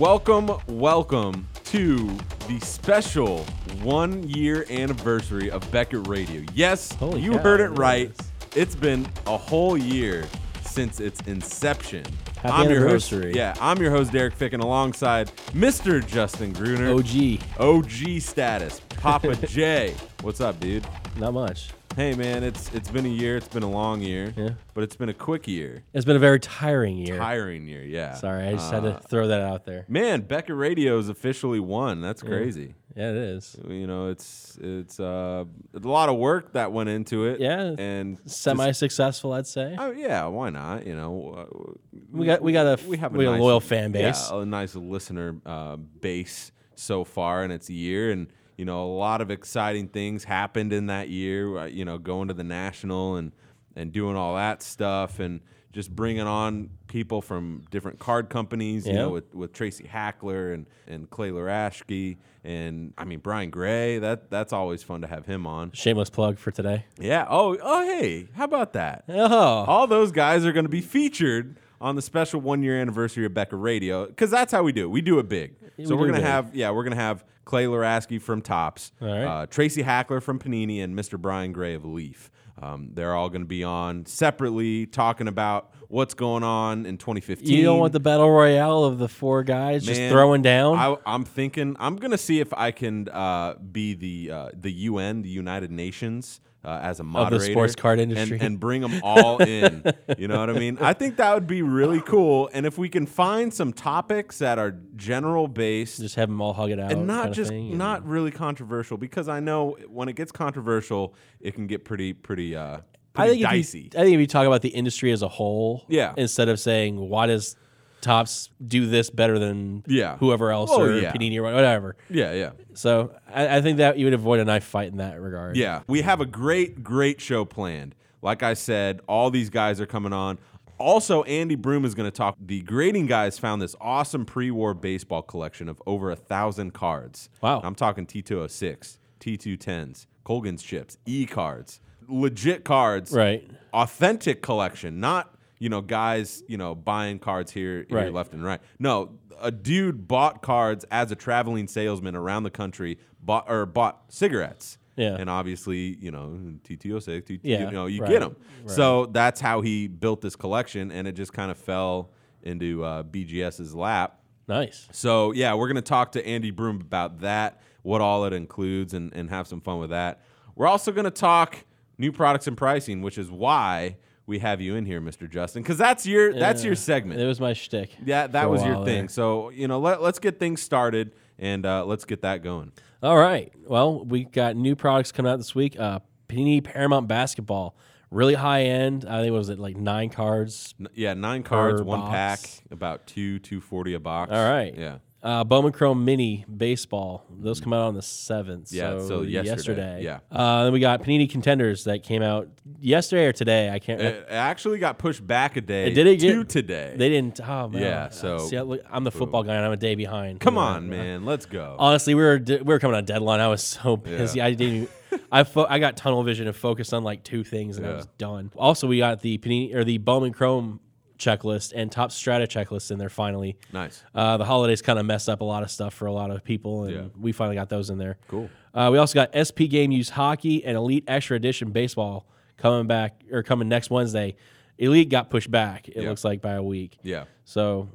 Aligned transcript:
Welcome, 0.00 0.50
welcome 0.66 1.46
to 1.64 2.16
the 2.48 2.58
special 2.60 3.40
one 3.82 4.26
year 4.26 4.64
anniversary 4.70 5.50
of 5.50 5.70
Beckett 5.70 6.08
Radio. 6.08 6.42
Yes, 6.54 6.90
Holy 6.92 7.20
you 7.20 7.32
cow, 7.32 7.38
heard 7.40 7.60
it 7.60 7.68
right. 7.78 8.10
It's 8.56 8.74
been 8.74 9.06
a 9.26 9.36
whole 9.36 9.76
year 9.76 10.26
since 10.62 11.00
its 11.00 11.20
inception. 11.26 12.06
Happy 12.38 12.48
I'm 12.48 12.70
your 12.70 12.88
host- 12.88 13.12
anniversary. 13.12 13.34
yeah, 13.36 13.54
I'm 13.60 13.76
your 13.76 13.90
host, 13.90 14.10
Derek 14.10 14.38
Ficken, 14.38 14.62
alongside 14.62 15.30
Mr. 15.52 16.04
Justin 16.06 16.54
Gruner. 16.54 16.94
OG, 16.94 17.40
OG 17.60 18.22
status. 18.22 18.80
Papa 18.88 19.36
J. 19.46 19.94
What's 20.22 20.40
up, 20.40 20.58
dude? 20.60 20.86
not 21.18 21.34
much. 21.34 21.68
Hey 21.96 22.14
man, 22.14 22.44
it's 22.44 22.72
it's 22.72 22.88
been 22.88 23.04
a 23.04 23.08
year, 23.10 23.36
it's 23.36 23.48
been 23.48 23.64
a 23.64 23.70
long 23.70 24.00
year, 24.00 24.32
Yeah. 24.36 24.50
but 24.74 24.84
it's 24.84 24.94
been 24.94 25.08
a 25.08 25.14
quick 25.14 25.48
year. 25.48 25.82
It's 25.92 26.04
been 26.04 26.14
a 26.16 26.20
very 26.20 26.38
tiring 26.38 26.96
year. 26.96 27.18
Tiring 27.18 27.66
year, 27.66 27.82
yeah. 27.82 28.14
Sorry, 28.14 28.46
I 28.46 28.52
just 28.52 28.70
had 28.72 28.84
Uh, 28.86 28.92
to 28.98 29.08
throw 29.08 29.26
that 29.26 29.40
out 29.40 29.64
there. 29.64 29.86
Man, 29.88 30.20
Beckett 30.22 30.54
Radio 30.54 30.98
is 30.98 31.08
officially 31.08 31.58
won. 31.58 32.00
That's 32.00 32.22
crazy. 32.22 32.74
Yeah, 32.96 33.10
it 33.10 33.16
is. 33.16 33.56
You 33.68 33.88
know, 33.88 34.08
it's 34.08 34.56
it's 34.62 35.00
uh, 35.00 35.44
a 35.74 35.78
lot 35.86 36.08
of 36.08 36.16
work 36.16 36.52
that 36.52 36.70
went 36.72 36.88
into 36.90 37.24
it. 37.26 37.40
Yeah, 37.40 37.74
and 37.76 38.18
Semi-successful, 38.24 39.32
I'd 39.32 39.48
say. 39.48 39.74
oh 39.78 39.90
yeah, 39.90 40.26
why 40.26 40.50
not? 40.50 40.86
You 40.86 40.94
know, 40.94 41.34
uh, 41.36 41.72
We 42.12 42.24
got- 42.24 42.40
we 42.40 42.52
got 42.52 42.66
a 42.66 42.88
we 42.88 42.98
have 42.98 43.14
a, 43.14 43.18
we 43.18 43.24
got 43.24 43.38
a 43.38 43.42
loyal 43.42 43.60
fan 43.60 43.90
base. 43.90 44.28
yeah, 44.30 44.40
a 44.40 44.46
nice 44.46 44.76
listener 44.76 45.36
uh, 45.44 45.76
base 45.76 46.52
so 46.76 47.02
far 47.04 47.44
in 47.44 47.50
its 47.50 47.68
year, 47.68 48.12
and 48.12 48.28
you 48.60 48.66
know, 48.66 48.84
a 48.84 48.92
lot 48.94 49.22
of 49.22 49.30
exciting 49.30 49.88
things 49.88 50.22
happened 50.24 50.70
in 50.70 50.86
that 50.88 51.08
year. 51.08 51.56
uh, 51.56 51.64
You 51.64 51.86
know, 51.86 51.96
going 51.96 52.28
to 52.28 52.34
the 52.34 52.44
national 52.44 53.16
and 53.16 53.32
and 53.74 53.90
doing 53.90 54.16
all 54.16 54.34
that 54.36 54.62
stuff, 54.62 55.18
and 55.18 55.40
just 55.72 55.94
bringing 55.94 56.26
on 56.26 56.68
people 56.88 57.22
from 57.22 57.62
different 57.70 57.98
card 57.98 58.28
companies. 58.28 58.86
You 58.86 58.92
Yeah. 58.92 58.98
know, 59.02 59.10
with 59.10 59.34
with 59.34 59.52
Tracy 59.54 59.86
Hackler 59.86 60.52
and 60.52 60.66
and 60.86 61.08
Clay 61.08 61.30
Luraschi, 61.30 62.18
and 62.44 62.92
I 62.98 63.04
mean 63.06 63.20
Brian 63.20 63.48
Gray. 63.48 63.98
That 63.98 64.28
that's 64.30 64.52
always 64.52 64.82
fun 64.82 65.00
to 65.00 65.06
have 65.06 65.24
him 65.24 65.46
on. 65.46 65.70
Shameless 65.72 66.10
plug 66.10 66.36
for 66.36 66.50
today. 66.50 66.84
Yeah. 66.98 67.26
Oh, 67.30 67.56
oh, 67.62 67.82
hey, 67.86 68.28
how 68.34 68.44
about 68.44 68.74
that? 68.74 69.04
Oh, 69.08 69.64
All 69.66 69.86
those 69.86 70.12
guys 70.12 70.44
are 70.44 70.52
going 70.52 70.66
to 70.66 70.76
be 70.80 70.82
featured 70.82 71.56
on 71.80 71.96
the 71.96 72.02
special 72.02 72.40
one 72.42 72.62
year 72.62 72.78
anniversary 72.78 73.24
of 73.24 73.32
Beckett 73.32 73.58
Radio 73.58 74.04
because 74.06 74.30
that's 74.30 74.52
how 74.52 74.62
we 74.62 74.72
do 74.72 74.82
it. 74.84 74.88
We 74.90 75.00
do 75.00 75.18
it 75.18 75.28
big. 75.30 75.54
we 75.78 75.86
so 75.86 75.96
we're 75.96 76.08
gonna 76.08 76.18
big. 76.18 76.26
have 76.26 76.54
yeah, 76.54 76.70
we're 76.72 76.84
gonna 76.84 76.96
have 76.96 77.24
Clay 77.50 77.64
Luraschi 77.64 78.22
from 78.22 78.42
Topps, 78.42 78.92
right. 79.00 79.24
uh, 79.24 79.46
Tracy 79.46 79.82
Hackler 79.82 80.20
from 80.20 80.38
Panini, 80.38 80.84
and 80.84 80.96
Mr. 80.96 81.20
Brian 81.20 81.50
Gray 81.50 81.74
of 81.74 81.84
Leaf. 81.84 82.30
Um, 82.62 82.90
they're 82.94 83.12
all 83.12 83.28
going 83.28 83.40
to 83.40 83.48
be 83.48 83.64
on 83.64 84.06
separately 84.06 84.86
talking 84.86 85.26
about 85.26 85.72
what's 85.88 86.14
going 86.14 86.44
on 86.44 86.86
in 86.86 86.96
2015. 86.96 87.48
you 87.48 87.64
don't 87.64 87.80
want 87.80 87.92
the 87.92 87.98
battle 87.98 88.30
royale 88.30 88.84
of 88.84 88.98
the 88.98 89.08
four 89.08 89.42
guys 89.42 89.84
just 89.84 90.00
throwing 90.02 90.42
down? 90.42 90.78
I, 90.78 90.96
I'm 91.04 91.24
thinking 91.24 91.74
I'm 91.80 91.96
gonna 91.96 92.16
see 92.16 92.38
if 92.38 92.54
I 92.54 92.70
can 92.70 93.08
uh, 93.08 93.54
be 93.54 93.94
the 93.94 94.30
uh, 94.30 94.50
the 94.54 94.70
UN, 94.70 95.22
the 95.22 95.28
United 95.28 95.72
Nations, 95.72 96.40
uh, 96.64 96.78
as 96.82 97.00
a 97.00 97.02
moderator 97.04 97.52
sports 97.52 97.74
card 97.74 97.98
and- 98.00 98.12
industry. 98.12 98.38
and, 98.40 98.60
bring 98.60 98.82
them 98.82 99.00
all 99.02 99.38
in. 99.42 99.82
You 100.18 100.28
know 100.28 100.38
what 100.40 100.50
I 100.50 100.52
mean? 100.54 100.76
I 100.80 100.92
think 100.92 101.16
that 101.16 101.32
would 101.34 101.46
be 101.46 101.62
really 101.62 102.00
cool. 102.02 102.50
And 102.52 102.66
if 102.66 102.76
we 102.76 102.88
can 102.88 103.06
find 103.06 103.52
some 103.52 103.72
topics 103.72 104.38
that 104.38 104.58
are 104.58 104.72
general 104.96 105.48
based 105.48 106.00
just 106.00 106.16
have 106.16 106.28
them 106.28 106.40
all 106.42 106.52
hug 106.52 106.70
it 106.70 106.78
out, 106.78 106.92
and 106.92 107.06
not 107.06 107.32
just 107.32 107.50
thing, 107.50 107.70
and- 107.70 107.78
not 107.78 108.06
really 108.06 108.30
controversial, 108.30 108.96
because 108.98 109.28
I 109.28 109.40
know 109.40 109.76
when 109.88 110.08
it 110.08 110.16
gets 110.16 110.32
controversial, 110.32 111.14
it 111.40 111.54
can 111.54 111.66
get 111.66 111.84
pretty 111.84 112.12
pretty 112.12 112.54
uh, 112.56 112.80
I 113.16 113.28
think 113.28 113.40
if 113.42 113.48
dicey. 113.48 113.80
you, 113.80 113.88
I 113.98 114.02
think 114.04 114.14
if 114.14 114.20
you 114.20 114.26
talk 114.26 114.46
about 114.46 114.62
the 114.62 114.68
industry 114.68 115.10
as 115.12 115.22
a 115.22 115.28
whole, 115.28 115.84
Yeah. 115.88 116.12
instead 116.16 116.48
of 116.48 116.60
saying 116.60 116.96
why 116.96 117.26
does 117.26 117.56
Topps 118.00 118.50
do 118.66 118.86
this 118.86 119.10
better 119.10 119.38
than 119.38 119.82
Yeah. 119.86 120.16
whoever 120.18 120.50
else 120.50 120.70
Oh, 120.72 120.82
or 120.82 120.92
yeah. 120.98 121.12
Panini 121.12 121.36
or 121.38 121.42
whatever. 121.42 121.96
yeah, 122.08 122.32
yeah. 122.32 122.50
So 122.74 123.14
I, 123.32 123.58
I 123.58 123.60
think 123.60 123.78
that 123.78 123.98
you 123.98 124.06
would 124.06 124.14
avoid 124.14 124.40
a 124.40 124.44
knife 124.44 124.64
fight 124.64 124.90
in 124.90 124.98
that 124.98 125.20
regard. 125.20 125.56
Yeah, 125.56 125.82
we 125.86 126.02
have 126.02 126.20
a 126.20 126.26
great, 126.26 126.82
great 126.82 127.20
show 127.20 127.44
planned. 127.44 127.94
Like 128.22 128.42
I 128.42 128.54
said, 128.54 129.00
all 129.06 129.30
these 129.30 129.50
guys 129.50 129.80
are 129.80 129.86
coming 129.86 130.12
on. 130.12 130.38
Also, 130.78 131.22
Andy 131.24 131.56
Broome 131.56 131.84
is 131.84 131.94
going 131.94 132.10
to 132.10 132.16
talk. 132.16 132.36
The 132.40 132.62
grading 132.62 133.04
guys 133.06 133.38
found 133.38 133.60
this 133.60 133.76
awesome 133.82 134.24
pre-war 134.24 134.72
baseball 134.72 135.20
collection 135.20 135.68
of 135.68 135.82
over 135.86 136.10
a 136.10 136.16
thousand 136.16 136.72
cards. 136.72 137.28
Wow. 137.42 137.60
I'm 137.62 137.74
talking 137.74 138.06
T206, 138.06 138.96
T210s, 139.20 140.06
Colgan's 140.24 140.62
chips, 140.62 140.96
E 141.04 141.26
cards, 141.26 141.80
legit 142.08 142.64
cards, 142.64 143.12
Right. 143.12 143.46
Authentic 143.74 144.42
collection, 144.42 145.00
not 145.00 145.34
you 145.60 145.68
know 145.68 145.80
guys 145.80 146.42
you 146.48 146.56
know 146.56 146.74
buying 146.74 147.20
cards 147.20 147.52
here, 147.52 147.86
here 147.88 147.98
Right. 147.98 148.12
left 148.12 148.32
and 148.32 148.42
right. 148.42 148.60
No, 148.80 149.18
a 149.40 149.52
dude 149.52 150.08
bought 150.08 150.42
cards 150.42 150.84
as 150.90 151.12
a 151.12 151.14
traveling 151.14 151.68
salesman 151.68 152.16
around 152.16 152.42
the 152.42 152.50
country, 152.50 152.98
bought 153.22 153.48
or 153.48 153.64
bought 153.66 154.02
cigarettes. 154.08 154.78
Yeah. 154.96 155.16
And 155.18 155.30
obviously, 155.30 155.96
you 155.98 156.10
know, 156.10 156.38
TT06, 156.64 157.24
TT, 157.24 157.40
Yeah, 157.44 157.64
you 157.66 157.70
know, 157.70 157.86
you 157.86 158.02
right, 158.02 158.10
get 158.10 158.20
them. 158.20 158.36
right. 158.64 158.70
So 158.70 159.06
that's 159.06 159.40
how 159.40 159.60
he 159.62 159.86
built 159.86 160.20
this 160.20 160.36
collection, 160.36 160.90
and 160.90 161.06
it 161.08 161.12
just 161.12 161.32
kind 161.32 161.50
of 161.50 161.56
fell 161.56 162.10
into 162.42 162.84
uh, 162.84 163.02
BGS's 163.04 163.74
lap. 163.74 164.20
Nice. 164.48 164.88
So 164.92 165.32
yeah, 165.32 165.54
we're 165.54 165.68
gonna 165.68 165.80
talk 165.80 166.12
to 166.12 166.26
Andy 166.26 166.50
Broome 166.50 166.80
about 166.80 167.20
that, 167.20 167.60
what 167.82 168.00
all 168.00 168.24
it 168.24 168.32
includes, 168.32 168.92
and, 168.94 169.12
and 169.14 169.30
have 169.30 169.46
some 169.46 169.60
fun 169.60 169.78
with 169.78 169.90
that. 169.90 170.20
We're 170.56 170.66
also 170.66 170.90
gonna 170.92 171.10
talk 171.10 171.64
new 171.96 172.12
products 172.12 172.46
and 172.46 172.56
pricing, 172.56 173.00
which 173.00 173.16
is 173.16 173.30
why 173.30 173.96
we 174.30 174.38
have 174.38 174.60
you 174.60 174.76
in 174.76 174.86
here, 174.86 175.00
Mr. 175.00 175.28
Justin, 175.28 175.62
because 175.62 175.76
that's 175.76 176.06
your 176.06 176.32
that's 176.32 176.62
your 176.64 176.76
segment. 176.76 177.20
It 177.20 177.26
was 177.26 177.40
my 177.40 177.52
shtick. 177.52 177.90
yeah, 178.04 178.28
that 178.28 178.48
was 178.48 178.64
your 178.64 178.76
thing. 178.76 178.84
there. 178.84 179.08
So 179.08 179.50
you 179.50 179.66
know, 179.68 179.80
let, 179.80 180.00
let's 180.00 180.20
get 180.20 180.38
things 180.38 180.62
started 180.62 181.12
and 181.38 181.66
uh, 181.66 181.84
let's 181.84 182.04
get 182.04 182.22
that 182.22 182.42
going. 182.42 182.72
All 183.02 183.16
right. 183.18 183.52
Well, 183.66 184.04
we 184.04 184.24
got 184.24 184.56
new 184.56 184.76
products 184.76 185.10
coming 185.10 185.30
out 185.32 185.36
this 185.38 185.54
week. 185.54 185.78
Uh, 185.78 185.98
Panini 186.28 186.62
Paramount 186.62 187.08
Basketball, 187.08 187.74
really 188.10 188.34
high 188.34 188.62
end. 188.62 189.04
I 189.04 189.20
think 189.20 189.32
what 189.32 189.38
was 189.38 189.48
it 189.48 189.58
like 189.58 189.76
nine 189.76 190.10
cards. 190.10 190.74
N- 190.78 190.86
yeah, 190.94 191.14
nine 191.14 191.42
cards, 191.42 191.82
one 191.82 192.00
box. 192.00 192.10
pack, 192.12 192.64
about 192.70 193.06
two 193.08 193.40
two 193.40 193.60
forty 193.60 193.94
a 193.94 194.00
box. 194.00 194.30
All 194.32 194.48
right. 194.48 194.72
Yeah. 194.76 194.98
Uh, 195.22 195.44
Bowman 195.44 195.72
Chrome 195.72 196.02
Mini 196.06 196.46
Baseball. 196.54 197.26
Those 197.30 197.60
come 197.60 197.74
out 197.74 197.82
on 197.82 197.94
the 197.94 198.00
seventh. 198.00 198.72
Yeah, 198.72 198.98
so 199.06 199.20
yesterday, 199.20 200.02
yeah. 200.02 200.20
Uh, 200.32 200.64
then 200.64 200.72
we 200.72 200.80
got 200.80 201.02
Panini 201.02 201.28
Contenders 201.28 201.84
that 201.84 202.02
came 202.02 202.22
out 202.22 202.48
yesterday 202.80 203.26
or 203.26 203.32
today. 203.32 203.70
I 203.70 203.78
can't. 203.80 204.00
It 204.00 204.26
actually 204.30 204.78
got 204.78 204.98
pushed 204.98 205.26
back 205.26 205.56
a 205.56 205.60
day. 205.60 205.88
It 205.88 205.94
did 205.94 206.06
it 206.06 206.20
to 206.20 206.38
get- 206.38 206.48
today. 206.48 206.94
they 206.96 207.10
didn't. 207.10 207.38
Oh 207.46 207.68
man. 207.68 207.82
Yeah, 207.82 208.08
so- 208.08 208.38
See, 208.38 208.56
I 208.56 208.62
I'm 208.90 209.04
the 209.04 209.10
football 209.10 209.42
guy 209.42 209.54
and 209.56 209.64
I'm 209.66 209.72
a 209.72 209.76
day 209.76 209.94
behind. 209.94 210.40
Come 210.40 210.54
Yeah. 210.54 210.60
on, 210.62 210.88
man, 210.88 211.26
let's 211.26 211.44
go. 211.44 211.76
Honestly, 211.78 212.14
we 212.14 212.22
were 212.22 212.40
we 212.46 212.56
were 212.62 212.78
coming 212.78 212.96
on 212.96 213.04
deadline. 213.04 213.40
I 213.40 213.48
was 213.48 213.62
so 213.62 213.98
busy. 213.98 214.38
Yeah. 214.38 214.46
I 214.46 214.54
didn't. 214.54 214.74
Even, 214.76 214.88
I 215.32 215.44
fo- 215.44 215.66
I 215.68 215.80
got 215.80 215.96
tunnel 215.98 216.22
vision 216.22 216.46
and 216.46 216.56
focused 216.56 216.94
on 216.94 217.04
like 217.04 217.24
two 217.24 217.44
things, 217.44 217.76
and 217.76 217.86
I 217.86 217.94
was 217.94 218.06
done. 218.16 218.52
Also, 218.56 218.86
we 218.86 218.98
got 218.98 219.20
the 219.20 219.36
Panini 219.38 219.74
or 219.74 219.84
the 219.84 219.98
Bowman 219.98 220.32
Chrome 220.32 220.80
checklist 221.20 221.72
and 221.76 221.92
Topps 221.92 222.14
Strata 222.16 222.46
checklist 222.46 222.90
in 222.90 222.98
there 222.98 223.08
finally. 223.08 223.56
nice. 223.72 224.02
Uh, 224.14 224.36
the 224.36 224.44
holidays 224.44 224.82
kind 224.82 224.98
of 224.98 225.06
messed 225.06 225.28
up 225.28 225.40
a 225.40 225.44
lot 225.44 225.62
of 225.62 225.70
stuff 225.70 225.94
for 225.94 226.06
a 226.06 226.12
lot 226.12 226.30
of 226.30 226.42
people, 226.42 226.84
and 226.84 226.94
Yeah. 226.94 227.02
we 227.20 227.30
finally 227.32 227.54
got 227.56 227.68
those 227.68 227.90
in 227.90 227.98
there. 227.98 228.16
Cool. 228.28 228.50
Uh, 228.74 228.88
we 228.90 228.98
also 228.98 229.14
got 229.14 229.30
SP 229.36 229.68
Game 229.68 229.92
Use 229.92 230.10
Hockey 230.10 230.64
and 230.64 230.76
Elite 230.76 231.04
Extra 231.06 231.36
Edition 231.36 231.70
Baseball 231.70 232.26
coming 232.56 232.86
back 232.86 233.22
or 233.30 233.42
coming 233.42 233.68
next 233.68 233.90
Wednesday. 233.90 234.34
Elite 234.78 235.08
got 235.10 235.28
pushed 235.30 235.50
back. 235.50 235.88
It 235.88 236.02
Yeah. 236.02 236.08
looks 236.08 236.24
like 236.24 236.40
by 236.40 236.52
a 236.52 236.62
week. 236.62 236.96
Yeah. 237.02 237.24
So 237.44 237.88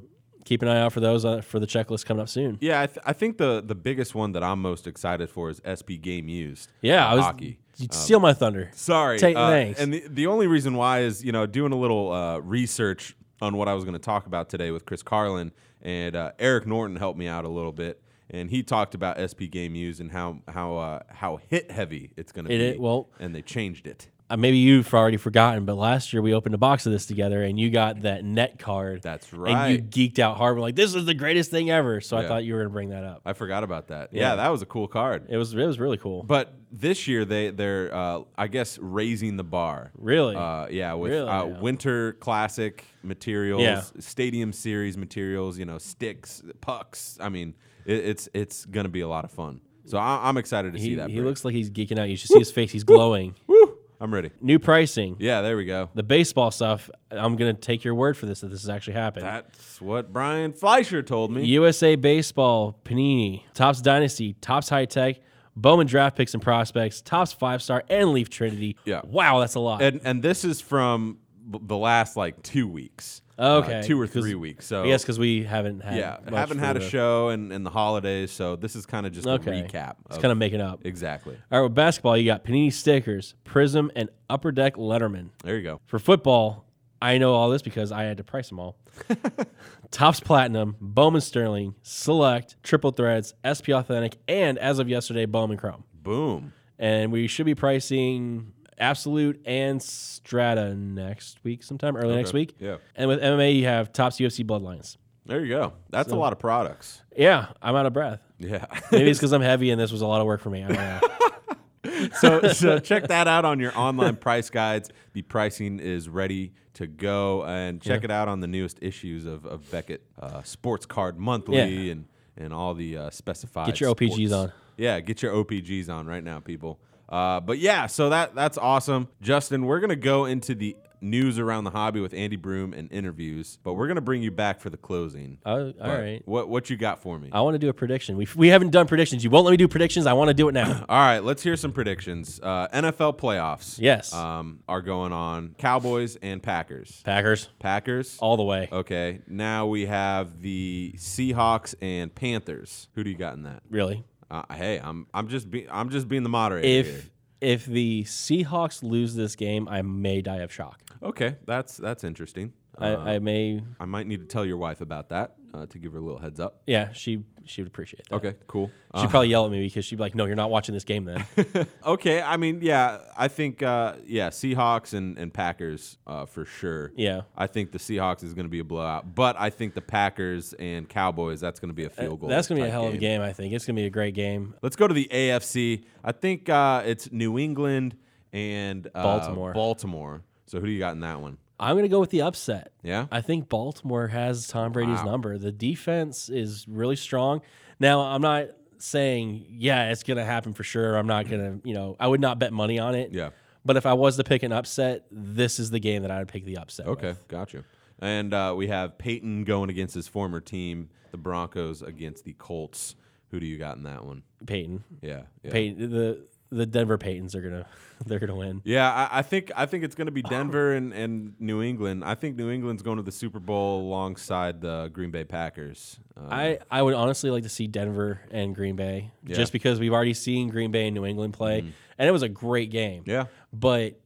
keep 0.44 0.62
an 0.62 0.68
eye 0.68 0.80
out 0.81 0.94
for 0.94 1.00
those 1.00 1.25
uh, 1.25 1.41
for 1.41 1.59
the 1.59 1.66
checklist 1.66 2.06
coming 2.06 2.22
up 2.22 2.30
soon. 2.30 2.58
Yeah, 2.62 2.81
I, 2.81 2.85
th- 2.88 3.00
I 3.06 3.14
think 3.14 3.38
the 3.38 3.64
the 3.66 3.74
biggest 3.75 4.14
one 4.14 4.34
that 4.34 4.44
I'm 4.44 4.62
most 4.62 4.85
excited 4.85 5.30
for 5.30 5.50
is 5.50 5.59
SP 5.66 5.97
Game 6.00 6.30
Used. 6.30 6.72
Yeah, 6.81 7.08
I 7.08 7.16
was. 7.16 7.24
hockey. 7.25 7.58
You'd 7.78 7.94
steal 7.94 8.19
my 8.19 8.34
thunder. 8.34 8.69
Sorry. 8.74 9.18
Take- 9.19 9.36
uh, 9.36 9.50
thanks. 9.50 9.80
And 9.80 9.94
the, 9.94 10.03
the 10.08 10.28
only 10.28 10.47
reason 10.47 10.75
why 10.75 11.00
is, 11.02 11.24
you 11.24 11.31
know, 11.31 11.46
doing 11.46 11.72
a 11.72 11.75
little 11.78 12.12
uh, 12.12 12.40
research 12.40 13.16
on 13.41 13.58
what 13.58 13.68
I 13.68 13.74
was 13.74 13.84
going 13.84 13.94
to 13.94 14.00
talk 14.00 14.25
about 14.28 14.50
today 14.50 14.72
with 14.72 14.85
Chris 14.85 15.03
Carlin 15.03 15.52
and 15.82 16.16
uh, 16.16 16.32
Eric 16.40 16.66
Norton 16.66 16.96
helped 16.96 17.20
me 17.20 17.28
out 17.28 17.46
a 17.46 17.50
little 17.50 17.72
bit. 17.73 18.02
And 18.29 18.50
he 18.50 18.64
talked 18.64 18.96
about 18.96 19.17
SP 19.22 19.46
Game 19.52 19.76
Use 19.76 20.00
and 20.00 20.11
how 20.11 20.40
how 20.47 20.78
uh, 20.78 21.00
how 21.09 21.38
hit 21.47 21.70
heavy 21.70 22.11
it's 22.17 22.32
going 22.32 22.46
to 22.46 22.52
It 22.53 22.58
be. 22.58 22.66
is- 22.70 22.79
well- 22.79 23.09
and 23.20 23.35
they 23.35 23.41
changed 23.44 23.85
it. 23.88 24.08
Uh, 24.28 24.36
maybe 24.38 24.58
you've 24.58 24.92
already 24.92 25.18
forgotten, 25.18 25.66
but 25.66 25.76
last 25.76 26.12
year 26.12 26.20
we 26.20 26.34
opened 26.34 26.56
a 26.56 26.58
box 26.58 26.88
of 26.88 26.92
this 26.92 27.06
together, 27.06 27.44
and 27.44 27.60
you 27.60 27.70
got 27.70 28.02
that 28.02 28.26
net 28.26 28.58
card. 28.58 29.04
That's 29.04 29.32
right. 29.32 29.54
And 29.56 29.72
you 29.72 29.82
geeked 30.10 30.18
out 30.18 30.38
hard. 30.38 30.56
We're 30.56 30.62
like, 30.64 30.76
"This 30.76 30.96
is 30.96 31.06
the 31.06 31.14
greatest 31.14 31.52
thing 31.52 31.70
ever!" 31.70 32.02
So 32.02 32.18
I 32.18 32.28
thought 32.28 32.44
you 32.44 32.54
were 32.56 32.62
gonna 32.62 32.72
bring 32.72 32.90
that 32.90 33.04
up. 33.04 33.22
I 33.24 33.34
forgot 33.34 33.64
about 33.64 33.90
that. 33.90 34.10
Yeah. 34.12 34.30
Yeah, 34.32 34.36
that 34.38 34.50
was 34.50 34.64
a 34.64 34.66
cool 34.66 34.88
card. 34.88 35.28
It 35.30 35.38
was 35.38 35.54
it 35.54 35.64
was 35.64 35.80
really 35.80 35.98
cool. 35.98 36.24
But 36.24 36.56
this 36.72 37.08
year 37.08 37.24
they 37.24 37.52
they're 37.52 37.94
uh, 37.94 38.22
I 38.36 38.48
guess 38.48 38.80
raising 38.80 39.38
the 39.38 39.44
bar. 39.44 39.92
Really? 39.96 40.36
Uh, 40.36 40.70
yeah, 40.72 40.94
with 40.96 41.12
Really? 41.12 41.30
uh, 41.30 41.46
Yeah. 41.46 41.60
winter 41.60 42.14
classic 42.14 42.84
materials, 43.04 43.62
Yeah. 43.62 43.84
stadium 44.00 44.54
series 44.54 44.98
materials, 44.98 45.60
you 45.60 45.66
know, 45.66 45.78
sticks, 45.78 46.42
pucks. 46.62 47.20
I 47.22 47.30
mean, 47.30 47.54
it, 47.86 48.04
it's 48.04 48.28
it's 48.34 48.66
gonna 48.66 48.90
be 48.90 49.02
a 49.02 49.08
lot 49.08 49.24
of 49.24 49.30
fun. 49.30 49.62
So 49.86 50.00
I, 50.00 50.28
I'm 50.28 50.38
excited 50.38 50.74
to 50.74 50.80
see 50.80 50.96
that. 50.96 51.12
he 51.12 51.18
break. 51.18 51.26
looks 51.28 51.46
like 51.46 51.54
he's 51.54 51.70
geeking 51.70 52.00
out. 52.00 52.10
You 52.10 52.18
should 52.18 52.32
see 52.32 52.40
his 52.40 52.52
face. 52.52 52.72
He's 52.72 52.84
glowing. 52.84 53.36
Woo! 53.46 53.75
I'm 54.00 54.14
ready. 54.14 54.32
New 54.42 54.59
pricing. 54.59 55.16
Yeah, 55.20 55.42
there 55.42 55.56
we 55.58 55.66
go. 55.66 55.90
The 55.94 56.03
baseball 56.03 56.52
stuff. 56.52 56.90
I'm 57.12 57.36
gonna 57.36 57.53
take 57.53 57.84
your 57.84 57.96
word 57.96 58.18
for 58.18 58.26
this 58.26 58.42
that 58.42 58.47
this 58.50 58.62
has 58.62 58.70
actually 58.70 58.94
happened. 58.94 59.26
That's 59.26 59.80
what 59.82 60.12
Brian 60.12 60.52
Fleischer 60.53 61.02
told 61.02 61.32
me. 61.32 61.46
USA 61.46 61.96
Baseball, 61.96 62.80
Panini, 62.84 63.44
Topps 63.53 63.82
Dynasty, 63.82 64.34
Topps 64.42 64.70
High 64.70 64.86
Tech, 64.86 65.18
Bowman 65.56 65.88
Draft 65.88 66.18
Picks 66.18 66.34
and 66.34 66.44
Prospects, 66.44 67.02
Topps 67.02 67.32
Five 67.34 67.62
Star, 67.62 67.84
and 67.90 68.12
Leaf 68.12 68.30
Trinity. 68.30 68.76
Yeah. 68.86 69.02
Wow, 69.06 69.40
that's 69.40 69.56
a 69.56 69.59
lot. 69.62 69.82
And 69.82 70.02
and 70.03 70.22
this 70.22 70.44
is 70.44 70.59
from 70.59 71.20
b- 71.50 71.59
the 71.62 71.78
last 71.78 72.18
like 72.18 72.44
two 72.44 72.68
weeks. 72.68 73.22
Okay, 73.37 73.79
Uh, 73.79 73.84
two 73.84 73.99
or 73.99 74.08
three 74.08 74.34
weeks. 74.35 74.66
So 74.66 74.84
yes, 74.84 75.02
because 75.03 75.20
we 75.20 75.43
haven't 75.43 75.84
had. 75.84 75.97
yeah, 75.97 76.17
haven't 76.29 76.59
had 76.59 76.78
a 76.78 76.79
the- 76.79 76.90
show 76.90 77.29
and, 77.29 77.52
and 77.52 77.66
the 77.66 77.70
holidays, 77.70 78.32
so 78.32 78.55
this 78.55 78.76
is 78.76 78.85
kind 78.85 79.05
of 79.05 79.11
just 79.11 79.28
Okay. 79.28 79.59
a 79.59 79.64
recap. 79.67 79.96
It's 80.09 80.17
kind 80.20 80.32
of 80.32 80.37
making 80.37 80.61
up. 80.61 80.82
exactly. 80.85 81.35
All 81.52 81.59
right, 81.59 81.64
with 81.66 81.76
basketball, 81.76 82.16
you 82.17 82.26
got 82.26 82.43
Panini 82.46 82.72
stickers, 82.72 83.35
Prism, 83.43 83.91
and 83.96 84.09
Upper 84.29 84.52
Deck 84.52 84.76
Letterman. 84.76 85.29
There 85.43 85.58
you 85.58 85.64
go. 85.64 85.82
For 85.85 85.99
football, 85.99 86.66
I 87.02 87.17
know 87.17 87.34
all 87.34 87.49
this 87.49 87.61
because 87.61 87.91
I 87.91 88.03
had 88.03 88.17
to 88.17 88.23
price 88.23 88.47
them 88.49 88.59
all. 88.59 88.78
Topps 89.91 90.20
Platinum, 90.20 90.76
Bowman 90.81 91.22
Sterling, 91.22 91.76
Select, 91.84 92.55
Triple 92.64 92.91
Threads, 92.91 93.34
SP 93.43 93.70
Authentic, 93.76 94.17
and 94.28 94.58
as 94.58 94.79
of 94.79 94.90
yesterday, 94.90 95.26
Bowman 95.26 95.58
Chrome. 95.58 95.84
Boom. 95.93 96.53
And 96.79 97.11
we 97.11 97.28
should 97.28 97.46
be 97.46 97.55
pricing 97.55 98.52
Absolute 98.78 99.42
and 99.46 99.82
Strata 99.82 100.76
next 100.76 101.44
week, 101.44 101.64
sometime 101.64 101.96
early 101.96 102.16
next 102.16 102.34
week. 102.34 102.56
Yeah. 102.60 102.78
And 102.96 103.08
with 103.08 103.22
MMA, 103.22 103.56
you 103.56 103.66
have 103.66 103.94
Topps 103.94 104.18
UFC 104.18 104.46
Bloodlines. 104.46 104.98
There 105.26 105.42
you 105.44 105.50
go. 105.50 105.74
That's 105.90 106.12
a 106.12 106.16
lot 106.16 106.34
of 106.34 106.40
products. 106.40 107.02
Yeah, 107.18 107.48
I'm 107.62 107.76
out 107.76 107.86
of 107.86 107.94
breath. 107.94 108.20
Yeah. 108.38 108.66
Maybe 108.92 109.10
it's 109.10 109.20
because 109.20 109.32
I'm 109.32 109.42
heavy 109.42 109.72
and 109.72 109.80
this 109.82 109.92
was 109.92 110.02
a 110.02 110.08
lot 110.08 110.22
of 110.22 110.28
work 110.28 110.42
for 110.42 110.50
me. 110.50 110.64
I 110.64 110.68
don't 110.68 110.78
know. 110.78 112.10
so, 112.20 112.48
so 112.50 112.80
check 112.80 113.08
that 113.08 113.28
out 113.28 113.46
on 113.46 113.60
your 113.60 113.76
online 113.78 114.18
price 114.18 114.50
guides. 114.50 114.90
The 115.14 115.22
pricing 115.24 115.80
is 115.80 116.10
ready 116.10 116.54
to 116.74 116.88
go, 116.88 117.44
and 117.46 117.82
check 117.82 118.04
it 118.04 118.12
out 118.12 118.28
on 118.28 118.42
the 118.42 118.48
newest 118.48 118.80
issues 118.82 119.26
of, 119.26 119.46
of 119.46 119.70
Beckett 119.72 120.04
uh, 120.20 120.44
Sports 120.44 120.86
Card 120.86 121.18
Monthly 121.18 121.58
Yeah. 121.58 121.92
and 121.94 122.06
and 122.38 122.54
all 122.54 122.74
the 122.74 122.98
uh, 122.98 123.10
specified. 123.12 123.66
Get 123.68 123.80
your 123.80 123.96
OPGs 123.96 124.28
sports. 124.28 124.34
on. 124.34 124.52
Yeah, 124.78 125.00
get 125.00 125.22
your 125.22 125.34
OPGs 125.34 125.90
on 125.90 126.06
right 126.06 126.24
now, 126.24 126.42
people. 126.42 126.80
Uh, 127.09 127.40
but 127.40 127.57
yeah, 127.59 127.87
so 127.87 128.09
that 128.09 128.35
that's 128.35 128.57
awesome, 128.57 129.07
Justin. 129.22 129.66
We're 129.66 129.79
gonna 129.79 129.96
go 129.96 130.25
into 130.25 130.55
the 130.55 130.75
news 131.02 131.37
around 131.37 131.66
the 131.66 131.69
hobby 131.69 131.99
with 131.99 132.16
Andy 132.16 132.35
Broome 132.35 132.73
and 132.73 132.91
interviews, 132.91 133.59
but 133.63 133.73
we're 133.73 133.87
gonna 133.87 134.02
bring 134.02 134.23
you 134.23 134.31
back 134.31 134.59
for 134.59 134.72
the 134.72 134.78
closing. 134.78 135.37
Oh, 135.46 135.67
all 135.67 135.73
But 135.78 135.99
right. 135.99 136.22
What 136.25 136.49
what 136.49 136.69
you 136.72 136.78
got 136.78 137.02
for 137.03 137.19
me? 137.19 137.29
I 137.31 137.41
want 137.41 137.53
to 137.53 137.59
do 137.59 137.69
a 137.69 137.73
prediction. 137.73 138.17
We, 138.17 138.28
we 138.35 138.47
haven't 138.47 138.72
done 138.72 138.87
predictions. 138.87 139.23
You 139.23 139.29
won't 139.29 139.46
let 139.46 139.52
me 139.52 139.57
do 139.57 139.67
predictions. 139.67 140.07
I 140.07 140.13
want 140.13 140.29
to 140.29 140.34
do 140.34 140.47
it 140.49 140.53
now. 140.53 140.84
All 140.90 140.97
right, 140.97 141.19
let's 141.19 141.43
hear 141.43 141.55
some 141.57 141.72
predictions. 141.73 142.40
Uh, 142.41 142.69
NFL 142.73 143.19
playoffs. 143.19 143.78
Yes. 143.78 144.13
Um, 144.13 144.61
are 144.67 144.81
going 144.81 145.11
on. 145.13 145.53
Cowboys 145.59 146.16
and 146.23 146.41
Packers. 146.41 147.03
Packers, 147.05 147.49
Packers. 147.59 148.17
all 148.19 148.35
the 148.37 148.43
way. 148.43 148.67
Okay. 148.72 149.22
Now 149.28 149.67
we 149.67 149.85
have 149.85 150.41
the 150.41 150.96
Seahawks 150.97 151.75
and 151.81 152.16
Panthers. 152.16 152.87
Who 152.96 153.03
do 153.03 153.11
you 153.11 153.17
got 153.17 153.35
in 153.35 153.43
that? 153.43 153.61
Really. 153.69 154.03
Uh, 154.30 154.44
hey, 154.54 154.80
I'm 154.84 155.08
I'm 155.14 155.28
just 155.28 155.50
be, 155.52 155.68
I'm 155.70 155.90
just 155.90 156.08
being 156.08 156.24
the 156.24 156.30
moderator. 156.30 156.68
here. 156.68 156.80
If 156.80 157.10
if 157.42 157.66
the 157.66 158.04
Seahawks 158.06 158.82
lose 158.82 159.16
this 159.16 159.36
game, 159.36 159.68
I 159.68 159.82
may 159.82 160.22
die 160.22 160.38
of 160.38 160.52
shock. 160.52 160.82
okay, 161.04 161.36
that's 161.46 161.78
that's 161.78 162.04
interesting. 162.04 162.54
I, 162.78 162.90
Uh, 162.94 162.98
I 163.06 163.20
may. 163.20 163.62
I 163.80 163.86
might 163.86 164.08
need 164.08 164.20
to 164.22 164.26
tell 164.26 164.46
your 164.46 164.58
wife 164.58 164.82
about 164.82 165.10
that 165.10 165.36
uh, 165.54 165.66
to 165.68 165.80
give 165.80 165.94
her 165.94 166.00
a 166.00 166.02
little 166.02 166.20
heads 166.20 166.40
up. 166.40 166.62
Yeah, 166.68 166.92
she 166.94 167.24
she 167.48 167.62
would 167.62 167.68
appreciate 167.68 168.10
that. 168.10 168.16
Okay, 168.16 168.34
cool. 168.48 168.72
She'd 168.96 169.02
Uh, 169.04 169.08
probably 169.08 169.28
yell 169.30 169.46
at 169.46 169.52
me 169.52 169.62
because 169.62 169.86
she'd 169.86 169.98
be 169.98 170.02
like, 170.02 170.16
"No, 170.16 170.26
you're 170.26 170.36
not 170.36 170.50
watching 170.50 170.74
this 170.74 170.84
game 170.84 171.06
then." 171.06 171.24
okay, 171.86 172.22
I 172.22 172.38
mean, 172.38 172.60
yeah, 172.62 173.00
I 173.16 173.28
think, 173.28 173.62
uh, 173.62 173.94
yeah, 174.08 174.30
Seahawks 174.30 174.94
and, 174.96 175.18
and 175.20 175.32
Packers 175.34 175.98
uh, 176.08 176.26
for 176.26 176.46
sure. 176.46 176.92
yeah. 176.96 177.22
I 177.38 177.46
think 177.48 177.72
the 177.72 177.78
Seahawks 177.78 178.24
is 178.24 178.34
going 178.34 178.46
to 178.46 178.50
be 178.50 178.60
a 178.60 178.64
blowout, 178.64 179.14
but 179.14 179.36
I 179.40 179.52
think 179.52 179.76
the 179.76 179.82
Packers 179.82 180.54
and 180.54 180.90
Cowboys 180.90 181.40
that's 181.40 181.60
going 181.60 181.70
to 181.70 181.76
be 181.76 181.86
a 181.86 181.90
field 181.90 182.20
goal. 182.20 182.30
That's 182.30 182.48
gonna 182.48 182.62
be 182.62 182.68
a 182.68 182.72
hell 182.72 182.88
of 182.88 182.94
a 182.96 182.98
game. 182.98 183.22
I 183.22 183.32
think 183.32 183.54
it's 183.54 183.66
gonna 183.66 183.76
be 183.80 183.86
a 183.86 183.90
great 183.92 184.16
game. 184.16 184.56
Let's 184.64 184.76
go 184.76 184.88
to 184.88 184.94
the 184.94 185.08
AFC. 185.12 185.84
I 186.04 186.12
think 186.14 186.50
uh, 186.50 186.82
it's 186.86 187.12
New 187.12 187.38
England 187.38 187.96
and 188.34 188.88
uh, 188.96 189.04
Baltimore. 189.04 189.54
Baltimore. 189.54 190.24
So 190.48 190.60
who 190.60 190.66
do 190.66 190.72
you 190.72 190.80
got 190.80 190.94
in 190.94 191.02
that 191.02 191.22
one? 191.22 191.38
I'm 191.59 191.75
gonna 191.75 191.87
go 191.87 191.99
with 191.99 192.09
the 192.09 192.22
upset. 192.23 192.72
Yeah. 192.84 193.07
I 193.11 193.22
think 193.22 193.49
Baltimore 193.49 194.07
has 194.07 194.47
Tom 194.47 194.72
Brady's 194.72 194.99
Wow. 194.99 195.05
number. 195.05 195.37
The 195.37 195.52
defense 195.52 196.29
is 196.29 196.66
really 196.67 196.96
strong. 196.97 197.41
Now, 197.79 198.02
I'm 198.02 198.22
not 198.22 198.47
saying 198.78 199.46
yeah, 199.49 199.91
it's 199.91 200.03
gonna 200.03 200.25
happen 200.25 200.53
for 200.53 200.63
sure. 200.63 200.96
I'm 200.97 201.07
not 201.07 201.29
gonna, 201.29 201.59
you 201.63 201.73
know, 201.73 201.96
I 201.99 202.07
would 202.07 202.22
not 202.22 202.40
bet 202.40 202.52
money 202.53 202.78
on 202.79 202.93
it. 202.96 203.11
Yeah. 203.13 203.29
But 203.63 203.78
if 203.78 203.85
I 203.85 203.93
was 203.93 204.17
to 204.17 204.23
pick 204.23 204.43
an 204.43 204.52
upset, 204.52 205.05
this 205.09 205.59
is 205.59 205.72
the 205.72 205.79
game 205.79 206.02
that 206.03 206.11
I 206.11 206.19
would 206.19 206.28
pick 206.28 206.46
the 206.46 206.57
upset. 206.57 206.85
with. 206.87 206.99
Okay, 207.03 207.16
gotcha. 207.28 207.63
And 207.99 208.34
uh, 208.34 208.53
we 208.55 208.67
have 208.67 208.97
Peyton 208.97 209.43
going 209.46 209.69
against 209.69 209.96
his 209.96 210.07
former 210.07 210.40
team, 210.41 210.90
the 211.11 211.17
Broncos 211.17 211.81
against 211.81 212.25
the 212.25 212.34
Colts. 212.34 212.96
Who 213.31 213.40
do 213.40 213.46
you 213.47 213.57
got 213.57 213.78
in 213.78 213.84
that 213.84 214.05
one? 214.05 214.22
Peyton. 214.46 214.84
Yeah. 215.02 215.23
yeah. 215.41 215.52
Peyton 215.52 215.90
the 215.90 216.28
the 216.55 216.66
Denver 216.66 216.97
Peytons 216.97 217.35
are 217.35 217.41
gonna 217.41 217.66
they're 218.05 218.19
gonna 218.19 218.35
win. 218.35 218.61
Yeah, 218.63 218.91
I, 218.91 219.19
I 219.19 219.22
think 219.22 219.52
I 219.55 219.66
think 219.66 219.84
it's 219.84 219.96
going 219.96 220.07
to 220.07 220.11
be 220.11 220.22
Denver 220.22 220.73
and, 220.73 220.93
and 220.93 221.34
New 221.40 221.61
England. 221.61 222.03
I 222.03 222.16
think 222.16 222.35
New 222.35 222.49
England's 222.52 222.81
going 222.84 222.97
to 222.97 223.03
the 223.03 223.11
Super 223.11 223.40
Bowl 223.40 223.81
alongside 223.81 224.61
the 224.61 224.90
Green 224.93 225.11
Bay 225.11 225.23
Packers. 225.23 225.99
Uh, 226.17 226.28
I, 226.31 226.59
I 226.72 226.81
would 226.81 226.93
honestly 226.93 227.29
like 227.29 227.43
to 227.43 227.49
see 227.49 227.67
Denver 227.67 228.22
and 228.31 228.55
Green 228.55 228.75
Bay 228.75 229.11
Yeah. 229.25 229.35
Just 229.35 229.52
because 229.52 229.79
we've 229.79 229.93
already 229.93 230.13
seen 230.13 230.49
Green 230.49 230.72
Bay 230.72 230.87
and 230.87 230.96
New 230.96 231.05
England 231.05 231.34
play, 231.34 231.59
and 231.97 232.07
it 232.07 232.11
was 232.11 232.22
a 232.23 232.29
great 232.29 232.69
game. 232.72 233.03
yeah, 233.05 233.25
But 233.53 233.99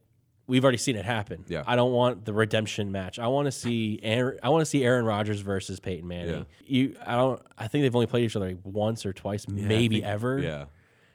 we've 0.46 0.64
already 0.64 0.78
seen 0.78 0.96
it 0.96 1.04
happen. 1.04 1.44
Yeah. 1.46 1.62
I 1.66 1.76
don't 1.76 1.92
want 1.92 2.24
the 2.24 2.32
redemption 2.32 2.90
match. 2.90 3.18
I 3.20 3.28
want 3.28 3.46
to 3.46 3.52
see 3.52 4.00
Aaron, 4.02 4.38
I 4.42 4.48
want 4.48 4.62
to 4.62 4.66
see 4.66 4.82
Aaron 4.84 5.04
Rodgers 5.04 5.40
versus 5.40 5.78
Peyton 5.78 6.08
Manning. 6.08 6.46
You 6.66 6.96
I 7.06 7.14
don't 7.14 7.40
I 7.56 7.68
think 7.68 7.82
they've 7.82 7.94
only 7.94 8.08
played 8.08 8.24
each 8.24 8.34
other 8.34 8.46
like 8.48 8.58
once 8.64 9.06
or 9.06 9.12
twice, 9.12 9.46
Yeah, 9.48 9.66
maybe 9.66 9.96
think- 10.00 10.06
ever. 10.06 10.38
Yeah, 10.40 10.64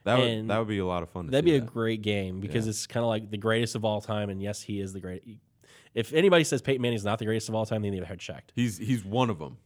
that 0.05 0.17
would 0.17 0.27
And 0.27 0.49
that 0.49 0.57
would 0.59 0.67
be 0.67 0.79
a 0.79 0.85
lot 0.85 1.03
of 1.03 1.09
fun. 1.09 1.25
To 1.25 1.31
That'd 1.31 1.45
be 1.45 1.55
a 1.55 1.59
great 1.61 2.01
game 2.01 2.39
because 2.39 2.65
Yeah. 2.65 2.69
it's 2.71 2.87
kind 2.87 3.03
of 3.03 3.09
like 3.09 3.29
the 3.29 3.37
greatest 3.37 3.75
of 3.75 3.83
all 3.85 4.01
time, 4.01 4.29
and 4.29 4.41
yes, 4.41 4.61
he 4.61 4.79
is 4.79 4.93
the 4.93 4.99
great. 4.99 5.23
If 5.93 6.13
anybody 6.13 6.43
says 6.43 6.61
Peyton 6.61 6.81
Manning's 6.81 7.05
not 7.05 7.19
the 7.19 7.25
greatest 7.25 7.49
of 7.49 7.55
all 7.55 7.65
time, 7.65 7.81
then 7.81 7.91
they've 7.91 8.03
had 8.03 8.19
checked. 8.19 8.51
He's 8.55 8.77
he's 8.77 9.03
one 9.05 9.29
of 9.29 9.39
them. 9.39 9.57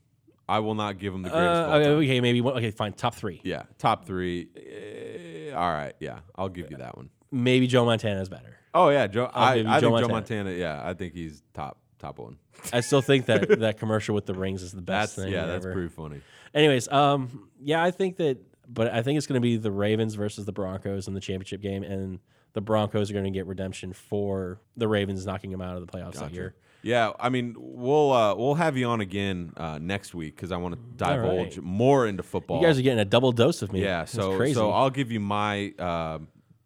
I 0.47 0.59
will 0.59 0.73
not 0.75 0.97
give 0.97 1.13
him 1.13 1.21
the 1.21 1.29
greatest. 1.29 1.47
Uh, 1.47 1.63
of 1.65 1.69
all 1.85 1.91
okay, 2.01 2.19
maybe 2.21 2.41
one, 2.41 2.55
okay, 2.57 2.71
fine, 2.71 2.93
top 2.93 3.13
three. 3.15 3.39
Yeah, 3.43 3.63
top 3.77 4.05
three. 4.05 4.47
Eh, 4.55 5.51
all 5.53 5.71
right, 5.71 5.93
yeah, 5.99 6.19
I'll 6.35 6.49
give 6.49 6.71
you 6.71 6.77
that 6.77 6.97
one. 6.97 7.09
Maybe 7.31 7.67
Joe 7.67 7.85
Montana 7.85 8.19
is 8.21 8.29
better. 8.29 8.55
Oh 8.73 8.89
yeah, 8.89 9.07
Joe. 9.07 9.29
I, 9.33 9.53
I 9.53 9.55
Joe 9.63 9.63
think 9.63 9.81
Joe 9.81 9.89
Montana. 9.91 10.13
Montana. 10.13 10.51
Yeah, 10.51 10.81
I 10.83 10.93
think 10.93 11.13
he's 11.13 11.43
top 11.53 11.77
top 11.99 12.17
one. 12.19 12.37
I 12.73 12.81
still 12.81 13.01
think 13.01 13.25
that 13.27 13.59
that 13.59 13.77
commercial 13.77 14.15
with 14.15 14.25
the 14.25 14.33
rings 14.33 14.61
is 14.63 14.71
the 14.71 14.81
best 14.81 15.15
That's 15.15 15.25
thing. 15.25 15.33
yeah, 15.33 15.45
that's 15.45 15.65
ever. 15.65 15.73
pretty 15.73 15.89
funny. 15.89 16.21
Anyways, 16.53 16.87
um, 16.91 17.49
yeah, 17.61 17.83
I 17.83 17.91
think 17.91 18.17
that, 18.17 18.37
but 18.71 18.93
I 18.93 19.01
think 19.01 19.17
it's 19.17 19.27
going 19.27 19.41
to 19.41 19.45
be 19.45 19.57
the 19.57 19.71
Ravens 19.71 20.15
versus 20.15 20.45
the 20.45 20.51
Broncos 20.51 21.07
in 21.07 21.13
the 21.13 21.19
championship 21.19 21.61
game, 21.61 21.83
and 21.83 22.19
the 22.53 22.61
Broncos 22.61 23.09
are 23.09 23.13
going 23.13 23.25
to 23.25 23.31
get 23.31 23.47
redemption 23.47 23.93
for 23.93 24.61
the 24.77 24.87
Ravens 24.87 25.25
knocking 25.25 25.51
them 25.51 25.61
out 25.61 25.75
of 25.75 25.85
the 25.85 25.91
playoffs 25.91 26.15
that 26.15 26.33
year. 26.33 26.55
Yeah, 26.81 27.11
I 27.19 27.29
mean, 27.29 27.55
we'll 27.57 28.13
uh, 28.13 28.35
we'll 28.35 28.55
have 28.55 28.77
you 28.77 28.87
on 28.87 29.01
again 29.01 29.51
uh, 29.57 29.79
next 29.79 30.15
week 30.15 30.35
because 30.35 30.51
I 30.51 30.57
want 30.57 30.75
to 30.75 30.79
divulge 30.95 31.57
right. 31.57 31.63
more 31.63 32.07
into 32.07 32.23
football. 32.23 32.61
You 32.61 32.67
guys 32.67 32.79
are 32.79 32.81
getting 32.81 32.99
a 32.99 33.05
double 33.05 33.33
dose 33.33 33.61
of 33.61 33.73
me. 33.73 33.83
yeah, 33.83 34.05
so 34.05 34.37
crazy. 34.37 34.53
so 34.53 34.71
I'll 34.71 34.89
give 34.89 35.11
you 35.11 35.19
my 35.19 35.73
uh, 35.77 36.19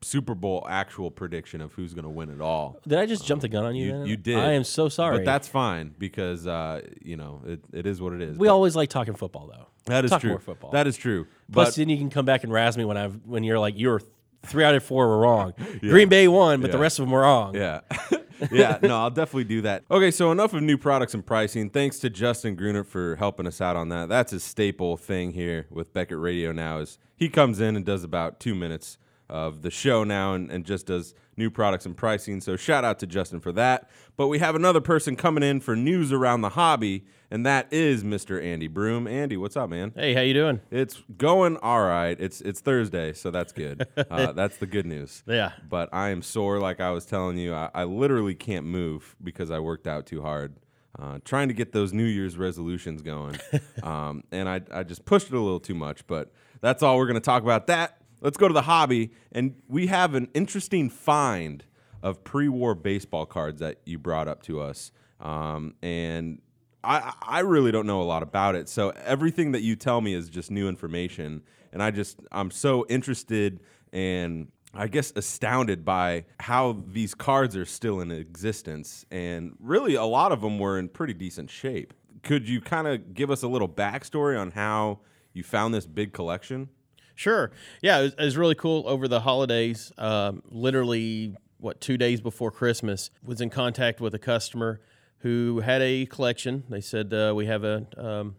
Super 0.04 0.36
Bowl 0.36 0.66
actual 0.70 1.10
prediction 1.12 1.62
of 1.62 1.74
who's 1.74 1.94
going 1.94 2.04
to 2.04 2.10
win 2.10 2.30
it 2.30 2.42
all. 2.42 2.80
did 2.88 3.00
I 3.00 3.06
just 3.06 3.26
jump 3.26 3.42
the 3.42 3.48
gun 3.50 3.66
on 3.66 3.76
you? 3.76 3.98
You- 4.00 4.06
you 4.06 4.18
did. 4.18 4.38
I 4.38 4.52
am 4.54 4.64
so 4.64 4.90
sorry. 4.90 5.18
But 5.18 5.26
that's 5.26 5.48
fine 5.48 5.96
because 5.98 6.46
uh, 6.48 6.82
you 7.02 7.18
know 7.18 7.42
it, 7.46 7.62
it 7.74 7.86
is 7.88 8.02
what 8.02 8.14
it 8.14 8.22
is. 8.22 8.38
we 8.38 8.48
But 8.48 8.54
always 8.54 8.76
like 8.76 8.90
talking 8.90 9.16
football, 9.16 9.48
though. 9.48 9.68
that 9.86 10.06
is 10.06 10.12
talk 10.12 10.22
true. 10.22 10.32
more 10.32 10.40
football. 10.40 10.72
That 10.72 10.88
is 10.88 10.98
true. 10.98 11.26
Plus, 11.52 11.70
But 11.70 11.76
then 11.76 11.90
you 11.90 11.98
can 11.98 12.10
come 12.10 12.26
back 12.26 12.44
and 12.44 12.52
razz 12.54 12.78
me 12.78 12.86
when 12.86 12.98
I've 12.98 13.20
when 13.26 13.44
you're 13.44 13.60
like 13.60 13.74
you're 13.78 14.02
three 14.46 14.64
out 14.64 14.76
of 14.76 14.84
four 14.84 15.08
were 15.08 15.20
wrong. 15.20 15.54
Green 15.80 16.10
Bay 16.10 16.28
won, 16.28 16.62
but 16.62 16.72
the 16.72 16.78
rest 16.78 17.00
of 17.00 17.06
them 17.06 17.12
were 17.12 17.22
wrong. 17.22 17.56
Yeah. 17.56 17.82
yeah, 18.52 18.80
no, 18.82 18.98
I'll 18.98 19.12
definitely 19.12 19.44
do 19.46 19.62
that. 19.62 19.84
Okay, 19.90 20.12
so 20.12 20.32
enough 20.32 20.54
of 20.54 20.62
new 20.64 20.78
products 20.78 21.14
and 21.14 21.26
pricing. 21.26 21.70
Thanks 21.70 22.00
to 22.00 22.10
Justin 22.10 22.56
Gruner 22.56 22.84
for 22.84 23.16
helping 23.16 23.48
us 23.48 23.62
out 23.62 23.76
on 23.76 23.90
that. 23.90 24.10
That's 24.10 24.32
his 24.32 24.44
staple 24.44 24.98
thing 24.98 25.32
here 25.32 25.68
with 25.70 25.94
Beckett 25.94 26.18
Radio 26.18 26.52
now 26.52 26.80
is 26.80 26.98
he 27.16 27.30
comes 27.30 27.62
in 27.62 27.76
and 27.76 27.86
does 27.86 28.04
about 28.04 28.40
two 28.40 28.56
minutes 28.56 28.98
of 29.30 29.62
the 29.62 29.72
show 29.72 30.04
now 30.04 30.34
and, 30.34 30.52
and 30.52 30.66
just 30.66 30.86
does 30.88 31.16
new 31.38 31.50
products 31.50 31.86
and 31.86 31.98
pricing. 31.98 32.40
So 32.42 32.56
shout 32.56 32.84
out 32.84 33.00
to 33.00 33.08
Justin 33.08 33.40
for 33.40 33.52
that. 33.54 33.90
But 34.18 34.28
we 34.28 34.40
have 34.40 34.54
another 34.56 34.82
person 34.82 35.16
coming 35.16 35.44
in 35.44 35.60
for 35.62 35.76
news 35.76 36.12
around 36.12 36.42
the 36.42 36.50
hobby, 36.50 37.06
and 37.32 37.44
that 37.46 37.68
is 37.72 38.04
Mr. 38.04 38.44
Andy 38.44 38.68
Broome. 38.68 39.08
Andy, 39.08 39.38
what's 39.38 39.58
up, 39.58 39.70
man? 39.72 39.92
Hey, 39.96 40.14
how 40.14 40.22
you 40.22 40.36
doing? 40.36 40.60
It's 40.70 41.02
going 41.18 41.58
all 41.58 41.82
right. 41.82 42.16
It's 42.20 42.42
it's 42.42 42.60
Thursday, 42.62 43.14
so 43.14 43.32
that's 43.32 43.52
good. 43.52 43.88
Uh, 43.98 44.32
that's 44.34 44.58
the 44.58 44.68
good 44.68 44.86
news 44.86 45.24
Yeah. 45.26 45.54
but 45.68 45.90
I 45.94 46.10
am 46.10 46.22
sore. 46.22 46.60
Like 46.60 46.80
I 46.80 46.92
was 46.92 47.06
telling 47.06 47.38
you, 47.38 47.54
I, 47.56 47.70
I 47.74 47.84
literally 47.86 48.36
can't 48.36 48.66
move 48.66 49.16
because 49.24 49.50
I 49.50 49.60
worked 49.60 49.88
out 49.88 50.06
too 50.06 50.22
hard, 50.22 50.56
uh, 51.00 51.18
trying 51.26 51.48
to 51.48 51.54
get 51.56 51.72
those 51.72 51.94
New 51.94 52.06
Year's 52.06 52.38
resolutions 52.38 53.02
going, 53.02 53.40
um, 53.84 54.24
and 54.32 54.48
I, 54.48 54.62
I 54.72 54.84
just 54.84 55.06
pushed 55.06 55.28
it 55.28 55.34
a 55.34 55.40
little 55.40 55.60
too 55.60 55.74
much. 55.74 56.06
But 56.06 56.32
that's 56.62 56.84
all 56.84 56.98
we're 56.98 57.08
going 57.08 57.16
to 57.16 57.22
talk 57.22 57.42
about. 57.42 57.66
That 57.68 57.98
let's 58.24 58.38
go 58.38 58.48
to 58.48 58.54
the 58.54 58.64
hobby, 58.64 59.12
and 59.32 59.54
we 59.68 59.88
have 59.88 60.16
an 60.16 60.30
interesting 60.34 60.90
find 60.90 61.66
of 62.02 62.24
pre-war 62.24 62.74
baseball 62.74 63.28
cards 63.28 63.60
that 63.60 63.78
you 63.86 64.00
brought 64.00 64.28
up 64.28 64.42
to 64.44 64.60
us, 64.60 64.92
um, 65.20 65.76
and 65.84 66.42
I 66.84 67.14
I 67.22 67.40
really 67.42 67.72
don't 67.72 67.86
know 67.86 68.02
a 68.02 68.04
lot 68.04 68.24
about 68.24 68.56
it. 68.56 68.68
So 68.68 68.90
everything 69.06 69.52
that 69.52 69.62
you 69.62 69.76
tell 69.76 70.02
me 70.02 70.16
is 70.16 70.30
just 70.30 70.50
new 70.50 70.68
information, 70.68 71.44
and 71.72 71.84
I 71.84 71.92
just 71.92 72.20
I'm 72.32 72.50
so 72.50 72.86
interested 72.90 73.60
and 73.92 74.48
I 74.74 74.88
guess 74.88 75.14
astounded 75.16 75.86
by 75.86 76.26
how 76.40 76.84
these 76.88 77.14
cards 77.14 77.56
are 77.56 77.66
still 77.66 78.02
in 78.02 78.10
existence, 78.12 79.06
and 79.12 79.56
really 79.60 79.94
a 79.94 80.04
lot 80.04 80.32
of 80.32 80.42
them 80.42 80.58
were 80.58 80.80
in 80.80 80.90
pretty 80.90 81.14
decent 81.14 81.52
shape. 81.52 81.94
Could 82.24 82.50
you 82.50 82.60
kind 82.60 82.88
of 82.88 83.14
give 83.14 83.30
us 83.30 83.44
a 83.44 83.48
little 83.48 83.70
backstory 83.70 84.40
on 84.40 84.52
how 84.52 85.02
you 85.34 85.44
found 85.44 85.74
this 85.74 85.86
big 85.86 86.12
collection? 86.12 86.70
Sure. 87.16 87.52
Yeah, 87.82 88.00
it 88.00 88.04
was, 88.04 88.14
it 88.14 88.24
was 88.24 88.38
really 88.38 88.56
cool 88.56 88.84
over 88.88 89.08
the 89.08 89.22
holidays. 89.22 89.92
Um, 89.98 90.42
literally, 90.50 91.36
what 91.60 91.80
two 91.80 91.98
days 91.98 92.22
before 92.22 92.52
Christmas, 92.52 93.10
was 93.24 93.42
in 93.42 93.50
contact 93.50 94.02
with 94.02 94.14
a 94.14 94.20
customer 94.20 94.82
who 95.20 95.62
had 95.62 95.82
a 95.82 96.06
collection. 96.06 96.64
They 96.70 96.82
said 96.82 97.14
uh, 97.14 97.34
we 97.36 97.46
have 97.46 97.64
a 97.64 97.88
um, 97.98 98.36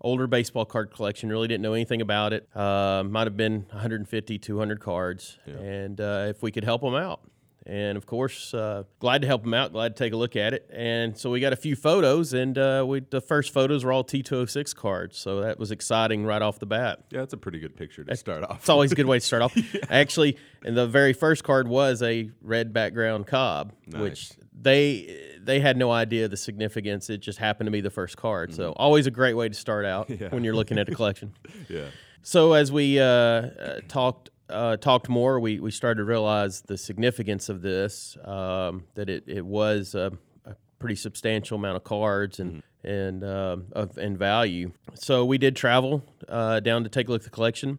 older 0.00 0.26
baseball 0.26 0.64
card 0.64 0.92
collection. 0.92 1.28
Really 1.28 1.48
didn't 1.48 1.62
know 1.62 1.72
anything 1.72 2.00
about 2.00 2.32
it. 2.32 2.48
Uh, 2.54 3.02
might 3.04 3.26
have 3.26 3.36
been 3.36 3.66
150, 3.70 4.38
200 4.38 4.80
cards, 4.80 5.38
and 5.46 6.00
uh, 6.00 6.26
if 6.28 6.42
we 6.42 6.52
could 6.52 6.64
help 6.64 6.82
them 6.82 6.94
out. 6.94 7.20
And 7.68 7.98
of 7.98 8.06
course, 8.06 8.54
uh, 8.54 8.84
glad 8.98 9.20
to 9.20 9.26
help 9.28 9.42
them 9.42 9.52
out. 9.52 9.72
Glad 9.72 9.94
to 9.94 10.02
take 10.02 10.14
a 10.14 10.16
look 10.16 10.36
at 10.36 10.54
it. 10.54 10.70
And 10.72 11.18
so 11.18 11.30
we 11.30 11.38
got 11.38 11.52
a 11.52 11.56
few 11.56 11.76
photos, 11.76 12.32
and 12.32 12.56
uh, 12.56 12.82
we 12.88 13.00
the 13.00 13.20
first 13.20 13.52
photos 13.52 13.84
were 13.84 13.92
all 13.92 14.02
T206 14.04 14.74
cards. 14.74 15.18
So 15.18 15.42
that 15.42 15.58
was 15.58 15.70
exciting 15.70 16.24
right 16.24 16.40
off 16.40 16.58
the 16.58 16.66
bat. 16.66 17.04
Yeah, 17.10 17.18
that's 17.20 17.34
a 17.34 17.36
pretty 17.36 17.58
good 17.58 17.76
picture 17.76 18.04
to 18.04 18.16
start 18.16 18.42
off. 18.42 18.60
It's 18.60 18.70
always 18.70 18.90
a 18.90 18.94
good 18.94 19.04
way 19.06 19.18
to 19.18 19.24
start 19.24 19.42
off. 19.42 19.54
Actually, 19.90 20.38
and 20.64 20.74
the 20.76 20.86
very 20.86 21.12
first 21.12 21.44
card 21.44 21.68
was 21.68 22.02
a 22.02 22.30
red 22.40 22.72
background 22.72 23.26
Cobb, 23.26 23.74
which 23.94 24.32
they 24.58 25.36
they 25.40 25.60
had 25.60 25.76
no 25.76 25.90
idea 25.90 26.26
the 26.26 26.36
significance. 26.38 27.10
It 27.10 27.18
just 27.18 27.38
happened 27.38 27.66
to 27.66 27.70
be 27.70 27.82
the 27.82 27.90
first 27.90 28.16
card. 28.16 28.54
So 28.54 28.72
always 28.72 29.06
a 29.06 29.10
great 29.10 29.34
way 29.34 29.48
to 29.48 29.54
start 29.54 29.84
out 29.84 30.08
Yeah. 30.20 30.28
when 30.30 30.42
you're 30.42 30.54
looking 30.56 30.78
at 30.78 30.88
a 30.88 30.94
collection. 30.94 31.34
yeah, 31.68 31.84
So 32.22 32.54
as 32.54 32.72
we 32.72 32.98
uh, 32.98 33.04
uh, 33.04 33.80
talked 33.88 34.30
uh, 34.50 34.76
talked 34.76 35.08
more, 35.08 35.40
we, 35.40 35.60
we 35.60 35.70
started 35.70 35.98
to 35.98 36.04
realize 36.04 36.62
the 36.62 36.78
significance 36.78 37.48
of 37.48 37.62
this. 37.62 38.16
Um, 38.24 38.84
that 38.94 39.08
it 39.08 39.24
it 39.26 39.44
was 39.44 39.94
a, 39.94 40.12
a 40.44 40.54
pretty 40.78 40.96
substantial 40.96 41.56
amount 41.56 41.76
of 41.76 41.84
cards 41.84 42.40
and 42.40 42.62
and 42.84 43.24
um 43.24 43.66
of 43.72 43.98
and 43.98 44.18
value. 44.18 44.72
So 44.94 45.24
we 45.24 45.38
did 45.38 45.56
travel 45.56 46.04
uh, 46.28 46.60
down 46.60 46.84
to 46.84 46.88
take 46.88 47.08
a 47.08 47.10
look 47.10 47.22
at 47.22 47.24
the 47.24 47.30
collection. 47.30 47.78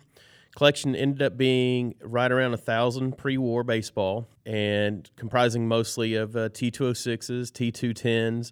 Collection 0.56 0.96
ended 0.96 1.22
up 1.22 1.38
being 1.38 1.96
right 2.02 2.32
around 2.32 2.54
a 2.54 2.58
thousand 2.58 3.18
pre-war 3.18 3.64
baseball 3.64 4.28
and 4.46 5.10
comprising 5.16 5.68
mostly 5.68 6.16
of 6.16 6.36
uh, 6.36 6.50
T206s, 6.50 7.52
T210s, 7.52 8.52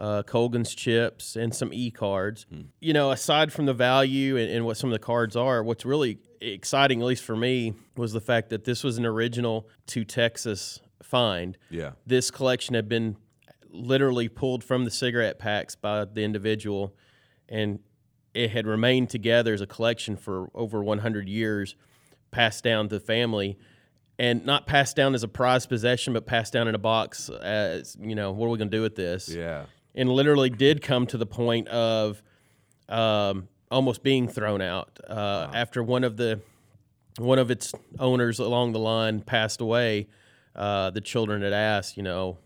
uh, 0.00 0.22
Colgan's 0.22 0.74
chips, 0.74 1.36
and 1.36 1.54
some 1.54 1.72
e 1.74 1.90
cards. 1.90 2.46
You 2.80 2.94
know, 2.94 3.10
aside 3.10 3.52
from 3.52 3.66
the 3.66 3.74
value 3.74 4.38
and, 4.38 4.50
and 4.50 4.64
what 4.64 4.78
some 4.78 4.88
of 4.88 4.92
the 4.92 4.98
cards 4.98 5.36
are, 5.36 5.62
what's 5.62 5.84
really 5.84 6.18
exciting, 6.40 7.02
at 7.02 7.06
least 7.06 7.22
for 7.22 7.36
me, 7.36 7.74
was 7.96 8.14
the 8.14 8.20
fact 8.20 8.48
that 8.48 8.64
this 8.64 8.82
was 8.82 8.96
an 8.96 9.04
original 9.04 9.68
to 9.88 10.04
Texas 10.04 10.80
find. 11.02 11.58
yeah, 11.68 11.90
This 12.06 12.30
collection 12.30 12.74
had 12.74 12.88
been 12.88 13.16
literally 13.68 14.28
pulled 14.28 14.64
from 14.64 14.84
the 14.84 14.90
cigarette 14.90 15.38
packs 15.38 15.76
by 15.76 16.06
the 16.06 16.22
individual, 16.22 16.94
and 17.48 17.80
it 18.32 18.50
had 18.50 18.66
remained 18.66 19.10
together 19.10 19.52
as 19.52 19.60
a 19.60 19.66
collection 19.66 20.16
for 20.16 20.48
over 20.54 20.82
100 20.82 21.28
years, 21.28 21.76
passed 22.30 22.64
down 22.64 22.88
to 22.88 22.98
the 22.98 23.04
family. 23.04 23.58
And 24.18 24.44
not 24.44 24.66
passed 24.66 24.96
down 24.96 25.14
as 25.14 25.22
a 25.22 25.28
prized 25.28 25.70
possession, 25.70 26.12
but 26.12 26.26
passed 26.26 26.52
down 26.52 26.68
in 26.68 26.74
a 26.74 26.78
box 26.78 27.30
as, 27.30 27.96
you 27.98 28.14
know, 28.14 28.32
what 28.32 28.46
are 28.46 28.50
we 28.50 28.58
going 28.58 28.70
to 28.70 28.76
do 28.76 28.82
with 28.82 28.94
this? 28.94 29.30
yeah, 29.30 29.64
and 29.94 30.08
literally 30.08 30.50
did 30.50 30.82
come 30.82 31.06
to 31.08 31.16
the 31.18 31.26
point 31.26 31.68
of 31.68 32.22
um, 32.88 33.48
almost 33.70 34.02
being 34.02 34.28
thrown 34.28 34.60
out 34.60 34.98
uh, 35.08 35.50
after 35.54 35.82
one 35.82 36.04
of 36.04 36.16
the 36.16 36.40
one 37.18 37.38
of 37.38 37.50
its 37.50 37.72
owners 37.98 38.38
along 38.38 38.72
the 38.72 38.78
line 38.78 39.20
passed 39.20 39.60
away. 39.60 40.08
Uh, 40.54 40.90
the 40.90 41.00
children 41.00 41.42
had 41.42 41.52
asked, 41.52 41.96
you 41.96 42.02
know, 42.02 42.38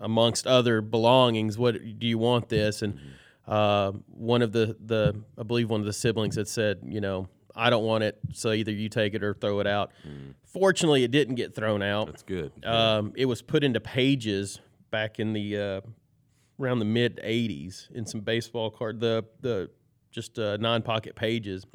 amongst 0.00 0.46
other 0.46 0.80
belongings, 0.80 1.56
what 1.56 1.74
do 1.98 2.06
you 2.06 2.18
want 2.18 2.48
this? 2.48 2.82
And 2.82 2.98
uh, 3.46 3.92
one 4.06 4.42
of 4.42 4.52
the 4.52 4.76
the 4.84 5.20
I 5.38 5.42
believe 5.42 5.70
one 5.70 5.80
of 5.80 5.86
the 5.86 5.92
siblings 5.92 6.36
had 6.36 6.48
said, 6.48 6.80
you 6.84 7.00
know, 7.00 7.28
I 7.54 7.70
don't 7.70 7.84
want 7.84 8.02
it, 8.02 8.18
so 8.32 8.50
either 8.52 8.72
you 8.72 8.88
take 8.88 9.14
it 9.14 9.22
or 9.22 9.34
throw 9.34 9.60
it 9.60 9.66
out. 9.66 9.92
Fortunately, 10.44 11.04
it 11.04 11.10
didn't 11.10 11.36
get 11.36 11.54
thrown 11.54 11.82
out. 11.82 12.06
that's 12.06 12.22
good. 12.22 12.52
Um, 12.64 13.12
it 13.16 13.26
was 13.26 13.42
put 13.42 13.62
into 13.62 13.80
pages 13.80 14.60
back 14.90 15.20
in 15.20 15.32
the 15.32 15.58
uh, 15.58 15.80
around 16.60 16.78
the 16.78 16.84
mid 16.84 17.20
'80s 17.24 17.90
in 17.92 18.06
some 18.06 18.20
baseball 18.20 18.70
card 18.70 19.00
the 19.00 19.24
the 19.40 19.70
just 20.10 20.38
uh, 20.38 20.56
non-pocket 20.58 21.16
pages. 21.16 21.66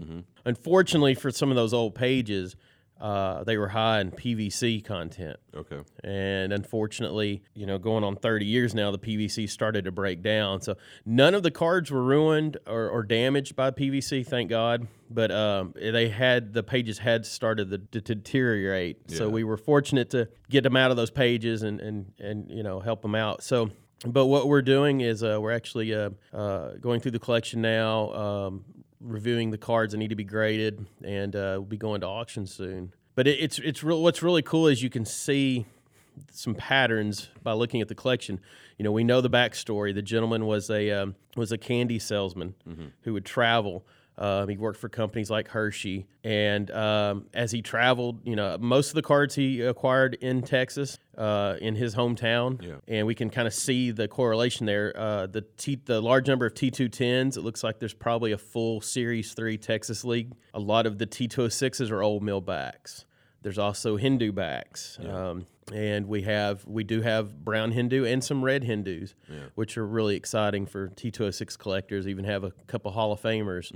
Unfortunately, 0.45 1.13
for 1.13 1.29
some 1.29 1.49
of 1.49 1.57
those 1.57 1.73
old 1.73 1.93
pages, 1.93 2.55
uh, 2.99 3.43
they 3.45 3.57
were 3.57 3.69
high 3.69 4.01
in 4.01 4.11
PVC 4.11 4.83
content, 4.83 5.37
okay, 5.55 5.79
and 6.03 6.51
unfortunately, 6.51 7.41
you 7.53 7.65
know, 7.65 7.77
going 7.77 8.03
on 8.03 8.17
30 8.17 8.45
years 8.45 8.75
now, 8.75 8.91
the 8.91 8.99
PVC 8.99 9.49
started 9.49 9.85
to 9.85 9.91
break 9.91 10.21
down. 10.21 10.59
So 10.59 10.75
none 11.05 11.33
of 11.33 11.43
the 11.43 11.51
cards 11.51 11.91
were 11.91 12.03
ruined 12.03 12.57
or, 12.67 12.89
or 12.89 13.03
damaged 13.03 13.55
by 13.55 13.71
PVC, 13.71 14.27
thank 14.27 14.49
God. 14.49 14.87
But 15.09 15.31
um, 15.31 15.73
they 15.75 16.09
had 16.09 16.53
the 16.53 16.61
pages 16.61 16.99
had 16.99 17.25
started 17.25 17.69
to, 17.71 18.01
to 18.01 18.15
deteriorate. 18.15 19.09
So 19.11 19.29
we 19.29 19.43
were 19.45 19.57
fortunate 19.57 20.09
to 20.11 20.27
get 20.49 20.63
them 20.63 20.75
out 20.75 20.91
of 20.91 20.97
those 20.97 21.09
pages 21.09 21.63
and 21.63 21.79
and 21.79 22.11
and 22.19 22.51
you 22.51 22.63
know 22.63 22.79
help 22.79 23.01
them 23.01 23.15
out. 23.15 23.43
So. 23.43 23.69
But 24.05 24.27
what 24.27 24.47
we're 24.47 24.61
doing 24.61 25.01
is 25.01 25.23
uh, 25.23 25.39
we're 25.41 25.51
actually 25.51 25.93
uh, 25.93 26.11
uh, 26.33 26.71
going 26.79 27.01
through 27.01 27.11
the 27.11 27.19
collection 27.19 27.61
now, 27.61 28.13
um, 28.13 28.65
reviewing 29.01 29.51
the 29.51 29.57
cards 29.57 29.91
that 29.91 29.97
need 29.97 30.09
to 30.09 30.15
be 30.15 30.23
graded, 30.23 30.85
and 31.03 31.35
uh, 31.35 31.55
we'll 31.57 31.63
be 31.63 31.77
going 31.77 32.01
to 32.01 32.07
auction 32.07 32.45
soon. 32.45 32.93
But 33.15 33.27
it, 33.27 33.39
it's 33.39 33.59
it's 33.59 33.83
real. 33.83 34.01
What's 34.01 34.23
really 34.23 34.41
cool 34.41 34.67
is 34.67 34.81
you 34.81 34.89
can 34.89 35.03
see 35.03 35.65
some 36.31 36.55
patterns 36.55 37.29
by 37.43 37.53
looking 37.53 37.81
at 37.81 37.89
the 37.89 37.95
collection. 37.95 38.39
You 38.77 38.83
know, 38.83 38.91
we 38.91 39.03
know 39.03 39.19
the 39.19 39.29
backstory. 39.29 39.93
The 39.93 40.01
gentleman 40.01 40.45
was 40.45 40.69
a 40.69 40.91
um, 40.91 41.15
was 41.35 41.51
a 41.51 41.57
candy 41.57 41.99
salesman 41.99 42.55
who 43.01 43.13
would 43.13 43.25
travel. 43.25 43.85
Um, 44.19 44.49
he 44.49 44.57
worked 44.57 44.77
for 44.79 44.89
companies 44.89 45.29
like 45.29 45.47
Hershey, 45.47 46.05
and 46.25 46.69
um, 46.71 47.27
as 47.33 47.51
he 47.53 47.61
traveled, 47.61 48.19
you 48.25 48.35
know, 48.35 48.57
most 48.59 48.89
of 48.89 48.95
the 48.95 49.01
cards 49.01 49.33
he 49.33 49.61
acquired 49.61 50.15
in 50.15 50.41
Texas, 50.41 50.99
uh, 51.17 51.55
in 51.61 51.73
his 51.75 51.95
hometown, 51.95 52.61
Yeah. 52.61 52.75
and 52.87 53.07
we 53.07 53.15
can 53.15 53.29
kind 53.29 53.47
of 53.47 53.53
see 53.53 53.91
the 53.91 54.09
correlation 54.09 54.65
there. 54.65 54.91
Uh, 54.93 55.25
the 55.27 55.41
T, 55.55 55.79
the 55.85 56.01
large 56.01 56.27
number 56.27 56.45
of 56.45 56.53
T210s, 56.53 57.37
it 57.37 57.41
looks 57.43 57.63
like 57.63 57.79
there's 57.79 57.93
probably 57.93 58.33
a 58.33 58.37
full 58.37 58.81
Series 58.81 59.33
Three 59.33 59.57
Texas 59.57 60.03
League. 60.03 60.33
A 60.53 60.59
lot 60.59 60.85
of 60.85 60.97
the 60.97 61.07
T206s 61.07 61.89
are 61.89 62.03
old 62.03 62.21
mill 62.21 62.41
backs. 62.41 63.05
There's 63.41 63.57
also 63.57 63.95
Hindu 63.95 64.33
backs, 64.33 64.99
um, 65.01 65.45
and 65.73 66.07
we 66.07 66.23
have 66.23 66.65
we 66.65 66.83
do 66.83 66.99
have 67.01 67.45
brown 67.45 67.71
Hindu 67.71 68.03
and 68.03 68.21
some 68.21 68.43
red 68.43 68.65
Hindus, 68.65 69.15
which 69.55 69.77
are 69.77 69.87
really 69.87 70.17
exciting 70.17 70.65
for 70.65 70.89
T206 70.89 71.57
collectors. 71.57 72.05
Even 72.05 72.25
have 72.25 72.43
a 72.43 72.51
couple 72.67 72.91
Hall 72.91 73.13
of 73.13 73.21
Famers 73.21 73.71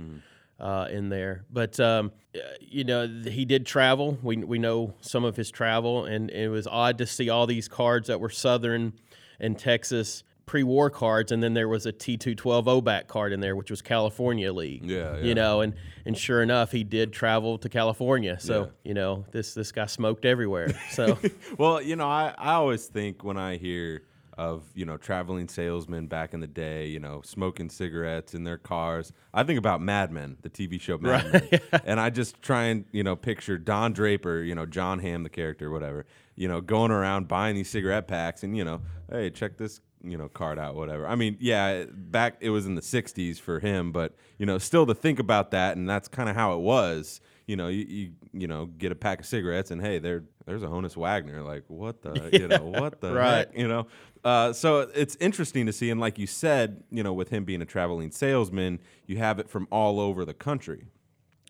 uh, 0.60 0.88
in 0.90 1.08
there. 1.08 1.44
But 1.52 1.78
um, 1.80 2.12
uh, 2.34 2.38
you 2.60 2.84
know, 2.84 3.06
he 3.06 3.44
did 3.44 3.66
travel. 3.66 4.18
We 4.22 4.36
we 4.38 4.58
know 4.58 4.94
some 5.00 5.24
of 5.24 5.36
his 5.36 5.50
travel, 5.50 6.04
and 6.04 6.30
it 6.30 6.48
was 6.48 6.66
odd 6.66 6.98
to 6.98 7.06
see 7.06 7.28
all 7.28 7.46
these 7.46 7.68
cards 7.68 8.08
that 8.08 8.20
were 8.20 8.30
Southern 8.30 8.92
and 9.40 9.58
Texas 9.58 10.22
pre-war 10.46 10.90
cards, 10.90 11.32
and 11.32 11.42
then 11.42 11.54
there 11.54 11.68
was 11.68 11.86
a 11.86 11.92
T212 11.92 12.36
Obak 12.66 13.06
card 13.06 13.32
in 13.32 13.40
there, 13.40 13.56
which 13.56 13.70
was 13.70 13.80
California 13.80 14.52
League. 14.52 14.84
Yeah, 14.84 15.16
yeah. 15.16 15.22
You 15.22 15.34
know, 15.34 15.62
and 15.62 15.72
and 16.04 16.16
sure 16.16 16.42
enough, 16.42 16.70
he 16.70 16.84
did 16.84 17.12
travel 17.14 17.56
to 17.58 17.68
California. 17.70 18.38
So 18.38 18.64
Yeah. 18.64 18.70
you 18.84 18.94
know, 18.94 19.24
this 19.32 19.54
this 19.54 19.72
guy 19.72 19.86
smoked 19.86 20.24
everywhere. 20.26 20.68
So 20.90 21.18
well, 21.58 21.80
you 21.80 21.96
know, 21.96 22.06
I, 22.06 22.34
I 22.36 22.52
always 22.54 22.86
think 22.86 23.24
when 23.24 23.38
I 23.38 23.56
hear 23.56 24.02
of, 24.36 24.64
you 24.74 24.84
know, 24.84 24.96
traveling 24.96 25.48
salesmen 25.48 26.06
back 26.06 26.34
in 26.34 26.40
the 26.40 26.46
day, 26.46 26.86
you 26.86 26.98
know, 26.98 27.22
smoking 27.24 27.70
cigarettes 27.70 28.34
in 28.34 28.44
their 28.44 28.58
cars, 28.58 29.12
I 29.32 29.44
think 29.44 29.58
about 29.58 29.80
Mad 29.80 30.10
Men, 30.10 30.36
the 30.42 30.50
TV 30.50 30.80
show 30.80 30.98
Mad 30.98 31.32
Men. 31.32 31.60
And 31.84 32.00
I 32.00 32.10
just 32.10 32.42
try 32.42 32.64
and, 32.64 32.84
you 32.92 33.02
know, 33.02 33.16
picture 33.16 33.58
Don 33.58 33.92
Draper, 33.92 34.42
you 34.42 34.54
know, 34.54 34.66
John 34.66 34.98
Hamm, 34.98 35.22
the 35.22 35.28
character, 35.28 35.70
whatever, 35.70 36.06
you 36.34 36.48
know, 36.48 36.60
going 36.60 36.90
around 36.90 37.28
buying 37.28 37.54
these 37.54 37.70
cigarette 37.70 38.08
packs 38.08 38.42
and, 38.42 38.56
you 38.56 38.64
know, 38.64 38.80
hey, 39.10 39.30
check 39.30 39.56
this, 39.56 39.80
you 40.02 40.18
know, 40.18 40.28
card 40.28 40.58
out, 40.58 40.74
whatever. 40.74 41.06
I 41.06 41.14
mean, 41.14 41.36
yeah, 41.40 41.84
back 41.90 42.36
it 42.40 42.50
was 42.50 42.66
in 42.66 42.74
the 42.74 42.82
60s 42.82 43.38
for 43.38 43.60
him, 43.60 43.92
but, 43.92 44.14
you 44.38 44.46
know, 44.46 44.58
still 44.58 44.86
to 44.86 44.94
think 44.94 45.18
about 45.18 45.52
that, 45.52 45.76
and 45.76 45.88
that's 45.88 46.08
kind 46.08 46.28
of 46.28 46.34
how 46.34 46.54
it 46.54 46.60
was 46.60 47.20
you 47.46 47.56
know, 47.56 47.68
you, 47.68 47.84
you 47.86 48.10
you 48.32 48.46
know 48.46 48.66
get 48.66 48.92
a 48.92 48.94
pack 48.94 49.20
of 49.20 49.26
cigarettes 49.26 49.70
and 49.70 49.80
hey, 49.80 49.98
there 49.98 50.24
there's 50.46 50.62
a 50.62 50.66
Honus 50.66 50.96
Wagner. 50.96 51.42
Like 51.42 51.64
what 51.68 52.02
the 52.02 52.28
you 52.32 52.48
know 52.48 52.64
what 52.64 53.00
the 53.00 53.12
Right. 53.14 53.46
heck 53.48 53.56
you 53.58 53.68
know. 53.68 53.86
Uh, 54.24 54.52
so 54.52 54.80
it's 54.94 55.16
interesting 55.20 55.66
to 55.66 55.72
see, 55.72 55.90
and 55.90 56.00
like 56.00 56.18
you 56.18 56.26
said, 56.26 56.82
you 56.90 57.02
know, 57.02 57.12
with 57.12 57.28
him 57.28 57.44
being 57.44 57.60
a 57.62 57.66
traveling 57.66 58.10
salesman, 58.10 58.78
you 59.06 59.18
have 59.18 59.38
it 59.38 59.48
from 59.50 59.68
all 59.70 60.00
over 60.00 60.24
the 60.24 60.32
country. 60.34 60.86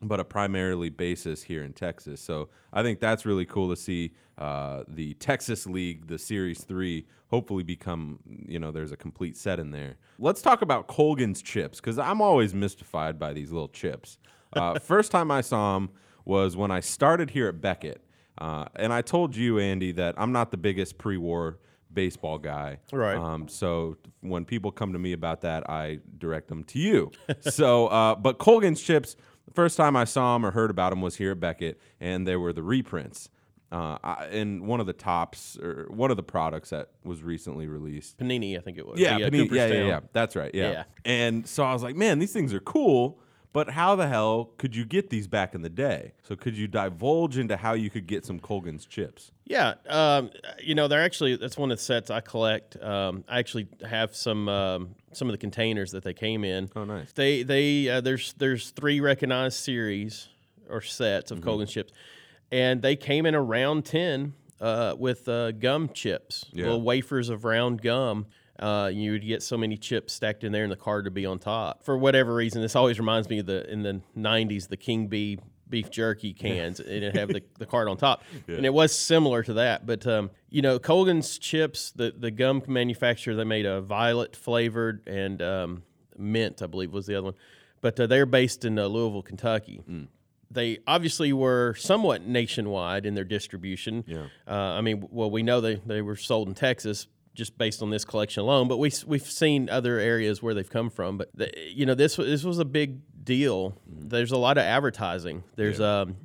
but 0.02 0.18
a 0.20 0.24
primarily 0.24 0.90
basis 0.90 1.44
here 1.44 1.62
in 1.62 1.72
Texas. 1.72 2.20
So 2.20 2.48
I 2.72 2.82
think 2.82 2.98
that's 3.00 3.24
really 3.24 3.44
cool 3.46 3.70
to 3.70 3.76
see 3.76 4.12
uh, 4.36 4.82
the 4.88 5.14
Texas 5.14 5.66
League, 5.66 6.08
the 6.08 6.18
Series 6.18 6.64
Three, 6.64 7.06
hopefully 7.30 7.62
become 7.62 8.18
you 8.26 8.58
know 8.58 8.72
there's 8.72 8.90
a 8.92 8.96
complete 8.96 9.36
set 9.36 9.60
in 9.60 9.70
there. 9.70 9.94
Let's 10.18 10.42
talk 10.42 10.60
about 10.62 10.88
Colgan's 10.88 11.40
chips 11.42 11.80
because 11.80 11.98
I'm 11.98 12.20
always 12.20 12.52
mystified 12.54 13.18
by 13.20 13.32
these 13.32 13.52
little 13.52 13.68
chips. 13.68 14.18
Uh, 14.56 14.78
first 14.78 15.10
time 15.10 15.30
I 15.30 15.40
saw 15.40 15.76
him 15.76 15.90
was 16.24 16.56
when 16.56 16.70
I 16.70 16.80
started 16.80 17.30
here 17.30 17.48
at 17.48 17.60
Beckett, 17.60 18.02
uh, 18.38 18.66
and 18.76 18.92
I 18.92 19.02
told 19.02 19.36
you 19.36 19.58
Andy 19.58 19.92
that 19.92 20.14
I'm 20.16 20.32
not 20.32 20.50
the 20.50 20.56
biggest 20.56 20.98
pre-war 20.98 21.58
baseball 21.92 22.38
guy. 22.38 22.78
Right. 22.92 23.16
Um, 23.16 23.48
so 23.48 23.96
when 24.20 24.44
people 24.44 24.72
come 24.72 24.92
to 24.92 24.98
me 24.98 25.12
about 25.12 25.42
that, 25.42 25.68
I 25.70 26.00
direct 26.18 26.48
them 26.48 26.64
to 26.64 26.78
you. 26.78 27.12
so, 27.40 27.86
uh, 27.88 28.14
but 28.16 28.38
Colgan's 28.38 28.82
chips, 28.82 29.16
the 29.46 29.54
first 29.54 29.76
time 29.76 29.96
I 29.96 30.04
saw 30.04 30.34
them 30.34 30.44
or 30.44 30.50
heard 30.50 30.70
about 30.70 30.90
them 30.90 31.00
was 31.00 31.16
here 31.16 31.32
at 31.32 31.40
Beckett, 31.40 31.80
and 32.00 32.26
they 32.26 32.36
were 32.36 32.52
the 32.52 32.62
reprints. 32.62 33.28
Uh, 33.72 33.98
I, 34.04 34.26
and 34.26 34.66
one 34.66 34.78
of 34.78 34.86
the 34.86 34.92
Topps 34.92 35.58
or 35.58 35.86
one 35.88 36.10
of 36.12 36.16
the 36.16 36.22
products 36.22 36.70
that 36.70 36.90
was 37.02 37.22
recently 37.22 37.66
released. 37.66 38.18
Panini, 38.18 38.56
I 38.56 38.60
think 38.60 38.78
it 38.78 38.86
was. 38.86 39.00
Yeah, 39.00 39.16
uh, 39.16 39.18
Panini- 39.18 39.50
yeah, 39.50 39.66
yeah, 39.66 39.86
yeah. 39.86 40.00
That's 40.12 40.36
right. 40.36 40.54
Yeah. 40.54 40.70
Yeah. 40.70 40.84
And 41.04 41.46
so 41.46 41.64
I 41.64 41.72
was 41.72 41.82
like, 41.82 41.96
man, 41.96 42.20
these 42.20 42.32
things 42.32 42.54
are 42.54 42.60
cool, 42.60 43.18
but 43.54 43.70
how 43.70 43.94
the 43.96 44.06
hell 44.08 44.50
could 44.58 44.76
you 44.76 44.84
get 44.84 45.08
these 45.08 45.26
back 45.26 45.54
in 45.54 45.62
the 45.62 45.70
day? 45.70 46.12
So 46.22 46.36
could 46.36 46.58
you 46.58 46.68
divulge 46.68 47.38
into 47.38 47.56
how 47.56 47.72
you 47.72 47.88
could 47.88 48.06
get 48.06 48.26
some 48.26 48.38
Colgan's 48.38 48.84
chips? 48.84 49.30
Yeah, 49.46 49.74
um, 49.88 50.30
you 50.62 50.74
know, 50.74 50.88
they're 50.88 51.02
actually 51.02 51.36
that's 51.36 51.56
one 51.56 51.70
of 51.70 51.78
the 51.78 51.82
sets 51.84 52.10
I 52.10 52.20
collect. 52.20 52.76
Um, 52.82 53.24
I 53.28 53.38
actually 53.38 53.68
have 53.88 54.14
some 54.14 54.48
um, 54.50 54.94
some 55.12 55.28
of 55.28 55.32
the 55.32 55.38
containers 55.38 55.92
that 55.92 56.04
they 56.04 56.12
came 56.14 56.44
in. 56.44 56.68
Oh, 56.76 56.84
nice. 56.84 57.12
They 57.12 57.42
they 57.42 57.88
uh, 57.88 58.00
there's 58.02 58.34
there's 58.34 58.70
three 58.70 59.00
recognized 59.00 59.56
series 59.56 60.28
or 60.68 60.82
sets 60.82 61.30
Mm-hmm. 61.30 61.38
of 61.38 61.44
Colgan 61.44 61.66
chips, 61.66 61.92
and 62.52 62.82
they 62.82 62.96
came 62.96 63.24
in 63.26 63.34
a 63.34 63.42
round 63.42 63.84
ten 63.84 64.34
uh, 64.60 64.94
with 64.98 65.28
uh, 65.28 65.52
gum 65.52 65.90
chips, 65.94 66.46
Yeah. 66.52 66.64
little 66.64 66.82
wafers 66.82 67.28
of 67.28 67.44
round 67.44 67.80
gum. 67.82 68.26
Uh, 68.58 68.90
you 68.92 69.12
would 69.12 69.26
get 69.26 69.42
so 69.42 69.56
many 69.56 69.76
chips 69.76 70.12
stacked 70.12 70.44
in 70.44 70.52
there, 70.52 70.62
and 70.62 70.70
the 70.70 70.76
card 70.76 71.04
to 71.06 71.10
be 71.10 71.26
on 71.26 71.38
top. 71.38 71.84
For 71.84 71.98
whatever 71.98 72.34
reason, 72.34 72.62
this 72.62 72.76
always 72.76 72.98
reminds 72.98 73.28
me 73.28 73.40
of 73.40 73.46
the 73.46 73.68
in 73.70 73.82
the 73.82 74.00
'90s 74.16 74.68
the 74.68 74.76
King 74.76 75.08
Bee 75.08 75.38
beef 75.68 75.90
jerky 75.90 76.32
cans, 76.32 76.78
and 76.78 77.02
it 77.02 77.16
have 77.16 77.28
the, 77.28 77.42
the 77.58 77.66
card 77.66 77.88
on 77.88 77.96
top, 77.96 78.22
and 78.46 78.64
it 78.64 78.72
was 78.72 78.96
similar 78.96 79.42
to 79.42 79.54
that. 79.54 79.86
But 79.86 80.06
um, 80.06 80.30
you 80.50 80.62
know, 80.62 80.78
Colgan's 80.78 81.38
chips, 81.38 81.90
the 81.90 82.14
the 82.16 82.30
gum 82.30 82.62
manufacturer, 82.66 83.34
they 83.34 83.44
made 83.44 83.66
a 83.66 83.80
violet 83.80 84.36
flavored 84.36 85.06
and 85.08 85.42
um, 85.42 85.82
mint, 86.16 86.62
I 86.62 86.66
believe, 86.66 86.92
was 86.92 87.06
the 87.06 87.16
other 87.16 87.24
one. 87.24 87.34
But 87.80 87.98
uh, 87.98 88.06
they're 88.06 88.26
based 88.26 88.64
in 88.64 88.78
uh, 88.78 88.86
Louisville, 88.86 89.22
Kentucky. 89.22 89.82
They 90.50 90.78
obviously 90.86 91.32
were 91.32 91.74
somewhat 91.74 92.24
nationwide 92.24 93.06
in 93.06 93.14
their 93.14 93.24
distribution. 93.24 94.04
Yeah. 94.06 94.26
Uh, 94.46 94.52
I 94.52 94.80
mean, 94.82 95.08
well, 95.10 95.28
we 95.28 95.42
know 95.42 95.60
they, 95.60 95.74
they 95.74 96.00
were 96.00 96.14
sold 96.14 96.46
in 96.46 96.54
Texas 96.54 97.08
just 97.34 97.58
based 97.58 97.82
on 97.82 97.90
this 97.90 98.04
collection 98.04 98.42
alone, 98.42 98.68
but 98.68 98.78
we 98.78 98.90
we've 99.06 99.22
seen 99.22 99.68
other 99.68 99.98
areas 99.98 100.42
where 100.42 100.54
they've 100.54 100.70
come 100.70 100.90
from. 100.90 101.18
But 101.18 101.30
the, 101.34 101.50
you 101.68 101.84
know, 101.86 101.94
this 101.94 102.16
this 102.16 102.44
was 102.44 102.58
a 102.58 102.64
big 102.64 103.00
deal. 103.24 103.76
There's 103.86 104.32
a 104.32 104.38
lot 104.38 104.56
of 104.58 104.64
advertising. 104.64 105.44
There's 105.56 105.80
um, 105.80 106.16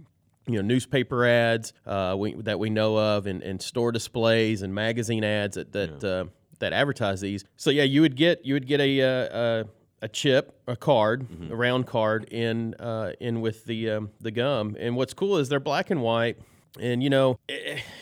you 0.47 0.55
know, 0.55 0.61
newspaper 0.61 1.25
ads 1.25 1.73
uh, 1.85 2.15
we, 2.17 2.33
that 2.41 2.59
we 2.59 2.69
know 2.69 2.97
of, 2.97 3.27
and, 3.27 3.43
and 3.43 3.61
store 3.61 3.91
displays 3.91 4.61
and 4.61 4.73
magazine 4.73 5.23
ads 5.23 5.55
that 5.55 5.71
that 5.73 6.03
uh, 6.03 6.25
that 6.59 6.73
advertise 6.73 7.21
these. 7.21 7.43
So 7.55 7.69
yeah, 7.69 7.83
you 7.83 8.01
would 8.01 8.15
get 8.15 8.45
you 8.45 8.53
would 8.53 8.67
get 8.67 8.79
a 8.79 9.01
uh, 9.01 9.07
a, 9.07 9.65
a 10.03 10.07
chip, 10.07 10.59
a 10.67 10.75
card, 10.75 11.27
a 11.51 11.55
round 11.55 11.87
card 11.87 12.25
in 12.31 12.73
uh, 12.75 13.13
in 13.19 13.41
with 13.41 13.65
the 13.65 13.89
um, 13.91 14.11
the 14.21 14.31
gum. 14.31 14.75
And 14.79 14.95
what's 14.95 15.13
cool 15.13 15.37
is 15.37 15.49
they're 15.49 15.59
black 15.59 15.89
and 15.89 16.01
white. 16.01 16.37
And 16.79 17.01
you 17.01 17.09
know, 17.09 17.39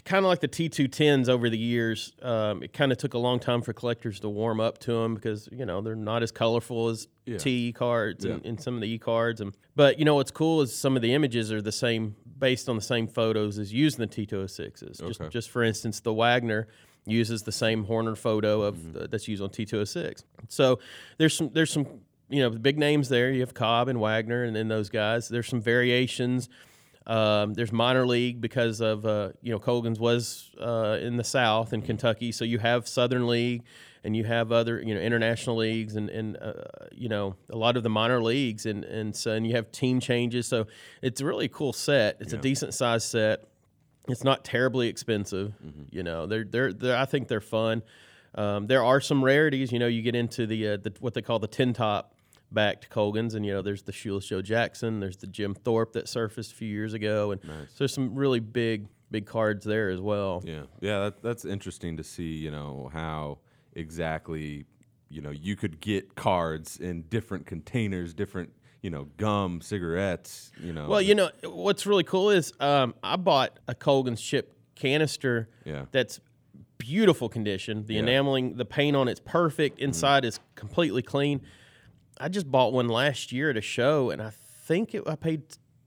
kind 0.03 0.25
of 0.25 0.29
like 0.29 0.41
the 0.41 0.47
T210s 0.47 1.29
over 1.29 1.49
the 1.49 1.57
years, 1.57 2.11
um, 2.21 2.61
it 2.63 2.73
kind 2.73 2.91
of 2.91 2.97
took 2.97 3.13
a 3.13 3.17
long 3.17 3.39
time 3.39 3.61
for 3.61 3.71
collectors 3.71 4.19
to 4.19 4.29
warm 4.29 4.59
up 4.59 4.77
to 4.79 4.91
them 4.91 5.15
because 5.15 5.47
you 5.51 5.65
know 5.65 5.81
they're 5.81 5.95
not 5.95 6.21
as 6.21 6.31
colorful 6.31 6.89
as 6.89 7.07
Yeah. 7.25 7.37
T 7.37 7.71
cards 7.71 8.25
and, 8.25 8.45
and 8.45 8.61
some 8.61 8.75
of 8.75 8.81
the 8.81 8.87
E 8.89 8.97
cards. 8.97 9.39
And 9.39 9.55
but 9.75 9.99
you 9.99 10.05
know 10.05 10.15
what's 10.15 10.31
cool 10.31 10.61
is 10.61 10.75
some 10.77 10.95
of 10.97 11.01
the 11.01 11.13
images 11.13 11.51
are 11.51 11.61
the 11.61 11.71
same, 11.71 12.15
based 12.37 12.67
on 12.67 12.75
the 12.75 12.81
same 12.81 13.07
photos 13.07 13.57
as 13.57 13.71
used 13.71 13.99
in 13.99 14.07
the 14.09 14.13
T206s. 14.25 14.97
Just 15.07 15.21
Okay. 15.21 15.29
just 15.29 15.49
for 15.49 15.63
instance, 15.63 16.01
the 16.01 16.13
Wagner 16.13 16.67
uses 17.05 17.43
the 17.43 17.53
same 17.53 17.85
Horner 17.85 18.15
photo 18.17 18.63
of 18.63 18.75
Mm-hmm. 18.75 18.97
uh, 19.03 19.07
that's 19.09 19.29
used 19.29 19.41
on 19.41 19.49
T206. 19.49 20.23
So 20.49 20.79
there's 21.17 21.33
some 21.37 21.51
there's 21.53 21.71
some 21.71 21.87
you 22.29 22.41
know 22.41 22.49
big 22.49 22.77
names 22.77 23.07
there. 23.07 23.31
You 23.31 23.39
have 23.39 23.53
Cobb 23.53 23.87
and 23.87 24.01
Wagner, 24.01 24.43
and 24.43 24.53
then 24.53 24.67
those 24.67 24.89
guys. 24.89 25.29
There's 25.29 25.47
some 25.47 25.61
variations. 25.61 26.49
Um, 27.07 27.53
there's 27.53 27.71
minor 27.71 28.05
league 28.05 28.41
because 28.41 28.81
of 28.81 29.05
uh, 29.05 29.29
you 29.41 29.51
know 29.51 29.59
Colgan's 29.59 29.99
was 29.99 30.51
uh, 30.59 30.97
in 31.01 31.15
the 31.15 31.23
South 31.23 31.71
in 31.71 31.81
Kentucky, 31.81 32.33
so 32.33 32.43
you 32.43 32.59
have 32.59 32.87
Southern 32.87 33.27
League 33.27 33.63
and 34.03 34.15
you 34.15 34.25
have 34.25 34.51
other 34.51 34.81
you 34.81 34.93
know 34.93 34.99
international 34.99 35.55
leagues 35.55 35.95
and 35.95 36.09
and 36.09 36.37
uh, 36.37 36.53
you 36.91 37.07
know 37.07 37.35
a 37.49 37.57
lot 37.57 37.77
of 37.77 37.83
the 37.83 37.89
minor 37.89 38.21
leagues 38.21 38.65
and 38.65 38.83
and 38.83 39.15
so 39.15 39.31
and 39.31 39.47
you 39.47 39.55
have 39.55 39.71
team 39.71 40.01
changes. 40.01 40.47
So 40.47 40.67
it's 41.01 41.21
a 41.21 41.25
really 41.25 41.47
cool 41.47 41.71
set. 41.71 42.17
It's 42.19 42.33
a 42.33 42.37
decent 42.37 42.73
sized 42.73 43.07
set. 43.07 43.45
It's 44.09 44.23
not 44.23 44.43
terribly 44.43 44.89
expensive. 44.89 45.53
You 45.89 46.03
know 46.03 46.27
they're, 46.27 46.43
they're 46.43 46.73
they're 46.73 46.97
I 46.97 47.05
think 47.05 47.29
they're 47.29 47.39
fun. 47.39 47.83
Um, 48.35 48.67
there 48.67 48.83
are 48.83 48.99
some 48.99 49.23
rarities. 49.23 49.71
You 49.71 49.79
know 49.79 49.87
you 49.87 50.01
get 50.01 50.15
into 50.15 50.45
the, 50.45 50.67
uh, 50.67 50.77
the 50.77 50.93
what 50.99 51.13
they 51.13 51.21
call 51.21 51.39
the 51.39 51.47
tin 51.47 51.71
top 51.73 52.13
backed 52.51 52.89
Colgans, 52.89 53.35
and 53.35 53.45
you 53.45 53.53
know 53.53 53.61
there's 53.61 53.83
the 53.83 53.91
Shoeless 53.91 54.27
Joe 54.27 54.41
Jackson, 54.41 54.99
there's 54.99 55.17
the 55.17 55.27
Jim 55.27 55.53
Thorpe 55.53 55.93
that 55.93 56.07
surfaced 56.07 56.51
a 56.51 56.55
few 56.55 56.67
years 56.67 56.93
ago, 56.93 57.31
and 57.31 57.41
so 57.43 57.75
there's 57.79 57.93
some 57.93 58.15
really 58.15 58.39
big 58.39 58.87
big 59.09 59.25
cards 59.25 59.65
there 59.65 59.89
as 59.89 60.01
well. 60.01 60.41
Yeah, 60.45 60.63
yeah, 60.81 60.99
that, 61.05 61.21
that's 61.21 61.45
interesting 61.45 61.97
to 61.97 62.03
see. 62.03 62.35
You 62.35 62.51
know 62.51 62.89
how 62.93 63.39
exactly 63.73 64.65
you 65.09 65.21
know 65.21 65.31
you 65.31 65.55
could 65.55 65.79
get 65.79 66.15
cards 66.15 66.77
in 66.77 67.03
different 67.03 67.45
containers, 67.45 68.13
different 68.13 68.51
you 68.81 68.89
know 68.89 69.07
gum, 69.17 69.61
cigarettes. 69.61 70.51
You 70.61 70.73
know, 70.73 70.87
Well, 70.87 71.01
you 71.01 71.15
know 71.15 71.29
what's 71.43 71.85
really 71.85 72.03
cool 72.03 72.29
is 72.29 72.53
um, 72.59 72.93
I 73.03 73.15
bought 73.15 73.59
a 73.67 73.75
Colgan's 73.75 74.21
chip 74.21 74.53
canister 74.75 75.49
Yeah. 75.65 75.85
that's 75.91 76.19
beautiful 76.77 77.27
condition. 77.29 77.85
The 77.87 77.97
enameling, 77.97 78.55
the 78.55 78.65
paint 78.65 78.95
on 78.95 79.07
it's 79.07 79.19
perfect. 79.19 79.79
Inside 79.79 80.23
is 80.25 80.39
completely 80.55 81.01
clean. 81.01 81.41
I 82.19 82.29
just 82.29 82.49
bought 82.51 82.73
one 82.73 82.87
last 82.87 83.31
year 83.31 83.49
at 83.49 83.57
a 83.57 83.61
show, 83.61 84.09
and 84.09 84.21
I 84.21 84.31
think 84.65 84.95
it, 84.95 85.03
I 85.07 85.15
paid 85.15 85.43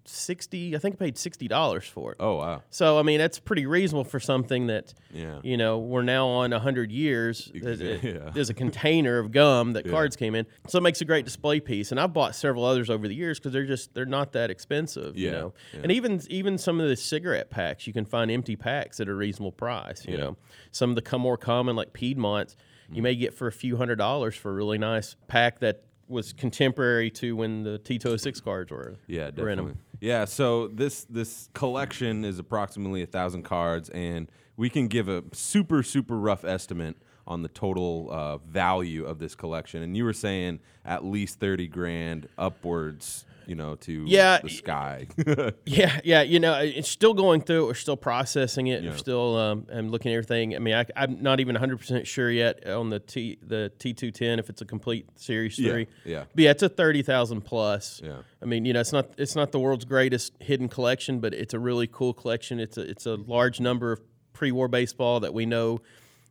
sixty. 0.07 0.75
I 0.75 0.79
think 0.79 0.95
I 0.95 0.99
paid 0.99 1.19
sixty 1.19 1.47
dollars 1.47 1.85
for 1.85 2.13
it. 2.13 2.17
oh 2.21 2.37
wow, 2.37 2.63
So 2.71 2.99
I 2.99 3.03
mean 3.03 3.19
that's 3.19 3.39
pretty 3.39 3.67
reasonable 3.67 4.05
for 4.05 4.19
something 4.19 4.67
that 4.67 4.93
Yeah. 5.13 5.41
you 5.43 5.57
know 5.57 5.79
we're 5.79 6.03
now 6.03 6.27
on 6.27 6.51
hundred 6.53 6.91
years. 6.91 7.51
There's, 7.55 7.81
Yeah. 8.03 8.31
there's 8.35 8.51
a 8.51 8.55
container 8.55 9.19
of 9.19 9.31
gum 9.31 9.75
that 9.75 9.89
cards 9.89 10.17
came 10.17 10.35
in, 10.35 10.47
so 10.67 10.79
it 10.79 10.83
makes 10.83 11.01
a 11.01 11.05
great 11.05 11.25
display 11.25 11.61
piece. 11.61 11.91
And 11.93 12.01
I've 12.01 12.13
bought 12.13 12.35
several 12.35 12.65
others 12.65 12.91
over 12.91 13.07
the 13.07 13.15
years 13.15 13.39
because 13.39 13.53
they're 13.53 13.67
just 13.67 13.95
they're 13.95 14.05
not 14.07 14.33
that 14.33 14.51
expensive. 14.51 15.17
You 15.17 15.31
know, 15.31 15.55
yeah. 15.75 15.81
and 15.85 15.93
even 15.93 16.21
even 16.29 16.59
some 16.59 16.81
of 16.81 16.89
the 16.89 16.97
cigarette 16.97 17.51
packs 17.51 17.87
you 17.87 17.93
can 17.93 18.05
find 18.05 18.31
empty 18.31 18.57
packs 18.57 18.99
at 19.01 19.09
a 19.09 19.15
reasonable 19.15 19.53
price. 19.53 20.05
You 20.07 20.15
Yeah. 20.15 20.21
know, 20.25 20.37
some 20.73 20.91
of 20.91 20.97
the 20.97 21.03
come 21.03 21.21
more 21.21 21.37
common 21.37 21.77
like 21.77 21.93
Piedmont's 21.93 22.57
Mm. 22.91 22.97
you 22.97 23.03
may 23.03 23.15
get 23.15 23.33
for 23.35 23.47
a 23.47 23.53
few 23.53 23.77
hundred 23.77 23.97
dollars 23.97 24.35
for 24.35 24.51
a 24.51 24.55
really 24.55 24.77
nice 24.79 25.15
pack 25.29 25.61
that 25.61 25.85
was 26.11 26.33
contemporary 26.33 27.11
to 27.13 27.35
when 27.37 27.63
the 27.63 27.79
T206 27.79 28.43
cards 28.43 28.71
were. 28.71 28.97
Yeah, 29.07 29.31
were 29.37 29.49
in 29.49 29.59
'em. 29.59 29.65
definitely. 29.67 29.75
Yeah, 30.01 30.25
so 30.25 30.69
this 30.69 31.05
this 31.05 31.49
collection 31.55 32.25
is 32.25 32.39
approximately 32.39 33.03
a 33.03 33.07
thousand 33.07 33.43
cards, 33.45 33.89
and 33.91 34.31
we 34.57 34.69
can 34.71 34.89
give 34.89 35.09
a 35.09 35.23
super 35.33 35.83
super 35.83 36.19
rough 36.19 36.45
estimate 36.45 36.97
on 37.27 37.43
the 37.43 37.49
total 37.49 38.09
uh, 38.11 38.39
value 38.39 39.05
of 39.05 39.19
this 39.19 39.35
collection. 39.35 39.83
And 39.83 39.97
you 39.97 40.05
were 40.05 40.13
saying 40.13 40.61
at 40.85 41.05
least 41.05 41.39
thirty 41.39 41.69
grand 41.69 42.29
upwards, 42.39 43.25
you 43.47 43.55
know, 43.55 43.77
to 43.77 44.05
Yeah, 44.07 44.39
the 44.43 44.49
sky. 44.49 45.07
Yeah, 45.67 46.01
yeah. 46.05 46.23
You 46.23 46.41
know, 46.41 46.55
it's 46.61 46.89
still 46.89 47.15
going 47.15 47.43
through 47.43 47.65
it. 47.65 47.67
We're 47.67 47.75
still 47.75 47.97
processing 47.97 48.69
it. 48.69 48.83
Yeah. 48.83 48.91
We're 48.91 48.97
still 48.97 49.37
um, 49.37 49.67
I'm 49.73 49.91
looking 49.91 50.13
at 50.13 50.17
everything. 50.17 50.55
I 50.55 50.59
mean, 50.59 50.75
I, 50.75 50.87
I'm 50.97 51.23
not 51.23 51.41
even 51.41 51.55
100 51.55 51.79
percent 51.79 52.07
sure 52.07 52.31
yet 52.31 52.67
on 52.67 52.91
the 52.91 53.01
T 53.01 53.39
the 53.43 53.73
T210 53.79 54.39
if 54.39 54.51
it's 54.51 54.63
a 54.63 54.65
complete 54.65 55.07
Series 55.17 55.57
three. 55.57 55.89
Yeah, 56.05 56.13
yeah. 56.13 56.25
But 56.35 56.45
yeah, 56.45 56.51
it's 56.51 56.63
a 56.63 56.69
thirty 56.69 57.03
thousand 57.03 57.43
plus. 57.43 58.01
Yeah. 58.03 58.19
I 58.43 58.45
mean, 58.47 58.65
you 58.65 58.73
know, 58.73 58.81
it's 58.81 58.93
not 58.93 59.11
it's 59.19 59.37
not 59.37 59.53
the 59.53 59.61
world's 59.61 59.85
greatest 59.85 60.33
hidden 60.41 60.69
collection, 60.69 61.21
but 61.21 61.35
it's 61.35 61.55
a 61.55 61.59
really 61.59 61.87
cool 61.87 62.15
collection. 62.15 62.61
It's 62.61 62.79
a 62.79 62.83
it's 62.83 63.07
a 63.07 63.17
large 63.17 63.61
number 63.61 63.93
of 63.93 64.01
pre-war 64.33 64.69
baseball 64.69 65.21
that 65.21 65.35
we 65.35 65.45
know 65.45 65.81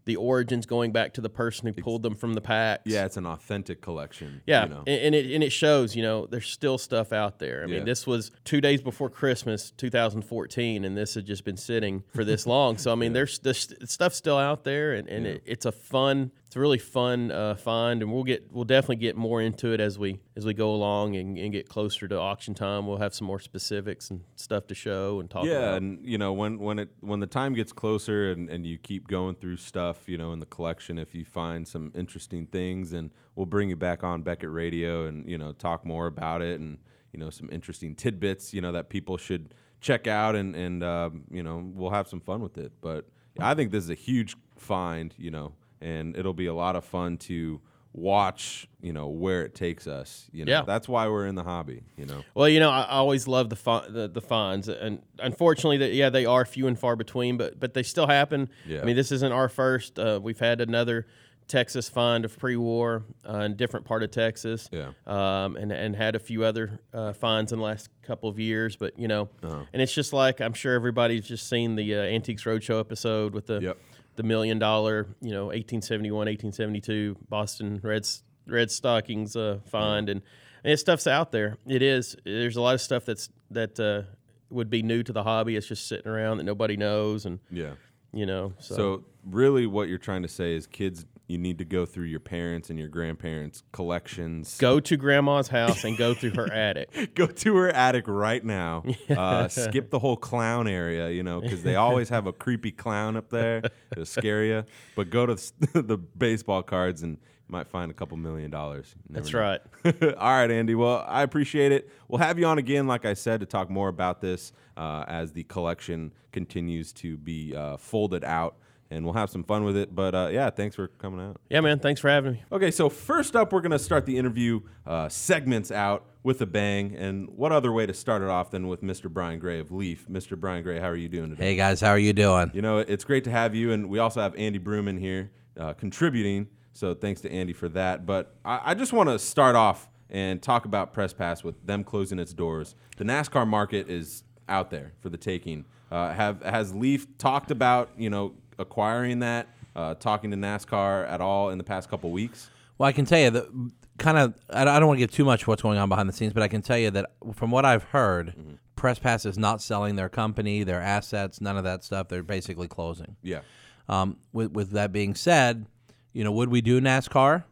the 0.09 0.15
origins 0.17 0.65
going 0.65 0.91
back 0.91 1.13
to 1.13 1.21
the 1.21 1.29
person 1.29 1.67
who 1.67 1.81
pulled 1.81 2.03
them 2.03 2.15
from 2.15 2.33
the 2.33 2.41
packs. 2.41 2.81
yeah, 2.85 3.05
it's 3.05 3.15
an 3.15 3.25
authentic 3.25 3.79
collection. 3.79 4.41
Yeah, 4.45 4.63
you 4.63 4.69
know. 4.69 4.83
and, 4.87 5.01
and 5.01 5.15
it 5.15 5.31
and 5.33 5.43
it 5.43 5.51
shows. 5.51 5.95
You 5.95 6.01
know, 6.03 6.25
there's 6.25 6.47
still 6.49 6.77
stuff 6.77 7.13
out 7.13 7.39
there. 7.39 7.59
I 7.63 7.69
Yeah. 7.69 7.75
mean, 7.77 7.85
this 7.85 8.05
was 8.07 8.31
two 8.43 8.59
days 8.59 8.81
before 8.81 9.09
Christmas, 9.09 9.71
2014, 9.71 10.83
and 10.83 10.97
this 10.97 11.13
had 11.15 11.25
just 11.25 11.43
been 11.45 11.57
sitting 11.57 12.03
for 12.13 12.23
this 12.25 12.45
long. 12.47 12.77
So 12.77 12.91
I 12.91 12.95
mean, 12.95 13.13
there's 13.17 13.39
this 13.39 13.73
stuff's 13.85 14.15
still 14.17 14.37
out 14.37 14.63
there, 14.63 14.93
and, 14.93 15.07
and 15.07 15.25
it, 15.27 15.43
it's 15.45 15.65
a 15.65 15.71
fun 15.71 16.31
it's 16.49 16.55
a 16.55 16.59
really 16.59 16.79
fun 16.79 17.29
uh, 17.29 17.53
find, 17.53 18.01
and 18.01 18.11
we'll 18.11 18.23
get 18.23 18.51
we'll 18.51 18.63
definitely 18.63 18.95
get 18.95 19.15
more 19.15 19.39
into 19.39 19.71
it 19.71 19.79
as 19.79 19.99
we 19.99 20.19
as 20.35 20.47
we 20.47 20.55
go 20.55 20.71
along 20.71 21.15
and, 21.15 21.37
and 21.37 21.51
get 21.51 21.69
closer 21.69 22.07
to 22.07 22.17
auction 22.17 22.55
time. 22.55 22.87
We'll 22.87 22.97
have 22.97 23.13
some 23.13 23.27
more 23.27 23.39
specifics 23.39 24.09
and 24.09 24.21
stuff 24.35 24.65
to 24.65 24.73
show 24.73 25.19
and 25.19 25.29
talk. 25.29 25.45
Yeah, 25.45 25.57
about. 25.57 25.77
and 25.83 26.03
you 26.03 26.17
know 26.17 26.33
when 26.33 26.57
when 26.57 26.79
it 26.79 26.89
when 27.01 27.19
the 27.19 27.27
time 27.27 27.53
gets 27.53 27.71
closer 27.71 28.31
and, 28.31 28.49
and 28.49 28.65
you 28.65 28.79
keep 28.79 29.07
going 29.07 29.35
through 29.35 29.57
stuff, 29.57 30.09
you 30.09 30.17
know, 30.17 30.33
in 30.33 30.39
the 30.39 30.47
collection, 30.47 30.97
if 30.97 31.13
you 31.13 31.23
find 31.23 31.67
some 31.67 31.91
interesting 31.93 32.47
things, 32.47 32.93
and 32.93 33.11
we'll 33.35 33.45
bring 33.45 33.69
you 33.69 33.75
back 33.75 34.03
on 34.03 34.23
Beckett 34.23 34.49
Radio 34.49 35.05
and 35.05 35.29
you 35.29 35.37
know 35.37 35.51
talk 35.51 35.85
more 35.85 36.07
about 36.07 36.41
it 36.41 36.59
and 36.59 36.79
you 37.13 37.19
know 37.19 37.29
some 37.29 37.47
interesting 37.51 37.93
tidbits, 37.93 38.55
you 38.55 38.61
know, 38.61 38.71
that 38.71 38.89
people 38.89 39.17
should 39.17 39.53
check 39.81 40.07
out 40.07 40.35
and 40.35 40.55
and 40.55 40.83
um, 40.83 41.25
you 41.29 41.43
know 41.43 41.63
we'll 41.75 41.91
have 41.91 42.07
some 42.07 42.21
fun 42.21 42.41
with 42.41 42.57
it. 42.57 42.71
But 42.81 43.07
I 43.39 43.53
think 43.53 43.69
this 43.69 43.83
is 43.83 43.91
a 43.91 43.93
huge 43.93 44.35
find, 44.57 45.13
you 45.15 45.29
know, 45.29 45.53
and 45.81 46.15
it'll 46.17 46.33
be 46.33 46.47
a 46.47 46.53
lot 46.53 46.75
of 46.75 46.83
fun 46.85 47.17
to 47.17 47.61
watch, 47.91 48.67
you 48.81 48.93
know, 48.93 49.07
where 49.07 49.43
it 49.43 49.55
takes 49.55 49.87
us. 49.87 50.29
You 50.31 50.45
know, 50.45 50.51
Yeah. 50.51 50.61
that's 50.61 50.87
why 50.87 51.07
we're 51.07 51.25
in 51.25 51.35
the 51.35 51.43
hobby. 51.43 51.81
You 51.97 52.05
know. 52.05 52.23
Well, 52.35 52.47
you 52.47 52.59
know, 52.59 52.69
I 52.69 52.85
always 52.87 53.27
love 53.27 53.49
the 53.49 53.55
the, 53.89 54.07
the 54.07 54.21
finds, 54.21 54.67
and 54.69 55.01
unfortunately, 55.17 55.77
that 55.77 55.93
yeah, 55.93 56.09
they 56.09 56.25
are 56.25 56.45
few 56.45 56.67
and 56.67 56.77
far 56.77 56.95
between, 56.95 57.37
but 57.37 57.59
but 57.59 57.73
they 57.73 57.83
still 57.83 58.07
happen. 58.07 58.49
Yeah. 58.67 58.81
I 58.81 58.85
mean, 58.85 58.95
this 58.95 59.11
isn't 59.11 59.31
our 59.31 59.49
first. 59.49 59.97
Uh, 59.99 60.19
we've 60.21 60.39
had 60.39 60.61
another 60.61 61.07
Texas 61.47 61.89
find 61.89 62.25
of 62.25 62.37
pre-war 62.37 63.03
uh, 63.27 63.37
in 63.37 63.53
a 63.53 63.55
different 63.55 63.83
part 63.87 64.03
of 64.03 64.11
Texas. 64.11 64.69
Yeah. 64.71 64.91
Um, 65.07 65.55
and 65.55 65.71
and 65.71 65.95
had 65.95 66.15
a 66.15 66.19
few 66.19 66.43
other 66.43 66.79
uh, 66.93 67.13
finds 67.13 67.51
in 67.51 67.57
the 67.57 67.65
last 67.65 67.89
couple 68.03 68.29
of 68.29 68.37
years, 68.39 68.75
but 68.75 68.99
you 68.99 69.07
know, 69.07 69.29
Uh-huh. 69.41 69.63
and 69.73 69.81
it's 69.81 69.93
just 69.95 70.13
like 70.13 70.41
I'm 70.41 70.53
sure 70.53 70.75
everybody's 70.75 71.27
just 71.27 71.49
seen 71.49 71.75
the 71.75 71.95
uh, 71.95 72.01
Antiques 72.01 72.43
Roadshow 72.43 72.79
episode 72.79 73.33
with 73.33 73.47
the 73.47 73.59
Yep. 73.61 73.77
The 74.19 74.23
million 74.23 74.59
dollar, 74.59 75.07
you 75.21 75.31
know, 75.31 75.45
1871, 75.45 76.11
1872 76.27 77.15
Boston 77.29 77.79
Reds 77.81 78.21
Red 78.45 78.69
Stockings 78.69 79.37
uh, 79.37 79.59
find, 79.71 80.09
and, 80.09 80.21
and 80.61 80.77
stuff's 80.77 81.07
out 81.07 81.31
there. 81.31 81.57
It 81.65 81.81
is. 81.81 82.17
There's 82.25 82.57
a 82.57 82.61
lot 82.61 82.75
of 82.75 82.81
stuff 82.81 83.05
that's 83.05 83.29
that 83.51 83.79
uh, 83.79 84.01
would 84.49 84.69
be 84.69 84.83
new 84.83 85.03
to 85.03 85.13
the 85.13 85.23
hobby. 85.23 85.55
It's 85.55 85.67
just 85.67 85.87
sitting 85.87 86.11
around 86.11 86.37
that 86.37 86.43
nobody 86.43 86.75
knows, 86.75 87.25
and 87.25 87.39
Yeah. 87.49 87.75
you 88.11 88.25
know. 88.25 88.51
So, 88.59 88.75
So 88.75 89.03
really, 89.25 89.65
what 89.67 89.87
you're 89.87 89.97
trying 89.97 90.23
to 90.23 90.27
say 90.27 90.53
is, 90.53 90.67
kids, 90.67 91.05
you 91.29 91.37
need 91.37 91.59
to 91.59 91.65
go 91.65 91.85
through 91.85 92.05
your 92.05 92.19
parents 92.19 92.71
and 92.71 92.79
your 92.79 92.87
grandparents' 92.87 93.61
collections. 93.71 94.57
go 94.57 94.79
to 94.79 94.97
grandma's 94.97 95.47
house 95.47 95.83
and 95.83 95.95
go 95.95 96.15
through 96.15 96.31
her 96.31 96.51
attic. 96.51 97.13
Go 97.15 97.27
to 97.27 97.55
her 97.57 97.69
attic 97.69 98.05
right 98.07 98.43
now. 98.43 98.83
Uh, 99.09 99.47
skip 99.47 99.89
the 99.89 99.99
whole 99.99 100.15
clown 100.15 100.67
area, 100.67 101.09
you 101.09 101.23
know, 101.23 101.41
because 101.41 101.61
they 101.63 101.75
always 101.75 102.09
have 102.09 102.25
a 102.25 102.31
creepy 102.31 102.71
clown 102.71 103.17
up 103.17 103.29
there 103.29 103.61
to 103.93 104.05
scare 104.05 104.43
you. 104.45 104.63
But 104.95 105.09
go 105.09 105.25
to 105.25 105.35
the 105.73 105.97
baseball 105.97 106.63
cards 106.63 107.03
and 107.03 107.13
you 107.13 107.51
might 107.51 107.67
find 107.67 107.91
a 107.91 107.93
couple 107.93 108.17
million 108.17 108.49
dollars. 108.49 108.95
That's 109.09 109.33
know. 109.33 109.39
right. 109.39 109.61
All 109.85 110.31
right, 110.31 110.49
Andy. 110.49 110.75
Well, 110.75 111.03
I 111.07 111.23
appreciate 111.23 111.71
it. 111.71 111.89
We'll 112.07 112.19
have 112.19 112.39
you 112.39 112.45
on 112.45 112.59
again, 112.59 112.87
like 112.87 113.05
I 113.05 113.13
said, 113.13 113.39
to 113.41 113.45
talk 113.45 113.69
more 113.69 113.89
about 113.89 114.21
this 114.21 114.53
uh, 114.77 115.03
as 115.07 115.31
the 115.33 115.43
collection 115.43 116.13
continues 116.31 116.93
to 116.93 117.17
be 117.17 117.55
uh, 117.55 117.77
folded 117.77 118.23
out, 118.23 118.57
and 118.91 119.05
we'll 119.05 119.13
have 119.13 119.29
some 119.29 119.43
fun 119.43 119.63
with 119.63 119.77
it. 119.77 119.93
But 119.93 120.15
uh, 120.15 120.29
yeah, 120.31 120.49
thanks 120.49 120.75
for 120.75 120.87
coming 120.87 121.19
out. 121.19 121.39
Yeah, 121.49 121.61
man. 121.61 121.79
Thanks 121.79 122.01
for 122.01 122.09
having 122.09 122.33
me. 122.33 122.43
Okay, 122.51 122.71
so 122.71 122.89
first 122.89 123.35
up, 123.35 123.53
we're 123.53 123.61
going 123.61 123.71
to 123.71 123.79
start 123.79 124.05
the 124.05 124.17
interview 124.17 124.61
uh, 124.85 125.09
segments 125.09 125.71
out 125.71 126.05
with 126.23 126.41
a 126.41 126.45
bang. 126.45 126.95
And 126.95 127.29
what 127.29 127.51
other 127.51 127.71
way 127.71 127.85
to 127.85 127.93
start 127.93 128.21
it 128.21 128.29
off 128.29 128.51
than 128.51 128.67
with 128.67 128.81
Mr. 128.81 129.09
Brian 129.09 129.39
Gray 129.39 129.59
of 129.59 129.71
Leaf? 129.71 130.07
Mr. 130.09 130.39
Brian 130.39 130.63
Gray, 130.63 130.79
how 130.79 130.87
are 130.87 130.95
you 130.95 131.09
doing 131.09 131.29
today? 131.29 131.43
Hey 131.43 131.55
guys, 131.55 131.81
how 131.81 131.89
are 131.89 131.99
you 131.99 132.13
doing? 132.13 132.51
You 132.53 132.61
know, 132.61 132.79
it's 132.79 133.03
great 133.03 133.23
to 133.25 133.31
have 133.31 133.55
you, 133.55 133.71
and 133.71 133.89
we 133.89 133.99
also 133.99 134.21
have 134.21 134.35
Andy 134.35 134.59
Bruman 134.59 134.99
here 134.99 135.31
uh, 135.57 135.73
contributing. 135.73 136.47
So 136.73 136.93
thanks 136.93 137.21
to 137.21 137.31
Andy 137.31 137.53
for 137.53 137.69
that. 137.69 138.05
But 138.05 138.35
I, 138.43 138.61
I 138.65 138.73
just 138.73 138.93
want 138.93 139.09
to 139.09 139.19
start 139.19 139.55
off 139.55 139.87
and 140.09 140.41
talk 140.41 140.65
about 140.65 140.93
Press 140.93 141.13
Pass 141.13 141.43
with 141.43 141.65
them 141.65 141.83
closing 141.83 142.17
its 142.19 142.33
doors. 142.33 142.75
The 142.97 143.03
NASCAR 143.03 143.47
market 143.47 143.89
is 143.89 144.23
out 144.47 144.71
there 144.71 144.93
for 144.99 145.09
the 145.09 145.17
taking. 145.17 145.65
Uh, 145.91 146.11
have 146.13 146.41
has 146.43 146.73
Leaf 146.73 147.17
talked 147.17 147.51
about 147.51 147.91
you 147.97 148.09
know 148.09 148.33
acquiring 148.59 149.19
that, 149.19 149.47
uh, 149.75 149.95
talking 149.95 150.29
to 150.31 150.37
NASCAR 150.37 151.09
at 151.09 151.21
all 151.21 151.49
in 151.49 151.57
the 151.57 151.63
past 151.63 151.89
couple 151.89 152.11
weeks? 152.11 152.49
Well, 152.77 152.87
I 152.87 152.91
can 152.91 153.05
tell 153.05 153.19
you 153.19 153.29
that 153.31 153.71
kind 153.97 154.17
of. 154.17 154.33
I 154.49 154.63
don't 154.63 154.87
want 154.87 154.97
to 154.97 155.03
give 155.03 155.11
too 155.11 155.25
much 155.25 155.47
what's 155.47 155.61
going 155.61 155.77
on 155.77 155.89
behind 155.89 156.07
the 156.07 156.13
scenes, 156.13 156.33
but 156.33 156.43
I 156.43 156.47
can 156.47 156.61
tell 156.61 156.77
you 156.77 156.91
that 156.91 157.11
from 157.33 157.51
what 157.51 157.65
I've 157.65 157.83
heard, 157.83 158.33
Press 158.75 158.99
Pass 158.99 159.25
is 159.25 159.37
not 159.37 159.61
selling 159.61 159.95
their 159.95 160.09
company, 160.09 160.63
their 160.63 160.81
assets, 160.81 161.41
none 161.41 161.57
of 161.57 161.63
that 161.65 161.83
stuff. 161.83 162.07
They're 162.07 162.23
basically 162.23 162.67
closing. 162.67 163.17
Yeah. 163.21 163.41
Um, 163.89 164.17
with 164.31 164.51
with 164.51 164.71
that 164.71 164.91
being 164.91 165.15
said, 165.15 165.65
you 166.13 166.23
know, 166.23 166.31
would 166.31 166.49
we 166.49 166.61
do 166.61 166.79
NASCAR 166.79 167.43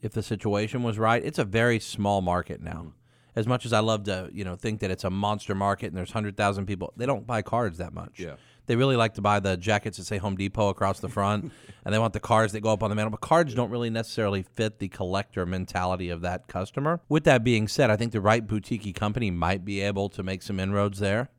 if 0.00 0.12
the 0.12 0.22
situation 0.22 0.82
was 0.82 0.98
right? 0.98 1.24
It's 1.24 1.38
a 1.38 1.44
very 1.44 1.80
small 1.80 2.20
market 2.20 2.62
now. 2.62 2.92
As 3.36 3.48
much 3.48 3.66
as 3.66 3.72
I 3.72 3.80
love 3.80 4.04
to, 4.04 4.30
you 4.32 4.44
know, 4.44 4.54
think 4.54 4.78
that 4.80 4.92
it's 4.92 5.02
a 5.02 5.10
monster 5.10 5.56
market 5.56 5.86
and 5.86 5.96
there's 5.96 6.12
hundred 6.12 6.36
thousand 6.36 6.66
people, 6.66 6.92
they 6.96 7.06
don't 7.06 7.26
buy 7.26 7.42
cards 7.42 7.78
that 7.78 7.92
much. 7.92 8.20
Yeah. 8.20 8.34
They 8.66 8.76
really 8.76 8.96
like 8.96 9.14
to 9.14 9.20
buy 9.20 9.40
the 9.40 9.56
jackets 9.56 9.98
that 9.98 10.04
say 10.04 10.18
Home 10.18 10.36
Depot 10.36 10.68
across 10.68 11.00
the 11.00 11.08
front, 11.08 11.52
and 11.84 11.94
they 11.94 11.98
want 11.98 12.12
the 12.12 12.20
cards 12.20 12.52
that 12.52 12.60
go 12.60 12.70
up 12.70 12.82
on 12.82 12.90
the 12.90 12.96
mantle. 12.96 13.10
But 13.10 13.20
cards 13.20 13.54
don't 13.54 13.70
really 13.70 13.90
necessarily 13.90 14.42
fit 14.42 14.78
the 14.78 14.88
collector 14.88 15.44
mentality 15.46 16.10
of 16.10 16.22
that 16.22 16.48
customer. 16.48 17.00
With 17.08 17.24
that 17.24 17.44
being 17.44 17.68
said, 17.68 17.90
I 17.90 17.96
think 17.96 18.12
the 18.12 18.20
right 18.20 18.46
boutique 18.46 18.94
company 18.94 19.30
might 19.30 19.64
be 19.64 19.80
able 19.80 20.08
to 20.10 20.22
make 20.22 20.42
some 20.42 20.60
inroads 20.60 20.98
there 20.98 21.30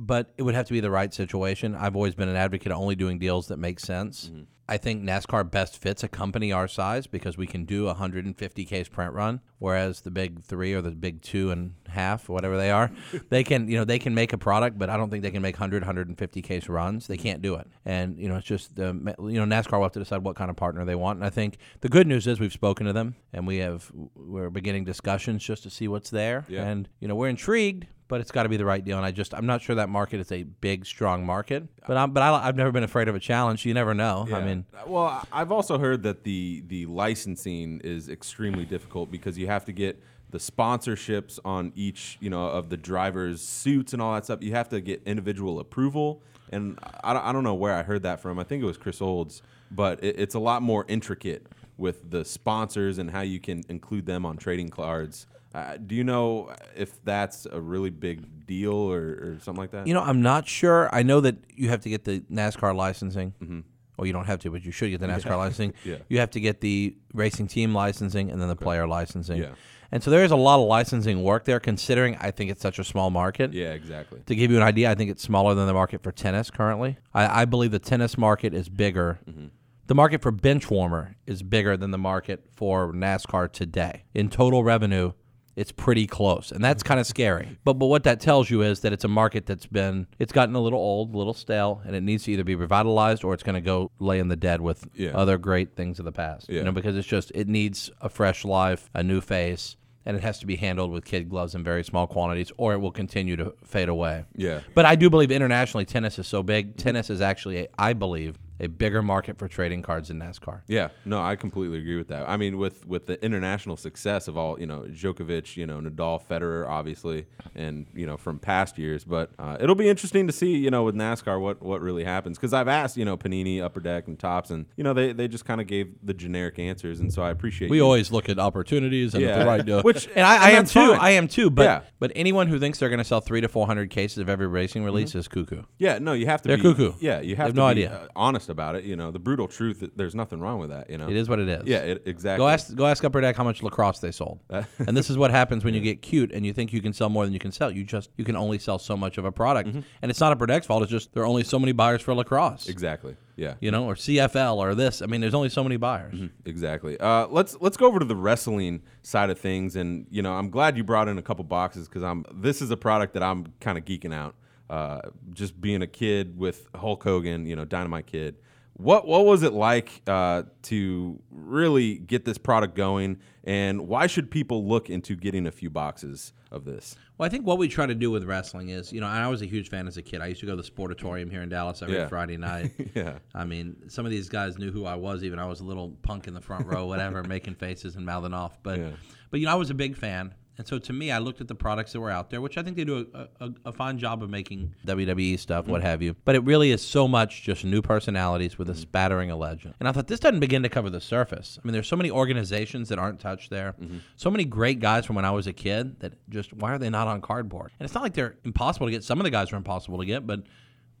but 0.00 0.32
it 0.36 0.42
would 0.42 0.54
have 0.54 0.64
to 0.64 0.72
be 0.72 0.78
the 0.78 0.92
right 0.92 1.12
situation. 1.12 1.74
I've 1.74 1.96
always 1.96 2.14
been 2.14 2.28
an 2.28 2.36
advocate 2.36 2.70
of 2.70 2.78
only 2.78 2.94
doing 2.94 3.18
deals 3.18 3.48
that 3.48 3.56
make 3.56 3.80
sense. 3.80 4.26
Mm-hmm. 4.26 4.42
I 4.70 4.76
think 4.76 5.02
NASCAR 5.02 5.50
best 5.50 5.78
fits 5.78 6.04
a 6.04 6.08
company 6.08 6.52
our 6.52 6.68
size 6.68 7.06
because 7.06 7.38
we 7.38 7.46
can 7.46 7.64
do 7.64 7.84
a 7.84 7.94
150 7.94 8.64
case 8.66 8.88
print 8.88 9.14
run, 9.14 9.40
whereas 9.58 10.02
the 10.02 10.10
big 10.10 10.42
three 10.42 10.74
or 10.74 10.82
the 10.82 10.90
big 10.90 11.22
two 11.22 11.50
and 11.50 11.74
half, 11.88 12.28
whatever 12.28 12.56
they 12.56 12.70
are, 12.70 12.90
they 13.30 13.44
can 13.44 13.68
you 13.68 13.76
know 13.76 13.84
they 13.84 13.98
can 13.98 14.14
make 14.14 14.32
a 14.32 14.38
product, 14.38 14.78
but 14.78 14.88
I 14.90 14.96
don't 14.96 15.10
think 15.10 15.22
they 15.22 15.30
can 15.30 15.42
make 15.42 15.56
100 15.56 15.82
150 15.82 16.42
case 16.42 16.68
runs. 16.68 17.06
They 17.06 17.16
can't 17.16 17.42
do 17.42 17.54
it, 17.56 17.66
and 17.84 18.18
you 18.18 18.28
know 18.28 18.36
it's 18.36 18.46
just 18.46 18.76
the 18.76 18.86
you 19.20 19.44
know 19.44 19.56
NASCAR 19.56 19.72
will 19.72 19.82
have 19.84 19.92
to 19.92 19.98
decide 19.98 20.22
what 20.22 20.36
kind 20.36 20.50
of 20.50 20.56
partner 20.56 20.84
they 20.84 20.94
want. 20.94 21.18
And 21.18 21.26
I 21.26 21.30
think 21.30 21.58
the 21.80 21.88
good 21.88 22.06
news 22.06 22.26
is 22.26 22.40
we've 22.40 22.52
spoken 22.52 22.86
to 22.86 22.92
them 22.92 23.16
and 23.32 23.46
we 23.46 23.58
have 23.58 23.90
we're 24.14 24.50
beginning 24.50 24.84
discussions 24.84 25.42
just 25.44 25.62
to 25.64 25.70
see 25.70 25.88
what's 25.88 26.10
there, 26.10 26.44
Yeah. 26.48 26.64
and 26.64 26.88
you 27.00 27.08
know 27.08 27.14
we're 27.14 27.28
intrigued 27.28 27.86
but 28.08 28.22
it's 28.22 28.30
got 28.30 28.44
to 28.44 28.48
be 28.48 28.56
the 28.56 28.64
right 28.64 28.82
deal. 28.82 28.96
And 28.96 29.04
I 29.04 29.10
just 29.10 29.34
I'm 29.34 29.44
not 29.44 29.60
sure 29.60 29.76
that 29.76 29.90
market 29.90 30.18
is 30.18 30.32
a 30.32 30.42
big 30.42 30.86
strong 30.86 31.26
market. 31.26 31.64
But 31.86 31.98
I'm 31.98 32.12
but 32.12 32.22
I, 32.22 32.48
I've 32.48 32.56
never 32.56 32.72
been 32.72 32.82
afraid 32.82 33.06
of 33.06 33.14
a 33.14 33.20
challenge. 33.20 33.66
You 33.66 33.74
never 33.74 33.92
know. 33.92 34.26
I 34.32 34.40
mean, 34.42 34.64
well, 34.86 35.22
I've 35.30 35.52
also 35.52 35.78
heard 35.78 36.02
that 36.04 36.24
the 36.24 36.64
the 36.66 36.86
licensing 36.86 37.80
is 37.84 38.08
extremely 38.08 38.64
difficult 38.64 39.10
because 39.10 39.36
you 39.36 39.46
have 39.48 39.66
to 39.66 39.72
get 39.72 40.02
the 40.30 40.38
sponsorships 40.38 41.38
on 41.44 41.72
each, 41.74 42.18
you 42.20 42.30
know, 42.30 42.48
of 42.48 42.68
the 42.68 42.76
drivers' 42.76 43.40
suits 43.42 43.92
and 43.92 44.02
all 44.02 44.14
that 44.14 44.24
stuff. 44.24 44.42
You 44.42 44.52
have 44.52 44.68
to 44.70 44.80
get 44.80 45.02
individual 45.06 45.58
approval, 45.60 46.22
and 46.52 46.78
I, 47.02 47.12
don't- 47.12 47.24
I 47.24 47.32
don't 47.32 47.44
know 47.44 47.54
where 47.54 47.74
I 47.74 47.82
heard 47.82 48.02
that 48.02 48.20
from. 48.20 48.38
I 48.38 48.44
think 48.44 48.62
it 48.62 48.66
was 48.66 48.76
Chris 48.76 49.00
Olds, 49.00 49.42
but 49.70 50.02
it, 50.04 50.18
it's 50.18 50.34
a 50.34 50.38
lot 50.38 50.62
more 50.62 50.84
intricate 50.88 51.46
with 51.76 52.10
the 52.10 52.24
sponsors 52.24 52.98
and 52.98 53.10
how 53.10 53.20
you 53.20 53.38
can 53.40 53.62
include 53.68 54.04
them 54.06 54.26
on 54.26 54.36
trading 54.36 54.68
cards. 54.68 55.26
Uh, 55.54 55.76
do 55.78 55.94
you 55.94 56.04
know 56.04 56.52
if 56.76 57.02
that's 57.04 57.46
a 57.50 57.58
really 57.60 57.88
big 57.90 58.46
deal 58.46 58.74
or, 58.74 58.98
or 59.00 59.38
something 59.40 59.60
like 59.62 59.70
that? 59.70 59.86
you 59.86 59.94
know, 59.94 60.02
I'm 60.02 60.20
not 60.20 60.46
sure. 60.46 60.94
I 60.94 61.02
know 61.02 61.20
that 61.20 61.36
you 61.54 61.68
have 61.70 61.80
to 61.82 61.88
get 61.88 62.04
the 62.04 62.20
NASCAR 62.30 62.74
licensing. 62.74 63.32
Mm-hmm. 63.42 63.60
Well, 63.96 64.06
you 64.06 64.12
don't 64.12 64.26
have 64.26 64.40
to, 64.40 64.50
but 64.50 64.64
you 64.64 64.72
should 64.72 64.90
get 64.90 65.00
the 65.00 65.06
NASCAR 65.14 65.36
licensing. 65.38 65.72
Yeah. 65.84 65.96
You 66.08 66.18
have 66.20 66.30
to 66.32 66.40
get 66.40 66.60
the 66.60 66.96
racing 67.14 67.46
team 67.46 67.74
licensing 67.74 68.30
and 68.30 68.40
then 68.40 68.48
the 68.48 68.56
player 68.56 68.86
licensing. 68.86 69.38
Yeah. 69.40 69.52
And 69.90 70.02
so 70.02 70.10
there 70.10 70.22
is 70.22 70.30
a 70.30 70.36
lot 70.36 70.60
of 70.60 70.66
licensing 70.66 71.22
work 71.22 71.44
there, 71.44 71.58
considering 71.58 72.16
I 72.20 72.30
think 72.30 72.50
it's 72.50 72.60
such 72.60 72.78
a 72.78 72.84
small 72.84 73.10
market. 73.10 73.52
yeah, 73.54 73.72
exactly. 73.72 74.20
To 74.26 74.34
give 74.34 74.50
you 74.50 74.58
an 74.58 74.62
idea, 74.62 74.90
I 74.90 74.94
think 74.94 75.10
it's 75.10 75.22
smaller 75.22 75.54
than 75.54 75.66
the 75.66 75.72
market 75.72 76.02
for 76.02 76.12
tennis 76.12 76.50
currently. 76.50 76.98
I, 77.14 77.42
I 77.42 77.44
believe 77.46 77.70
the 77.70 77.78
tennis 77.78 78.18
market 78.18 78.52
is 78.52 78.68
bigger. 78.68 79.18
Mm-hmm. 79.28 79.46
The 79.86 79.94
market 79.94 80.20
for 80.20 80.30
bench 80.30 80.70
warmer 80.70 81.16
is 81.26 81.42
bigger 81.42 81.74
than 81.74 81.90
the 81.90 81.98
market 81.98 82.44
for 82.54 82.92
NASCAR 82.92 83.50
today. 83.50 84.04
In 84.12 84.28
total 84.28 84.62
revenue, 84.62 85.12
it's 85.58 85.72
pretty 85.72 86.06
close, 86.06 86.52
and 86.52 86.62
that's 86.62 86.82
mm-hmm. 86.82 86.88
kind 86.88 87.00
of 87.00 87.06
scary. 87.06 87.58
But 87.64 87.74
but 87.74 87.86
what 87.86 88.04
that 88.04 88.20
tells 88.20 88.48
you 88.48 88.62
is 88.62 88.80
that 88.80 88.92
it's 88.92 89.04
a 89.04 89.08
market 89.08 89.44
that's 89.46 89.66
been 89.66 90.06
it's 90.18 90.32
gotten 90.32 90.54
a 90.54 90.60
little 90.60 90.78
old, 90.78 91.14
a 91.14 91.18
little 91.18 91.34
stale, 91.34 91.82
and 91.84 91.96
it 91.96 92.02
needs 92.02 92.24
to 92.24 92.32
either 92.32 92.44
be 92.44 92.54
revitalized 92.54 93.24
or 93.24 93.34
it's 93.34 93.42
going 93.42 93.56
to 93.56 93.60
go 93.60 93.90
lay 93.98 94.20
in 94.20 94.28
the 94.28 94.36
dead 94.36 94.60
with 94.60 94.86
Yeah. 94.94 95.10
other 95.10 95.36
great 95.36 95.74
things 95.74 95.98
of 95.98 96.04
the 96.04 96.12
past. 96.12 96.48
Yeah. 96.48 96.58
You 96.58 96.64
know, 96.64 96.72
because 96.72 96.96
it's 96.96 97.08
just 97.08 97.32
it 97.34 97.48
needs 97.48 97.90
a 98.00 98.08
fresh 98.08 98.44
life, 98.44 98.88
a 98.94 99.02
new 99.02 99.20
face. 99.20 99.76
And 100.06 100.16
it 100.16 100.22
has 100.22 100.38
to 100.38 100.46
be 100.46 100.56
handled 100.56 100.90
with 100.90 101.04
kid 101.04 101.28
gloves 101.28 101.54
in 101.54 101.62
very 101.62 101.84
small 101.84 102.06
quantities, 102.06 102.50
or 102.56 102.72
it 102.72 102.78
will 102.78 102.92
continue 102.92 103.36
to 103.36 103.52
fade 103.62 103.90
away. 103.90 104.24
Yeah. 104.34 104.60
But 104.74 104.86
I 104.86 104.94
do 104.94 105.10
believe 105.10 105.30
internationally 105.30 105.84
tennis 105.84 106.18
is 106.18 106.26
so 106.26 106.42
big. 106.42 106.78
Tennis 106.78 107.10
is 107.10 107.20
actually, 107.20 107.68
I 107.78 107.92
believe, 107.92 108.38
a 108.60 108.66
bigger 108.66 109.02
market 109.02 109.38
for 109.38 109.46
trading 109.48 109.82
cards 109.82 110.08
than 110.08 110.18
NASCAR. 110.20 110.62
Yeah, 110.66 110.88
no, 111.04 111.20
I 111.20 111.36
completely 111.36 111.78
agree 111.78 111.96
with 111.96 112.08
that. 112.08 112.28
I 112.28 112.36
mean, 112.36 112.58
with 112.58 112.86
with 112.86 113.06
the 113.06 113.22
international 113.24 113.76
success 113.76 114.28
of 114.28 114.36
all, 114.36 114.58
you 114.58 114.66
know, 114.66 114.80
Djokovic, 114.88 115.56
you 115.56 115.66
know, 115.66 115.80
Nadal, 115.80 116.20
Federer, 116.26 116.66
obviously, 116.68 117.26
and 117.54 117.86
you 117.94 118.06
know 118.06 118.16
from 118.16 118.38
past 118.38 118.78
years. 118.78 119.04
But 119.04 119.30
uh, 119.38 119.56
it'll 119.60 119.74
be 119.74 119.88
interesting 119.88 120.26
to 120.26 120.32
see, 120.32 120.56
you 120.56 120.70
know, 120.70 120.82
with 120.82 120.94
NASCAR 120.94 121.40
what 121.40 121.62
what 121.62 121.80
really 121.80 122.04
happens 122.04 122.36
because 122.38 122.52
I've 122.52 122.68
asked, 122.68 122.96
you 122.96 123.04
know, 123.04 123.16
Panini, 123.16 123.62
Upper 123.62 123.80
Deck, 123.80 124.06
and 124.08 124.18
Topps, 124.18 124.50
and 124.50 124.66
you 124.76 124.84
know 124.84 124.92
they 124.92 125.12
they 125.12 125.28
just 125.28 125.44
kind 125.44 125.60
of 125.60 125.66
gave 125.66 125.94
the 126.02 126.14
generic 126.14 126.58
answers, 126.58 127.00
and 127.00 127.12
so 127.12 127.22
I 127.22 127.30
appreciate. 127.30 127.70
We 127.70 127.78
you. 127.78 127.84
always 127.84 128.10
look 128.10 128.28
at 128.28 128.38
opportunities 128.38 129.14
and 129.14 129.22
Yeah. 129.22 129.38
the 129.38 129.46
right 129.46 129.64
to 129.66 129.80
Which- 129.84 130.08
and 130.14 130.26
I, 130.26 130.34
and 130.34 130.44
I 130.44 130.50
am 130.52 130.64
too. 130.66 130.80
fine. 130.90 130.98
I 131.00 131.10
am 131.10 131.28
too. 131.28 131.50
But 131.50 131.62
Yeah. 131.62 131.80
but 131.98 132.12
anyone 132.16 132.48
who 132.48 132.58
thinks 132.58 132.78
they're 132.78 132.88
going 132.88 132.98
to 132.98 133.04
sell 133.04 133.20
three 133.20 133.40
to 133.40 133.48
four 133.48 133.66
hundred 133.66 133.90
cases 133.90 134.18
of 134.18 134.28
every 134.28 134.46
racing 134.46 134.84
release 134.84 135.10
Mm-hmm. 135.10 135.18
is 135.18 135.28
cuckoo. 135.28 135.62
Yeah, 135.78 135.98
no, 135.98 136.12
you 136.12 136.26
have 136.26 136.42
to. 136.42 136.48
They're 136.48 136.56
be, 136.56 136.62
cuckoo. 136.64 136.92
Yeah, 137.00 137.20
you 137.20 137.36
have 137.36 137.46
have 137.46 137.54
to 137.54 137.60
no 137.60 137.66
be, 137.66 137.70
idea. 137.86 137.92
uh, 137.92 138.08
honest 138.16 138.47
about 138.48 138.74
it. 138.76 138.84
You 138.84 138.96
know, 138.96 139.10
the 139.10 139.18
brutal 139.18 139.48
truth. 139.48 139.82
There's 139.96 140.14
nothing 140.14 140.40
wrong 140.40 140.58
with 140.58 140.70
that. 140.70 140.88
You 140.90 140.98
know, 140.98 141.08
It 141.08 141.16
is 141.16 141.28
what 141.28 141.38
it 141.38 141.48
is. 141.48 141.62
Yeah, 141.66 141.78
it, 141.78 142.02
exactly. 142.06 142.42
Go 142.42 142.48
ask 142.48 142.74
go 142.74 142.86
ask 142.86 143.04
Upper 143.04 143.20
Deck 143.20 143.36
how 143.36 143.44
much 143.44 143.62
lacrosse 143.62 143.98
they 144.00 144.10
sold. 144.12 144.40
and 144.50 144.96
this 144.96 145.10
is 145.10 145.18
what 145.18 145.30
happens 145.30 145.64
when 145.64 145.74
you 145.74 145.80
get 145.90 146.02
cute 146.02 146.32
and 146.32 146.44
you 146.46 146.52
think 146.52 146.72
you 146.72 146.80
can 146.82 146.92
sell 146.92 147.08
more 147.08 147.24
than 147.24 147.32
you 147.34 147.40
can 147.40 147.52
sell. 147.52 147.70
You 147.70 147.84
just 147.84 148.10
you 148.16 148.24
can 148.24 148.36
only 148.36 148.58
sell 148.58 148.78
so 148.78 148.96
much 148.96 149.18
of 149.18 149.24
a 149.24 149.32
product, 149.32 149.68
Mm-hmm. 149.68 149.80
and 150.02 150.10
it's 150.10 150.20
not 150.20 150.32
Upper 150.32 150.46
Deck's 150.46 150.66
fault. 150.66 150.82
It's 150.82 150.90
just 150.90 151.12
there 151.14 151.22
are 151.22 151.26
only 151.26 151.44
so 151.44 151.58
many 151.58 151.72
buyers 151.72 152.02
for 152.02 152.14
lacrosse. 152.14 152.68
Exactly. 152.68 153.16
Yeah. 153.36 153.54
You 153.60 153.70
know, 153.70 153.84
or 153.86 153.94
CFL 153.94 154.56
or 154.56 154.74
this. 154.74 155.00
I 155.00 155.06
mean, 155.06 155.20
there's 155.20 155.34
only 155.34 155.48
so 155.48 155.62
many 155.62 155.76
buyers. 155.76 156.18
Exactly. 156.44 156.98
Uh, 156.98 157.26
let's 157.28 157.56
let's 157.60 157.76
go 157.76 157.86
over 157.86 157.98
to 158.00 158.04
the 158.04 158.16
wrestling 158.16 158.82
side 159.02 159.30
of 159.30 159.38
things, 159.38 159.76
and 159.76 160.06
you 160.10 160.22
know, 160.22 160.32
I'm 160.34 160.50
glad 160.50 160.76
you 160.76 160.82
brought 160.84 161.08
in 161.08 161.18
a 161.18 161.22
couple 161.22 161.44
boxes 161.44 161.88
because 161.88 162.02
I'm 162.02 162.24
this 162.34 162.60
is 162.62 162.70
a 162.70 162.76
product 162.76 163.14
that 163.14 163.22
I'm 163.22 163.52
kind 163.60 163.78
of 163.78 163.84
geeking 163.84 164.12
out. 164.12 164.34
Uh, 164.70 165.00
just 165.32 165.60
being 165.60 165.82
a 165.82 165.86
kid 165.86 166.38
with 166.38 166.66
Hulk 166.74 167.02
Hogan, 167.02 167.46
you 167.46 167.56
know, 167.56 167.64
Dynamite 167.64 168.06
Kid. 168.06 168.36
What 168.74 169.08
what 169.08 169.26
was 169.26 169.42
it 169.42 169.52
like 169.54 170.02
uh, 170.06 170.44
to 170.64 171.18
really 171.32 171.98
get 171.98 172.24
this 172.24 172.38
product 172.38 172.76
going, 172.76 173.18
and 173.42 173.88
why 173.88 174.06
should 174.06 174.30
people 174.30 174.68
look 174.68 174.88
into 174.88 175.16
getting 175.16 175.48
a 175.48 175.50
few 175.50 175.68
boxes 175.68 176.32
of 176.52 176.64
this? 176.64 176.94
Well, 177.16 177.26
I 177.26 177.28
think 177.28 177.44
what 177.44 177.58
we 177.58 177.66
try 177.66 177.86
to 177.86 177.94
do 177.96 178.12
with 178.12 178.22
wrestling 178.22 178.68
is, 178.68 178.92
you 178.92 179.00
know, 179.00 179.08
I 179.08 179.26
was 179.26 179.42
a 179.42 179.46
huge 179.46 179.68
fan 179.68 179.88
as 179.88 179.96
a 179.96 180.02
kid. 180.02 180.20
I 180.20 180.26
used 180.28 180.38
to 180.40 180.46
go 180.46 180.54
to 180.54 180.62
the 180.62 180.70
Sportatorium 180.70 181.28
here 181.28 181.42
in 181.42 181.48
Dallas 181.48 181.82
every 181.82 181.96
Yeah. 181.96 182.06
Friday 182.06 182.36
night. 182.50 182.70
Yeah. 182.94 183.18
I 183.34 183.44
mean, 183.44 183.74
some 183.88 184.04
of 184.06 184.12
these 184.12 184.28
guys 184.28 184.58
knew 184.58 184.70
who 184.70 184.84
I 184.84 184.94
was. 184.94 185.24
Even 185.24 185.40
I 185.40 185.46
was 185.46 185.58
a 185.58 185.64
little 185.64 185.96
punk 186.02 186.28
in 186.28 186.34
the 186.34 186.40
front 186.40 186.66
row, 186.66 186.86
whatever, 186.86 187.24
making 187.28 187.56
faces 187.56 187.96
and 187.96 188.06
mouthing 188.06 188.32
off. 188.34 188.62
But, 188.62 188.78
Yeah. 188.78 188.90
but 189.32 189.40
you 189.40 189.46
know, 189.46 189.52
I 189.52 189.56
was 189.56 189.70
a 189.70 189.74
big 189.74 189.96
fan, 189.96 190.32
and 190.58 190.66
so 190.66 190.78
to 190.78 190.92
me, 190.92 191.12
I 191.12 191.18
looked 191.18 191.40
at 191.40 191.46
the 191.46 191.54
products 191.54 191.92
that 191.92 192.00
were 192.00 192.10
out 192.10 192.30
there, 192.30 192.40
which 192.40 192.58
I 192.58 192.62
think 192.64 192.76
they 192.76 192.84
do 192.84 193.06
a, 193.14 193.28
a, 193.40 193.50
a 193.66 193.72
fine 193.72 193.96
job 193.96 194.24
of 194.24 194.28
making 194.28 194.74
WWE 194.86 195.38
stuff, 195.38 195.68
what 195.68 195.80
mm-hmm. 195.80 195.86
have 195.86 196.02
you. 196.02 196.16
But 196.24 196.34
it 196.34 196.42
really 196.42 196.72
is 196.72 196.82
so 196.82 197.06
much 197.06 197.44
just 197.44 197.64
new 197.64 197.80
personalities 197.80 198.58
with 198.58 198.68
a 198.68 198.72
mm-hmm. 198.72 198.80
spattering 198.80 199.30
of 199.30 199.38
legend. 199.38 199.74
And 199.78 199.88
I 199.88 199.92
thought 199.92 200.08
this 200.08 200.18
doesn't 200.18 200.40
begin 200.40 200.64
to 200.64 200.68
cover 200.68 200.90
the 200.90 201.00
surface. 201.00 201.60
I 201.62 201.66
mean, 201.66 201.72
there's 201.72 201.86
so 201.86 201.96
many 201.96 202.10
organizations 202.10 202.88
that 202.88 202.98
aren't 202.98 203.20
touched 203.20 203.50
there. 203.50 203.76
Mm-hmm. 203.80 203.98
So 204.16 204.32
many 204.32 204.44
great 204.44 204.80
guys 204.80 205.06
from 205.06 205.14
when 205.14 205.24
I 205.24 205.30
was 205.30 205.46
a 205.46 205.52
kid 205.52 206.00
that 206.00 206.14
just 206.28 206.52
why 206.52 206.72
are 206.72 206.78
they 206.78 206.90
not 206.90 207.06
on 207.06 207.20
cardboard? 207.20 207.70
And 207.78 207.84
it's 207.84 207.94
not 207.94 208.02
like 208.02 208.14
they're 208.14 208.36
impossible 208.44 208.88
to 208.88 208.90
get. 208.90 209.04
Some 209.04 209.20
of 209.20 209.24
the 209.24 209.30
guys 209.30 209.52
are 209.52 209.56
impossible 209.56 209.98
to 209.98 210.04
get, 210.04 210.26
but 210.26 210.42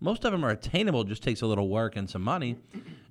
most 0.00 0.24
of 0.24 0.32
them 0.32 0.44
are 0.44 0.50
attainable. 0.50 1.04
Just 1.04 1.22
takes 1.22 1.42
a 1.42 1.46
little 1.46 1.68
work 1.68 1.96
and 1.96 2.08
some 2.08 2.22
money. 2.22 2.56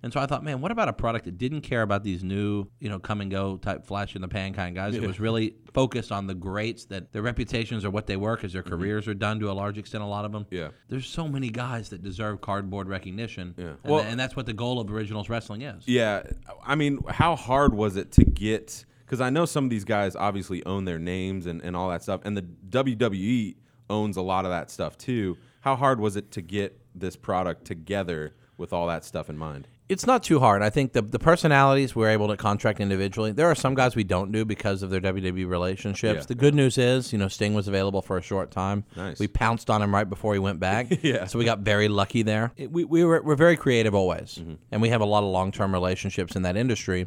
And 0.04 0.14
so 0.14 0.20
I 0.20 0.26
thought, 0.26 0.44
man, 0.44 0.62
what 0.62 0.72
about 0.72 0.88
a 0.88 0.94
product 0.94 1.26
that 1.26 1.38
didn't 1.38 1.62
care 1.62 1.82
about 1.82 2.04
these 2.04 2.24
new, 2.24 2.68
you 2.80 2.88
know, 2.88 3.00
come 3.00 3.20
and 3.20 3.32
go 3.32 3.58
type 3.58 3.86
flash 3.86 4.16
in 4.16 4.22
the 4.22 4.28
pan 4.28 4.54
kind 4.54 4.70
of 4.70 4.76
guys? 4.76 4.96
It 4.96 5.06
was 5.06 5.20
really 5.20 5.56
focused 5.74 6.12
on 6.12 6.28
the 6.28 6.36
greats 6.36 6.86
that 6.86 7.12
their 7.12 7.24
reputations 7.24 7.84
are 7.84 7.90
what 7.90 8.08
they 8.08 8.16
were 8.16 8.36
because 8.36 8.54
their 8.54 8.62
mm-hmm. 8.62 8.76
careers 8.76 9.08
are 9.08 9.14
done 9.14 9.40
to 9.40 9.52
a 9.52 9.54
large 9.54 9.78
extent. 9.78 10.04
A 10.04 10.08
lot 10.08 10.24
of 10.24 10.32
them. 10.32 10.46
Yeah. 10.52 10.70
There's 10.88 11.08
so 11.08 11.28
many 11.28 11.50
guys 11.50 11.90
that 11.90 12.04
deserve 12.04 12.42
cardboard 12.42 12.88
recognition. 12.88 13.56
Yeah. 13.58 13.66
And, 13.66 13.78
Well- 13.84 14.04
and 14.04 14.20
that's 14.20 14.36
what 14.36 14.46
the 14.46 14.54
goal 14.54 14.80
of 14.80 14.92
originals 14.92 15.30
wrestling 15.30 15.64
is. 15.64 15.88
Yeah, 15.88 16.24
I 16.64 16.76
mean, 16.76 17.00
how 17.10 17.36
hard 17.36 17.74
was 17.74 17.98
it 17.98 18.12
to 18.14 18.24
get? 18.24 18.86
Because 19.06 19.20
I 19.20 19.30
know 19.30 19.46
some 19.46 19.64
of 19.64 19.70
these 19.70 19.86
guys 19.86 20.16
obviously 20.16 20.66
own 20.66 20.86
their 20.86 21.00
names 21.00 21.48
and, 21.48 21.62
and 21.62 21.76
all 21.76 21.90
that 21.90 22.04
stuff, 22.04 22.22
and 22.24 22.38
the 22.38 22.44
WWE 22.44 23.56
owns 23.90 24.18
a 24.18 24.22
lot 24.22 24.46
of 24.46 24.52
that 24.52 24.70
stuff 24.70 24.98
too. 24.98 25.38
How 25.68 25.76
hard 25.76 26.00
was 26.00 26.16
it 26.16 26.32
to 26.32 26.42
get 26.42 26.80
this 26.96 27.18
product 27.18 27.66
together 27.66 28.34
with 28.58 28.72
all 28.72 28.88
that 28.88 29.04
stuff 29.04 29.30
in 29.30 29.38
mind? 29.38 29.68
It's 29.90 30.06
not 30.08 30.24
too 30.24 30.40
hard. 30.40 30.62
I 30.62 30.70
think 30.70 30.94
the 30.94 31.02
the 31.02 31.20
personalities 31.20 31.94
we're 31.94 32.08
able 32.10 32.30
to 32.30 32.38
contract 32.38 32.80
individually. 32.80 33.34
There 33.34 33.48
are 33.52 33.56
some 33.56 33.76
guys 33.76 33.94
we 33.94 34.06
don't 34.06 34.32
do 34.32 34.46
because 34.46 34.82
of 34.82 34.90
their 34.92 35.02
WWE 35.02 35.46
relationships. 35.46 36.22
Yeah. 36.22 36.26
The 36.26 36.36
good 36.36 36.56
news 36.56 36.78
is, 36.78 37.12
you 37.12 37.20
know, 37.20 37.28
Sting 37.28 37.54
was 37.54 37.68
available 37.68 38.02
for 38.02 38.18
a 38.18 38.22
short 38.22 38.50
time. 38.50 38.86
Nice. 38.96 39.20
We 39.20 39.28
pounced 39.28 39.70
on 39.70 39.82
him 39.82 39.94
right 39.94 40.10
before 40.10 40.32
he 40.34 40.40
went 40.40 40.60
back. 40.62 40.88
Yeah. 41.04 41.26
So 41.26 41.38
we 41.38 41.44
got 41.44 41.60
very 41.60 41.90
lucky 41.90 42.22
there. 42.24 42.52
It- 42.56 42.72
we 42.72 42.86
we 42.86 43.04
were 43.04 43.22
we're 43.22 43.36
very 43.36 43.58
creative 43.58 43.94
always, 43.94 44.36
Mm-hmm. 44.36 44.54
and 44.72 44.82
we 44.82 44.88
have 44.90 45.02
a 45.02 45.06
lot 45.06 45.24
of 45.24 45.30
long 45.32 45.52
term 45.52 45.74
relationships 45.74 46.36
in 46.38 46.44
that 46.44 46.56
industry. 46.56 47.06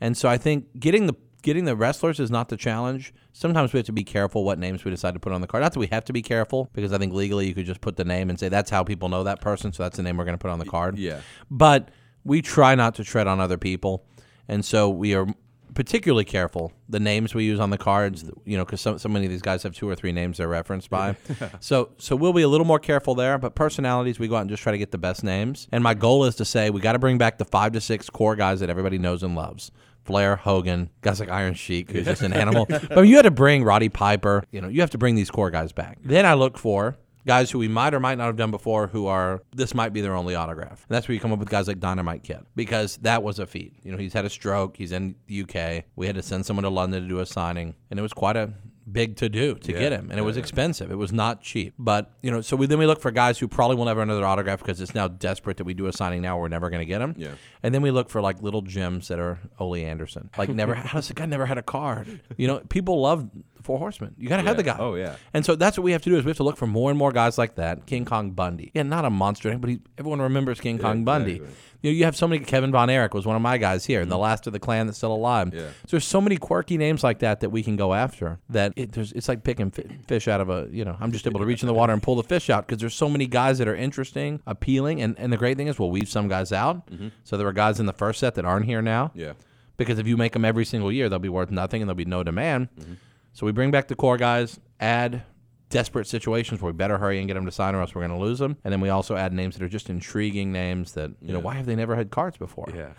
And 0.00 0.14
so 0.14 0.28
I 0.28 0.36
think 0.38 0.78
getting 0.78 1.06
the 1.06 1.14
getting 1.44 1.66
the 1.66 1.76
wrestlers 1.76 2.18
is 2.18 2.30
not 2.30 2.48
the 2.48 2.56
challenge. 2.56 3.14
Sometimes 3.32 3.72
we 3.72 3.78
have 3.78 3.86
to 3.86 3.92
be 3.92 4.02
careful 4.02 4.44
what 4.44 4.58
names 4.58 4.84
we 4.84 4.90
decide 4.90 5.14
to 5.14 5.20
put 5.20 5.32
on 5.32 5.40
the 5.40 5.46
card. 5.46 5.62
Not 5.62 5.74
that 5.74 5.78
we 5.78 5.86
have 5.88 6.04
to 6.06 6.12
be 6.12 6.22
careful, 6.22 6.70
because 6.72 6.92
I 6.92 6.98
think 6.98 7.12
legally 7.12 7.46
you 7.46 7.54
could 7.54 7.66
just 7.66 7.80
put 7.80 7.96
the 7.96 8.04
name 8.04 8.30
and 8.30 8.40
say 8.40 8.48
that's 8.48 8.70
how 8.70 8.82
people 8.82 9.08
know 9.08 9.22
that 9.24 9.40
person, 9.40 9.72
so 9.72 9.84
that's 9.84 9.96
the 9.96 10.02
name 10.02 10.16
we're 10.16 10.24
going 10.24 10.36
to 10.36 10.42
put 10.42 10.50
on 10.50 10.58
the 10.58 10.64
card. 10.64 10.98
yeah. 10.98 11.20
But 11.50 11.90
we 12.24 12.42
try 12.42 12.74
not 12.74 12.94
to 12.96 13.04
tread 13.04 13.26
on 13.26 13.38
other 13.38 13.58
people, 13.58 14.04
and 14.48 14.64
so 14.64 14.88
we 14.88 15.14
are 15.14 15.26
particularly 15.74 16.24
careful 16.24 16.72
the 16.88 17.00
names 17.00 17.34
we 17.34 17.44
use 17.44 17.60
on 17.60 17.68
the 17.70 17.76
cards. 17.78 18.24
You 18.44 18.56
know, 18.56 18.64
because 18.64 18.80
so, 18.80 18.96
so 18.96 19.08
many 19.08 19.26
of 19.26 19.30
these 19.30 19.42
guys 19.42 19.62
have 19.64 19.74
two 19.74 19.88
or 19.88 19.94
three 19.94 20.12
names 20.12 20.38
they're 20.38 20.48
referenced 20.48 20.88
by. 20.88 21.16
so 21.60 21.90
so 21.98 22.16
we'll 22.16 22.32
be 22.32 22.42
a 22.42 22.48
little 22.48 22.66
more 22.66 22.78
careful 22.78 23.14
there. 23.14 23.36
But 23.36 23.54
personalities, 23.54 24.18
we 24.18 24.28
go 24.28 24.36
out 24.36 24.42
and 24.42 24.50
just 24.50 24.62
try 24.62 24.72
to 24.72 24.78
get 24.78 24.92
the 24.92 24.98
best 24.98 25.22
names. 25.22 25.68
And 25.70 25.84
my 25.84 25.92
goal 25.92 26.24
is 26.24 26.36
to 26.36 26.44
say 26.44 26.70
we 26.70 26.80
got 26.80 26.92
to 26.92 26.98
bring 26.98 27.18
back 27.18 27.36
the 27.36 27.44
five 27.44 27.72
to 27.72 27.80
six 27.80 28.08
core 28.08 28.34
guys 28.34 28.60
that 28.60 28.70
everybody 28.70 28.98
knows 28.98 29.22
and 29.22 29.34
loves. 29.34 29.70
Flair, 30.04 30.36
Hogan, 30.36 30.90
guys 31.00 31.20
like 31.20 31.30
Iron 31.30 31.54
Sheik, 31.54 31.90
who's 31.90 32.04
just 32.04 32.22
an 32.22 32.32
animal. 32.32 32.66
But 32.88 33.02
you 33.02 33.16
had 33.16 33.22
to 33.22 33.30
bring 33.30 33.64
Roddy 33.64 33.88
Piper. 33.88 34.44
You 34.50 34.60
know, 34.60 34.68
you 34.68 34.80
have 34.80 34.90
to 34.90 34.98
bring 34.98 35.14
these 35.14 35.30
core 35.30 35.50
guys 35.50 35.72
back. 35.72 35.98
Then 36.04 36.26
I 36.26 36.34
look 36.34 36.58
for 36.58 36.96
guys 37.26 37.50
who 37.50 37.58
we 37.58 37.68
might 37.68 37.94
or 37.94 38.00
might 38.00 38.18
not 38.18 38.26
have 38.26 38.36
done 38.36 38.50
before 38.50 38.86
who 38.88 39.06
are 39.06 39.42
this 39.54 39.74
might 39.74 39.92
be 39.92 40.00
their 40.00 40.14
only 40.14 40.34
autograph. 40.34 40.84
And 40.88 40.94
that's 40.94 41.08
where 41.08 41.14
you 41.14 41.20
come 41.20 41.32
up 41.32 41.38
with 41.38 41.48
guys 41.48 41.68
like 41.68 41.80
Dynamite 41.80 42.22
Kid 42.22 42.40
because 42.54 42.98
that 42.98 43.22
was 43.22 43.38
a 43.38 43.46
feat. 43.46 43.74
You 43.82 43.92
know, 43.92 43.98
he's 43.98 44.12
had 44.12 44.24
a 44.24 44.30
stroke, 44.30 44.76
he's 44.76 44.92
in 44.92 45.14
the 45.26 45.42
UK. 45.42 45.84
We 45.96 46.06
had 46.06 46.16
to 46.16 46.22
send 46.22 46.44
someone 46.44 46.64
to 46.64 46.70
London 46.70 47.02
to 47.02 47.08
do 47.08 47.20
a 47.20 47.26
signing, 47.26 47.74
and 47.90 47.98
it 47.98 48.02
was 48.02 48.12
quite 48.12 48.36
a 48.36 48.52
big 48.90 49.16
to 49.16 49.28
do 49.28 49.54
to 49.54 49.72
get 49.72 49.92
him 49.92 50.10
and 50.10 50.18
it 50.18 50.22
was 50.22 50.36
expensive. 50.36 50.90
It 50.90 50.96
was 50.96 51.12
not 51.12 51.42
cheap. 51.42 51.74
But 51.78 52.10
you 52.22 52.30
know 52.30 52.40
so 52.40 52.56
we 52.56 52.66
then 52.66 52.78
we 52.78 52.86
look 52.86 53.00
for 53.00 53.10
guys 53.10 53.38
who 53.38 53.48
probably 53.48 53.76
will 53.76 53.86
never 53.86 54.00
have 54.00 54.08
another 54.08 54.26
autograph 54.26 54.60
because 54.60 54.80
it's 54.80 54.94
now 54.94 55.08
desperate 55.08 55.56
that 55.56 55.64
we 55.64 55.74
do 55.74 55.86
a 55.86 55.92
signing 55.92 56.22
now 56.22 56.38
we're 56.38 56.48
never 56.48 56.70
going 56.70 56.80
to 56.80 56.86
get 56.86 57.00
him. 57.00 57.14
Yeah. 57.16 57.32
and 57.62 57.74
then 57.74 57.82
we 57.82 57.90
look 57.90 58.10
for 58.10 58.20
like 58.20 58.42
little 58.42 58.62
gems 58.62 59.08
that 59.08 59.18
are 59.18 59.38
Ole 59.58 59.76
Anderson. 59.76 60.30
Like 60.36 60.50
never 60.50 60.74
how 60.90 60.98
does 60.98 61.08
the 61.08 61.14
guy 61.14 61.26
never 61.26 61.46
had 61.46 61.58
a 61.58 61.62
card? 61.62 62.20
You 62.36 62.46
know 62.46 62.60
people 62.68 63.00
love 63.00 63.28
four 63.64 63.78
horsemen 63.78 64.14
you 64.18 64.28
got 64.28 64.36
to 64.36 64.42
have 64.42 64.56
the 64.56 64.62
guy 64.62 64.76
Oh, 64.78 64.94
yeah. 64.94 65.16
and 65.32 65.44
so 65.44 65.56
that's 65.56 65.76
what 65.78 65.84
we 65.84 65.92
have 65.92 66.02
to 66.02 66.10
do 66.10 66.16
is 66.16 66.24
we 66.24 66.30
have 66.30 66.36
to 66.36 66.44
look 66.44 66.56
for 66.56 66.66
more 66.66 66.90
and 66.90 66.98
more 66.98 67.12
guys 67.12 67.38
like 67.38 67.54
that. 67.56 67.86
King 67.86 68.04
Kong 68.04 68.30
Bundy. 68.32 68.70
Yeah, 68.74 68.82
not 68.82 69.04
a 69.04 69.10
monster, 69.10 69.56
but 69.58 69.70
he, 69.70 69.80
everyone 69.98 70.20
remembers 70.20 70.60
King 70.60 70.78
Kong 70.78 71.04
Bundy. 71.04 71.36
exactly. 71.36 71.56
You 71.82 71.90
know, 71.90 71.96
you 71.98 72.04
have 72.04 72.16
so 72.16 72.26
many. 72.26 72.42
Kevin 72.42 72.72
Von 72.72 72.88
Erich 72.88 73.12
was 73.12 73.26
one 73.26 73.36
of 73.36 73.42
my 73.42 73.58
guys 73.58 73.84
here, 73.84 74.00
and 74.00 74.10
the 74.10 74.16
mm. 74.16 74.20
last 74.20 74.46
of 74.46 74.54
the 74.54 74.58
clan 74.58 74.86
that's 74.86 74.96
still 74.96 75.12
alive. 75.12 75.52
Yeah. 75.52 75.66
So 75.86 75.90
there's 75.90 76.06
so 76.06 76.18
many 76.18 76.38
quirky 76.38 76.78
names 76.78 77.04
like 77.04 77.18
that 77.18 77.40
that 77.40 77.50
we 77.50 77.62
can 77.62 77.76
go 77.76 77.92
after. 77.92 78.38
That 78.48 78.72
it, 78.74 78.92
there's, 78.92 79.12
it's 79.12 79.28
like 79.28 79.44
picking 79.44 79.70
fi- 79.70 79.98
fish 80.08 80.26
out 80.26 80.40
of 80.40 80.48
a. 80.48 80.66
You 80.70 80.86
know, 80.86 80.96
I'm 80.98 81.12
just 81.12 81.26
able 81.26 81.40
to 81.40 81.46
reach 81.46 81.62
in 81.62 81.66
the 81.66 81.74
water 81.74 81.92
and 81.92 82.02
pull 82.02 82.16
the 82.16 82.22
fish 82.22 82.48
out 82.48 82.66
because 82.66 82.80
there's 82.80 82.94
so 82.94 83.10
many 83.10 83.26
guys 83.26 83.58
that 83.58 83.68
are 83.68 83.76
interesting, 83.76 84.40
appealing, 84.46 85.02
and 85.02 85.14
and 85.18 85.30
the 85.30 85.36
great 85.36 85.58
thing 85.58 85.66
is 85.66 85.78
we'll 85.78 85.90
weave 85.90 86.08
some 86.08 86.26
guys 86.26 86.52
out. 86.52 86.86
Mm-hmm. 86.86 87.08
So 87.22 87.36
there 87.36 87.46
are 87.46 87.52
guys 87.52 87.78
in 87.78 87.84
the 87.84 87.92
first 87.92 88.18
set 88.18 88.34
that 88.36 88.46
aren't 88.46 88.64
here 88.64 88.80
now 88.80 89.10
Yeah. 89.14 89.34
because 89.76 89.98
if 89.98 90.06
you 90.06 90.16
make 90.16 90.32
them 90.32 90.46
every 90.46 90.64
single 90.64 90.90
year, 90.90 91.10
they'll 91.10 91.18
be 91.18 91.28
worth 91.28 91.50
nothing 91.50 91.82
and 91.82 91.88
there'll 91.90 91.96
be 91.96 92.06
no 92.06 92.22
demand. 92.22 92.68
Mm-hmm. 92.80 92.94
So 93.34 93.44
we 93.44 93.52
bring 93.52 93.70
back 93.70 93.88
the 93.88 93.96
core 93.96 94.16
guys, 94.16 94.58
add 94.80 95.22
desperate 95.68 96.06
situations 96.06 96.62
where 96.62 96.72
we 96.72 96.76
better 96.76 96.98
hurry 96.98 97.18
and 97.18 97.26
get 97.26 97.34
them 97.34 97.44
to 97.46 97.52
sign 97.52 97.74
or 97.74 97.80
else 97.80 97.94
we're 97.94 98.06
going 98.06 98.18
to 98.18 98.24
lose 98.24 98.38
them. 98.38 98.56
And 98.62 98.72
then 98.72 98.80
we 98.80 98.88
also 98.88 99.16
add 99.16 99.32
names 99.32 99.56
that 99.56 99.64
are 99.64 99.68
just 99.68 99.90
intriguing 99.90 100.52
names 100.52 100.92
that, 100.92 101.10
you 101.20 101.32
know, 101.32 101.40
why 101.40 101.54
have 101.54 101.66
they 101.66 101.74
never 101.74 101.96
had 101.96 102.10
cards 102.10 102.36
before? 102.38 102.72
Yeah. 102.74 102.90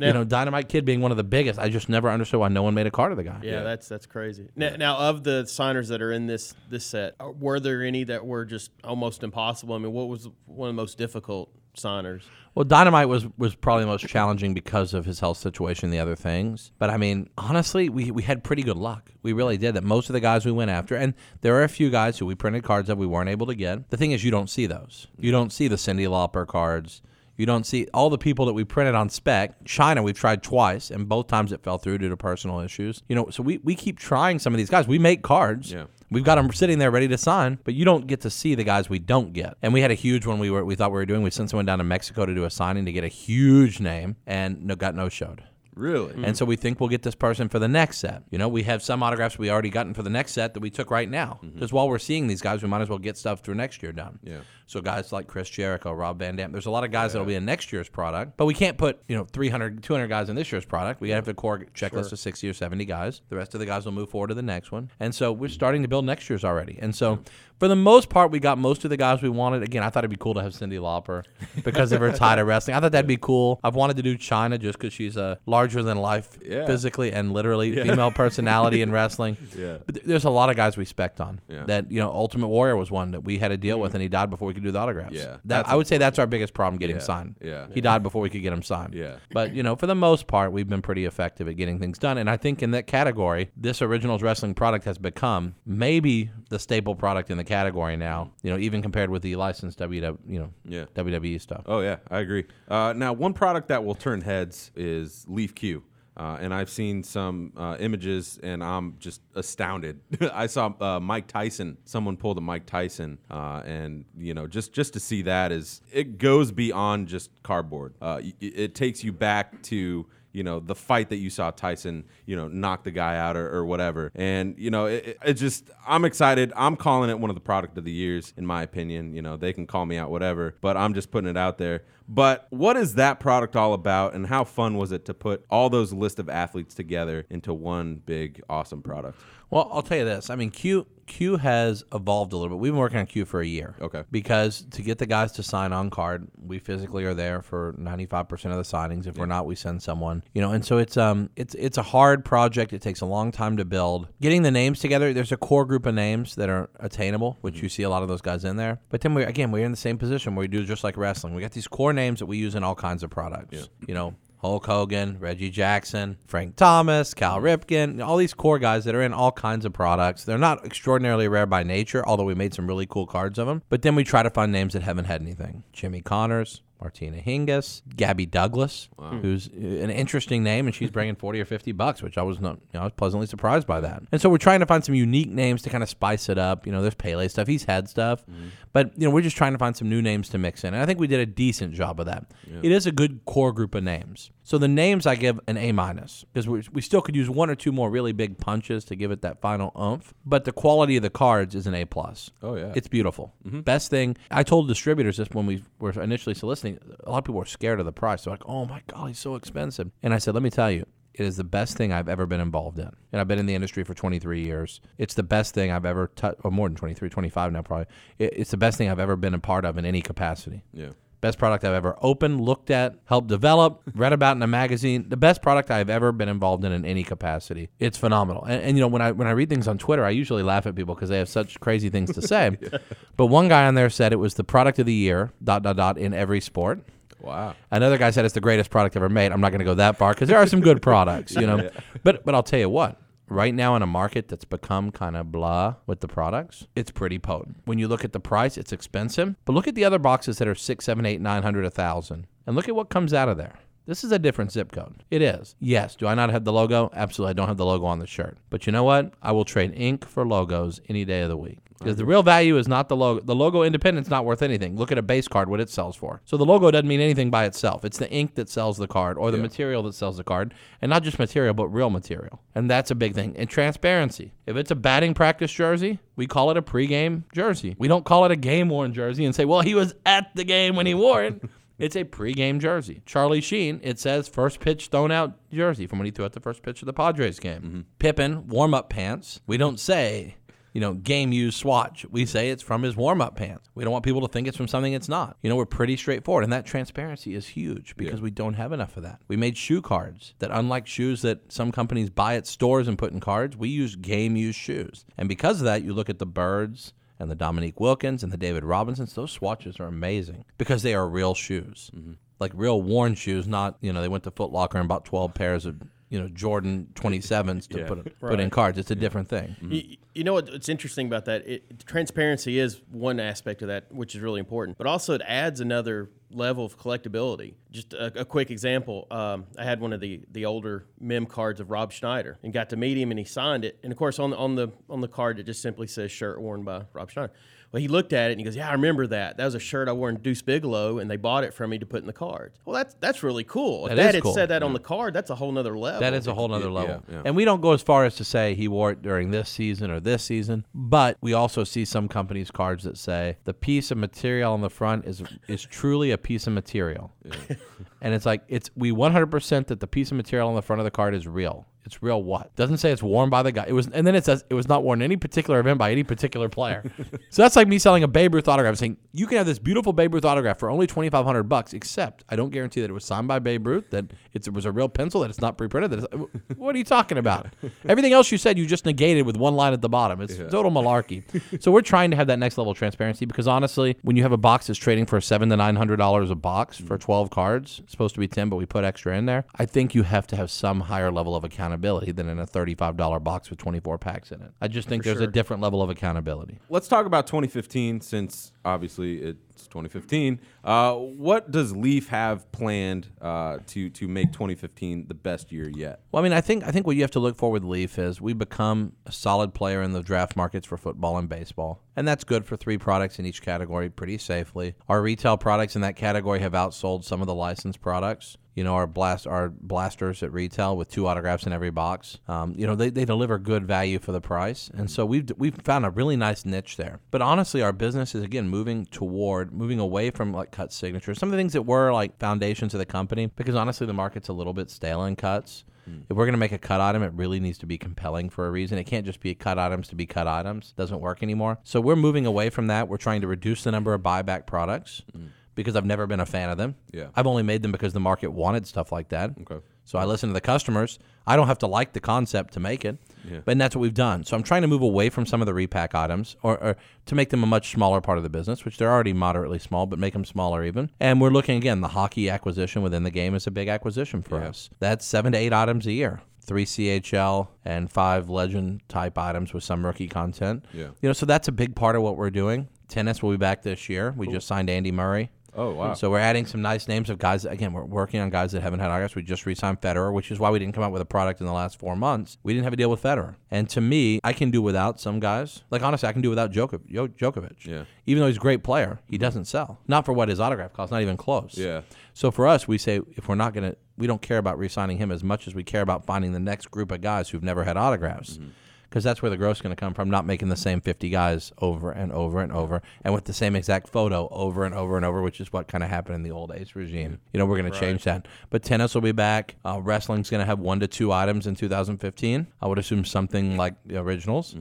You 0.00 0.12
know, 0.12 0.24
Dynamite 0.24 0.68
Kid 0.68 0.84
being 0.84 1.00
one 1.00 1.12
of 1.12 1.16
the 1.16 1.22
biggest. 1.22 1.60
I 1.60 1.68
just 1.68 1.88
never 1.88 2.10
understood 2.10 2.40
why 2.40 2.48
no 2.48 2.64
one 2.64 2.74
made 2.74 2.88
a 2.88 2.90
card 2.90 3.12
of 3.12 3.18
the 3.18 3.22
guy. 3.22 3.38
Yeah, 3.44 3.62
that's 3.62 3.86
that's 3.86 4.04
crazy. 4.04 4.48
Now, 4.56 4.74
now, 4.74 4.96
of 4.96 5.22
the 5.22 5.46
signers 5.46 5.86
that 5.90 6.02
are 6.02 6.10
in 6.10 6.26
this 6.26 6.54
this 6.68 6.84
set, 6.84 7.14
uh, 7.20 7.28
were 7.30 7.60
there 7.60 7.84
any 7.84 8.02
that 8.02 8.26
were 8.26 8.44
just 8.44 8.72
almost 8.82 9.22
impossible? 9.22 9.76
I 9.76 9.78
mean, 9.78 9.92
what 9.92 10.08
was 10.08 10.28
one 10.46 10.68
of 10.68 10.74
the 10.74 10.82
most 10.82 10.98
difficult 10.98 11.52
signers? 11.74 12.24
Well, 12.56 12.64
Dynamite 12.64 13.10
was 13.10 13.26
was 13.36 13.54
probably 13.54 13.84
the 13.84 13.88
most 13.88 14.08
challenging 14.08 14.54
because 14.54 14.94
of 14.94 15.04
his 15.04 15.20
health 15.20 15.36
situation 15.36 15.86
and 15.86 15.92
the 15.92 15.98
other 15.98 16.16
things. 16.16 16.72
But 16.78 16.88
I 16.88 16.96
mean, 16.96 17.28
honestly, 17.36 17.90
we, 17.90 18.10
we 18.10 18.22
had 18.22 18.42
pretty 18.42 18.62
good 18.62 18.78
luck. 18.78 19.10
We 19.22 19.34
really 19.34 19.58
did. 19.58 19.74
That 19.74 19.84
most 19.84 20.08
of 20.08 20.14
the 20.14 20.20
guys 20.20 20.46
we 20.46 20.52
went 20.52 20.70
after, 20.70 20.96
and 20.96 21.12
there 21.42 21.54
are 21.56 21.64
a 21.64 21.68
few 21.68 21.90
guys 21.90 22.18
who 22.18 22.24
we 22.24 22.34
printed 22.34 22.64
cards 22.64 22.88
of 22.88 22.96
we 22.96 23.06
weren't 23.06 23.28
able 23.28 23.46
to 23.48 23.54
get. 23.54 23.90
The 23.90 23.98
thing 23.98 24.12
is, 24.12 24.24
you 24.24 24.30
don't 24.30 24.48
see 24.48 24.66
those. 24.66 25.06
You 25.18 25.32
don't 25.32 25.52
see 25.52 25.68
the 25.68 25.76
Cyndi 25.76 26.08
Lauper 26.08 26.46
cards. 26.46 27.02
You 27.36 27.44
don't 27.44 27.66
see 27.66 27.88
all 27.92 28.08
the 28.08 28.16
people 28.16 28.46
that 28.46 28.54
we 28.54 28.64
printed 28.64 28.94
on 28.94 29.10
spec. 29.10 29.62
Chyna, 29.64 30.02
we've 30.02 30.18
tried 30.18 30.42
twice, 30.42 30.90
and 30.90 31.06
both 31.06 31.26
times 31.26 31.52
it 31.52 31.62
fell 31.62 31.76
through 31.76 31.98
due 31.98 32.08
to 32.08 32.16
personal 32.16 32.60
issues. 32.60 33.02
You 33.06 33.16
know, 33.16 33.28
so 33.28 33.42
we, 33.42 33.58
we 33.58 33.74
keep 33.74 33.98
trying 33.98 34.38
some 34.38 34.54
of 34.54 34.58
these 34.58 34.70
guys. 34.70 34.88
We 34.88 34.98
make 34.98 35.22
cards. 35.22 35.72
Yeah. 35.72 35.84
We've 36.10 36.24
got 36.24 36.36
them 36.36 36.52
sitting 36.52 36.78
there 36.78 36.90
ready 36.90 37.08
to 37.08 37.18
sign, 37.18 37.58
but 37.64 37.74
you 37.74 37.84
don't 37.84 38.06
get 38.06 38.20
to 38.22 38.30
see 38.30 38.54
the 38.54 38.64
guys 38.64 38.88
we 38.88 38.98
don't 38.98 39.32
get. 39.32 39.56
And 39.62 39.72
we 39.72 39.80
had 39.80 39.90
a 39.90 39.94
huge 39.94 40.26
one 40.26 40.38
we 40.38 40.50
were 40.50 40.64
we 40.64 40.74
thought 40.74 40.90
we 40.90 40.96
were 40.96 41.06
doing. 41.06 41.22
We 41.22 41.30
sent 41.30 41.50
someone 41.50 41.66
down 41.66 41.78
to 41.78 41.84
Mexico 41.84 42.26
to 42.26 42.34
do 42.34 42.44
a 42.44 42.50
signing 42.50 42.84
to 42.86 42.92
get 42.92 43.04
a 43.04 43.08
huge 43.08 43.80
name, 43.80 44.16
and 44.26 44.64
no, 44.64 44.76
got 44.76 44.94
no 44.94 45.08
showed. 45.08 45.42
Really? 45.74 46.24
And 46.24 46.36
so 46.36 46.46
we 46.46 46.56
think 46.56 46.80
we'll 46.80 46.88
get 46.88 47.02
this 47.02 47.14
person 47.14 47.50
for 47.50 47.58
the 47.58 47.68
next 47.68 47.98
set. 47.98 48.22
You 48.30 48.38
know, 48.38 48.48
we 48.48 48.62
have 48.62 48.82
some 48.82 49.02
autographs 49.02 49.38
we 49.38 49.50
already 49.50 49.68
gotten 49.68 49.92
for 49.92 50.02
the 50.02 50.10
next 50.10 50.32
set 50.32 50.54
that 50.54 50.60
we 50.60 50.70
took 50.70 50.90
right 50.90 51.08
now. 51.08 51.38
Mm-hmm. 51.42 51.50
Because 51.54 51.70
while 51.70 51.86
we're 51.86 51.98
seeing 51.98 52.28
these 52.28 52.40
guys, 52.40 52.62
we 52.62 52.68
might 52.68 52.80
as 52.80 52.88
well 52.88 52.98
get 52.98 53.18
stuff 53.18 53.40
through 53.40 53.56
next 53.56 53.82
year 53.82 53.92
done. 53.92 54.18
Yeah. 54.22 54.38
So 54.66 54.80
guys 54.80 55.12
like 55.12 55.28
Chris 55.28 55.48
Jericho, 55.48 55.92
Rob 55.92 56.18
Van 56.18 56.34
Dam, 56.36 56.52
there's 56.52 56.66
a 56.66 56.70
lot 56.70 56.84
of 56.84 56.90
guys 56.90 57.12
that'll 57.12 57.26
be 57.26 57.36
in 57.36 57.44
next 57.44 57.72
year's 57.72 57.88
product, 57.88 58.36
but 58.36 58.46
we 58.46 58.54
can't 58.54 58.76
put, 58.76 59.00
you 59.08 59.16
know, 59.16 59.24
300, 59.24 59.82
200 59.82 60.08
guys 60.08 60.28
in 60.28 60.34
this 60.34 60.50
year's 60.50 60.64
product. 60.64 61.00
We 61.00 61.10
have 61.10 61.28
a 61.28 61.34
core 61.34 61.66
checklist 61.74 62.12
of 62.12 62.18
60 62.18 62.48
or 62.48 62.52
70 62.52 62.84
guys. 62.84 63.22
The 63.28 63.36
rest 63.36 63.54
of 63.54 63.60
the 63.60 63.66
guys 63.66 63.84
will 63.84 63.92
move 63.92 64.10
forward 64.10 64.28
to 64.28 64.34
the 64.34 64.42
next 64.42 64.72
one. 64.72 64.90
And 64.98 65.14
so 65.14 65.32
we're 65.32 65.48
starting 65.48 65.82
to 65.82 65.88
build 65.88 66.04
next 66.04 66.28
year's 66.28 66.44
already. 66.44 66.78
And 66.80 66.94
so 66.94 67.20
for 67.58 67.68
the 67.68 67.76
most 67.76 68.10
part, 68.10 68.30
we 68.30 68.38
got 68.38 68.58
most 68.58 68.84
of 68.84 68.90
the 68.90 68.96
guys 68.96 69.22
we 69.22 69.28
wanted. 69.28 69.62
Again, 69.62 69.82
I 69.82 69.88
thought 69.88 70.00
it'd 70.00 70.10
be 70.10 70.16
cool 70.16 70.34
to 70.34 70.42
have 70.42 70.52
Cyndi 70.52 70.78
Lauper 70.78 71.24
because 71.64 71.90
of 71.92 72.00
her 72.00 72.12
tie 72.16 72.36
to 72.36 72.44
wrestling. 72.44 72.76
I 72.76 72.80
thought 72.80 72.92
that'd 72.92 73.06
be 73.06 73.16
cool. 73.16 73.60
I've 73.64 73.74
wanted 73.74 73.96
to 73.96 74.02
do 74.02 74.18
Chyna 74.18 74.60
just 74.60 74.78
because 74.78 74.92
she's 74.92 75.16
a 75.16 75.38
larger 75.46 75.82
than 75.82 75.96
life 75.96 76.38
Yeah. 76.44 76.66
physically 76.66 77.12
and 77.12 77.32
literally 77.32 77.74
female 77.74 78.10
personality 78.14 78.82
in 78.82 78.92
wrestling. 78.92 79.36
Yeah. 79.56 79.78
But 79.86 79.94
th- 79.94 80.06
there's 80.06 80.24
a 80.24 80.30
lot 80.30 80.50
of 80.50 80.56
guys 80.56 80.76
we 80.76 80.84
spec 80.84 81.18
on. 81.20 81.40
Yeah. 81.48 81.64
That 81.64 81.90
you 81.90 82.00
know, 82.00 82.10
Ultimate 82.10 82.48
Warrior 82.48 82.76
was 82.76 82.90
one 82.90 83.12
that 83.12 83.24
we 83.24 83.38
had 83.38 83.48
to 83.48 83.56
deal 83.56 83.80
with, 83.80 83.92
mm. 83.92 83.94
and 83.94 84.02
he 84.02 84.08
died 84.08 84.28
before 84.28 84.48
we 84.48 84.54
could 84.56 84.64
do 84.64 84.72
the 84.72 84.78
autographs. 84.80 85.14
Yeah. 85.14 85.36
that, 85.44 85.68
I 85.68 85.76
would 85.76 85.86
say 85.86 85.96
that's 85.98 86.18
our 86.18 86.26
biggest 86.26 86.52
problem 86.52 86.78
getting 86.78 86.96
Yeah. 86.96 87.02
signed. 87.02 87.36
Yeah. 87.40 87.66
he 87.72 87.80
died 87.80 88.02
before 88.02 88.20
we 88.22 88.28
could 88.30 88.42
get 88.42 88.52
him 88.52 88.62
signed. 88.62 88.94
Yeah. 88.94 89.16
but 89.30 89.54
you 89.54 89.62
know, 89.62 89.76
for 89.76 89.86
the 89.86 89.94
most 89.94 90.26
part, 90.26 90.50
we've 90.52 90.68
been 90.68 90.82
pretty 90.82 91.04
effective 91.04 91.46
at 91.46 91.56
getting 91.56 91.78
things 91.78 91.98
done, 91.98 92.18
and 92.18 92.28
I 92.28 92.36
think 92.36 92.62
in 92.62 92.72
that 92.72 92.88
category, 92.88 93.50
this 93.56 93.80
originals 93.82 94.22
wrestling 94.22 94.54
product 94.54 94.84
has 94.86 94.98
become 94.98 95.54
maybe 95.64 96.30
the 96.50 96.58
staple 96.58 96.94
product 96.96 97.30
in 97.30 97.36
the 97.36 97.44
category 97.44 97.96
now. 97.96 98.32
You 98.42 98.50
know, 98.50 98.58
even 98.58 98.82
compared 98.82 99.10
with 99.10 99.22
the 99.22 99.36
licensed 99.36 99.78
WWE, 99.78 100.18
you 100.26 100.40
know, 100.40 100.50
Yeah. 100.64 100.86
WWE 100.94 101.38
stuff. 101.40 101.62
Oh 101.66 101.80
yeah, 101.80 101.96
I 102.10 102.18
agree. 102.20 102.46
Uh, 102.68 102.92
now, 102.96 103.12
one 103.12 103.32
product 103.34 103.68
that 103.68 103.84
will 103.84 103.94
turn 103.94 104.22
heads 104.22 104.70
is 104.74 105.24
Leaf 105.28 105.54
Q. 105.54 105.82
Uh, 106.16 106.38
and 106.40 106.54
I've 106.54 106.70
seen 106.70 107.02
some 107.02 107.52
uh, 107.56 107.76
images, 107.78 108.40
and 108.42 108.64
I'm 108.64 108.94
just 108.98 109.20
astounded. 109.34 110.00
I 110.32 110.46
saw 110.46 110.72
uh, 110.80 110.98
Mike 110.98 111.26
Tyson. 111.26 111.76
Someone 111.84 112.16
pulled 112.16 112.38
a 112.38 112.40
Mike 112.40 112.64
Tyson, 112.66 113.18
uh, 113.30 113.62
and 113.66 114.04
you 114.16 114.32
know, 114.32 114.46
just 114.46 114.72
just 114.72 114.94
to 114.94 115.00
see 115.00 115.22
that 115.22 115.52
is 115.52 115.82
it 115.92 116.16
goes 116.18 116.50
beyond 116.52 117.08
just 117.08 117.30
cardboard. 117.42 117.94
Uh, 118.00 118.20
y- 118.22 118.32
it 118.40 118.74
takes 118.74 119.04
you 119.04 119.12
back 119.12 119.62
to 119.64 120.06
you 120.36 120.44
know 120.44 120.60
the 120.60 120.74
fight 120.74 121.08
that 121.08 121.16
you 121.16 121.30
saw 121.30 121.50
Tyson, 121.50 122.04
you 122.26 122.36
know, 122.36 122.46
knock 122.48 122.84
the 122.84 122.90
guy 122.90 123.16
out 123.16 123.36
or, 123.36 123.48
or 123.56 123.64
whatever. 123.64 124.12
And 124.14 124.54
you 124.58 124.70
know, 124.70 124.86
it, 124.86 125.04
it- 125.06 125.18
it 125.24 125.34
just 125.34 125.70
I'm 125.86 126.04
excited. 126.04 126.52
I'm 126.54 126.76
calling 126.76 127.10
it 127.10 127.18
one 127.18 127.30
of 127.30 127.36
the 127.36 127.40
product 127.40 127.76
of 127.78 127.84
the 127.84 127.92
years 127.92 128.32
in 128.36 128.44
my 128.46 128.62
opinion. 128.62 129.14
You 129.14 129.22
know, 129.22 129.36
they 129.36 129.52
can 129.52 129.66
call 129.66 129.86
me 129.86 129.96
out 129.96 130.10
whatever, 130.10 130.54
but 130.60 130.76
I'm 130.76 130.94
just 130.94 131.10
putting 131.10 131.28
it 131.30 131.36
out 131.36 131.58
there. 131.58 131.82
But 132.08 132.46
what 132.50 132.76
is 132.76 132.94
that 132.94 133.18
product 133.18 133.56
all 133.56 133.72
about, 133.72 134.14
and 134.14 134.26
how 134.26 134.44
fun 134.44 134.76
was 134.76 134.92
it 134.92 135.04
to 135.06 135.14
put 135.14 135.44
all 135.50 135.68
those 135.70 135.92
list 135.92 136.18
of 136.20 136.28
athletes 136.28 136.74
together 136.74 137.26
into 137.30 137.52
one 137.52 137.96
big 138.06 138.40
awesome 138.48 138.80
product? 138.82 139.18
Well, 139.50 139.68
I'll 139.72 139.82
tell 139.82 139.98
you 139.98 140.04
this. 140.04 140.30
I 140.30 140.36
mean, 140.36 140.50
Q 140.50 140.86
Q 141.06 141.36
has 141.36 141.84
evolved 141.94 142.32
a 142.32 142.36
little 142.36 142.56
bit. 142.56 142.60
We've 142.60 142.72
been 142.72 142.80
working 142.80 142.98
on 142.98 143.06
Q 143.06 143.24
for 143.24 143.40
a 143.40 143.46
year. 143.46 143.76
Okay. 143.80 144.02
Because 144.10 144.66
to 144.72 144.82
get 144.82 144.98
the 144.98 145.06
guys 145.06 145.32
to 145.32 145.42
sign 145.42 145.72
on 145.72 145.88
card, 145.88 146.26
we 146.44 146.58
physically 146.58 147.04
are 147.04 147.14
there 147.14 147.42
for 147.42 147.74
95% 147.78 148.32
of 148.32 148.56
the 148.56 148.62
signings. 148.62 149.06
If 149.06 149.16
we're 149.16 149.26
not, 149.26 149.46
we 149.46 149.54
send 149.54 149.82
someone. 149.82 150.24
You 150.34 150.42
know, 150.42 150.50
and 150.50 150.64
so 150.64 150.78
it's 150.78 150.96
um 150.96 151.30
it's 151.36 151.54
it's 151.54 151.78
a 151.78 151.82
hard 151.82 152.24
project. 152.24 152.72
It 152.72 152.82
takes 152.82 153.00
a 153.00 153.06
long 153.06 153.30
time 153.30 153.56
to 153.58 153.64
build. 153.64 154.08
Getting 154.20 154.42
the 154.42 154.50
names 154.50 154.80
together, 154.80 155.12
there's 155.12 155.32
a 155.32 155.36
core 155.36 155.64
group 155.64 155.86
of 155.86 155.94
names 155.94 156.34
that 156.34 156.48
are 156.48 156.68
attainable, 156.80 157.38
which 157.40 157.62
you 157.62 157.68
see 157.68 157.84
a 157.84 157.88
lot 157.88 158.02
of 158.02 158.08
those 158.08 158.20
guys 158.22 158.44
in 158.44 158.56
there. 158.56 158.80
But 158.88 159.00
then 159.00 159.14
we 159.14 159.22
again, 159.22 159.52
we're 159.52 159.64
in 159.64 159.70
the 159.70 159.76
same 159.76 159.98
position 159.98 160.34
where 160.34 160.42
we 160.42 160.48
do 160.48 160.64
just 160.64 160.82
like 160.82 160.96
wrestling. 160.96 161.34
We 161.34 161.42
got 161.42 161.52
these 161.52 161.68
core 161.68 161.92
names 161.92 162.18
that 162.18 162.26
we 162.26 162.36
use 162.36 162.54
in 162.54 162.64
all 162.64 162.74
kinds 162.74 163.02
of 163.02 163.10
products. 163.10 163.56
Yeah. 163.56 163.86
You 163.86 163.94
know, 163.94 164.14
Hulk 164.46 164.66
Hogan, 164.66 165.18
Reggie 165.18 165.50
Jackson, 165.50 166.18
Frank 166.26 166.56
Thomas, 166.56 167.14
Cal 167.14 167.38
mm-hmm. 167.38 167.46
Ripken, 167.46 168.06
all 168.06 168.16
these 168.16 168.32
core 168.32 168.58
guys 168.60 168.84
that 168.84 168.94
are 168.94 169.02
in 169.02 169.12
all 169.12 169.32
kinds 169.32 169.64
of 169.64 169.72
products. 169.72 170.24
They're 170.24 170.38
not 170.38 170.64
extraordinarily 170.64 171.26
rare 171.26 171.46
by 171.46 171.64
nature, 171.64 172.06
although 172.06 172.24
we 172.24 172.34
made 172.34 172.54
some 172.54 172.66
really 172.66 172.86
cool 172.86 173.06
cards 173.06 173.38
of 173.38 173.46
them. 173.48 173.62
But 173.68 173.82
then 173.82 173.96
we 173.96 174.04
try 174.04 174.22
to 174.22 174.30
find 174.30 174.52
names 174.52 174.74
that 174.74 174.82
haven't 174.82 175.06
had 175.06 175.20
anything. 175.20 175.64
Jimmy 175.72 176.00
Connors, 176.00 176.62
Martina 176.80 177.18
Hingis, 177.18 177.82
Gabby 177.96 178.26
Douglas, 178.26 178.88
who's 178.98 179.46
an 179.48 179.90
interesting 179.90 180.42
name, 180.42 180.66
and 180.66 180.74
she's 180.74 180.90
bringing 180.90 181.16
40 181.16 181.40
or 181.40 181.44
50 181.44 181.72
bucks, 181.72 182.02
which 182.02 182.18
I 182.18 182.22
was 182.22 182.38
not, 182.38 182.56
you 182.56 182.74
know, 182.74 182.80
I 182.80 182.84
was 182.84 182.92
pleasantly 182.96 183.26
surprised 183.26 183.66
by 183.66 183.80
that. 183.80 184.02
And 184.12 184.20
so 184.20 184.28
we're 184.28 184.38
trying 184.38 184.60
to 184.60 184.66
find 184.66 184.84
some 184.84 184.94
unique 184.94 185.30
names 185.30 185.62
to 185.62 185.70
kind 185.70 185.82
of 185.82 185.88
spice 185.88 186.28
it 186.28 186.38
up. 186.38 186.66
You 186.66 186.72
know, 186.72 186.82
there's 186.82 186.94
Pele 186.94 187.26
stuff, 187.28 187.46
he's 187.46 187.64
had 187.64 187.88
stuff, 187.88 188.26
mm-hmm. 188.26 188.48
But 188.76 188.92
you 188.94 189.08
know, 189.08 189.10
we're 189.10 189.22
just 189.22 189.38
trying 189.38 189.52
to 189.52 189.58
find 189.58 189.74
some 189.74 189.88
new 189.88 190.02
names 190.02 190.28
to 190.28 190.36
mix 190.36 190.62
in. 190.62 190.74
And 190.74 190.82
I 190.82 190.84
think 190.84 191.00
we 191.00 191.06
did 191.06 191.18
a 191.18 191.24
decent 191.24 191.72
job 191.72 191.98
of 191.98 192.04
that. 192.04 192.26
It 192.62 192.70
is 192.70 192.86
a 192.86 192.92
good 192.92 193.24
core 193.24 193.50
group 193.50 193.74
of 193.74 193.82
names. 193.82 194.30
So 194.42 194.58
the 194.58 194.68
names 194.68 195.06
I 195.06 195.14
give 195.14 195.40
an 195.46 195.56
A 195.56 195.72
minus 195.72 196.26
because 196.30 196.46
we, 196.46 196.62
we 196.74 196.82
still 196.82 197.00
could 197.00 197.16
use 197.16 197.30
one 197.30 197.48
or 197.48 197.54
two 197.54 197.72
more 197.72 197.88
really 197.88 198.12
big 198.12 198.36
punches 198.36 198.84
to 198.84 198.94
give 198.94 199.10
it 199.10 199.22
that 199.22 199.40
final 199.40 199.72
oomph. 199.80 200.12
But 200.26 200.44
the 200.44 200.52
quality 200.52 200.98
of 200.98 201.02
the 201.02 201.08
cards 201.08 201.54
is 201.54 201.66
an 201.66 201.74
A 201.74 201.86
plus. 201.86 202.30
Oh, 202.42 202.54
yeah. 202.54 202.74
it's 202.76 202.86
beautiful. 202.86 203.32
Mm-hmm. 203.46 203.60
Best 203.60 203.88
thing 203.88 204.14
I 204.30 204.42
told 204.42 204.68
distributors 204.68 205.16
this 205.16 205.28
when 205.32 205.46
we 205.46 205.64
were 205.78 205.92
initially 205.92 206.34
soliciting. 206.34 206.78
A 207.04 207.10
lot 207.10 207.20
of 207.20 207.24
people 207.24 207.36
were 207.36 207.46
scared 207.46 207.80
of 207.80 207.86
the 207.86 207.92
price. 207.92 208.24
They're 208.24 208.34
like, 208.34 208.46
"Oh 208.46 208.66
my 208.66 208.82
god, 208.88 209.06
he's 209.06 209.18
so 209.18 209.36
expensive." 209.36 209.90
And 210.02 210.12
I 210.12 210.18
said, 210.18 210.34
"Let 210.34 210.42
me 210.42 210.50
tell 210.50 210.70
you." 210.70 210.84
It 211.16 211.24
is 211.24 211.38
the 211.38 211.44
best 211.44 211.78
thing 211.78 211.92
I've 211.92 212.10
ever 212.10 212.26
been 212.26 212.40
involved 212.40 212.78
in. 212.78 212.90
And 213.10 213.20
I've 213.20 213.26
been 213.26 213.38
in 213.38 213.46
the 213.46 213.54
industry 213.54 213.84
for 213.84 213.94
23 213.94 214.44
years. 214.44 214.82
It's 214.98 215.14
the 215.14 215.22
best 215.22 215.54
thing 215.54 215.72
I've 215.72 215.86
ever 215.86 216.08
touched, 216.08 216.40
or 216.44 216.50
more 216.50 216.68
than 216.68 216.76
23, 216.76 217.08
25 217.08 217.52
now 217.52 217.62
probably. 217.62 217.86
It, 218.18 218.34
it's 218.36 218.50
the 218.50 218.58
best 218.58 218.76
thing 218.76 218.90
I've 218.90 219.00
ever 219.00 219.16
been 219.16 219.32
a 219.32 219.38
part 219.38 219.64
of 219.64 219.78
in 219.78 219.86
any 219.86 220.02
capacity. 220.02 220.62
Yeah. 220.74 220.90
Best 221.22 221.38
product 221.38 221.64
I've 221.64 221.72
ever 221.72 221.96
opened, 222.02 222.42
looked 222.42 222.70
at, 222.70 222.96
helped 223.06 223.28
develop, 223.28 223.82
read 223.94 224.12
about 224.12 224.36
in 224.36 224.42
a 224.42 224.46
magazine. 224.46 225.08
The 225.08 225.16
best 225.16 225.40
product 225.40 225.70
I've 225.70 225.88
ever 225.88 226.12
been 226.12 226.28
involved 226.28 226.62
in 226.66 226.72
in 226.72 226.84
any 226.84 227.02
capacity. 227.02 227.70
It's 227.78 227.96
phenomenal. 227.96 228.44
And, 228.44 228.62
and 228.62 228.76
you 228.76 228.82
know, 228.82 228.88
when 228.88 229.00
I 229.00 229.12
when 229.12 229.26
I 229.26 229.30
read 229.30 229.48
things 229.48 229.66
on 229.66 229.78
Twitter, 229.78 230.04
I 230.04 230.10
usually 230.10 230.42
laugh 230.42 230.66
at 230.66 230.74
people 230.74 230.94
because 230.94 231.08
they 231.08 231.16
have 231.16 231.30
such 231.30 231.58
crazy 231.60 231.88
things 231.88 232.12
to 232.14 232.22
say. 232.22 232.58
But 233.16 233.26
one 233.26 233.48
guy 233.48 233.66
on 233.66 233.74
there 233.74 233.88
said 233.88 234.12
it 234.12 234.16
was 234.16 234.34
the 234.34 234.44
product 234.44 234.78
of 234.78 234.84
the 234.84 234.92
year. 234.92 235.32
Dot 235.42 235.62
dot 235.62 235.78
dot 235.78 235.96
in 235.96 236.12
every 236.12 236.42
sport. 236.42 236.84
Wow. 237.26 237.54
Another 237.70 237.98
guy 237.98 238.10
said 238.10 238.24
it's 238.24 238.34
the 238.34 238.40
greatest 238.40 238.70
product 238.70 238.96
ever 238.96 239.08
made. 239.08 239.32
I'm 239.32 239.40
not 239.40 239.50
going 239.50 239.58
to 239.58 239.64
go 239.64 239.74
that 239.74 239.96
far 239.96 240.14
because 240.14 240.28
there 240.28 240.38
are 240.38 240.46
some 240.46 240.60
good 240.60 240.80
products, 240.80 241.34
you 241.34 241.46
know. 241.46 241.68
But 242.02 242.24
but 242.24 242.34
I'll 242.34 242.42
tell 242.42 242.60
you 242.60 242.70
what. 242.70 243.00
Right 243.28 243.52
now, 243.52 243.74
in 243.74 243.82
a 243.82 243.86
market 243.86 244.28
that's 244.28 244.44
become 244.44 244.92
kind 244.92 245.16
of 245.16 245.32
blah 245.32 245.74
with 245.88 245.98
the 245.98 246.06
products, 246.06 246.68
it's 246.76 246.92
pretty 246.92 247.18
potent. 247.18 247.56
When 247.64 247.76
you 247.76 247.88
look 247.88 248.04
at 248.04 248.12
the 248.12 248.20
price, 248.20 248.56
it's 248.56 248.72
expensive. 248.72 249.34
But 249.44 249.54
look 249.54 249.66
at 249.66 249.74
the 249.74 249.84
other 249.84 249.98
boxes 249.98 250.38
that 250.38 250.46
are 250.46 250.54
six, 250.54 250.84
seven, 250.84 251.04
eight, 251.04 251.20
nine 251.20 251.42
hundred, 251.42 251.64
a 251.64 251.70
thousand, 251.70 252.28
and 252.46 252.54
look 252.54 252.68
at 252.68 252.76
what 252.76 252.88
comes 252.88 253.12
out 253.12 253.28
of 253.28 253.36
there. 253.36 253.54
This 253.86 254.02
is 254.04 254.12
a 254.12 254.18
different 254.18 254.52
zip 254.52 254.72
code. 254.72 255.02
It 255.10 255.22
is. 255.22 255.54
Yes. 255.60 255.94
Do 255.96 256.06
I 256.06 256.14
not 256.14 256.30
have 256.30 256.44
the 256.44 256.52
logo? 256.52 256.90
Absolutely. 256.92 257.30
I 257.30 257.34
don't 257.34 257.48
have 257.48 257.56
the 257.56 257.66
logo 257.66 257.84
on 257.86 258.00
the 258.00 258.06
shirt. 258.06 258.36
But 258.50 258.66
you 258.66 258.72
know 258.72 258.82
what? 258.82 259.14
I 259.22 259.30
will 259.32 259.44
trade 259.44 259.72
ink 259.76 260.04
for 260.06 260.26
logos 260.26 260.80
any 260.88 261.04
day 261.04 261.22
of 261.22 261.28
the 261.28 261.36
week. 261.36 261.60
Because 261.78 261.96
the 261.96 262.04
real 262.04 262.22
value 262.22 262.56
is 262.56 262.68
not 262.68 262.88
the 262.88 262.96
logo. 262.96 263.20
The 263.20 263.34
logo 263.34 263.62
independent's 263.62 264.10
not 264.10 264.24
worth 264.24 264.42
anything. 264.42 264.76
Look 264.76 264.92
at 264.92 264.98
a 264.98 265.02
base 265.02 265.28
card, 265.28 265.48
what 265.48 265.60
it 265.60 265.70
sells 265.70 265.96
for. 265.96 266.20
So 266.24 266.36
the 266.36 266.44
logo 266.44 266.70
doesn't 266.70 266.88
mean 266.88 267.00
anything 267.00 267.30
by 267.30 267.44
itself. 267.44 267.84
It's 267.84 267.98
the 267.98 268.10
ink 268.10 268.34
that 268.36 268.48
sells 268.48 268.76
the 268.78 268.86
card 268.86 269.18
or 269.18 269.30
the 269.30 269.38
material 269.38 269.82
that 269.84 269.94
sells 269.94 270.16
the 270.16 270.24
card. 270.24 270.54
And 270.80 270.90
not 270.90 271.02
just 271.02 271.18
material, 271.18 271.54
but 271.54 271.68
real 271.68 271.90
material. 271.90 272.40
And 272.54 272.70
that's 272.70 272.90
a 272.90 272.94
big 272.94 273.14
thing. 273.14 273.36
And 273.36 273.48
transparency. 273.48 274.32
If 274.46 274.56
it's 274.56 274.70
a 274.70 274.76
batting 274.76 275.14
practice 275.14 275.52
jersey, 275.52 275.98
we 276.16 276.26
call 276.26 276.50
it 276.50 276.56
a 276.56 276.62
pregame 276.62 277.24
jersey. 277.32 277.76
We 277.78 277.88
don't 277.88 278.04
call 278.04 278.24
it 278.24 278.30
a 278.30 278.36
game 278.36 278.68
worn 278.68 278.92
jersey 278.92 279.24
and 279.24 279.34
say, 279.34 279.44
well, 279.44 279.60
he 279.60 279.74
was 279.74 279.94
at 280.04 280.34
the 280.34 280.44
game 280.44 280.76
when 280.76 280.86
he 280.86 280.94
wore 280.94 281.24
it. 281.24 281.42
It's 281.78 281.96
a 281.96 282.04
pregame 282.04 282.58
jersey. 282.58 283.02
Charlie 283.04 283.40
Sheen, 283.40 283.80
it 283.82 283.98
says 283.98 284.28
first 284.28 284.60
pitch 284.60 284.88
thrown 284.88 285.12
out 285.12 285.34
jersey 285.52 285.86
from 285.86 285.98
when 285.98 286.06
he 286.06 286.10
threw 286.10 286.24
out 286.24 286.32
the 286.32 286.40
first 286.40 286.62
pitch 286.62 286.80
of 286.80 286.86
the 286.86 286.92
Padres 286.92 287.38
game. 287.38 287.60
Mm-hmm. 287.60 287.80
Pippen, 287.98 288.48
warm 288.48 288.72
up 288.72 288.88
pants. 288.88 289.40
We 289.46 289.58
don't 289.58 289.78
say, 289.78 290.36
you 290.76 290.80
know, 290.80 290.92
game 290.92 291.32
used 291.32 291.56
swatch. 291.56 292.04
We 292.10 292.26
say 292.26 292.50
it's 292.50 292.62
from 292.62 292.82
his 292.82 292.98
warm 292.98 293.22
up 293.22 293.34
pants. 293.34 293.70
We 293.74 293.82
don't 293.82 293.94
want 293.94 294.04
people 294.04 294.20
to 294.20 294.28
think 294.28 294.46
it's 294.46 294.58
from 294.58 294.68
something 294.68 294.92
it's 294.92 295.08
not. 295.08 295.38
You 295.40 295.48
know, 295.48 295.56
we're 295.56 295.64
pretty 295.64 295.96
straightforward. 295.96 296.44
And 296.44 296.52
that 296.52 296.66
transparency 296.66 297.34
is 297.34 297.48
huge 297.48 297.96
because 297.96 298.20
we 298.20 298.30
don't 298.30 298.52
have 298.52 298.72
enough 298.72 298.94
of 298.98 299.02
that. 299.02 299.22
We 299.26 299.38
made 299.38 299.56
shoe 299.56 299.80
cards 299.80 300.34
that, 300.38 300.50
unlike 300.52 300.86
shoes 300.86 301.22
that 301.22 301.50
some 301.50 301.72
companies 301.72 302.10
buy 302.10 302.34
at 302.34 302.46
stores 302.46 302.88
and 302.88 302.98
put 302.98 303.10
in 303.10 303.20
cards, 303.20 303.56
we 303.56 303.70
use 303.70 303.96
game 303.96 304.36
used 304.36 304.58
shoes. 304.58 305.06
And 305.16 305.30
because 305.30 305.62
of 305.62 305.64
that, 305.64 305.82
you 305.82 305.94
look 305.94 306.10
at 306.10 306.18
the 306.18 306.26
birds 306.26 306.92
and 307.18 307.30
the 307.30 307.34
Dominique 307.34 307.80
Wilkins 307.80 308.22
and 308.22 308.30
the 308.30 308.36
David 308.36 308.62
Robinsons, 308.62 309.14
those 309.14 309.32
swatches 309.32 309.80
are 309.80 309.86
amazing 309.86 310.44
because 310.58 310.82
they 310.82 310.94
are 310.94 311.08
real 311.08 311.32
shoes. 311.32 311.90
Mm-hmm. 311.96 312.12
Like 312.38 312.52
real 312.54 312.82
worn 312.82 313.14
shoes, 313.14 313.48
not, 313.48 313.78
you 313.80 313.94
know, 313.94 314.02
they 314.02 314.08
went 314.08 314.24
to 314.24 314.30
Foot 314.30 314.52
Locker 314.52 314.76
and 314.76 314.90
bought 314.90 315.06
12 315.06 315.32
pairs 315.32 315.64
of, 315.64 315.80
you 316.08 316.20
know, 316.20 316.28
Jordan 316.28 316.88
27s 316.94 317.68
to 317.68 317.84
put, 317.84 318.20
put 318.20 318.40
in 318.40 318.50
cards. 318.50 318.78
It's 318.78 318.90
a 318.90 318.94
different 318.94 319.28
thing. 319.28 319.56
You, 319.60 319.96
you 320.14 320.24
know 320.24 320.34
what, 320.34 320.50
what's 320.50 320.68
interesting 320.68 321.06
about 321.06 321.24
that? 321.24 321.46
It, 321.46 321.84
transparency 321.86 322.58
is 322.58 322.80
one 322.90 323.18
aspect 323.18 323.62
of 323.62 323.68
that, 323.68 323.92
which 323.92 324.14
is 324.14 324.20
really 324.20 324.38
important. 324.38 324.78
But 324.78 324.86
also, 324.86 325.14
it 325.14 325.22
adds 325.26 325.60
another 325.60 326.10
level 326.30 326.64
of 326.64 326.78
collectability. 326.78 327.54
Just 327.70 327.92
a, 327.92 328.20
a 328.20 328.24
quick 328.24 328.50
example: 328.50 329.08
um, 329.10 329.46
I 329.58 329.64
had 329.64 329.80
one 329.80 329.92
of 329.92 330.00
the 330.00 330.22
the 330.30 330.46
older 330.46 330.86
mem 331.00 331.26
cards 331.26 331.60
of 331.60 331.70
Rob 331.70 331.92
Schneider, 331.92 332.38
and 332.42 332.52
got 332.52 332.70
to 332.70 332.76
meet 332.76 332.96
him, 332.96 333.10
and 333.10 333.18
he 333.18 333.24
signed 333.24 333.64
it. 333.64 333.78
And 333.82 333.92
of 333.92 333.98
course, 333.98 334.18
on 334.18 334.30
the 334.30 334.36
on 334.36 334.54
the 334.54 334.68
on 334.88 335.00
the 335.00 335.08
card, 335.08 335.40
it 335.40 335.44
just 335.44 335.60
simply 335.60 335.88
says 335.88 336.12
"shirt 336.12 336.40
worn 336.40 336.62
by 336.62 336.84
Rob 336.92 337.10
Schneider." 337.10 337.32
Well, 337.72 337.80
he 337.80 337.88
looked 337.88 338.12
at 338.12 338.30
it 338.30 338.32
and 338.32 338.40
he 338.40 338.44
goes, 338.44 338.56
"Yeah, 338.56 338.68
I 338.68 338.72
remember 338.72 339.06
that. 339.08 339.36
That 339.36 339.44
was 339.44 339.54
a 339.54 339.58
shirt 339.58 339.88
I 339.88 339.92
wore 339.92 340.08
in 340.08 340.16
Deuce 340.16 340.42
Bigalow, 340.42 340.98
and 340.98 341.10
they 341.10 341.16
bought 341.16 341.44
it 341.44 341.52
from 341.52 341.70
me 341.70 341.78
to 341.78 341.86
put 341.86 342.00
in 342.00 342.06
the 342.06 342.12
cards." 342.12 342.58
Well, 342.64 342.74
that's 342.74 342.94
that's 343.00 343.22
really 343.22 343.44
cool. 343.44 343.86
If 343.86 343.90
That 343.90 343.96
that 343.96 344.08
is 344.10 344.14
had 344.16 344.22
cool. 344.22 344.34
said 344.34 344.48
that 344.50 344.62
on 344.62 344.72
the 344.72 344.78
card, 344.78 345.12
that's 345.14 345.30
a 345.30 345.34
whole 345.34 345.52
nother 345.52 345.76
level. 345.76 346.00
That 346.00 346.14
is 346.14 346.26
a 346.26 346.34
whole 346.34 346.48
nother 346.48 346.66
yeah, 346.68 346.70
level. 346.70 347.04
yeah. 347.10 347.22
And 347.24 347.36
we 347.36 347.44
don't 347.44 347.60
go 347.60 347.72
as 347.72 347.82
far 347.82 348.04
as 348.04 348.14
to 348.16 348.24
say 348.24 348.54
he 348.54 348.68
wore 348.68 348.92
it 348.92 349.02
during 349.02 349.30
this 349.30 349.48
season 349.48 349.90
or 349.90 350.00
this 350.00 350.22
season, 350.22 350.64
but 350.74 351.16
we 351.20 351.32
also 351.32 351.64
see 351.64 351.84
some 351.84 352.08
companies' 352.08 352.50
cards 352.50 352.84
that 352.84 352.96
say 352.96 353.36
the 353.44 353.54
piece 353.54 353.90
of 353.90 353.98
material 353.98 354.52
on 354.52 354.60
the 354.60 354.70
front 354.70 355.04
is 355.04 355.22
is 355.48 355.62
truly 355.62 356.10
a 356.10 356.18
piece 356.18 356.46
of 356.46 356.52
material. 356.52 357.12
and 358.00 358.14
it's 358.14 358.26
like 358.26 358.42
it's 358.48 358.70
we 358.76 358.90
100% 358.92 359.66
that 359.66 359.80
the 359.80 359.86
piece 359.86 360.10
of 360.10 360.16
material 360.16 360.48
on 360.48 360.54
the 360.54 360.62
front 360.62 360.80
of 360.80 360.84
the 360.84 360.90
card 360.90 361.14
is 361.14 361.26
real. 361.26 361.66
It's 361.86 362.02
real 362.02 362.22
what? 362.22 362.54
Doesn't 362.56 362.78
say 362.78 362.90
it's 362.90 363.02
worn 363.02 363.30
by 363.30 363.44
the 363.44 363.52
guy. 363.52 363.64
It 363.68 363.72
was 363.72 363.86
and 363.86 364.04
then 364.04 364.16
it 364.16 364.24
says 364.24 364.44
it 364.50 364.54
was 364.54 364.68
not 364.68 364.82
worn 364.82 365.00
in 365.00 365.04
any 365.04 365.16
particular 365.16 365.60
event 365.60 365.78
by 365.78 365.92
any 365.92 366.02
particular 366.02 366.48
player. 366.48 366.82
so 367.30 367.42
that's 367.42 367.54
like 367.54 367.68
me 367.68 367.78
selling 367.78 368.02
a 368.02 368.08
Babe 368.08 368.34
Ruth 368.34 368.48
autograph 368.48 368.76
saying 368.76 368.96
you 369.12 369.26
can 369.28 369.38
have 369.38 369.46
this 369.46 369.60
beautiful 369.60 369.92
Babe 369.92 370.12
Ruth 370.12 370.24
autograph 370.24 370.58
for 370.58 370.68
only 370.68 370.88
2500 370.88 371.44
bucks 371.44 371.72
except 371.72 372.24
I 372.28 372.34
don't 372.34 372.50
guarantee 372.50 372.80
that 372.80 372.90
it 372.90 372.92
was 372.92 373.04
signed 373.04 373.28
by 373.28 373.38
Babe 373.38 373.66
Ruth 373.66 373.90
that 373.90 374.06
it's, 374.32 374.48
it 374.48 374.52
was 374.52 374.64
a 374.64 374.72
real 374.72 374.88
pencil 374.88 375.20
that 375.20 375.30
it's 375.30 375.40
not 375.40 375.56
pre-printed 375.56 375.92
that 375.92 376.12
it's, 376.12 376.56
what 376.56 376.74
are 376.74 376.78
you 376.78 376.84
talking 376.84 377.18
about? 377.18 377.46
Everything 377.88 378.12
else 378.12 378.32
you 378.32 378.38
said 378.38 378.58
you 378.58 378.66
just 378.66 378.84
negated 378.84 379.24
with 379.24 379.36
one 379.36 379.54
line 379.54 379.72
at 379.72 379.80
the 379.80 379.88
bottom. 379.88 380.20
It's 380.20 380.36
total 380.36 380.72
malarkey. 380.72 381.22
so 381.62 381.70
we're 381.70 381.82
trying 381.82 382.10
to 382.10 382.16
have 382.16 382.26
that 382.26 382.40
next 382.40 382.58
level 382.58 382.72
of 382.72 382.78
transparency 382.78 383.26
because 383.26 383.46
honestly, 383.46 383.96
when 384.02 384.16
you 384.16 384.24
have 384.24 384.32
a 384.32 384.36
box 384.36 384.66
that's 384.66 384.78
trading 384.78 385.06
for 385.06 385.20
7 385.20 385.48
to 385.48 385.56
900 385.56 385.96
dollars 385.96 386.30
a 386.30 386.34
box 386.34 386.78
for 386.78 386.96
mm-hmm. 386.96 387.04
12 387.04 387.30
cards, 387.30 387.80
it's 387.84 387.92
supposed 387.92 388.14
to 388.14 388.20
be 388.20 388.26
10 388.26 388.48
but 388.48 388.56
we 388.56 388.66
put 388.66 388.84
extra 388.84 389.16
in 389.16 389.26
there. 389.26 389.44
I 389.54 389.66
think 389.66 389.94
you 389.94 390.02
have 390.02 390.26
to 390.28 390.36
have 390.36 390.50
some 390.50 390.80
higher 390.80 391.12
level 391.12 391.36
of 391.36 391.44
accountability 391.44 391.75
than 392.12 392.28
in 392.28 392.38
a 392.38 392.46
$35 392.46 393.22
box 393.22 393.50
with 393.50 393.58
24 393.58 393.98
packs 393.98 394.32
in 394.32 394.42
it. 394.42 394.50
I 394.60 394.68
just 394.68 394.88
think 394.88 395.04
there's 395.04 395.20
a 395.20 395.26
different 395.26 395.62
level 395.62 395.82
of 395.82 395.90
accountability. 395.90 396.58
Let's 396.68 396.88
talk 396.88 397.06
about 397.06 397.26
2015 397.26 398.00
since 398.00 398.52
obviously 398.64 399.36
it's 399.60 399.68
2015. 399.68 400.40
Uh, 400.64 400.94
what 400.94 401.50
does 401.50 401.74
Leaf 401.74 402.08
have 402.08 402.50
planned 402.52 403.08
uh, 403.20 403.58
to 403.68 403.90
to 403.90 404.08
make 404.08 404.32
2015 404.32 405.06
the 405.08 405.14
best 405.14 405.52
year 405.52 405.68
yet? 405.68 406.00
Well, 406.12 406.22
I 406.22 406.24
mean, 406.24 406.32
I 406.32 406.40
think 406.40 406.64
I 406.64 406.70
think 406.70 406.86
what 406.86 406.96
you 406.96 407.02
have 407.02 407.10
to 407.12 407.20
look 407.20 407.36
for 407.36 407.50
with 407.50 407.64
Leaf 407.64 407.98
is 407.98 408.20
we 408.20 408.32
become 408.32 408.92
a 409.06 409.12
solid 409.12 409.54
player 409.54 409.82
in 409.82 409.92
the 409.92 410.02
draft 410.02 410.36
markets 410.36 410.66
for 410.66 410.76
football 410.76 411.18
and 411.18 411.28
baseball, 411.28 411.82
and 411.94 412.06
that's 412.06 412.24
good 412.24 412.44
for 412.44 412.56
three 412.56 412.78
products 412.78 413.18
in 413.18 413.26
each 413.26 413.42
category 413.42 413.88
pretty 413.88 414.18
safely. 414.18 414.74
Our 414.88 415.02
retail 415.02 415.36
products 415.36 415.76
in 415.76 415.82
that 415.82 415.96
category 415.96 416.40
have 416.40 416.52
outsold 416.52 417.04
some 417.04 417.20
of 417.20 417.26
the 417.26 417.34
licensed 417.34 417.80
products. 417.80 418.36
You 418.54 418.64
know, 418.64 418.74
our 418.74 418.86
blast 418.86 419.26
our 419.26 419.50
blasters 419.50 420.22
at 420.22 420.32
retail 420.32 420.78
with 420.78 420.90
two 420.90 421.06
autographs 421.06 421.44
in 421.44 421.52
every 421.52 421.70
box. 421.70 422.18
Um, 422.26 422.54
you 422.56 422.66
know, 422.66 422.74
they, 422.74 422.88
they 422.88 423.04
deliver 423.04 423.38
good 423.38 423.66
value 423.66 423.98
for 423.98 424.12
the 424.12 424.20
price, 424.20 424.70
and 424.72 424.90
so 424.90 425.04
we've 425.04 425.30
we've 425.36 425.56
found 425.62 425.84
a 425.84 425.90
really 425.90 426.16
nice 426.16 426.46
niche 426.46 426.78
there. 426.78 427.00
But 427.10 427.20
honestly, 427.20 427.60
our 427.60 427.74
business 427.74 428.14
is 428.14 428.24
again 428.24 428.48
moving 428.48 428.86
toward 428.86 429.45
moving 429.52 429.78
away 429.78 430.10
from 430.10 430.32
like 430.32 430.50
cut 430.50 430.72
signatures, 430.72 431.18
some 431.18 431.28
of 431.28 431.32
the 431.32 431.38
things 431.38 431.52
that 431.52 431.62
were 431.62 431.92
like 431.92 432.18
foundations 432.18 432.74
of 432.74 432.78
the 432.78 432.86
company, 432.86 433.26
because 433.26 433.54
honestly, 433.54 433.86
the 433.86 433.92
market's 433.92 434.28
a 434.28 434.32
little 434.32 434.52
bit 434.52 434.70
stale 434.70 435.04
in 435.04 435.16
cuts. 435.16 435.64
Hmm. 435.84 436.00
If 436.08 436.16
we're 436.16 436.24
going 436.24 436.34
to 436.34 436.38
make 436.38 436.52
a 436.52 436.58
cut 436.58 436.80
item, 436.80 437.02
it 437.02 437.12
really 437.14 437.40
needs 437.40 437.58
to 437.58 437.66
be 437.66 437.78
compelling 437.78 438.28
for 438.30 438.46
a 438.46 438.50
reason. 438.50 438.78
It 438.78 438.84
can't 438.84 439.06
just 439.06 439.20
be 439.20 439.34
cut 439.34 439.58
items 439.58 439.88
to 439.88 439.94
be 439.94 440.06
cut 440.06 440.26
items. 440.26 440.72
doesn't 440.76 441.00
work 441.00 441.22
anymore. 441.22 441.58
So 441.64 441.80
we're 441.80 441.96
moving 441.96 442.26
away 442.26 442.50
from 442.50 442.66
that. 442.66 442.88
We're 442.88 442.96
trying 442.96 443.20
to 443.20 443.26
reduce 443.26 443.64
the 443.64 443.72
number 443.72 443.94
of 443.94 444.02
buyback 444.02 444.46
products 444.46 445.02
hmm. 445.12 445.26
because 445.54 445.76
I've 445.76 445.86
never 445.86 446.06
been 446.06 446.20
a 446.20 446.26
fan 446.26 446.50
of 446.50 446.58
them. 446.58 446.76
Yeah. 446.92 447.08
I've 447.14 447.26
only 447.26 447.42
made 447.42 447.62
them 447.62 447.72
because 447.72 447.92
the 447.92 448.00
market 448.00 448.32
wanted 448.32 448.66
stuff 448.66 448.92
like 448.92 449.10
that. 449.10 449.30
Okay. 449.42 449.64
So 449.86 449.98
I 449.98 450.04
listen 450.04 450.28
to 450.28 450.32
the 450.34 450.40
customers. 450.42 450.98
I 451.26 451.34
don't 451.36 451.46
have 451.46 451.58
to 451.58 451.66
like 451.66 451.92
the 451.94 452.00
concept 452.00 452.52
to 452.54 452.60
make 452.60 452.84
it. 452.84 452.98
Yeah. 453.28 453.40
But 453.44 453.56
that's 453.58 453.74
what 453.74 453.80
we've 453.80 453.94
done. 453.94 454.24
So 454.24 454.36
I'm 454.36 454.42
trying 454.42 454.62
to 454.62 454.68
move 454.68 454.82
away 454.82 455.08
from 455.10 455.26
some 455.26 455.40
of 455.40 455.46
the 455.46 455.54
repack 455.54 455.94
items 455.94 456.36
or, 456.42 456.58
or 456.62 456.76
to 457.06 457.14
make 457.14 457.30
them 457.30 457.42
a 457.42 457.46
much 457.46 457.70
smaller 457.72 458.00
part 458.00 458.18
of 458.18 458.24
the 458.24 458.30
business, 458.30 458.64
which 458.64 458.76
they're 458.78 458.92
already 458.92 459.12
moderately 459.12 459.58
small, 459.58 459.86
but 459.86 459.98
make 459.98 460.12
them 460.12 460.24
smaller 460.24 460.62
even. 460.64 460.90
And 461.00 461.20
we're 461.20 461.30
looking 461.30 461.56
again, 461.56 461.80
the 461.80 461.88
hockey 461.88 462.28
acquisition 462.30 462.82
within 462.82 463.02
the 463.04 463.10
game 463.10 463.34
is 463.34 463.46
a 463.46 463.50
big 463.50 463.66
acquisition 463.68 464.22
for 464.22 464.40
Yeah. 464.40 464.48
us. 464.50 464.70
That's 464.78 465.04
seven 465.06 465.32
to 465.32 465.38
eight 465.38 465.52
items 465.52 465.86
a 465.86 465.92
year. 465.92 466.20
Three 466.40 466.64
CHL 466.64 467.48
and 467.64 467.90
five 467.90 468.28
legend 468.30 468.80
type 468.88 469.18
items 469.18 469.52
with 469.52 469.64
some 469.64 469.84
rookie 469.84 470.06
content. 470.08 470.64
Yeah. 470.72 470.90
You 471.00 471.08
know, 471.08 471.12
so 471.12 471.26
that's 471.26 471.48
a 471.48 471.52
big 471.52 471.74
part 471.74 471.96
of 471.96 472.02
what 472.02 472.16
we're 472.16 472.30
doing. 472.30 472.68
Tennis 472.88 473.20
will 473.22 473.32
be 473.32 473.36
back 473.36 473.62
this 473.62 473.88
year. 473.88 474.14
We 474.16 474.28
just 474.28 474.46
signed 474.46 474.70
Andy 474.70 474.92
Murray. 474.92 475.30
Oh 475.56 475.74
wow. 475.74 475.94
So 475.94 476.10
we're 476.10 476.18
adding 476.18 476.46
some 476.46 476.62
nice 476.62 476.86
names 476.86 477.08
of 477.10 477.18
guys. 477.18 477.42
That, 477.42 477.52
again, 477.52 477.72
we're 477.72 477.84
working 477.84 478.20
on 478.20 478.30
guys 478.30 478.52
that 478.52 478.62
haven't 478.62 478.80
had 478.80 478.90
autographs. 478.90 479.14
We 479.14 479.22
just 479.22 479.46
re-signed 479.46 479.80
Federer, 479.80 480.12
which 480.12 480.30
is 480.30 480.38
why 480.38 480.50
we 480.50 480.58
didn't 480.58 480.74
come 480.74 480.84
out 480.84 480.92
with 480.92 481.02
a 481.02 481.06
product 481.06 481.40
in 481.40 481.46
the 481.46 481.52
last 481.52 481.78
four 481.78 481.96
months. 481.96 482.38
We 482.42 482.52
didn't 482.52 482.64
have 482.64 482.72
a 482.72 482.76
deal 482.76 482.90
with 482.90 483.02
Federer, 483.02 483.36
and 483.50 483.68
to 483.70 483.80
me, 483.80 484.20
I 484.22 484.32
can 484.32 484.50
do 484.50 484.60
without 484.60 485.00
some 485.00 485.18
guys. 485.18 485.64
Like 485.70 485.82
honestly, 485.82 486.08
I 486.08 486.12
can 486.12 486.22
do 486.22 486.30
without 486.30 486.52
Djokovic. 486.52 486.90
Djokovic. 486.90 487.66
Yeah. 487.66 487.84
Even 488.06 488.20
though 488.20 488.26
he's 488.28 488.36
a 488.36 488.40
great 488.40 488.62
player, 488.62 489.00
he 489.08 489.16
mm-hmm. 489.16 489.22
doesn't 489.22 489.46
sell. 489.46 489.78
Not 489.88 490.04
for 490.04 490.12
what 490.12 490.28
his 490.28 490.38
autograph 490.38 490.72
costs. 490.72 490.92
Not 490.92 491.02
even 491.02 491.16
close. 491.16 491.56
Yeah. 491.56 491.80
So 492.14 492.30
for 492.30 492.46
us, 492.46 492.68
we 492.68 492.78
say 492.78 493.00
if 493.12 493.28
we're 493.28 493.34
not 493.34 493.54
gonna, 493.54 493.74
we 493.96 494.06
don't 494.06 494.22
care 494.22 494.38
about 494.38 494.58
re-signing 494.58 494.98
him 494.98 495.10
as 495.10 495.24
much 495.24 495.48
as 495.48 495.54
we 495.54 495.64
care 495.64 495.82
about 495.82 496.04
finding 496.04 496.32
the 496.32 496.40
next 496.40 496.70
group 496.70 496.92
of 496.92 497.00
guys 497.00 497.30
who've 497.30 497.42
never 497.42 497.64
had 497.64 497.76
autographs. 497.76 498.34
Mm-hmm. 498.34 498.48
Because 498.96 499.04
that's 499.04 499.20
where 499.20 499.28
the 499.28 499.36
growth's 499.36 499.60
going 499.60 499.76
to 499.76 499.78
come 499.78 499.92
from, 499.92 500.08
not 500.08 500.24
making 500.24 500.48
the 500.48 500.56
same 500.56 500.80
50 500.80 501.10
guys 501.10 501.52
over 501.60 501.90
and 501.90 502.10
over 502.12 502.40
and 502.40 502.50
over, 502.50 502.80
and 503.04 503.12
with 503.12 503.26
the 503.26 503.34
same 503.34 503.54
exact 503.54 503.90
photo 503.90 504.26
over 504.30 504.64
and 504.64 504.74
over 504.74 504.96
and 504.96 505.04
over, 505.04 505.20
which 505.20 505.38
is 505.38 505.52
what 505.52 505.68
kind 505.68 505.84
of 505.84 505.90
happened 505.90 506.14
in 506.14 506.22
the 506.22 506.30
old 506.30 506.50
Ace 506.50 506.74
regime. 506.74 507.20
You 507.34 507.38
know, 507.38 507.44
we're 507.44 507.58
going 507.58 507.70
to 507.70 507.78
change 507.78 508.04
that. 508.04 508.26
But 508.48 508.62
tennis 508.62 508.94
will 508.94 509.02
be 509.02 509.12
back. 509.12 509.56
Uh, 509.66 509.82
wrestling's 509.82 510.30
going 510.30 510.40
to 510.40 510.46
have 510.46 510.60
one 510.60 510.80
to 510.80 510.86
two 510.86 511.12
items 511.12 511.46
in 511.46 511.54
2015. 511.54 512.46
I 512.62 512.66
would 512.66 512.78
assume 512.78 513.04
something 513.04 513.58
like 513.58 513.74
the 513.84 513.98
originals. 514.00 514.54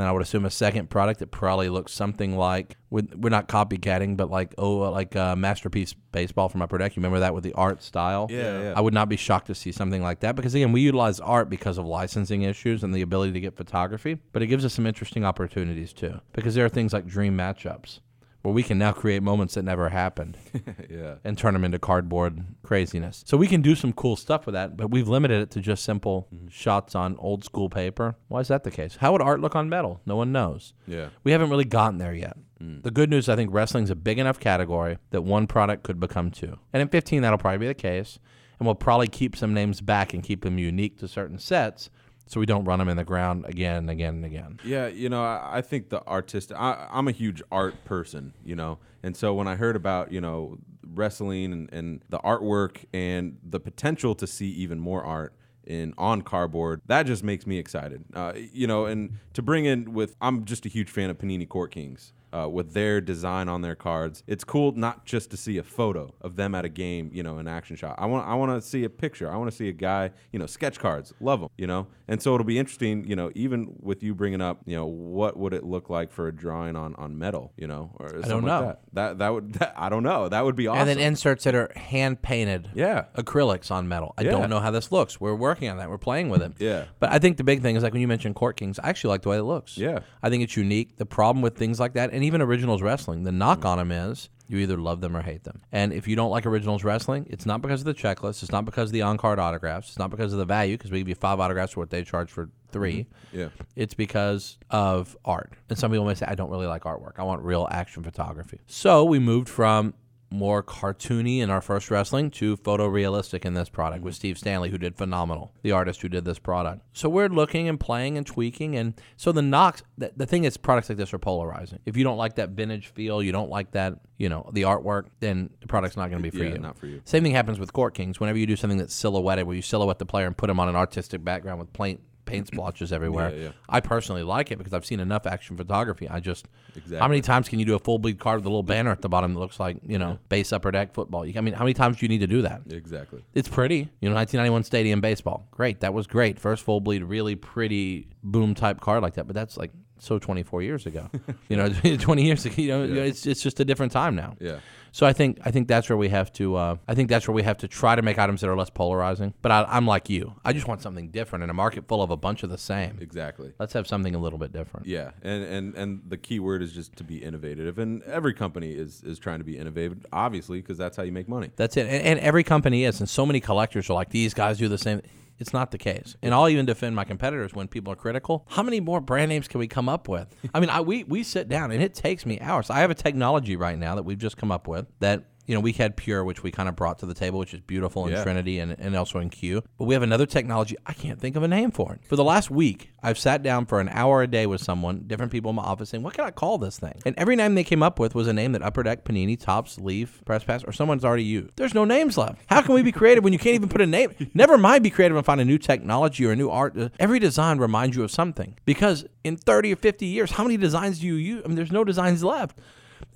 And 0.00 0.06
then 0.06 0.08
I 0.08 0.12
would 0.12 0.22
assume 0.22 0.46
a 0.46 0.50
second 0.50 0.88
product 0.88 1.18
that 1.18 1.30
probably 1.30 1.68
looks 1.68 1.92
something 1.92 2.34
like 2.34 2.78
we're 2.88 3.28
not 3.28 3.48
copycatting, 3.48 4.16
but 4.16 4.30
like 4.30 4.54
oh, 4.56 4.78
like 4.90 5.14
uh, 5.14 5.36
masterpiece 5.36 5.92
baseball 5.92 6.48
from 6.48 6.62
Upper 6.62 6.78
Deck. 6.78 6.96
You 6.96 7.00
remember 7.00 7.20
that 7.20 7.34
with 7.34 7.44
the 7.44 7.52
art 7.52 7.82
style? 7.82 8.26
Yeah, 8.30 8.62
yeah. 8.62 8.72
I 8.74 8.80
would 8.80 8.94
not 8.94 9.10
be 9.10 9.16
shocked 9.16 9.48
to 9.48 9.54
see 9.54 9.72
something 9.72 10.02
like 10.02 10.20
that 10.20 10.36
because 10.36 10.54
again, 10.54 10.72
we 10.72 10.80
utilize 10.80 11.20
art 11.20 11.50
because 11.50 11.76
of 11.76 11.84
licensing 11.84 12.40
issues 12.40 12.82
and 12.82 12.94
the 12.94 13.02
ability 13.02 13.32
to 13.32 13.40
get 13.40 13.58
photography, 13.58 14.16
but 14.32 14.40
it 14.40 14.46
gives 14.46 14.64
us 14.64 14.72
some 14.72 14.86
interesting 14.86 15.22
opportunities 15.22 15.92
too 15.92 16.18
because 16.32 16.54
there 16.54 16.64
are 16.64 16.70
things 16.70 16.94
like 16.94 17.06
dream 17.06 17.36
matchups 17.36 18.00
where 18.42 18.54
we 18.54 18.62
can 18.62 18.78
now 18.78 18.92
create 18.92 19.22
moments 19.22 19.54
that 19.54 19.64
never 19.64 19.90
happened 19.90 20.38
yeah. 20.90 21.16
and 21.24 21.36
turn 21.36 21.52
them 21.52 21.64
into 21.64 21.78
cardboard 21.78 22.44
craziness. 22.62 23.22
So 23.26 23.36
we 23.36 23.46
can 23.46 23.60
do 23.60 23.74
some 23.74 23.92
cool 23.92 24.16
stuff 24.16 24.46
with 24.46 24.54
that, 24.54 24.76
but 24.76 24.90
we've 24.90 25.08
limited 25.08 25.42
it 25.42 25.50
to 25.52 25.60
just 25.60 25.84
simple 25.84 26.28
mm-hmm. 26.34 26.48
shots 26.48 26.94
on 26.94 27.16
old 27.18 27.44
school 27.44 27.68
paper. 27.68 28.16
Why 28.28 28.40
is 28.40 28.48
that 28.48 28.64
the 28.64 28.70
case? 28.70 28.96
How 28.96 29.12
would 29.12 29.22
art 29.22 29.40
look 29.40 29.54
on 29.54 29.68
metal? 29.68 30.00
No 30.06 30.16
one 30.16 30.32
knows. 30.32 30.72
Yeah. 30.86 31.10
We 31.22 31.32
haven't 31.32 31.50
really 31.50 31.64
gotten 31.64 31.98
there 31.98 32.14
yet. 32.14 32.36
Mm. 32.62 32.82
The 32.82 32.90
good 32.90 33.10
news, 33.10 33.28
I 33.28 33.36
think 33.36 33.52
wrestling's 33.52 33.90
a 33.90 33.96
big 33.96 34.18
enough 34.18 34.40
category 34.40 34.98
that 35.10 35.22
one 35.22 35.46
product 35.46 35.82
could 35.82 36.00
become 36.00 36.30
two. 36.30 36.58
And 36.72 36.80
in 36.80 36.88
15, 36.88 37.22
that'll 37.22 37.38
probably 37.38 37.58
be 37.58 37.66
the 37.66 37.74
case. 37.74 38.18
And 38.58 38.66
we'll 38.66 38.74
probably 38.74 39.08
keep 39.08 39.36
some 39.36 39.54
names 39.54 39.80
back 39.80 40.12
and 40.12 40.22
keep 40.22 40.42
them 40.42 40.58
unique 40.58 40.98
to 40.98 41.08
certain 41.08 41.38
sets 41.38 41.88
so 42.30 42.38
we 42.38 42.46
don't 42.46 42.64
run 42.64 42.78
them 42.78 42.88
in 42.88 42.96
the 42.96 43.04
ground 43.04 43.44
again 43.48 43.78
and 43.78 43.90
again 43.90 44.14
and 44.14 44.24
again. 44.24 44.60
Yeah, 44.62 44.86
you 44.86 45.08
know, 45.08 45.24
I, 45.24 45.58
I 45.58 45.62
think 45.62 45.88
the 45.88 46.06
artistic. 46.06 46.56
I, 46.56 46.86
I'm 46.88 47.08
a 47.08 47.12
huge 47.12 47.42
art 47.50 47.84
person, 47.84 48.34
you 48.44 48.54
know, 48.54 48.78
and 49.02 49.16
so 49.16 49.34
when 49.34 49.48
I 49.48 49.56
heard 49.56 49.74
about 49.74 50.12
you 50.12 50.20
know 50.20 50.58
wrestling 50.94 51.52
and, 51.52 51.72
and 51.72 52.04
the 52.08 52.20
artwork 52.20 52.84
and 52.92 53.36
the 53.42 53.58
potential 53.58 54.14
to 54.14 54.28
see 54.28 54.48
even 54.50 54.78
more 54.78 55.02
art 55.02 55.34
in 55.64 55.92
on 55.98 56.22
cardboard, 56.22 56.82
that 56.86 57.02
just 57.02 57.24
makes 57.24 57.48
me 57.48 57.58
excited. 57.58 58.04
Uh, 58.14 58.34
you 58.52 58.68
know, 58.68 58.86
and 58.86 59.18
to 59.34 59.42
bring 59.42 59.64
in 59.64 59.92
with, 59.92 60.14
I'm 60.20 60.44
just 60.44 60.64
a 60.64 60.68
huge 60.68 60.88
fan 60.88 61.10
of 61.10 61.18
Panini 61.18 61.48
Court 61.48 61.72
Kings. 61.72 62.12
Uh, 62.32 62.48
with 62.48 62.74
their 62.74 63.00
design 63.00 63.48
on 63.48 63.60
their 63.62 63.74
cards, 63.74 64.22
it's 64.28 64.44
cool 64.44 64.70
not 64.72 65.04
just 65.04 65.30
to 65.32 65.36
see 65.36 65.58
a 65.58 65.62
photo 65.64 66.14
of 66.20 66.36
them 66.36 66.54
at 66.54 66.64
a 66.64 66.68
game, 66.68 67.10
you 67.12 67.22
know, 67.24 67.38
an 67.38 67.48
action 67.48 67.74
shot. 67.74 67.96
I 67.98 68.06
want, 68.06 68.24
I 68.28 68.34
want 68.34 68.52
to 68.62 68.66
see 68.66 68.84
a 68.84 68.88
picture. 68.88 69.28
I 69.32 69.36
want 69.36 69.50
to 69.50 69.56
see 69.56 69.68
a 69.68 69.72
guy, 69.72 70.10
you 70.32 70.38
know, 70.38 70.46
sketch 70.46 70.78
cards, 70.78 71.12
love 71.20 71.40
them, 71.40 71.48
you 71.58 71.66
know. 71.66 71.88
And 72.06 72.22
so 72.22 72.34
it'll 72.34 72.44
be 72.46 72.58
interesting, 72.58 73.04
you 73.04 73.16
know, 73.16 73.32
even 73.34 73.74
with 73.80 74.02
you 74.04 74.14
bringing 74.14 74.40
up, 74.40 74.60
you 74.64 74.76
know, 74.76 74.86
what 74.86 75.36
would 75.36 75.52
it 75.54 75.64
look 75.64 75.90
like 75.90 76.12
for 76.12 76.28
a 76.28 76.32
drawing 76.32 76.76
on 76.76 76.94
on 76.96 77.18
metal, 77.18 77.52
you 77.56 77.66
know, 77.66 77.90
or 77.98 78.08
something 78.10 78.28
don't 78.30 78.42
like 78.44 78.60
know. 78.60 78.66
that. 78.66 78.80
That 78.92 79.18
that 79.18 79.28
would, 79.32 79.52
that, 79.60 79.74
I 79.76 79.88
don't 79.88 80.02
know. 80.04 80.28
That 80.28 80.44
would 80.44 80.56
be 80.56 80.68
awesome. 80.68 80.88
And 80.88 80.88
then 80.88 80.98
inserts 80.98 81.44
that 81.44 81.54
are 81.56 81.72
hand 81.76 82.22
painted. 82.22 82.70
Yeah. 82.74 83.06
Acrylics 83.16 83.70
on 83.72 83.88
metal. 83.88 84.14
I 84.16 84.22
Yeah. 84.22 84.30
don't 84.32 84.50
know 84.50 84.60
how 84.60 84.70
this 84.70 84.92
looks. 84.92 85.20
We're 85.20 85.34
working 85.34 85.68
on 85.68 85.78
that. 85.78 85.90
We're 85.90 85.98
playing 85.98 86.28
with 86.28 86.42
it. 86.42 86.52
Yeah. 86.60 86.84
But 87.00 87.10
I 87.10 87.18
think 87.18 87.38
the 87.38 87.44
big 87.44 87.62
thing 87.62 87.74
is 87.76 87.82
like 87.82 87.92
when 87.92 88.02
you 88.02 88.08
mentioned 88.08 88.34
Court 88.36 88.56
Kings, 88.56 88.78
I 88.78 88.88
actually 88.90 89.08
like 89.10 89.22
the 89.22 89.30
way 89.30 89.38
it 89.38 89.42
looks. 89.42 89.76
Yeah. 89.76 90.00
I 90.22 90.30
think 90.30 90.42
it's 90.44 90.56
unique. 90.56 90.96
The 90.96 91.06
problem 91.06 91.42
with 91.42 91.56
things 91.56 91.80
like 91.80 91.94
that, 91.94 92.12
and 92.20 92.26
even 92.26 92.42
originals 92.42 92.82
wrestling, 92.82 93.22
the 93.22 93.32
knock 93.32 93.64
on 93.64 93.78
them 93.78 93.90
is 93.90 94.28
you 94.46 94.58
either 94.58 94.76
love 94.76 95.00
them 95.00 95.16
or 95.16 95.22
hate 95.22 95.44
them. 95.44 95.62
And 95.72 95.90
if 95.90 96.06
you 96.06 96.16
don't 96.16 96.28
like 96.28 96.44
originals 96.44 96.84
wrestling, 96.84 97.26
it's 97.30 97.46
not 97.46 97.62
because 97.62 97.80
of 97.80 97.86
the 97.86 97.94
checklist. 97.94 98.42
It's 98.42 98.52
not 98.52 98.66
because 98.66 98.90
of 98.90 98.92
the 98.92 99.00
on 99.00 99.16
card 99.16 99.38
autographs. 99.38 99.88
It's 99.88 99.98
not 99.98 100.10
because 100.10 100.34
of 100.34 100.38
the 100.38 100.44
value, 100.44 100.76
because 100.76 100.90
we 100.90 100.98
give 100.98 101.08
you 101.08 101.14
five 101.14 101.40
autographs 101.40 101.72
for 101.72 101.80
what 101.80 101.88
they 101.88 102.04
charge 102.04 102.30
for 102.30 102.50
3 102.72 102.92
mm-hmm. 102.92 103.38
yeah. 103.38 103.48
It's 103.74 103.94
because 103.94 104.58
of 104.68 105.16
art. 105.24 105.54
And 105.70 105.78
some 105.78 105.92
people 105.92 106.04
may 106.04 106.12
say, 106.12 106.26
I 106.28 106.34
don't 106.34 106.50
really 106.50 106.66
like 106.66 106.82
artwork. 106.82 107.14
I 107.16 107.22
want 107.22 107.42
real 107.42 107.66
action 107.70 108.02
photography. 108.02 108.60
So 108.66 109.02
we 109.02 109.18
moved 109.18 109.48
from 109.48 109.94
more 110.30 110.62
cartoony 110.62 111.40
in 111.40 111.50
our 111.50 111.60
first 111.60 111.90
wrestling 111.90 112.30
to 112.30 112.56
photorealistic 112.58 113.44
in 113.44 113.54
this 113.54 113.68
product 113.68 114.02
with 114.02 114.14
Steve 114.14 114.38
Stanley, 114.38 114.70
who 114.70 114.78
did 114.78 114.96
phenomenal, 114.96 115.52
the 115.62 115.72
artist 115.72 116.02
who 116.02 116.08
did 116.08 116.24
this 116.24 116.38
product. 116.38 116.82
So 116.92 117.08
we're 117.08 117.28
looking 117.28 117.68
and 117.68 117.78
playing 117.80 118.16
and 118.16 118.26
tweaking. 118.26 118.76
And 118.76 118.94
so 119.16 119.32
the 119.32 119.42
Knox, 119.42 119.82
the, 119.98 120.12
the 120.16 120.26
thing 120.26 120.44
is, 120.44 120.56
products 120.56 120.88
like 120.88 120.98
this 120.98 121.12
are 121.12 121.18
polarizing. 121.18 121.80
If 121.84 121.96
you 121.96 122.04
don't 122.04 122.16
like 122.16 122.36
that 122.36 122.50
vintage 122.50 122.88
feel, 122.88 123.22
you 123.22 123.32
don't 123.32 123.50
like 123.50 123.72
that, 123.72 123.94
you 124.18 124.28
know, 124.28 124.48
the 124.52 124.62
artwork, 124.62 125.06
then 125.18 125.50
the 125.60 125.66
product's 125.66 125.96
not 125.96 126.10
going 126.10 126.22
to 126.22 126.30
be 126.30 126.36
for 126.36 126.44
Yeah, 126.44 126.52
you. 126.52 126.58
not 126.58 126.78
for 126.78 126.86
you. 126.86 127.02
Same 127.04 127.22
thing 127.22 127.32
happens 127.32 127.58
with 127.58 127.72
Court 127.72 127.94
Kings. 127.94 128.20
Whenever 128.20 128.38
you 128.38 128.46
do 128.46 128.56
something 128.56 128.78
that's 128.78 128.94
silhouetted, 128.94 129.46
where 129.46 129.56
you 129.56 129.62
silhouette 129.62 129.98
the 129.98 130.06
player 130.06 130.26
and 130.26 130.36
put 130.36 130.48
him 130.48 130.60
on 130.60 130.68
an 130.68 130.76
artistic 130.76 131.24
background 131.24 131.58
with 131.58 131.72
paint 131.72 132.00
paint 132.30 132.46
splotches 132.52 132.92
everywhere. 132.92 133.30
Yeah, 133.34 133.42
yeah. 133.42 133.50
I 133.68 133.80
personally 133.80 134.22
like 134.22 134.50
it 134.50 134.58
because 134.58 134.72
I've 134.72 134.86
seen 134.86 135.00
enough 135.00 135.26
action 135.26 135.56
photography. 135.56 136.08
I 136.08 136.20
just 136.20 136.46
Exactly. 136.76 136.98
how 136.98 137.08
many 137.08 137.20
times 137.20 137.48
can 137.48 137.58
you 137.58 137.64
do 137.64 137.74
a 137.74 137.78
full 137.78 137.98
bleed 137.98 138.18
card 138.18 138.38
with 138.38 138.46
a 138.46 138.48
little 138.48 138.62
banner 138.62 138.90
at 138.90 139.02
the 139.02 139.08
bottom 139.08 139.34
that 139.34 139.40
looks 139.40 139.58
like 139.58 139.78
you 139.86 139.98
know 139.98 140.18
base 140.28 140.52
upper 140.52 140.70
deck 140.70 140.94
football? 140.94 141.24
I 141.24 141.40
mean, 141.40 141.54
how 141.54 141.64
many 141.64 141.74
times 141.74 141.96
do 141.98 142.04
you 142.04 142.08
need 142.08 142.20
to 142.20 142.26
do 142.26 142.42
that? 142.42 142.62
Exactly. 142.70 143.24
It's 143.34 143.48
pretty, 143.48 143.88
you 144.00 144.08
know, 144.08 144.14
1991 144.14 144.64
Stadium 144.64 145.00
baseball. 145.00 145.46
Great, 145.50 145.80
that 145.80 145.92
was 145.92 146.06
great. 146.06 146.38
First 146.38 146.62
full 146.62 146.80
bleed, 146.80 147.02
really 147.02 147.34
pretty 147.34 148.08
boom 148.22 148.54
type 148.54 148.80
card 148.80 149.02
like 149.02 149.14
that. 149.14 149.26
But 149.26 149.34
that's 149.34 149.56
like 149.56 149.72
so 149.98 150.18
24 150.18 150.62
years 150.62 150.86
ago. 150.86 151.10
you 151.48 151.56
know, 151.56 151.68
20 151.96 152.24
years 152.24 152.46
ago. 152.46 152.54
You 152.58 152.68
know, 152.94 153.02
it's 153.02 153.26
it's 153.26 153.42
just 153.42 153.60
a 153.60 153.64
different 153.64 153.92
time 153.92 154.14
now. 154.14 154.36
Yeah. 154.40 154.60
So 154.92 155.06
I 155.06 155.12
think 155.12 155.38
I 155.44 155.50
think 155.50 155.68
that's 155.68 155.88
where 155.88 155.96
we 155.96 156.08
have 156.08 156.32
to 156.34 156.56
uh, 156.56 156.76
I 156.88 156.94
think 156.94 157.08
that's 157.08 157.26
where 157.28 157.34
we 157.34 157.42
have 157.42 157.58
to 157.58 157.68
try 157.68 157.94
to 157.94 158.02
make 158.02 158.18
items 158.18 158.40
that 158.40 158.50
are 158.50 158.56
less 158.56 158.70
polarizing. 158.70 159.34
But 159.42 159.52
I, 159.52 159.64
I'm 159.68 159.86
like 159.86 160.10
you. 160.10 160.34
I 160.44 160.52
just 160.52 160.66
want 160.66 160.82
something 160.82 161.10
different 161.10 161.44
in 161.44 161.50
a 161.50 161.54
market 161.54 161.86
full 161.86 162.02
of 162.02 162.10
a 162.10 162.16
bunch 162.16 162.42
of 162.42 162.50
the 162.50 162.58
same. 162.58 162.98
Exactly. 163.00 163.52
Let's 163.58 163.72
have 163.72 163.86
something 163.86 164.14
a 164.14 164.18
little 164.18 164.38
bit 164.38 164.52
different. 164.52 164.86
Yeah, 164.86 165.10
and, 165.22 165.44
and 165.44 165.74
and 165.74 166.02
the 166.08 166.16
key 166.16 166.40
word 166.40 166.62
is 166.62 166.72
just 166.72 166.96
to 166.96 167.04
be 167.04 167.22
innovative, 167.22 167.78
and 167.78 168.02
every 168.04 168.34
company 168.34 168.72
is 168.72 169.02
is 169.02 169.18
trying 169.18 169.38
to 169.38 169.44
be 169.44 169.58
innovative, 169.58 170.06
obviously, 170.12 170.60
because 170.60 170.78
that's 170.78 170.96
how 170.96 171.02
you 171.02 171.12
make 171.12 171.28
money. 171.28 171.50
That's 171.56 171.76
it. 171.76 171.86
And, 171.86 172.02
and 172.04 172.20
every 172.20 172.44
company 172.44 172.84
is, 172.84 173.00
and 173.00 173.08
so 173.08 173.24
many 173.24 173.40
collectors 173.40 173.88
are 173.90 173.94
like, 173.94 174.10
these 174.10 174.34
guys 174.34 174.58
do 174.58 174.68
the 174.68 174.78
same. 174.78 175.02
It's 175.40 175.52
not 175.54 175.70
the 175.70 175.78
case. 175.78 176.16
And 176.22 176.34
I'll 176.34 176.48
even 176.48 176.66
defend 176.66 176.94
my 176.94 177.04
competitors 177.04 177.54
when 177.54 177.66
people 177.66 177.92
are 177.92 177.96
critical. 177.96 178.46
How 178.50 178.62
many 178.62 178.78
more 178.78 179.00
brand 179.00 179.30
names 179.30 179.48
can 179.48 179.58
we 179.58 179.66
come 179.66 179.88
up 179.88 180.06
with? 180.06 180.28
I 180.54 180.60
mean, 180.60 180.68
I, 180.70 180.82
we, 180.82 181.04
we 181.04 181.22
sit 181.22 181.48
down 181.48 181.72
and 181.72 181.82
it 181.82 181.94
takes 181.94 182.26
me 182.26 182.38
hours. 182.40 182.68
I 182.68 182.80
have 182.80 182.90
a 182.90 182.94
technology 182.94 183.56
right 183.56 183.78
now 183.78 183.94
that 183.94 184.04
we've 184.04 184.18
just 184.18 184.36
come 184.36 184.52
up 184.52 184.68
with 184.68 184.86
that, 185.00 185.24
you 185.50 185.56
know, 185.56 185.60
we 185.60 185.72
had 185.72 185.96
Pure, 185.96 186.22
which 186.22 186.44
we 186.44 186.52
kind 186.52 186.68
of 186.68 186.76
brought 186.76 187.00
to 187.00 187.06
the 187.06 187.12
table, 187.12 187.40
which 187.40 187.52
is 187.52 187.60
beautiful 187.60 188.06
in 188.06 188.12
Yeah. 188.12 188.22
Trinity 188.22 188.60
and, 188.60 188.70
and 188.78 188.94
also 188.94 189.18
in 189.18 189.30
Q. 189.30 189.64
But 189.78 189.86
we 189.86 189.94
have 189.94 190.02
another 190.04 190.24
technology. 190.24 190.76
I 190.86 190.92
can't 190.92 191.18
think 191.20 191.34
of 191.34 191.42
a 191.42 191.48
name 191.48 191.72
for 191.72 191.92
it. 191.94 192.02
For 192.06 192.14
the 192.14 192.22
last 192.22 192.52
week, 192.52 192.92
I've 193.02 193.18
sat 193.18 193.42
down 193.42 193.66
for 193.66 193.80
an 193.80 193.88
hour 193.88 194.22
a 194.22 194.28
day 194.28 194.46
with 194.46 194.60
someone, 194.60 195.02
different 195.08 195.32
people 195.32 195.50
in 195.50 195.56
my 195.56 195.64
office, 195.64 195.88
saying, 195.88 196.04
what 196.04 196.14
can 196.14 196.24
I 196.24 196.30
call 196.30 196.58
this 196.58 196.78
thing? 196.78 196.94
And 197.04 197.16
every 197.18 197.34
name 197.34 197.56
they 197.56 197.64
came 197.64 197.82
up 197.82 197.98
with 197.98 198.14
was 198.14 198.28
a 198.28 198.32
name 198.32 198.52
that 198.52 198.62
Upper 198.62 198.84
Deck, 198.84 199.04
Panini, 199.04 199.36
Topps, 199.36 199.76
Leaf, 199.80 200.22
Press 200.24 200.44
Pass, 200.44 200.62
or 200.62 200.70
someone's 200.72 201.04
already 201.04 201.24
used. 201.24 201.56
There's 201.56 201.74
no 201.74 201.84
names 201.84 202.16
left. 202.16 202.40
How 202.46 202.62
can 202.62 202.76
we 202.76 202.82
be 202.82 202.92
creative 202.92 203.24
when 203.24 203.32
you 203.32 203.38
can't 203.40 203.56
even 203.56 203.68
put 203.68 203.80
a 203.80 203.86
name? 203.86 204.14
Never 204.34 204.56
mind 204.56 204.84
be 204.84 204.90
creative 204.90 205.16
and 205.16 205.26
find 205.26 205.40
a 205.40 205.44
new 205.44 205.58
technology 205.58 206.24
or 206.26 206.30
a 206.30 206.36
new 206.36 206.48
art. 206.48 206.76
Every 207.00 207.18
design 207.18 207.58
reminds 207.58 207.96
you 207.96 208.04
of 208.04 208.12
something. 208.12 208.56
Because 208.66 209.04
in 209.24 209.36
30 209.36 209.72
or 209.72 209.76
50 209.76 210.06
years, 210.06 210.30
how 210.30 210.44
many 210.44 210.56
designs 210.56 211.00
do 211.00 211.06
you 211.08 211.14
use? 211.14 211.42
I 211.44 211.48
mean, 211.48 211.56
there's 211.56 211.72
no 211.72 211.82
designs 211.82 212.22
left. 212.22 212.56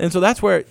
And 0.01 0.13
so 0.13 0.19
that's 0.19 0.43
where 0.43 0.65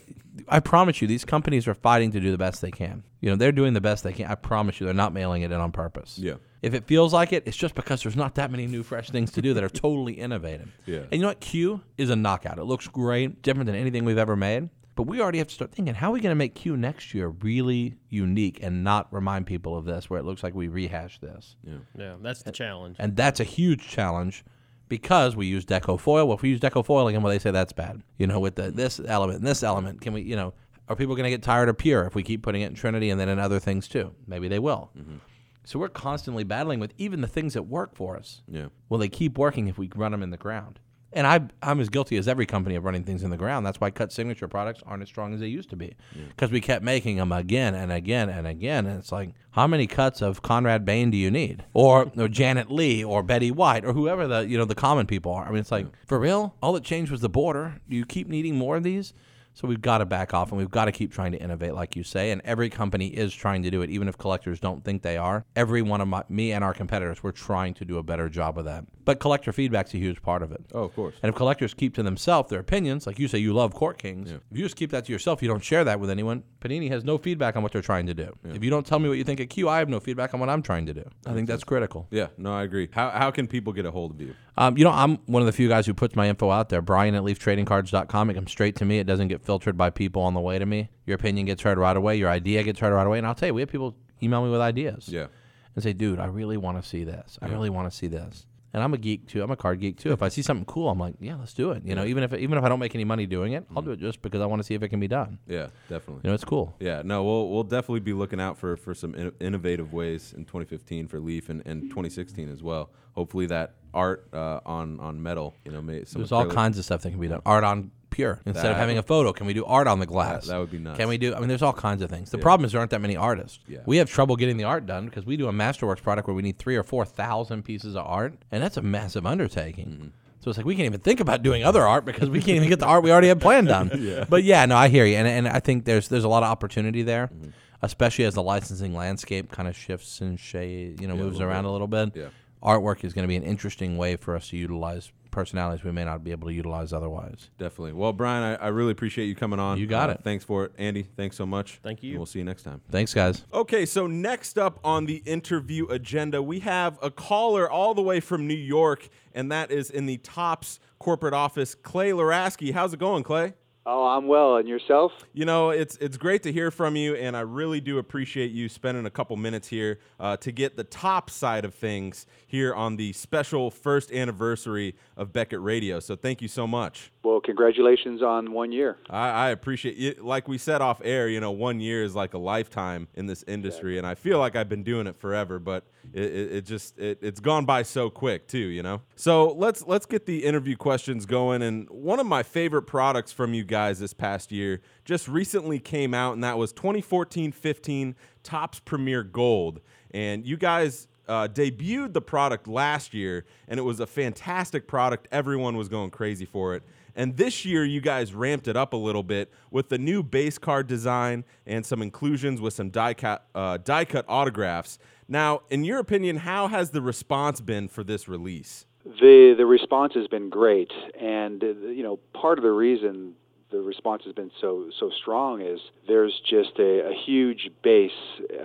I 0.48 0.60
promise 0.60 1.02
you, 1.02 1.08
these 1.08 1.26
companies 1.26 1.68
are 1.68 1.74
fighting 1.74 2.12
to 2.12 2.20
do 2.20 2.32
the 2.32 2.38
best 2.38 2.62
they 2.62 2.72
can. 2.72 3.04
You 3.22 3.30
know, 3.30 3.36
they're 3.36 3.52
doing 3.52 3.74
the 3.74 3.82
best 3.82 4.04
they 4.04 4.14
can. 4.14 4.28
I 4.28 4.36
promise 4.36 4.80
you, 4.80 4.86
they're 4.86 4.94
not 4.94 5.14
mailing 5.14 5.44
it 5.44 5.52
in 5.52 5.60
on 5.60 5.72
purpose. 5.72 6.18
Yeah. 6.18 6.36
If 6.62 6.74
it 6.74 6.86
feels 6.86 7.14
like 7.14 7.34
it, 7.34 7.44
it's 7.46 7.58
just 7.58 7.76
because 7.76 8.04
there's 8.04 8.16
not 8.16 8.36
that 8.36 8.50
many 8.50 8.66
new, 8.68 8.84
fresh 8.84 9.10
things 9.10 9.32
to 9.34 9.42
do 9.42 9.54
that 9.54 9.64
are 9.64 9.70
totally 9.70 10.14
innovative. 10.14 10.76
Yeah. 10.86 11.00
And 11.00 11.14
you 11.14 11.20
know 11.20 11.28
what? 11.28 11.40
Q 11.40 11.82
is 11.98 12.10
a 12.10 12.16
knockout. 12.16 12.58
It 12.58 12.64
looks 12.64 12.88
great, 12.88 13.42
different 13.42 13.68
than 13.68 13.76
anything 13.76 14.06
we've 14.06 14.18
ever 14.18 14.36
made. 14.36 14.70
But 14.96 15.04
we 15.04 15.22
already 15.22 15.40
have 15.40 15.48
to 15.48 15.54
start 15.54 15.72
thinking, 15.72 15.96
how 15.96 16.10
are 16.10 16.14
we 16.14 16.22
going 16.22 16.32
to 16.32 16.36
make 16.36 16.54
Q 16.54 16.78
next 16.78 17.16
year 17.16 17.30
really 17.30 17.96
unique 18.10 18.60
and 18.62 18.84
not 18.84 19.12
remind 19.12 19.48
people 19.48 19.76
of 19.76 19.86
this, 19.86 20.10
where 20.10 20.20
it 20.20 20.24
looks 20.24 20.44
like 20.44 20.54
we 20.54 20.68
rehashed 20.68 21.20
this? 21.20 21.56
Yeah. 21.64 21.78
Yeah, 21.98 22.16
that's 22.22 22.44
the 22.44 22.52
challenge. 22.52 22.98
And 23.00 23.16
that's 23.16 23.40
a 23.40 23.44
huge 23.44 23.88
challenge 23.88 24.46
because 24.94 25.36
we 25.36 25.48
use 25.48 25.66
deco 25.66 26.00
foil. 26.00 26.28
Well, 26.28 26.38
if 26.38 26.44
we 26.44 26.50
use 26.50 26.60
deco 26.60 26.86
foil 26.86 27.08
again, 27.08 27.24
well, 27.24 27.32
they 27.32 27.40
say 27.40 27.50
that's 27.50 27.74
bad. 27.74 28.04
You 28.20 28.28
know, 28.28 28.40
with 28.40 28.54
the, 28.54 28.70
this 28.70 29.00
element 29.04 29.40
and 29.40 29.48
this 29.48 29.64
element, 29.64 30.02
can 30.02 30.14
we, 30.14 30.22
you 30.22 30.36
know, 30.36 30.54
are 30.88 30.96
people 30.96 31.16
going 31.16 31.24
to 31.24 31.32
get 31.32 31.42
tired 31.42 31.68
of 31.68 31.80
pure 31.80 32.06
if 32.06 32.14
we 32.14 32.22
keep 32.22 32.44
putting 32.44 32.62
it 32.62 32.68
in 32.68 32.76
Trinity 32.76 33.10
and 33.10 33.20
then 33.20 33.28
in 33.28 33.40
other 33.40 33.60
things 33.60 33.88
too? 33.88 34.14
Maybe 34.28 34.48
they 34.48 34.60
will. 34.60 34.92
Mm-hmm. 34.96 35.16
So 35.64 35.80
we're 35.80 35.90
constantly 35.90 36.44
battling 36.44 36.80
with 36.80 36.94
even 37.00 37.22
the 37.22 37.28
things 37.28 37.56
that 37.56 37.64
work 37.64 37.96
for 37.96 38.16
us. 38.16 38.44
Yeah. 38.48 38.68
Will 38.88 39.00
they 39.00 39.10
keep 39.10 39.36
working 39.36 39.68
if 39.68 39.80
we 39.80 39.90
run 39.96 40.12
them 40.12 40.22
in 40.22 40.30
the 40.30 40.38
ground? 40.38 40.80
And 41.16 41.28
I, 41.28 41.42
I'm 41.62 41.80
as 41.80 41.90
guilty 41.90 42.18
as 42.18 42.28
every 42.28 42.46
company 42.46 42.76
of 42.76 42.84
running 42.84 43.04
things 43.04 43.24
in 43.24 43.30
the 43.30 43.38
ground. 43.38 43.66
That's 43.66 43.80
why 43.80 43.92
cut 43.92 44.12
signature 44.12 44.48
products 44.48 44.82
aren't 44.86 45.04
as 45.04 45.10
strong 45.10 45.34
as 45.34 45.40
they 45.40 45.48
used 45.48 45.70
to 45.70 45.76
be, 45.76 45.96
because 46.30 46.52
we 46.52 46.60
kept 46.60 46.84
making 46.84 47.18
them 47.18 47.32
again 47.32 47.76
and 47.76 47.92
again 47.92 48.30
and 48.30 48.48
again. 48.48 48.86
And 48.86 49.00
it's 49.00 49.12
like, 49.12 49.30
how 49.52 49.68
many 49.68 49.86
cuts 49.86 50.22
of 50.22 50.42
Conrad 50.42 50.86
Bain 50.86 51.12
do 51.12 51.18
you 51.18 51.30
need, 51.30 51.64
or, 51.74 52.12
or 52.18 52.28
Janet 52.28 52.72
Leigh, 52.72 53.04
or 53.04 53.22
Betty 53.22 53.52
White, 53.52 53.86
or 53.86 53.94
whoever 53.94 54.28
the 54.28 54.48
you 54.48 54.58
know 54.58 54.66
the 54.66 54.76
common 54.76 55.06
people 55.06 55.32
are? 55.32 55.46
I 55.46 55.50
mean, 55.50 55.60
it's 55.60 55.72
like 55.72 55.88
for 56.08 56.20
real. 56.20 56.56
All 56.62 56.74
that 56.74 56.84
changed 56.84 57.12
was 57.12 57.22
the 57.22 57.30
border. 57.30 57.80
Do 57.88 57.96
you 57.96 58.06
keep 58.06 58.28
needing 58.28 58.56
more 58.56 58.78
of 58.78 58.84
these? 58.84 59.14
So 59.54 59.68
we've 59.68 59.82
got 59.82 60.00
to 60.00 60.06
back 60.06 60.34
off 60.34 60.50
and 60.52 60.58
we've 60.58 60.72
got 60.72 60.86
to 60.86 60.92
keep 60.92 61.12
trying 61.12 61.32
to 61.34 61.38
innovate, 61.38 61.74
like 61.74 61.96
you 61.96 62.04
say. 62.04 62.32
And 62.32 62.42
every 62.44 62.70
company 62.70 63.08
is 63.08 63.34
trying 63.34 63.64
to 63.64 63.72
do 63.72 63.82
it, 63.82 63.90
even 63.90 64.08
if 64.08 64.18
collectors 64.18 64.60
don't 64.60 64.84
think 64.84 65.04
they 65.04 65.18
are. 65.18 65.46
Every 65.56 65.82
one 65.82 66.02
of 66.02 66.08
my, 66.08 66.24
me 66.28 66.52
and 66.52 66.64
our 66.64 66.74
competitors, 66.74 67.22
we're 67.22 67.32
trying 67.32 67.74
to 67.76 67.86
do 67.86 67.98
a 67.98 68.04
better 68.04 68.30
job 68.30 68.58
of 68.58 68.66
that. 68.66 68.86
But 69.06 69.20
collector 69.20 69.52
feedback's 69.52 69.94
a 69.94 69.98
huge 69.98 70.22
part 70.22 70.42
of 70.42 70.52
it. 70.52 70.66
Oh, 70.74 70.84
of 70.84 70.96
course. 70.96 71.16
And 71.22 71.30
if 71.30 71.36
collectors 71.36 71.74
keep 71.74 71.94
to 71.96 72.04
themselves 72.04 72.50
their 72.50 72.60
opinions, 72.60 73.06
like 73.06 73.20
you 73.20 73.28
say, 73.28 73.38
you 73.38 73.54
love 73.54 73.74
Court 73.74 73.98
Kings. 73.98 74.32
If 74.32 74.42
you 74.52 74.64
just 74.64 74.76
keep 74.76 74.92
that 74.92 75.06
to 75.06 75.12
yourself, 75.12 75.42
you 75.42 75.50
don't 75.50 75.64
share 75.64 75.84
that 75.84 76.00
with 76.00 76.10
anyone. 76.10 76.44
Panini 76.62 76.90
has 76.90 77.04
no 77.04 77.18
feedback 77.18 77.56
on 77.56 77.64
what 77.64 77.74
they're 77.74 77.82
trying 77.82 78.08
to 78.08 78.14
do. 78.14 78.36
If 78.46 78.64
you 78.64 78.70
don't 78.70 78.86
tell 78.86 79.00
me 79.00 79.10
what 79.10 79.18
you 79.18 79.24
think 79.24 79.40
of 79.40 79.50
Q, 79.50 79.68
I 79.70 79.80
have 79.80 79.90
no 79.90 80.00
feedback 80.00 80.34
on 80.34 80.40
what 80.40 80.50
I'm 80.50 80.62
trying 80.62 80.86
to 80.86 80.94
do. 80.94 81.04
I 81.28 81.34
think 81.34 81.48
that's 81.48 81.64
critical. 81.64 82.08
Yeah. 82.10 82.28
No, 82.38 82.54
I 82.54 82.64
agree. 82.64 82.90
How 82.92 83.10
how 83.10 83.30
can 83.32 83.48
people 83.48 83.74
get 83.74 83.86
a 83.86 83.92
hold 83.92 84.12
of 84.12 84.22
you? 84.22 84.34
Um, 84.58 84.78
you 84.78 84.84
know, 84.84 84.92
I'm 84.92 85.18
one 85.26 85.42
of 85.42 85.46
the 85.48 85.52
few 85.52 85.68
guys 85.68 85.86
who 85.86 85.94
puts 85.94 86.16
my 86.16 86.30
info 86.30 86.50
out 86.52 86.70
there. 86.70 86.82
Brian 86.82 87.16
at 87.16 87.24
leaftradingcards.com. 87.24 88.30
It 88.30 88.34
comes 88.36 88.52
straight 88.52 88.76
to 88.78 88.86
me. 88.86 89.00
It 89.00 89.08
doesn't 89.08 89.28
get 89.28 89.43
filtered 89.44 89.78
by 89.78 89.90
people 89.90 90.22
on 90.22 90.34
the 90.34 90.40
way 90.40 90.58
to 90.60 90.66
me. 90.66 90.90
Your 91.06 91.16
opinion 91.16 91.46
gets 91.46 91.62
heard 91.62 91.78
right 91.78 91.96
away. 91.96 92.16
Your 92.18 92.30
idea 92.30 92.64
gets 92.64 92.80
heard 92.80 92.94
right 92.94 93.06
away. 93.08 93.18
And 93.18 93.28
I'll 93.28 93.36
tell 93.36 93.48
you, 93.48 93.54
we 93.54 93.62
have 93.62 93.70
people 93.70 93.96
email 94.22 94.44
me 94.44 94.50
with 94.52 94.62
ideas 94.62 95.08
Yeah. 95.10 95.28
and 95.76 95.84
say, 95.84 95.94
dude, 95.94 96.20
I 96.20 96.26
really 96.26 96.58
want 96.58 96.82
to 96.82 96.88
see 96.88 97.04
this. 97.04 97.38
I 97.42 97.48
really 97.48 97.70
want 97.70 97.92
to 97.92 97.96
see 97.98 98.08
this. 98.08 98.46
And 98.76 98.82
I'm 98.82 98.92
a 98.96 98.98
geek 98.98 99.28
too. 99.28 99.44
I'm 99.44 99.52
a 99.52 99.56
card 99.56 99.80
geek 99.82 99.98
too. 100.00 100.14
If 100.14 100.24
I 100.24 100.30
see 100.30 100.42
something 100.50 100.66
cool, 100.66 100.90
I'm 100.90 100.98
like, 100.98 101.14
yeah, 101.20 101.36
let's 101.36 101.54
do 101.54 101.72
it. 101.72 101.84
You 101.86 101.94
know, 101.94 102.06
even 102.06 102.24
if 102.24 102.34
even 102.34 102.58
if 102.58 102.64
I 102.64 102.70
don't 102.70 102.80
make 102.80 102.96
any 102.96 103.04
money 103.04 103.28
doing 103.28 103.54
it, 103.54 103.66
I'll 103.76 103.84
do 103.84 103.92
it 103.92 104.00
just 104.00 104.20
because 104.24 104.42
I 104.42 104.48
want 104.48 104.62
to 104.62 104.64
see 104.64 104.74
if 104.74 104.82
it 104.82 104.90
can 104.90 105.00
be 105.00 105.08
done. 105.08 105.38
Yeah. 105.48 105.68
Definitely. 105.90 106.22
You 106.24 106.30
know, 106.30 106.34
it's 106.34 106.44
cool. 106.44 106.76
Yeah, 106.80 107.04
no, 107.06 107.24
we'll 107.24 107.50
we'll 107.52 107.64
definitely 107.64 108.00
be 108.00 108.14
looking 108.14 108.42
out 108.42 108.58
for 108.58 108.76
for 108.76 108.96
some 108.96 109.14
in- 109.14 109.32
innovative 109.40 109.94
ways 109.94 110.34
in 110.36 110.46
2015 110.46 111.08
for 111.08 111.20
Leaf 111.20 111.50
and, 111.50 111.62
and 111.68 111.84
2016 111.84 112.50
as 112.50 112.64
well. 112.64 112.90
Hopefully 113.12 113.46
that 113.46 113.76
art 113.94 114.28
uh, 114.34 114.60
on 114.66 115.00
on 115.00 115.22
metal, 115.22 115.54
you 115.66 115.72
know, 115.72 115.80
may, 115.80 116.04
some 116.06 116.22
There's 116.24 116.32
all 116.32 116.48
kinds 116.48 116.80
of 116.80 116.86
stuff 116.86 117.04
that 117.04 117.12
can 117.12 117.20
be 117.20 117.28
done. 117.28 117.42
Art 117.46 117.64
on 117.64 117.92
pure. 118.14 118.40
Instead 118.46 118.64
That- 118.66 118.72
of 118.72 118.78
having 118.78 118.98
a 118.98 119.04
photo, 119.04 119.34
can 119.34 119.46
we 119.48 119.54
do 119.54 119.66
art 119.66 119.88
on 119.88 120.00
the 120.00 120.06
glass? 120.06 120.48
that 120.48 120.58
would 120.58 120.72
be 120.72 120.78
nice. 120.80 120.96
Can 120.98 121.10
we 121.10 121.18
do? 121.18 121.34
I 121.36 121.40
mean, 121.40 121.50
there's 121.50 121.62
all 121.62 121.74
kinds 121.74 122.02
of 122.02 122.10
things. 122.10 122.30
The 122.32 122.38
problem 122.38 122.66
is 122.66 122.72
there 122.72 122.80
aren't 122.80 122.92
that 122.92 123.02
many 123.02 123.16
artists. 123.18 123.60
Yeah. 123.68 123.80
We 123.86 123.98
have 123.98 124.10
trouble 124.10 124.36
getting 124.36 124.58
the 124.58 124.64
art 124.64 124.86
done 124.86 125.06
because 125.06 125.26
we 125.26 125.36
do 125.36 125.48
a 125.48 125.52
Masterworks 125.52 126.02
product 126.02 126.28
where 126.28 126.36
we 126.36 126.42
need 126.44 126.58
three 126.58 126.76
or 126.78 126.84
four 126.84 127.04
thousand 127.06 127.64
pieces 127.64 127.96
of 127.96 128.06
art, 128.06 128.34
and 128.52 128.64
that's 128.64 128.78
a 128.78 128.82
massive 128.82 129.26
undertaking. 129.26 129.86
Mm-hmm. 129.88 130.08
So 130.42 130.50
it's 130.50 130.58
like 130.58 130.66
we 130.66 130.76
can't 130.76 130.86
even 130.88 131.00
think 131.00 131.20
about 131.22 131.42
doing 131.42 131.64
other 131.64 131.82
art 131.88 132.04
because 132.06 132.30
we 132.30 132.40
can't 132.40 132.58
even 132.58 132.68
get 132.70 132.80
the 132.80 132.86
art 132.86 133.04
we 133.04 133.12
already 133.12 133.30
had 133.30 133.40
planned 133.42 133.68
done. 133.70 134.26
But 134.30 134.44
yeah, 134.44 134.66
no, 134.66 134.76
I 134.76 134.90
hear 134.90 135.06
you, 135.06 135.16
and 135.16 135.28
and 135.28 135.48
I 135.48 135.60
think 135.60 135.86
there's 135.86 136.08
there's 136.10 136.26
a 136.26 136.30
lot 136.30 136.44
of 136.44 136.50
opportunity 136.50 137.02
there, 137.02 137.28
Mm-hmm. 137.28 137.50
especially 137.82 138.26
as 138.26 138.34
the 138.34 138.44
licensing 138.44 138.94
landscape 138.94 139.52
kind 139.52 139.68
of 139.70 139.76
shifts 139.78 140.20
and 140.22 140.40
shade, 140.40 141.00
you 141.02 141.08
know, 141.08 141.16
moves 141.16 141.38
little 141.38 141.50
around 141.50 141.64
bit. 141.64 141.70
a 141.70 141.72
little 141.72 141.88
bit. 141.88 142.12
Yeah. 142.16 142.28
Artwork 142.62 143.04
is 143.04 143.14
going 143.14 143.24
to 143.24 143.28
be 143.28 143.36
an 143.36 143.44
interesting 143.44 143.98
way 143.98 144.16
for 144.18 144.36
us 144.36 144.50
to 144.50 144.58
utilize 144.58 145.12
personalities 145.34 145.84
we 145.84 145.92
may 145.92 146.06
not 146.06 146.24
be 146.24 146.32
able 146.32 146.48
to 146.48 146.54
utilize 146.54 146.94
otherwise. 146.94 147.50
Definitely. 147.58 147.94
Well, 147.94 148.14
Brian, 148.14 148.44
I, 148.44 148.66
I 148.66 148.68
really 148.70 148.92
appreciate 148.92 149.26
you 149.26 149.36
coming 149.36 149.60
on. 149.60 149.78
You 149.78 149.88
got 149.88 150.10
Uh, 150.10 150.14
it. 150.14 150.22
Thanks 150.24 150.46
for 150.46 150.66
it, 150.66 150.72
Andy. 150.78 151.04
Thanks 151.18 151.36
so 151.36 151.46
much. 151.46 151.80
Thank 151.84 152.02
you. 152.04 152.12
And 152.12 152.20
we'll 152.20 152.26
see 152.26 152.40
you 152.40 152.46
next 152.46 152.64
time. 152.64 152.82
Thanks, 152.90 153.14
guys. 153.14 153.44
Okay, 153.54 153.86
so 153.86 154.08
next 154.08 154.58
up 154.58 154.80
on 154.84 155.06
the 155.06 155.18
interview 155.26 155.88
agenda, 155.88 156.42
we 156.42 156.60
have 156.62 156.98
a 157.02 157.12
caller 157.12 157.70
all 157.70 157.94
the 157.94 158.02
way 158.02 158.20
from 158.20 158.48
New 158.48 158.54
York, 158.54 159.10
and 159.34 159.52
that 159.52 159.72
is 159.72 159.90
in 159.90 160.06
the 160.06 160.18
Topps 160.18 160.80
corporate 161.00 161.34
office, 161.34 161.76
Clay 161.76 162.12
Luraschi. 162.12 162.72
How's 162.74 162.94
it 162.94 163.00
going, 163.00 163.24
Clay? 163.24 163.54
Oh, 163.86 164.06
I'm 164.06 164.28
well. 164.28 164.58
And 164.58 164.68
yourself? 164.68 165.12
You 165.34 165.46
know, 165.46 165.72
it's 165.72 165.98
it's 165.98 166.18
great 166.18 166.44
to 166.44 166.52
hear 166.52 166.72
from 166.72 166.96
you, 166.96 167.16
and 167.16 167.36
I 167.36 167.42
really 167.42 167.82
do 167.82 167.98
appreciate 167.98 168.52
you 168.52 168.70
spending 168.70 169.06
a 169.06 169.10
couple 169.10 169.36
minutes 169.36 169.68
here 169.68 170.00
uh, 170.20 170.38
to 170.38 170.52
get 170.52 170.78
the 170.78 170.86
top 170.86 171.30
side 171.30 171.66
of 171.66 171.74
things 171.74 172.26
here 172.48 172.74
on 172.74 172.96
the 172.96 173.12
special 173.14 173.70
first 173.70 174.12
anniversary 174.12 174.96
of 175.18 175.34
Beckett 175.34 175.60
Radio. 175.60 176.00
So 176.00 176.16
thank 176.16 176.42
you 176.42 176.48
so 176.48 176.66
much. 176.66 177.12
Well, 177.24 177.42
congratulations 177.42 178.22
on 178.22 178.54
one 178.54 178.72
year. 178.72 178.98
I, 179.10 179.30
I 179.30 179.50
appreciate 179.50 179.98
it. 179.98 180.24
Like 180.24 180.48
we 180.48 180.58
said 180.58 180.82
off 180.82 181.02
air, 181.04 181.28
you 181.28 181.40
know, 181.40 181.52
one 181.52 181.80
year 181.80 182.04
is 182.04 182.16
like 182.16 182.34
a 182.34 182.38
lifetime 182.38 183.08
in 183.16 183.26
this 183.26 183.44
industry, 183.48 183.98
and 183.98 184.08
I 184.08 184.16
feel 184.16 184.40
like 184.40 184.56
I've 184.56 184.70
been 184.70 184.84
doing 184.84 185.08
it 185.08 185.18
forever, 185.18 185.60
but 185.60 185.84
it, 186.12 186.24
it, 186.24 186.52
it 186.52 186.66
just 186.66 186.98
it, 187.00 187.20
it's 187.22 187.40
gone 187.40 187.66
by 187.66 187.84
so 187.84 188.10
quick 188.10 188.48
too, 188.48 188.58
you 188.58 188.84
know. 188.84 189.02
So 189.16 189.54
let's 189.54 189.86
let's 189.88 190.06
get 190.06 190.26
the 190.26 190.44
interview 190.44 190.76
questions 190.76 191.26
going. 191.26 191.62
And 191.62 191.90
one 191.90 192.20
of 192.20 192.26
my 192.26 192.44
favorite 192.44 192.84
products 192.84 193.32
from 193.32 193.54
you 193.54 193.64
guys 193.64 194.00
this 194.00 194.14
past 194.14 194.52
year 194.52 194.82
just 195.06 195.28
recently 195.28 195.80
came 195.80 196.14
out, 196.14 196.34
and 196.34 196.44
that 196.44 196.58
was 196.58 196.74
2014-15 196.74 198.16
Topps 198.44 198.80
Premier 198.80 199.24
Gold. 199.24 199.80
And 200.12 200.46
you 200.46 200.58
guys 200.58 201.08
uh, 201.28 201.48
debuted 201.48 202.14
the 202.14 202.22
product 202.22 202.68
last 202.68 203.14
year, 203.14 203.46
and 203.68 203.80
it 203.80 203.84
was 203.84 204.00
a 204.00 204.08
fantastic 204.08 204.88
product. 204.88 205.28
Everyone 205.32 205.78
was 205.78 205.88
going 205.88 206.12
crazy 206.12 206.46
for 206.46 206.76
it. 206.76 206.84
And 207.16 207.38
this 207.38 207.64
year, 207.64 207.86
you 207.86 208.02
guys 208.02 208.34
ramped 208.34 208.68
it 208.68 208.76
up 208.76 208.94
a 208.94 208.98
little 208.98 209.22
bit 209.24 209.52
with 209.70 209.90
the 209.90 209.98
new 209.98 210.24
base 210.24 210.58
card 210.58 210.88
design 210.88 211.44
and 211.66 211.86
some 211.86 212.02
inclusions 212.02 212.60
with 212.60 212.74
some 212.74 212.90
die 212.90 213.14
cut, 213.14 213.48
uh, 213.54 213.78
die 213.78 214.06
cut 214.06 214.26
autographs. 214.28 214.98
Now, 215.28 215.62
in 215.70 215.84
your 215.84 216.00
opinion, 216.00 216.38
how 216.38 216.68
has 216.68 216.92
the 216.92 217.02
response 217.02 217.62
been 217.62 217.88
for 217.88 218.04
this 218.04 218.28
release? 218.28 218.86
The 219.06 219.54
the 219.58 219.66
response 219.66 220.14
has 220.16 220.28
been 220.28 220.50
great, 220.50 220.92
and 221.20 221.64
uh, 221.64 221.68
you 221.68 222.04
know 222.04 222.20
part 222.34 222.58
of 222.58 222.64
the 222.64 222.72
reason 222.72 223.34
the 223.70 223.80
response 223.82 224.24
has 224.26 224.34
been 224.34 224.52
so 224.62 224.90
so 224.98 225.10
strong 225.22 225.62
is 225.62 225.80
there's 226.08 226.40
just 226.50 226.80
a, 226.80 227.10
a 227.10 227.14
huge 227.26 227.70
base, 227.84 228.12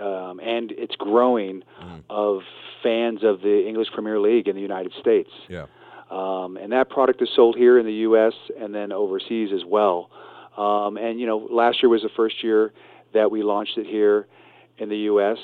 um, 0.01 0.39
and 0.39 0.71
it's 0.71 0.95
growing 0.95 1.63
of 2.09 2.41
fans 2.81 3.19
of 3.23 3.41
the 3.41 3.67
English 3.67 3.89
Premier 3.93 4.19
League 4.19 4.47
in 4.47 4.55
the 4.55 4.61
United 4.61 4.93
States. 4.99 5.29
Yeah. 5.49 5.65
Um, 6.09 6.57
and 6.57 6.71
that 6.71 6.89
product 6.89 7.21
is 7.21 7.29
sold 7.35 7.55
here 7.55 7.77
in 7.77 7.85
the 7.85 7.93
U.S. 7.93 8.33
and 8.59 8.73
then 8.73 8.91
overseas 8.91 9.49
as 9.53 9.63
well. 9.65 10.09
Um, 10.57 10.97
and 10.97 11.19
you 11.19 11.27
know, 11.27 11.47
last 11.51 11.83
year 11.83 11.89
was 11.89 12.01
the 12.01 12.09
first 12.15 12.43
year 12.43 12.73
that 13.13 13.29
we 13.29 13.43
launched 13.43 13.77
it 13.77 13.85
here 13.85 14.27
in 14.77 14.89
the 14.89 14.97
U.S. 14.97 15.37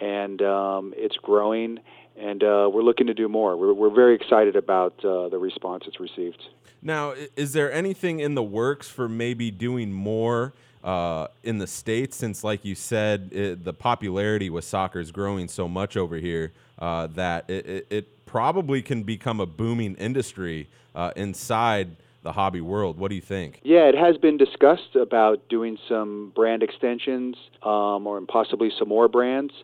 and 0.00 0.40
um, 0.42 0.94
it's 0.96 1.16
growing. 1.16 1.80
And 2.16 2.42
uh, 2.42 2.68
we're 2.72 2.82
looking 2.82 3.06
to 3.06 3.14
do 3.14 3.28
more. 3.28 3.56
We're, 3.56 3.72
we're 3.72 3.94
very 3.94 4.16
excited 4.16 4.56
about 4.56 5.04
uh, 5.04 5.28
the 5.28 5.38
response 5.38 5.84
it's 5.86 6.00
received. 6.00 6.42
Now, 6.82 7.14
is 7.36 7.52
there 7.52 7.72
anything 7.72 8.20
in 8.20 8.34
the 8.34 8.42
works 8.42 8.88
for 8.88 9.08
maybe 9.08 9.50
doing 9.50 9.92
more 9.92 10.52
uh, 10.82 11.28
in 11.44 11.58
the 11.58 11.66
states? 11.66 12.16
Since, 12.16 12.42
like 12.42 12.64
you 12.64 12.74
said, 12.74 13.30
it, 13.32 13.64
the 13.64 13.72
popularity 13.72 14.50
with 14.50 14.64
soccer 14.64 14.98
is 14.98 15.12
growing 15.12 15.46
so 15.46 15.68
much 15.68 15.96
over 15.96 16.16
here 16.16 16.52
uh, 16.78 17.06
that 17.08 17.48
it, 17.48 17.66
it, 17.66 17.86
it 17.90 18.26
probably 18.26 18.82
can 18.82 19.04
become 19.04 19.40
a 19.40 19.46
booming 19.46 19.94
industry 19.96 20.68
uh, 20.94 21.12
inside 21.14 21.96
the 22.22 22.32
hobby 22.32 22.60
world. 22.60 22.98
What 22.98 23.08
do 23.10 23.14
you 23.14 23.20
think? 23.22 23.60
Yeah, 23.62 23.88
it 23.88 23.94
has 23.94 24.16
been 24.16 24.36
discussed 24.36 24.96
about 24.96 25.48
doing 25.48 25.78
some 25.88 26.32
brand 26.34 26.62
extensions 26.62 27.36
um, 27.62 28.06
or 28.06 28.20
possibly 28.22 28.70
some 28.76 28.88
more 28.88 29.08
brands. 29.08 29.54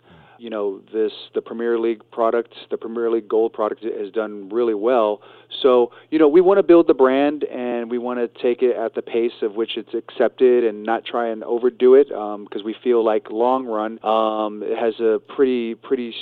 You 0.44 0.50
know, 0.50 0.82
this 0.92 1.10
the 1.34 1.40
Premier 1.40 1.78
League 1.78 2.02
product, 2.12 2.52
the 2.70 2.76
Premier 2.76 3.10
League 3.10 3.26
Gold 3.26 3.54
product 3.54 3.82
has 3.82 4.10
done 4.12 4.50
really 4.50 4.74
well. 4.74 5.22
So, 5.62 5.90
you 6.10 6.18
know, 6.18 6.28
we 6.28 6.42
want 6.42 6.58
to 6.58 6.62
build 6.62 6.86
the 6.86 6.92
brand 6.92 7.44
and 7.44 7.90
we 7.90 7.96
want 7.96 8.18
to 8.18 8.42
take 8.42 8.60
it 8.60 8.76
at 8.76 8.94
the 8.94 9.00
pace 9.00 9.40
of 9.40 9.54
which 9.54 9.78
it's 9.78 9.94
accepted 9.94 10.64
and 10.64 10.82
not 10.82 11.06
try 11.06 11.28
and 11.28 11.42
overdo 11.44 11.94
it 11.94 12.08
because 12.08 12.62
we 12.62 12.76
feel 12.84 13.02
like 13.02 13.30
long 13.30 13.64
run 13.64 13.98
um, 14.04 14.62
it 14.62 14.76
has 14.76 15.00
a 15.00 15.18
pretty 15.34 15.76
pretty 15.76 16.14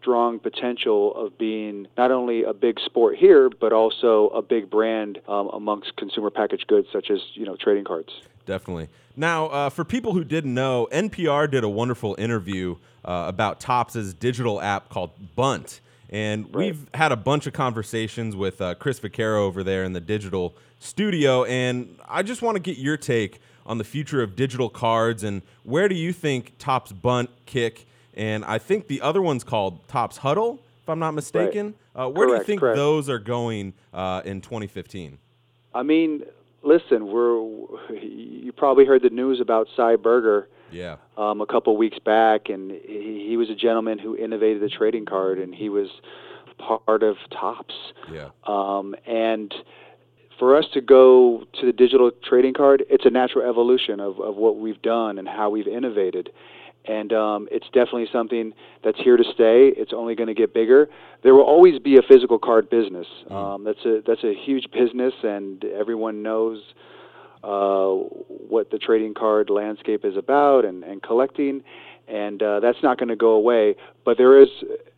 strong 0.00 0.40
potential 0.40 1.14
of 1.14 1.38
being 1.38 1.86
not 1.96 2.10
only 2.10 2.42
a 2.42 2.52
big 2.52 2.80
sport 2.80 3.16
here, 3.16 3.48
but 3.48 3.72
also 3.72 4.28
a 4.28 4.42
big 4.42 4.68
brand 4.70 5.20
um, 5.28 5.50
amongst 5.52 5.94
consumer 5.96 6.30
packaged 6.30 6.66
goods 6.66 6.88
such 6.92 7.10
as 7.12 7.20
you 7.34 7.46
know 7.46 7.54
trading 7.54 7.84
cards. 7.84 8.10
Definitely. 8.48 8.88
Now, 9.14 9.46
uh, 9.48 9.68
for 9.68 9.84
people 9.84 10.14
who 10.14 10.24
didn't 10.24 10.54
know, 10.54 10.88
NPR 10.90 11.50
did 11.50 11.64
a 11.64 11.68
wonderful 11.68 12.16
interview 12.18 12.76
uh, 13.04 13.26
about 13.28 13.60
Topps' 13.60 14.14
digital 14.14 14.58
app 14.62 14.88
called 14.88 15.10
Bunt. 15.36 15.80
And 16.08 16.54
we've 16.54 16.88
had 16.94 17.12
a 17.12 17.16
bunch 17.16 17.46
of 17.46 17.52
conversations 17.52 18.34
with 18.34 18.62
uh, 18.62 18.74
Chris 18.76 19.00
Vaccaro 19.00 19.40
over 19.40 19.62
there 19.62 19.84
in 19.84 19.92
the 19.92 20.00
digital 20.00 20.54
studio. 20.80 21.44
And 21.44 21.98
I 22.08 22.22
just 22.22 22.40
want 22.40 22.54
to 22.56 22.60
get 22.60 22.78
your 22.78 22.96
take 22.96 23.38
on 23.66 23.76
the 23.76 23.84
future 23.84 24.22
of 24.22 24.34
digital 24.34 24.70
cards 24.70 25.24
and 25.24 25.42
where 25.62 25.86
do 25.86 25.94
you 25.94 26.14
think 26.14 26.54
Topps 26.58 26.90
Bunt, 26.90 27.28
Kick, 27.44 27.86
and 28.14 28.46
I 28.46 28.56
think 28.56 28.86
the 28.86 29.02
other 29.02 29.20
one's 29.20 29.44
called 29.44 29.86
Topps 29.88 30.16
Huddle, 30.16 30.58
if 30.82 30.88
I'm 30.88 30.98
not 30.98 31.12
mistaken. 31.12 31.74
Uh, 31.94 32.08
where 32.08 32.26
do 32.26 32.32
you 32.32 32.44
think 32.44 32.60
correct. 32.60 32.76
those 32.76 33.10
are 33.10 33.18
going 33.18 33.74
uh, 33.92 34.22
in 34.24 34.40
2015? 34.40 35.18
I 35.74 35.82
mean, 35.82 36.24
listen, 36.68 37.08
we're 37.08 37.38
you 37.90 38.52
probably 38.56 38.84
heard 38.84 39.02
the 39.02 39.10
news 39.10 39.40
about 39.40 39.66
Sy 39.76 39.96
Berger 39.96 40.48
Yeah. 40.70 40.96
um, 41.16 41.40
a 41.40 41.46
couple 41.46 41.76
weeks 41.76 41.98
back, 41.98 42.48
and 42.48 42.70
he, 42.70 43.26
he 43.28 43.36
was 43.36 43.48
a 43.50 43.54
gentleman 43.54 43.98
who 43.98 44.16
innovated 44.16 44.62
the 44.62 44.68
trading 44.68 45.06
card, 45.06 45.38
and 45.38 45.54
he 45.54 45.68
was 45.68 45.88
part 46.58 47.02
of 47.02 47.16
Topps. 47.30 47.74
Yeah. 48.12 48.28
Um, 48.46 48.94
and 49.06 49.54
for 50.38 50.56
us 50.56 50.66
to 50.74 50.80
go 50.80 51.44
to 51.60 51.66
the 51.66 51.72
digital 51.72 52.10
trading 52.22 52.54
card, 52.54 52.84
it's 52.88 53.06
a 53.06 53.10
natural 53.10 53.48
evolution 53.48 53.98
of, 54.00 54.20
of 54.20 54.36
what 54.36 54.56
we've 54.58 54.80
done 54.82 55.18
and 55.18 55.26
how 55.28 55.50
we've 55.50 55.66
innovated. 55.66 56.30
And 56.84 57.12
um, 57.12 57.48
it's 57.50 57.66
definitely 57.66 58.08
something 58.10 58.54
that's 58.82 58.98
here 58.98 59.16
to 59.16 59.24
stay. 59.24 59.72
It's 59.76 59.92
only 59.92 60.14
going 60.14 60.28
to 60.28 60.34
get 60.34 60.54
bigger. 60.54 60.88
There 61.22 61.34
will 61.34 61.42
always 61.42 61.78
be 61.78 61.96
a 61.96 62.02
physical 62.02 62.38
card 62.38 62.70
business. 62.70 63.06
Um, 63.30 63.64
that's 63.64 63.84
a 63.84 64.00
that's 64.06 64.24
a 64.24 64.32
huge 64.34 64.70
business, 64.72 65.12
and 65.22 65.64
everyone 65.64 66.22
knows 66.22 66.62
uh, 67.44 67.90
what 68.48 68.70
the 68.70 68.78
trading 68.78 69.14
card 69.14 69.50
landscape 69.50 70.04
is 70.04 70.16
about 70.16 70.64
and, 70.64 70.82
and 70.82 71.02
collecting, 71.02 71.62
and 72.08 72.42
uh, 72.42 72.60
that's 72.60 72.82
not 72.82 72.98
going 72.98 73.08
to 73.10 73.16
go 73.16 73.30
away. 73.30 73.76
But 74.04 74.16
there 74.16 74.40
is, 74.40 74.48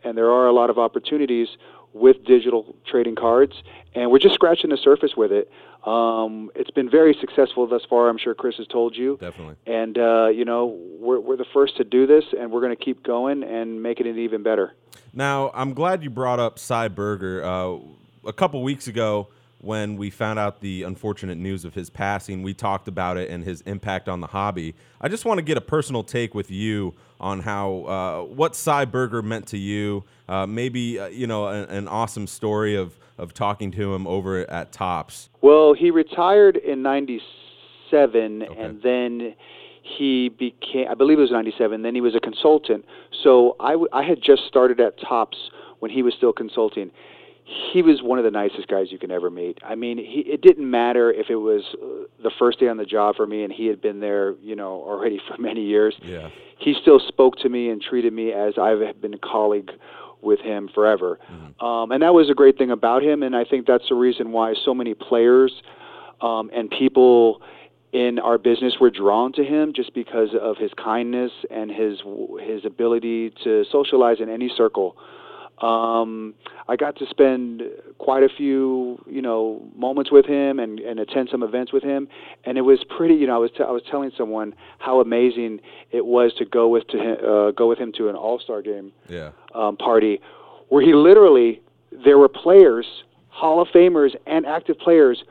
and 0.05 0.16
there 0.16 0.31
are 0.31 0.47
a 0.47 0.53
lot 0.53 0.70
of 0.70 0.78
opportunities 0.78 1.49
with 1.93 2.24
digital 2.24 2.76
trading 2.87 3.16
cards, 3.16 3.55
and 3.95 4.11
we're 4.11 4.20
just 4.20 4.35
scratching 4.35 4.70
the 4.70 4.76
surface 4.76 5.12
with 5.16 5.33
it. 5.33 5.51
Um, 5.85 6.51
it's 6.55 6.70
been 6.70 6.91
very 6.91 7.16
successful 7.20 7.66
thus 7.66 7.83
far. 7.89 8.09
I'm 8.09 8.18
sure 8.18 8.35
Chris 8.35 8.57
has 8.57 8.66
told 8.66 8.97
you. 8.97 9.16
Definitely. 9.20 9.57
And 9.66 9.97
uh, 9.97 10.28
you 10.28 10.45
know, 10.45 10.78
we're 10.99 11.20
we're 11.20 11.37
the 11.37 11.47
first 11.53 11.76
to 11.78 11.85
do 11.85 12.07
this, 12.07 12.24
and 12.39 12.51
we're 12.51 12.61
going 12.61 12.76
to 12.76 12.85
keep 12.85 13.03
going 13.03 13.43
and 13.43 13.83
making 13.83 14.07
it 14.07 14.18
even 14.18 14.43
better. 14.43 14.74
Now, 15.12 15.51
I'm 15.55 15.74
glad 15.74 16.03
you 16.03 16.11
brought 16.11 16.39
up 16.39 16.59
Sy 16.59 16.89
Berger. 16.89 17.45
Uh, 17.45 17.78
a 18.26 18.33
couple 18.33 18.62
weeks 18.62 18.87
ago, 18.87 19.28
when 19.59 19.97
we 19.97 20.09
found 20.09 20.39
out 20.39 20.61
the 20.61 20.85
unfortunate 20.85 21.37
news 21.37 21.64
of 21.64 21.74
his 21.74 21.91
passing, 21.91 22.43
we 22.43 22.55
talked 22.55 22.89
about 22.89 23.16
it 23.16 23.31
and 23.31 23.45
his 23.45 23.61
impact 23.62 24.09
on 24.09 24.20
the 24.20 24.26
hobby. 24.26 24.74
I 25.01 25.09
just 25.09 25.24
want 25.24 25.39
to 25.39 25.43
get 25.43 25.59
a 25.59 25.61
personal 25.61 26.03
take 26.03 26.35
with 26.35 26.51
you 26.51 26.95
on 27.18 27.41
how 27.41 27.85
uh, 27.85 28.22
what 28.22 28.57
Sy 28.57 28.87
Berger 28.87 29.22
meant 29.22 29.47
to 29.49 29.59
you. 29.59 30.05
Uh, 30.28 30.47
maybe 30.47 30.99
uh, 30.99 31.09
you 31.09 31.26
know 31.26 31.49
an, 31.49 31.64
an 31.68 31.89
awesome 31.89 32.26
story 32.26 32.74
of 32.74 32.99
of 33.20 33.34
talking 33.34 33.70
to 33.72 33.94
him 33.94 34.06
over 34.06 34.50
at 34.50 34.72
Topps. 34.72 35.28
Well, 35.42 35.74
he 35.74 35.90
retired 35.90 36.56
in 36.56 36.82
'97, 36.82 38.42
and 38.42 38.82
then 38.82 39.34
he 39.82 40.28
became, 40.28 40.86
I 40.90 40.94
believe 40.94 41.18
it 41.18 41.22
was 41.22 41.30
'97. 41.30 41.82
Then 41.82 41.94
he 41.94 42.00
was 42.00 42.14
a 42.14 42.20
consultant. 42.20 42.84
So 43.22 43.56
I, 43.60 43.72
w- 43.72 43.88
I 43.92 44.02
had 44.02 44.22
just 44.22 44.42
started 44.46 44.80
at 44.80 44.98
Topps 45.00 45.36
when 45.80 45.90
he 45.90 46.02
was 46.02 46.14
still 46.14 46.32
consulting. 46.32 46.90
He 47.72 47.82
was 47.82 48.00
one 48.00 48.18
of 48.18 48.24
the 48.24 48.30
nicest 48.30 48.68
guys 48.68 48.92
you 48.92 48.98
can 48.98 49.10
ever 49.10 49.28
meet. 49.28 49.58
I 49.64 49.74
mean, 49.74 49.98
he, 49.98 50.20
it 50.20 50.40
didn't 50.40 50.70
matter 50.70 51.10
if 51.12 51.30
it 51.30 51.36
was 51.36 51.62
uh, 51.74 52.06
the 52.22 52.30
first 52.38 52.60
day 52.60 52.68
on 52.68 52.76
the 52.76 52.84
job 52.84 53.16
for 53.16 53.26
me 53.26 53.42
and 53.42 53.52
he 53.52 53.66
had 53.66 53.80
been 53.82 53.98
there, 53.98 54.34
you 54.40 54.54
know, 54.54 54.74
already 54.74 55.20
for 55.28 55.40
many 55.40 55.64
years. 55.64 55.96
Yeah. 56.02 56.28
He 56.58 56.74
still 56.80 57.00
spoke 57.00 57.36
to 57.38 57.48
me 57.48 57.68
and 57.70 57.82
treated 57.82 58.12
me 58.12 58.30
as 58.32 58.54
I've 58.56 59.00
been 59.00 59.14
a 59.14 59.18
colleague 59.18 59.70
with 60.22 60.40
him 60.40 60.68
forever. 60.74 61.18
Um, 61.60 61.92
and 61.92 62.02
that 62.02 62.14
was 62.14 62.30
a 62.30 62.34
great 62.34 62.58
thing 62.58 62.70
about 62.70 63.02
him. 63.02 63.22
And 63.22 63.34
I 63.34 63.44
think 63.44 63.66
that's 63.66 63.88
the 63.88 63.94
reason 63.94 64.32
why 64.32 64.54
so 64.64 64.74
many 64.74 64.94
players 64.94 65.52
um, 66.20 66.50
and 66.54 66.70
people 66.70 67.42
in 67.92 68.18
our 68.18 68.38
business 68.38 68.74
were 68.80 68.90
drawn 68.90 69.32
to 69.32 69.44
him 69.44 69.72
just 69.74 69.94
because 69.94 70.28
of 70.40 70.56
his 70.56 70.70
kindness 70.82 71.32
and 71.50 71.70
his 71.70 72.00
his 72.40 72.64
ability 72.64 73.32
to 73.42 73.64
socialize 73.70 74.18
in 74.20 74.28
any 74.28 74.50
circle. 74.56 74.96
Um, 75.61 76.34
I 76.68 76.76
got 76.76 76.96
to 76.96 77.06
spend 77.06 77.62
quite 77.98 78.22
a 78.22 78.28
few, 78.28 79.02
you 79.06 79.20
know, 79.20 79.62
moments 79.76 80.11
with 80.11 80.24
him 80.24 80.58
and, 80.58 80.78
and 80.80 80.98
attend 80.98 81.28
some 81.30 81.42
events 81.42 81.72
with 81.72 81.82
him, 81.82 82.08
and 82.44 82.56
it 82.56 82.62
was 82.62 82.82
pretty. 82.96 83.14
You 83.14 83.26
know, 83.26 83.34
I 83.34 83.38
was 83.38 83.50
t- 83.50 83.62
I 83.62 83.70
was 83.70 83.82
telling 83.90 84.11
someone 84.16 84.54
how 84.78 85.00
amazing 85.00 85.61
it 85.90 86.06
was 86.06 86.32
to 86.38 86.44
go 86.46 86.68
with 86.68 86.86
to 86.88 86.98
him, 86.98 87.16
uh, 87.26 87.50
go 87.50 87.68
with 87.68 87.78
him 87.78 87.92
to 87.98 88.08
an 88.08 88.16
All 88.16 88.38
Star 88.40 88.62
game 88.62 88.92
Yeah. 89.08 89.30
um, 89.54 89.76
party, 89.76 90.20
where 90.68 90.82
he 90.82 90.94
literally 90.94 91.61
there 91.92 92.16
were 92.16 92.28
players, 92.28 92.86
Hall 93.28 93.61
of 93.61 93.68
Famers 93.68 94.14
and 94.26 94.46
active 94.46 94.78
players, 94.78 95.24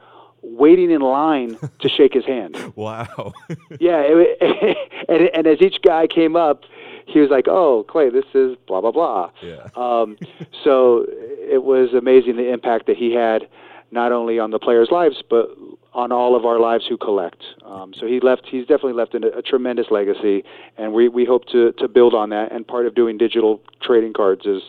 waiting 0.44 0.92
in 0.92 1.02
line 1.02 1.58
to 1.80 1.90
shake 1.90 2.14
his 2.14 2.26
hand. 2.26 2.56
Wow. 2.76 3.34
Yeah, 3.80 4.02
it, 4.06 4.78
and, 5.10 5.30
and 5.34 5.48
as 5.48 5.62
each 5.62 5.82
guy 5.82 6.06
came 6.08 6.36
up, 6.36 6.64
he 7.12 7.20
was 7.20 7.30
like, 7.30 7.48
"Oh, 7.48 7.86
Clay, 7.88 8.10
this 8.10 8.26
is 8.34 8.56
blah 8.68 8.82
blah 8.82 8.92
blah." 8.92 9.32
Yeah. 9.42 9.68
Um, 9.76 10.18
so 10.64 11.06
it 11.08 11.64
was 11.64 11.94
amazing 11.94 12.38
the 12.38 12.52
impact 12.52 12.88
that 12.88 12.98
he 12.98 13.14
had, 13.14 13.48
not 13.92 14.12
only 14.12 14.40
on 14.40 14.52
the 14.52 14.60
players' 14.60 14.90
lives, 14.92 15.24
but 15.30 15.50
on 15.94 16.12
all 16.12 16.36
of 16.36 16.46
our 16.46 16.60
lives 16.60 16.86
who 16.88 16.98
collect. 16.98 17.44
Um, 17.66 17.94
so 18.00 18.06
he 18.06 18.20
left. 18.20 18.48
He's 18.50 18.68
definitely 18.68 18.94
left 18.94 19.16
a, 19.16 19.38
a 19.38 19.42
tremendous 19.42 19.88
legacy, 19.90 20.44
and 20.78 20.94
we, 20.94 21.10
we 21.10 21.26
hope 21.26 21.46
to, 21.48 21.72
to 21.74 21.88
build 21.88 22.14
on 22.14 22.30
that. 22.30 22.52
And 22.52 22.68
part 22.68 22.86
of 22.86 22.94
doing 22.94 23.18
digital 23.18 23.60
trading 23.82 24.14
cards 24.14 24.46
is 24.46 24.62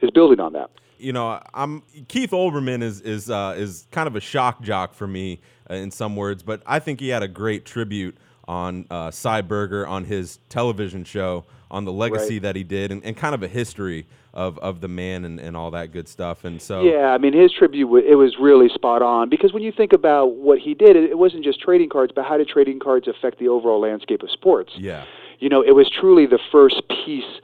is 0.00 0.10
building 0.10 0.40
on 0.40 0.52
that. 0.52 0.70
you 0.98 1.12
know, 1.12 1.40
I'm 1.52 1.82
Keith 2.08 2.30
Olbermann 2.30 2.82
is 2.82 3.00
is 3.00 3.28
uh, 3.28 3.54
is 3.56 3.86
kind 3.90 4.06
of 4.06 4.16
a 4.16 4.20
shock 4.20 4.62
jock 4.62 4.94
for 4.94 5.06
me 5.06 5.40
uh, 5.68 5.74
in 5.74 5.90
some 5.90 6.16
words, 6.16 6.42
but 6.42 6.62
I 6.64 6.78
think 6.78 7.00
he 7.00 7.08
had 7.08 7.22
a 7.22 7.28
great 7.28 7.64
tribute 7.64 8.16
on 8.48 8.86
uh, 8.90 9.10
Sy 9.10 9.40
Berger 9.42 9.86
on 9.86 10.04
his 10.04 10.38
television 10.48 11.04
show 11.04 11.44
on 11.72 11.84
the 11.86 11.92
legacy 11.92 12.34
Right. 12.34 12.42
that 12.42 12.54
he 12.56 12.62
did 12.62 12.92
and, 12.92 13.02
and 13.04 13.16
kind 13.16 13.34
of 13.34 13.42
a 13.42 13.48
history 13.48 14.06
of, 14.34 14.58
of 14.58 14.80
the 14.82 14.88
man 14.88 15.24
and, 15.24 15.40
and 15.40 15.56
all 15.56 15.70
that 15.72 15.90
good 15.90 16.06
stuff. 16.06 16.44
And 16.44 16.60
so 16.60 16.82
Yeah, 16.84 17.08
I 17.14 17.18
mean 17.18 17.32
his 17.32 17.50
tribute 17.50 17.88
it 18.04 18.14
was 18.16 18.36
really 18.38 18.68
spot 18.68 19.00
on 19.02 19.28
because 19.30 19.52
when 19.54 19.62
you 19.62 19.72
think 19.72 19.92
about 19.94 20.36
what 20.36 20.58
he 20.58 20.74
did, 20.74 20.94
it, 20.96 21.10
it 21.10 21.18
wasn't 21.18 21.44
just 21.44 21.60
trading 21.60 21.88
cards, 21.88 22.12
but 22.14 22.24
how 22.26 22.36
did 22.36 22.46
trading 22.48 22.78
cards 22.78 23.08
affect 23.08 23.38
the 23.38 23.48
overall 23.48 23.80
landscape 23.80 24.22
of 24.22 24.30
sports? 24.30 24.72
yeah, 24.76 25.04
You 25.40 25.48
know, 25.48 25.62
it 25.62 25.74
was 25.74 25.90
truly 25.90 26.26
the 26.26 26.38
first 26.52 26.82
piece 27.04 27.40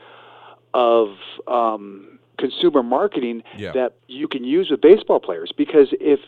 of 0.74 1.08
um, 1.46 2.18
consumer 2.38 2.82
marketing 2.82 3.42
Yeah. 3.56 3.72
that 3.72 3.94
you 4.06 4.28
can 4.28 4.44
use 4.44 4.68
with 4.70 4.82
baseball 4.82 5.20
players 5.20 5.50
because 5.56 5.88
if 6.00 6.20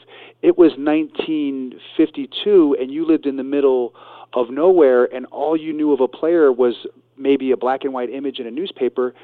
it 0.43 0.57
was 0.57 0.73
1952 0.79 2.77
and 2.81 2.91
you 2.91 3.07
lived 3.07 3.27
in 3.27 3.37
the 3.37 3.45
middle 3.45 3.95
of 4.33 4.49
nowhere 4.51 5.05
and 5.15 5.27
all 5.27 5.57
you 5.57 5.73
knew 5.73 5.93
of 5.93 6.01
a 6.01 6.09
player 6.09 6.51
was 6.53 6.87
maybe 7.21 7.51
a 7.53 7.57
black 7.57 7.85
and 7.85 7.93
white 7.93 8.11
image 8.11 8.39
in 8.39 8.47
a 8.47 8.51
newspaper, 8.51 9.15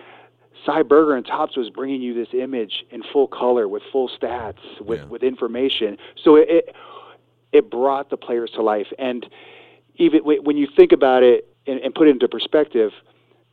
Sy 0.64 0.82
Berger 0.82 1.14
and 1.16 1.26
Topps 1.26 1.56
was 1.56 1.70
bringing 1.70 2.00
you 2.02 2.14
this 2.14 2.28
image 2.32 2.84
in 2.90 3.02
full 3.12 3.26
color 3.26 3.68
with 3.68 3.82
full 3.92 4.08
stats 4.08 4.58
with, 4.80 5.00
Yeah. 5.00 5.04
with 5.06 5.22
information. 5.22 5.98
So 6.22 6.36
it, 6.36 6.48
it 6.48 6.74
it 7.52 7.70
brought 7.70 8.10
the 8.10 8.16
players 8.16 8.50
to 8.56 8.62
life. 8.62 8.88
And 8.98 9.26
even 9.96 10.20
when 10.24 10.56
you 10.56 10.66
think 10.76 10.92
about 10.92 11.22
it 11.22 11.46
and, 11.66 11.78
and 11.80 11.94
put 11.94 12.06
it 12.08 12.10
into 12.10 12.28
perspective, 12.28 12.92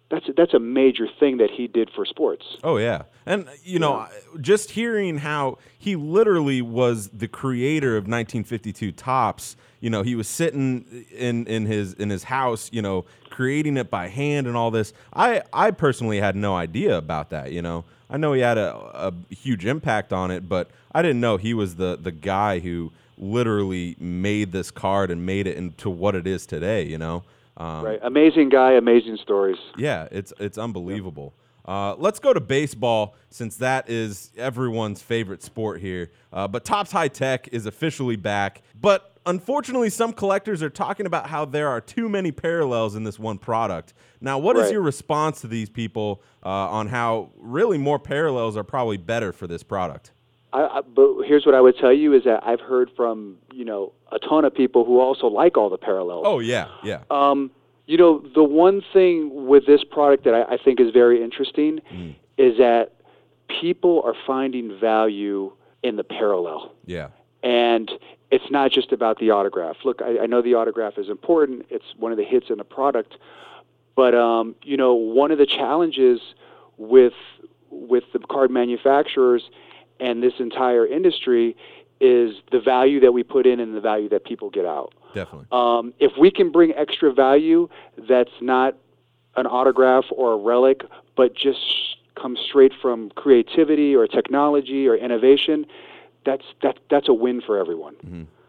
that's 0.09 0.25
that's 0.35 0.53
a 0.53 0.59
major 0.59 1.07
thing 1.19 1.37
that 1.37 1.49
he 1.51 1.67
did 1.67 1.89
for 1.95 2.05
sports. 2.05 2.45
Oh 2.63 2.77
yeah, 2.77 3.03
and 3.25 3.47
you 3.63 3.79
know, 3.79 3.93
I- 3.93 4.09
just 4.41 4.71
hearing 4.71 5.17
how 5.19 5.57
he 5.77 5.95
literally 5.95 6.61
was 6.61 7.09
the 7.09 7.27
creator 7.27 7.97
of 7.97 8.03
1952 8.07 8.91
Topps. 8.91 9.55
You 9.79 9.89
know, 9.89 10.01
he 10.01 10.15
was 10.15 10.27
sitting 10.27 11.05
in 11.11 11.45
in 11.47 11.65
his 11.65 11.93
in 11.93 12.09
his 12.09 12.23
house. 12.25 12.69
You 12.73 12.81
know, 12.81 13.05
creating 13.29 13.77
it 13.77 13.89
by 13.89 14.07
hand 14.07 14.47
and 14.47 14.55
all 14.55 14.71
this. 14.71 14.93
I 15.13 15.41
I 15.51 15.71
personally 15.71 16.19
had 16.19 16.35
no 16.35 16.55
idea 16.55 16.97
about 16.97 17.29
that. 17.31 17.51
You 17.51 17.61
know, 17.61 17.83
I 18.09 18.17
know 18.17 18.33
he 18.33 18.41
had 18.41 18.57
a, 18.57 18.73
a 18.75 19.13
huge 19.33 19.65
impact 19.65 20.13
on 20.13 20.31
it, 20.31 20.47
but 20.47 20.69
I 20.93 21.01
didn't 21.01 21.19
know 21.19 21.37
he 21.37 21.53
was 21.53 21.75
the 21.75 21.97
the 22.01 22.11
guy 22.11 22.59
who 22.59 22.91
literally 23.17 23.95
made 23.99 24.51
this 24.51 24.71
card 24.71 25.11
and 25.11 25.25
made 25.25 25.47
it 25.47 25.57
into 25.57 25.89
what 25.89 26.15
it 26.15 26.27
is 26.27 26.45
today. 26.45 26.83
You 26.85 26.97
know. 26.97 27.23
Um, 27.57 27.85
Right, 27.85 27.99
amazing 28.01 28.49
guy, 28.49 28.71
amazing 28.73 29.17
stories. 29.21 29.57
yeah, 29.77 30.07
it's 30.11 30.33
it's 30.39 30.57
unbelievable. 30.57 31.33
Uh, 31.65 31.95
let's 31.97 32.19
go 32.19 32.33
to 32.33 32.39
baseball 32.41 33.15
since 33.29 33.55
that 33.57 33.89
is 33.89 34.31
everyone's 34.37 35.01
favorite 35.01 35.41
sport 35.41 35.79
here. 35.79 36.11
Uh, 36.31 36.47
but 36.47 36.65
Topps 36.65 36.91
High 36.91 37.07
Tek 37.07 37.49
is 37.51 37.65
officially 37.65 38.15
back. 38.17 38.61
But 38.79 39.15
unfortunately, 39.25 39.89
some 39.89 40.11
collectors 40.13 40.61
are 40.61 40.69
talking 40.69 41.05
about 41.05 41.27
how 41.27 41.45
there 41.45 41.69
are 41.69 41.79
too 41.79 42.09
many 42.09 42.31
parallels 42.31 42.95
in 42.95 43.03
this 43.05 43.17
one 43.17 43.37
product. 43.37 43.93
Now, 44.19 44.37
what 44.39 44.57
is 44.57 44.63
Right. 44.63 44.73
your 44.73 44.81
response 44.81 45.41
to 45.41 45.47
these 45.47 45.69
people 45.69 46.21
uh, 46.45 46.49
on 46.49 46.87
how 46.87 47.29
really 47.37 47.77
more 47.77 47.99
parallels 47.99 48.57
are 48.57 48.63
probably 48.63 48.97
better 48.97 49.31
for 49.31 49.47
this 49.47 49.63
product? 49.63 50.11
I, 50.51 50.61
I, 50.65 50.81
but 50.81 51.23
here's 51.25 51.45
what 51.45 51.55
I 51.55 51.61
would 51.61 51.77
tell 51.77 51.93
you 51.93 52.13
is 52.13 52.25
that 52.25 52.45
I've 52.45 52.59
heard 52.59 52.91
from 52.95 53.37
you 53.53 53.65
know 53.65 53.93
a 54.11 54.19
ton 54.19 54.45
of 54.45 54.53
people 54.53 54.85
who 54.85 54.99
also 54.99 55.25
like 55.27 55.57
all 55.57 55.69
the 55.69 55.77
parallels. 55.79 56.25
Oh 56.27 56.37
yeah, 56.39 56.67
yeah, 56.83 56.99
Um, 57.09 57.49
you 57.85 57.97
know, 57.97 58.23
the 58.33 58.43
one 58.43 58.81
thing 58.93 59.47
with 59.47 59.65
this 59.65 59.83
product 59.83 60.23
that 60.23 60.33
I, 60.33 60.53
I 60.53 60.57
think 60.57 60.79
is 60.79 60.91
very 60.91 61.21
interesting 61.23 61.79
is 62.37 62.57
that 62.57 62.93
people 63.47 64.01
are 64.05 64.15
finding 64.25 64.79
value 64.79 65.51
in 65.83 65.97
the 65.97 66.03
parallel. 66.03 66.73
yeah, 66.85 67.09
And 67.43 67.91
it's 68.31 68.49
not 68.49 68.71
just 68.71 68.91
about 68.91 69.19
the 69.19 69.31
autograph. 69.31 69.77
Look, 69.83 70.01
I, 70.01 70.19
I 70.23 70.25
know 70.25 70.41
the 70.41 70.55
autograph 70.55 70.97
is 70.97 71.09
important, 71.09 71.65
it's 71.69 71.85
one 71.97 72.11
of 72.11 72.17
the 72.17 72.23
hits 72.23 72.49
in 72.49 72.57
the 72.57 72.63
product. 72.63 73.17
But, 73.95 74.15
um, 74.15 74.55
you 74.63 74.77
know, 74.77 74.93
one 74.93 75.31
of 75.31 75.37
the 75.37 75.45
challenges 75.45 76.19
with, 76.77 77.13
with 77.69 78.05
the 78.11 78.19
card 78.19 78.49
manufacturers 78.49 79.43
and 79.99 80.23
this 80.23 80.33
entire 80.39 80.87
industry 80.87 81.55
is 81.99 82.35
the 82.51 82.59
value 82.59 82.99
that 83.01 83.11
we 83.11 83.23
put 83.23 83.45
in 83.45 83.59
and 83.59 83.75
the 83.75 83.81
value 83.81 84.09
that 84.09 84.25
people 84.25 84.49
get 84.49 84.65
out. 84.65 84.93
Definitely. 85.13 85.47
Um, 85.51 85.93
if 85.99 86.11
we 86.17 86.31
can 86.31 86.51
bring 86.51 86.73
extra 86.73 87.13
value 87.13 87.69
that's 88.07 88.31
not 88.41 88.75
an 89.35 89.47
autograph 89.47 90.05
or 90.11 90.33
a 90.33 90.37
relic, 90.37 90.81
but 91.15 91.35
just 91.35 91.97
comes 92.15 92.39
straight 92.39 92.73
from 92.81 93.09
creativity 93.11 93.95
or 93.95 94.07
technology 94.07 94.87
or 94.87 94.95
innovation, 94.95 95.65
that's 96.25 96.45
that 96.61 96.79
that's 96.89 97.09
a 97.09 97.13
win 97.13 97.41
for 97.41 97.57
everyone. 97.57 97.95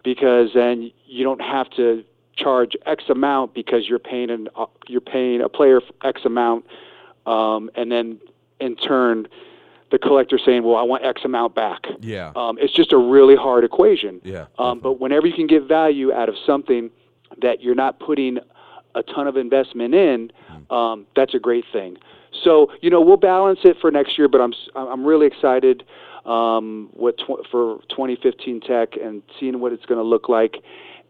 Because 0.03 0.51
then 0.55 0.91
you 1.07 1.25
don't 1.25 1.41
have 1.41 1.71
to 1.71 2.05
charge 2.37 2.77
X 2.85 3.05
amount 3.09 3.55
because 3.55 3.89
you're 3.89 3.99
paying 3.99 4.31
an 4.31 4.49
uh, 4.57 4.67
you're 4.87 5.01
paying 5.01 5.41
a 5.41 5.49
player 5.49 5.81
X 6.03 6.25
amount, 6.25 6.67
um, 7.27 7.71
and 7.75 7.91
then 7.91 8.21
in 8.61 8.77
turn, 8.77 9.27
the 9.95 9.99
collector 10.01 10.39
saying, 10.45 10.65
"Well, 10.65 10.75
I 10.75 10.83
want 10.83 11.05
X 11.05 11.25
amount 11.25 11.55
back." 11.55 11.87
Yeah. 12.01 12.33
Um, 12.35 12.59
it's 12.61 12.73
just 12.73 12.93
a 12.93 12.99
really 12.99 13.37
hard 13.37 13.63
equation. 13.63 14.21
Yeah, 14.25 14.47
Um, 14.59 14.81
but 14.81 14.95
whenever 15.01 15.29
you 15.29 15.33
can 15.33 15.47
get 15.47 15.63
value 15.63 16.13
out 16.13 16.29
of 16.29 16.35
something 16.45 16.91
that 17.41 17.63
you're 17.63 17.77
not 17.77 18.01
putting 18.01 18.39
a 18.97 19.03
ton 19.05 19.29
of 19.29 19.37
investment 19.37 19.95
in, 19.95 20.33
um, 20.71 21.07
that's 21.15 21.35
a 21.35 21.39
great 21.39 21.65
thing. 21.73 21.97
So 22.43 22.73
you 22.83 22.91
know 22.91 23.01
we'll 23.01 23.17
balance 23.17 23.61
it 23.63 23.77
for 23.81 23.93
next 23.93 24.19
year, 24.19 24.29
but 24.29 24.41
I'm 24.41 24.53
I'm 24.75 25.05
really 25.05 25.27
excited 25.29 25.85
um, 26.25 26.91
what 26.93 27.17
tw- 27.19 27.47
for 27.51 27.79
2015 27.89 28.61
Tek 28.63 28.97
and 28.97 29.23
seeing 29.39 29.61
what 29.61 29.73
it's 29.73 29.87
going 29.87 30.01
to 30.01 30.09
look 30.15 30.29
like. 30.29 30.57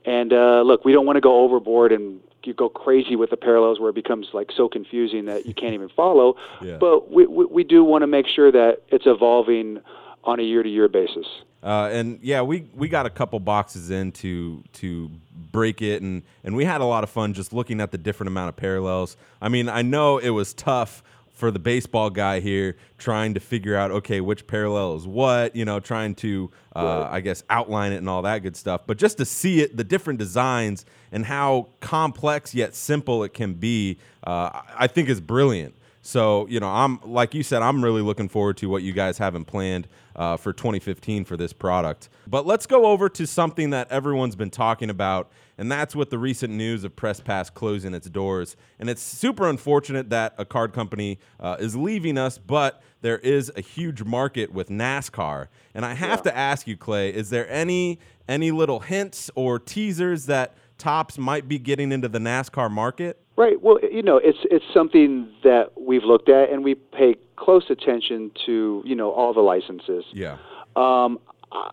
And 0.04 0.34
uh, 0.34 0.60
look, 0.60 0.84
we 0.84 0.92
don't 0.92 1.06
want 1.06 1.16
to 1.16 1.22
go 1.22 1.40
overboard 1.40 1.90
and 1.90 2.20
you 2.46 2.54
go 2.54 2.68
crazy 2.68 3.16
with 3.16 3.30
the 3.30 3.36
parallels 3.36 3.80
where 3.80 3.90
it 3.90 3.94
becomes 3.94 4.28
like 4.32 4.50
so 4.56 4.68
confusing 4.68 5.26
that 5.26 5.46
you 5.46 5.54
can't 5.54 5.74
even 5.74 5.88
follow. 5.88 6.36
Yeah. 6.62 6.78
But 6.78 7.10
we, 7.10 7.26
we 7.26 7.44
we 7.44 7.64
do 7.64 7.84
want 7.84 8.02
to 8.02 8.06
make 8.06 8.26
sure 8.26 8.50
that 8.50 8.82
it's 8.88 9.06
evolving 9.06 9.80
on 10.22 10.40
a 10.40 10.42
year 10.42 10.62
to 10.62 10.68
year 10.68 10.88
basis. 10.88 11.26
Uh, 11.62 11.88
and 11.92 12.18
yeah, 12.22 12.42
we, 12.42 12.68
we 12.74 12.88
got 12.88 13.06
a 13.06 13.10
couple 13.10 13.40
boxes 13.40 13.90
in 13.90 14.12
to 14.12 14.62
to 14.74 15.10
break 15.34 15.82
it, 15.82 16.02
and 16.02 16.22
and 16.42 16.54
we 16.54 16.64
had 16.64 16.80
a 16.80 16.84
lot 16.84 17.04
of 17.04 17.10
fun 17.10 17.32
just 17.32 17.52
looking 17.52 17.80
at 17.80 17.90
the 17.90 17.98
different 17.98 18.28
amount 18.28 18.50
of 18.50 18.56
parallels. 18.56 19.16
I 19.40 19.48
mean, 19.48 19.68
I 19.68 19.82
know 19.82 20.18
it 20.18 20.30
was 20.30 20.54
tough 20.54 21.02
for 21.34 21.50
the 21.50 21.58
baseball 21.58 22.08
guy 22.10 22.40
here 22.40 22.76
trying 22.96 23.34
to 23.34 23.40
figure 23.40 23.74
out 23.76 23.90
okay 23.90 24.20
which 24.20 24.46
parallel 24.46 24.94
is 24.96 25.06
what 25.06 25.54
you 25.54 25.64
know 25.64 25.80
trying 25.80 26.14
to 26.14 26.50
uh, 26.76 27.08
i 27.10 27.20
guess 27.20 27.42
outline 27.50 27.92
it 27.92 27.96
and 27.96 28.08
all 28.08 28.22
that 28.22 28.38
good 28.38 28.56
stuff. 28.56 28.82
But 28.86 28.96
just 28.98 29.18
to 29.18 29.24
see 29.24 29.60
it 29.60 29.76
the 29.76 29.84
different 29.84 30.18
designs 30.18 30.86
and 31.12 31.26
how 31.26 31.68
complex 31.80 32.54
yet 32.54 32.74
simple 32.74 33.24
it 33.24 33.34
can 33.34 33.54
be 33.54 33.98
uh, 34.26 34.30
I- 34.30 34.62
i 34.80 34.86
think 34.86 35.08
is 35.08 35.20
brilliant 35.20 35.74
so, 36.06 36.46
you 36.48 36.60
know, 36.60 36.68
I'm 36.68 37.00
like 37.02 37.32
you 37.32 37.42
said, 37.42 37.62
I'm 37.62 37.82
really 37.82 38.02
looking 38.02 38.28
forward 38.28 38.58
to 38.58 38.68
what 38.68 38.82
you 38.82 38.92
guys 38.92 39.16
have 39.16 39.34
in 39.34 39.46
planned 39.46 39.88
uh, 40.14 40.36
for 40.36 40.52
2015 40.52 41.24
for 41.24 41.34
this 41.34 41.54
product. 41.54 42.10
But 42.26 42.44
let's 42.44 42.66
go 42.66 42.84
over 42.84 43.08
to 43.08 43.26
something 43.26 43.70
that 43.70 43.90
everyone's 43.90 44.36
been 44.36 44.50
talking 44.50 44.90
about, 44.90 45.32
and 45.56 45.72
that's 45.72 45.96
with 45.96 46.10
the 46.10 46.18
recent 46.18 46.52
news 46.52 46.84
of 46.84 46.94
Press 46.94 47.20
Pass 47.20 47.48
closing 47.48 47.94
its 47.94 48.10
doors. 48.10 48.54
And 48.78 48.90
it's 48.90 49.00
super 49.00 49.48
unfortunate 49.48 50.10
that 50.10 50.34
a 50.36 50.44
card 50.44 50.74
company 50.74 51.20
uh, 51.40 51.56
is 51.58 51.74
leaving 51.74 52.18
us, 52.18 52.36
but 52.36 52.82
there 53.00 53.18
is 53.20 53.50
a 53.56 53.62
huge 53.62 54.02
market 54.02 54.52
with 54.52 54.68
NASCAR. 54.68 55.48
And 55.74 55.86
I 55.86 55.94
have 55.94 56.22
to 56.24 56.36
ask 56.36 56.66
you, 56.66 56.76
Clay, 56.76 57.14
is 57.14 57.30
there 57.30 57.50
any 57.50 57.98
any 58.28 58.50
little 58.50 58.80
hints 58.80 59.30
or 59.34 59.58
teasers 59.58 60.26
that 60.26 60.54
Topps 60.78 61.18
might 61.18 61.48
be 61.48 61.58
getting 61.58 61.92
into 61.92 62.08
the 62.08 62.18
NASCAR 62.18 62.70
market? 62.70 63.20
Right. 63.36 63.60
Well, 63.60 63.78
you 63.82 64.02
know, 64.02 64.16
it's 64.16 64.38
it's 64.44 64.64
something 64.72 65.28
that 65.42 65.72
we've 65.80 66.04
looked 66.04 66.28
at, 66.28 66.50
and 66.50 66.62
we 66.62 66.74
pay 66.74 67.16
close 67.36 67.64
attention 67.68 68.30
to 68.46 68.82
you 68.84 68.94
know 68.94 69.10
all 69.10 69.34
the 69.34 69.40
licenses. 69.40 70.04
Yeah. 70.12 70.38
Um, 70.76 71.18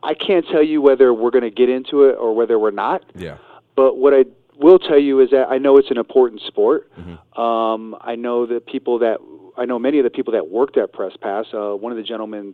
I 0.03 0.13
can't 0.13 0.45
tell 0.51 0.63
you 0.63 0.81
whether 0.81 1.13
we're 1.13 1.31
going 1.31 1.43
to 1.43 1.51
get 1.51 1.69
into 1.69 2.03
it 2.03 2.13
or 2.13 2.35
whether 2.35 2.59
we're 2.59 2.71
not. 2.71 3.03
Yeah. 3.15 3.37
But 3.75 3.97
what 3.97 4.13
I 4.13 4.25
will 4.57 4.79
tell 4.79 4.99
you 4.99 5.19
is 5.19 5.31
that 5.31 5.47
I 5.49 5.57
know 5.57 5.77
it's 5.77 5.89
an 5.89 5.97
important 5.97 6.41
sport. 6.41 6.91
Um, 7.35 7.95
I 8.01 8.15
know 8.15 8.45
the 8.45 8.59
people 8.59 8.99
that 8.99 9.17
I 9.57 9.65
know 9.65 9.79
many 9.79 9.99
of 9.99 10.03
the 10.03 10.09
people 10.09 10.33
that 10.33 10.49
worked 10.49 10.77
at 10.77 10.93
Press 10.93 11.13
Pass. 11.19 11.45
Uh, 11.53 11.71
one 11.75 11.91
of 11.91 11.97
the 11.97 12.03
gentlemen 12.03 12.53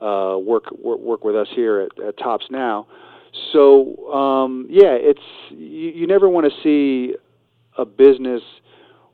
uh, 0.00 0.36
work, 0.40 0.70
work 0.72 1.00
work 1.00 1.24
with 1.24 1.36
us 1.36 1.48
here 1.54 1.80
at, 1.80 2.04
at 2.04 2.18
Topps 2.18 2.46
now. 2.50 2.86
So 3.52 4.12
um, 4.12 4.66
yeah, 4.70 4.92
it's 4.92 5.20
you, 5.50 5.90
you 5.90 6.06
never 6.06 6.28
want 6.28 6.46
to 6.50 6.62
see 6.62 7.14
a 7.76 7.84
business 7.84 8.42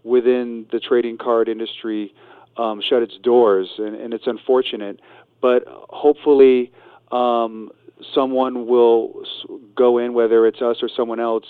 within 0.02 0.66
the 0.70 0.80
trading 0.80 1.18
card 1.18 1.48
industry 1.48 2.14
um, 2.56 2.80
shut 2.80 3.02
its 3.02 3.16
doors, 3.22 3.68
and, 3.78 3.94
and 3.96 4.14
it's 4.14 4.26
unfortunate. 4.26 5.00
But 5.40 5.64
hopefully, 5.66 6.72
um, 7.10 7.70
someone 8.14 8.66
will 8.66 9.24
go 9.74 9.98
in, 9.98 10.14
whether 10.14 10.46
it's 10.46 10.62
us 10.62 10.78
or 10.82 10.88
someone 10.94 11.20
else, 11.20 11.44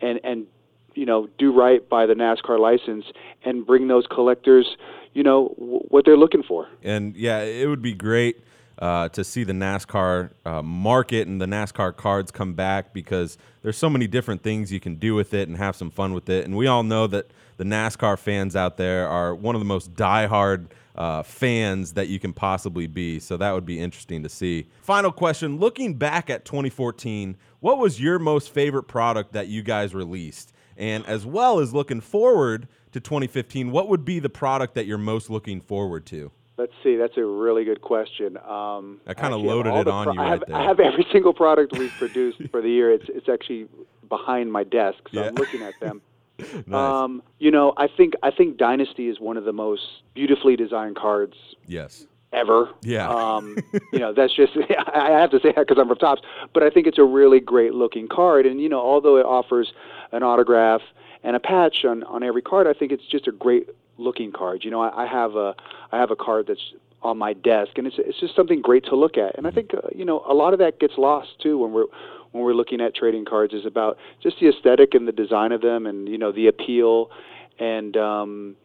and 0.00 0.20
and 0.22 0.46
you 0.94 1.06
know 1.06 1.28
do 1.38 1.52
right 1.52 1.88
by 1.88 2.06
the 2.06 2.14
NASCAR 2.14 2.58
license 2.58 3.04
and 3.44 3.66
bring 3.66 3.88
those 3.88 4.06
collectors, 4.06 4.76
you 5.12 5.22
know, 5.22 5.54
w- 5.58 5.80
what 5.88 6.04
they're 6.04 6.16
looking 6.16 6.42
for. 6.42 6.68
and 6.82 7.16
yeah, 7.16 7.40
it 7.40 7.66
would 7.68 7.82
be 7.82 7.94
great. 7.94 8.38
Uh, 8.78 9.08
to 9.10 9.24
see 9.24 9.44
the 9.44 9.52
NASCAR 9.52 10.30
uh, 10.44 10.62
market 10.62 11.28
and 11.28 11.40
the 11.40 11.46
NASCAR 11.46 11.96
cards 11.96 12.30
come 12.30 12.54
back 12.54 12.92
because 12.92 13.38
there's 13.62 13.76
so 13.76 13.88
many 13.88 14.06
different 14.06 14.42
things 14.42 14.72
you 14.72 14.80
can 14.80 14.96
do 14.96 15.14
with 15.14 15.34
it 15.34 15.48
and 15.48 15.56
have 15.56 15.76
some 15.76 15.90
fun 15.90 16.12
with 16.12 16.28
it. 16.28 16.44
And 16.44 16.56
we 16.56 16.66
all 16.66 16.82
know 16.82 17.06
that 17.06 17.30
the 17.56 17.64
NASCAR 17.64 18.18
fans 18.18 18.56
out 18.56 18.76
there 18.76 19.08
are 19.08 19.34
one 19.34 19.54
of 19.54 19.60
the 19.60 19.66
most 19.66 19.94
diehard 19.94 20.66
uh, 20.96 21.22
fans 21.22 21.92
that 21.94 22.08
you 22.08 22.18
can 22.18 22.32
possibly 22.32 22.86
be. 22.86 23.18
So 23.18 23.36
that 23.36 23.52
would 23.52 23.66
be 23.66 23.80
interesting 23.80 24.22
to 24.22 24.28
see. 24.28 24.66
Final 24.82 25.12
question 25.12 25.58
Looking 25.58 25.94
back 25.94 26.30
at 26.30 26.44
2014, 26.44 27.36
what 27.60 27.78
was 27.78 28.00
your 28.00 28.18
most 28.18 28.50
favorite 28.50 28.84
product 28.84 29.32
that 29.32 29.48
you 29.48 29.62
guys 29.62 29.94
released? 29.94 30.52
And 30.76 31.06
as 31.06 31.24
well 31.24 31.60
as 31.60 31.72
looking 31.72 32.00
forward 32.00 32.68
to 32.92 33.00
2015, 33.00 33.70
what 33.70 33.88
would 33.88 34.04
be 34.04 34.18
the 34.18 34.28
product 34.28 34.74
that 34.74 34.86
you're 34.86 34.98
most 34.98 35.30
looking 35.30 35.60
forward 35.60 36.06
to? 36.06 36.30
Let's 36.56 36.72
see. 36.84 36.96
That's 36.96 37.16
a 37.16 37.24
really 37.24 37.64
good 37.64 37.80
question. 37.80 38.36
Um, 38.38 39.00
I 39.06 39.14
kinda 39.14 39.36
loaded 39.36 39.74
it 39.74 39.84
the 39.84 39.90
on 39.90 40.14
you 40.14 40.20
I 40.20 40.28
have. 40.28 40.44
I 40.52 40.62
have 40.62 40.78
every 40.78 41.06
single 41.12 41.34
product 41.34 41.76
we've 41.76 41.92
produced 41.98 42.40
for 42.50 42.62
the 42.62 42.68
year. 42.68 42.92
It's 42.92 43.06
it's 43.08 43.28
actually 43.28 43.66
behind 44.08 44.52
my 44.52 44.62
desk, 44.62 44.98
so 45.12 45.24
I'm 45.24 45.34
looking 45.34 45.62
at 45.62 45.78
them. 45.80 46.00
Nice. 46.36 46.74
Um, 46.74 47.22
you 47.38 47.52
know, 47.52 47.74
I 47.76 47.86
think 47.86 48.14
I 48.24 48.32
think 48.32 48.56
Dynasty 48.56 49.08
is 49.08 49.20
one 49.20 49.36
of 49.36 49.44
the 49.44 49.52
most 49.52 49.82
beautifully 50.14 50.56
designed 50.56 50.96
cards 50.96 51.36
yes. 51.68 52.08
ever. 52.32 52.70
Yeah. 52.82 53.08
Um, 53.08 53.56
you 53.92 54.00
know, 54.00 54.12
that's 54.12 54.34
just 54.34 54.50
I 54.92 55.10
have 55.10 55.30
to 55.30 55.38
say 55.38 55.52
that 55.54 55.68
because 55.68 55.78
I'm 55.80 55.86
from 55.86 55.98
Topps, 55.98 56.22
but 56.52 56.64
I 56.64 56.70
think 56.70 56.88
it's 56.88 56.98
a 56.98 57.04
really 57.04 57.38
great 57.38 57.72
looking 57.72 58.08
card. 58.08 58.46
And 58.46 58.60
you 58.60 58.68
know, 58.68 58.80
although 58.80 59.16
it 59.16 59.24
offers 59.24 59.72
an 60.10 60.24
autograph 60.24 60.80
and 61.22 61.36
a 61.36 61.40
patch 61.40 61.84
on 61.84 62.02
on 62.02 62.24
every 62.24 62.42
card, 62.42 62.66
I 62.66 62.72
think 62.72 62.90
it's 62.90 63.06
just 63.06 63.28
a 63.28 63.32
great 63.32 63.68
looking 63.98 64.32
card. 64.32 64.64
You 64.64 64.70
know, 64.70 64.80
I, 64.80 65.04
I 65.04 65.06
have 65.06 65.36
a 65.36 65.54
I 65.92 65.98
have 65.98 66.10
a 66.10 66.16
card 66.16 66.46
that's 66.48 66.72
on 67.02 67.18
my 67.18 67.34
desk, 67.34 67.72
and 67.76 67.86
it's 67.86 67.96
it's 67.98 68.18
just 68.20 68.34
something 68.34 68.62
great 68.62 68.84
to 68.86 68.96
look 68.96 69.16
at. 69.16 69.36
And 69.36 69.46
I 69.46 69.50
think 69.50 69.72
uh, 69.74 69.88
you 69.94 70.04
know 70.04 70.24
a 70.28 70.34
lot 70.34 70.52
of 70.52 70.58
that 70.58 70.80
gets 70.80 70.94
lost 70.96 71.28
too 71.42 71.58
when 71.58 71.72
we're 71.72 71.86
when 72.32 72.42
we're 72.42 72.54
looking 72.54 72.80
at 72.80 72.94
trading 72.94 73.24
cards 73.24 73.52
is 73.52 73.66
about 73.66 73.98
just 74.22 74.36
the 74.40 74.48
aesthetic 74.48 74.94
and 74.94 75.06
the 75.06 75.12
design 75.12 75.52
of 75.52 75.60
them, 75.60 75.86
and 75.86 76.08
you 76.08 76.18
know 76.18 76.32
the 76.32 76.48
appeal. 76.48 77.10
And 77.58 77.96
um, 77.96 78.56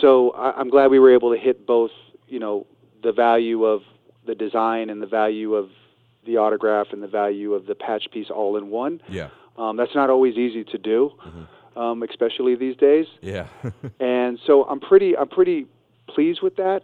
so 0.00 0.30
I, 0.30 0.52
I'm 0.52 0.70
glad 0.70 0.90
we 0.90 0.98
were 0.98 1.12
able 1.12 1.32
to 1.32 1.38
hit 1.38 1.66
both. 1.66 1.90
You 2.26 2.40
know 2.40 2.66
the 3.02 3.12
value 3.12 3.64
of 3.64 3.82
the 4.26 4.34
design 4.34 4.88
and 4.90 5.02
the 5.02 5.06
value 5.06 5.54
of 5.54 5.68
the 6.24 6.36
autograph 6.36 6.88
and 6.92 7.02
the 7.02 7.08
value 7.08 7.52
of 7.52 7.66
the 7.66 7.74
patch 7.74 8.06
piece 8.12 8.30
all 8.30 8.56
in 8.56 8.70
one. 8.70 9.00
Yeah. 9.08 9.28
Um, 9.56 9.76
that's 9.76 9.94
not 9.94 10.08
always 10.08 10.36
easy 10.36 10.64
to 10.64 10.78
do, 10.78 11.12
um, 11.76 12.02
especially 12.02 12.54
these 12.54 12.76
days 12.76 13.06
Yeah. 13.20 13.46
and 14.00 14.38
so 14.46 14.64
I'm 14.64 14.80
pretty 14.80 15.16
I'm 15.16 15.28
pretty 15.28 15.66
pleased 16.08 16.40
with 16.42 16.56
that. 16.56 16.82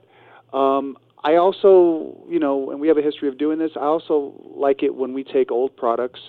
Um, 0.52 0.96
I 1.24 1.34
also, 1.34 2.16
you 2.28 2.38
know, 2.38 2.70
and 2.70 2.80
we 2.80 2.88
have 2.88 2.96
a 2.96 3.02
history 3.02 3.28
of 3.28 3.38
doing 3.38 3.58
this. 3.58 3.72
I 3.76 3.84
also 3.84 4.34
like 4.54 4.82
it 4.82 4.94
when 4.94 5.12
we 5.12 5.24
take 5.24 5.50
old 5.50 5.76
products, 5.76 6.20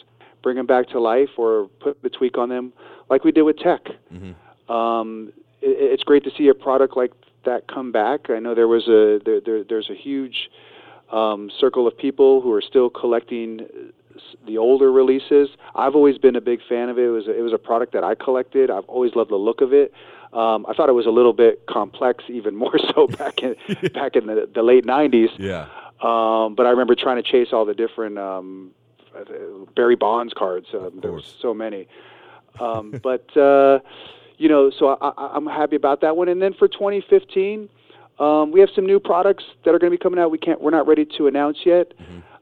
bring 0.42 0.58
them 0.58 0.66
back 0.66 0.90
to 0.90 1.00
life, 1.00 1.30
or 1.38 1.68
put 1.80 2.02
the 2.02 2.10
tweak 2.10 2.38
on 2.38 2.50
them, 2.50 2.74
like 3.10 3.24
we 3.24 3.32
did 3.32 3.44
with 3.44 3.58
Tek. 3.58 3.82
Um, 4.68 5.32
it, 5.62 5.94
it's 5.94 6.04
great 6.04 6.24
to 6.24 6.32
see 6.38 6.48
a 6.48 6.54
product 6.54 6.98
like 6.98 7.12
that 7.46 7.68
come 7.68 7.92
back. 7.92 8.30
I 8.30 8.40
know 8.40 8.56
there 8.56 8.68
was 8.68 8.88
a 8.88 9.20
there, 9.24 9.40
there 9.40 9.64
there's 9.64 9.90
a 9.90 9.96
huge 9.96 10.50
um, 11.12 11.52
circle 11.60 11.88
of 11.88 11.98
people 11.98 12.42
who 12.42 12.52
are 12.52 12.62
still 12.62 12.90
collecting 12.90 13.62
the 14.46 14.58
older 14.58 14.92
releases. 14.92 15.50
I've 15.76 15.96
always 15.96 16.18
been 16.18 16.36
a 16.36 16.42
big 16.42 16.60
fan 16.68 16.90
of 16.90 16.98
it. 16.98 17.04
It 17.04 17.10
was 17.10 17.28
a, 17.28 17.38
it 17.38 17.42
was 17.42 17.54
a 17.54 17.58
product 17.58 17.94
that 17.94 18.04
I 18.04 18.16
collected. 18.16 18.70
I've 18.70 18.86
always 18.86 19.16
loved 19.16 19.32
the 19.32 19.36
look 19.36 19.62
of 19.62 19.74
it. 19.74 19.94
Um, 20.34 20.66
I 20.68 20.74
thought 20.74 20.90
it 20.90 20.94
was 20.94 21.08
a 21.08 21.12
little 21.12 21.34
bit 21.34 21.66
complex, 21.68 22.24
even 22.28 22.56
more 22.64 22.78
so 22.94 23.08
back 23.08 23.42
in 23.42 23.56
back 23.94 24.16
in 24.16 24.28
the, 24.28 24.50
the 24.54 24.64
late 24.64 24.86
'90s. 24.86 25.30
yeah. 25.38 25.68
Um, 26.02 26.56
but 26.56 26.66
I 26.66 26.70
remember 26.70 26.96
trying 26.96 27.22
to 27.22 27.30
chase 27.30 27.50
all 27.52 27.66
the 27.66 27.74
different 27.74 28.18
um, 28.18 28.72
Barry 29.76 29.98
Bonds 29.98 30.34
cards. 30.34 30.68
Um, 30.74 31.00
there 31.02 31.12
were 31.12 31.22
so 31.42 31.54
many. 31.54 31.88
Um, 32.60 32.92
but 33.04 33.36
uh, 33.36 33.80
you 34.38 34.48
know, 34.48 34.72
so 34.78 34.98
I, 35.02 35.10
I, 35.10 35.32
I'm 35.36 35.46
happy 35.46 35.76
about 35.76 36.02
that 36.02 36.16
one. 36.16 36.30
And 36.30 36.42
then 36.42 36.54
for 36.54 36.68
2015, 36.68 37.68
um, 38.20 38.52
we 38.52 38.60
have 38.60 38.70
some 38.76 38.86
new 38.86 39.00
products 39.00 39.44
that 39.64 39.74
are 39.74 39.80
going 39.80 39.92
to 39.92 39.98
be 39.98 40.02
coming 40.02 40.20
out. 40.20 40.32
We 40.32 40.38
can't, 40.38 40.62
we're 40.62 40.72
not 40.72 40.88
ready 40.88 41.06
to 41.18 41.28
announce 41.28 41.60
yet, 41.66 41.94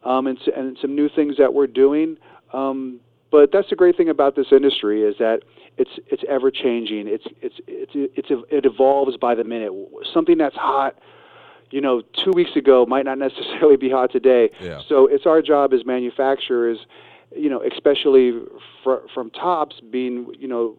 um, 0.07 0.27
and, 0.27 0.39
and 0.55 0.77
some 0.81 0.95
new 0.95 1.09
things 1.09 1.35
that 1.37 1.53
we're 1.53 1.67
doing. 1.67 2.17
Um, 2.53 2.99
but 3.29 3.51
that's 3.51 3.69
the 3.69 3.75
great 3.75 3.97
thing 3.97 4.09
about 4.09 4.35
this 4.35 4.47
industry 4.51 5.03
is 5.03 5.15
that 5.19 5.41
it's 5.77 5.91
it's 6.07 6.23
ever 6.29 6.49
changing. 6.49 7.07
It's 7.07 7.25
it's 7.41 7.55
it's 7.67 7.91
it's 7.93 8.29
it 8.49 8.65
evolves 8.65 9.17
by 9.17 9.35
the 9.35 9.43
minute. 9.43 9.71
Something 10.13 10.37
that's 10.37 10.55
hot 10.55 10.95
you 11.69 11.81
know, 11.81 12.01
two 12.23 12.31
weeks 12.31 12.51
ago 12.55 12.85
might 12.85 13.05
not 13.05 13.17
necessarily 13.17 13.77
be 13.77 13.89
hot 13.89 14.11
today. 14.11 14.49
Yeah. 14.61 14.81
So 14.87 15.07
it's 15.07 15.25
our 15.25 15.41
job 15.41 15.73
as 15.73 15.85
manufacturers, 15.85 16.79
you 17.35 17.49
know, 17.49 17.61
especially 17.61 18.39
fr- 18.83 19.05
from 19.13 19.29
Topps 19.31 19.75
being, 19.91 20.31
you 20.39 20.47
know, 20.47 20.77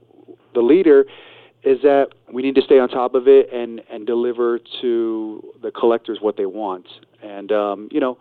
the 0.55 0.61
leader, 0.61 1.05
is 1.65 1.83
that 1.83 2.09
we 2.33 2.43
need 2.43 2.55
to 2.55 2.63
stay 2.63 2.79
on 2.79 2.89
top 2.89 3.15
of 3.15 3.27
it 3.27 3.53
and 3.53 3.83
and 3.91 4.07
deliver 4.07 4.61
to 4.81 5.43
the 5.61 5.71
collectors 5.71 6.19
what 6.21 6.37
they 6.37 6.47
want. 6.47 6.87
And 7.23 7.51
um, 7.51 7.89
you 7.91 8.01
know, 8.01 8.19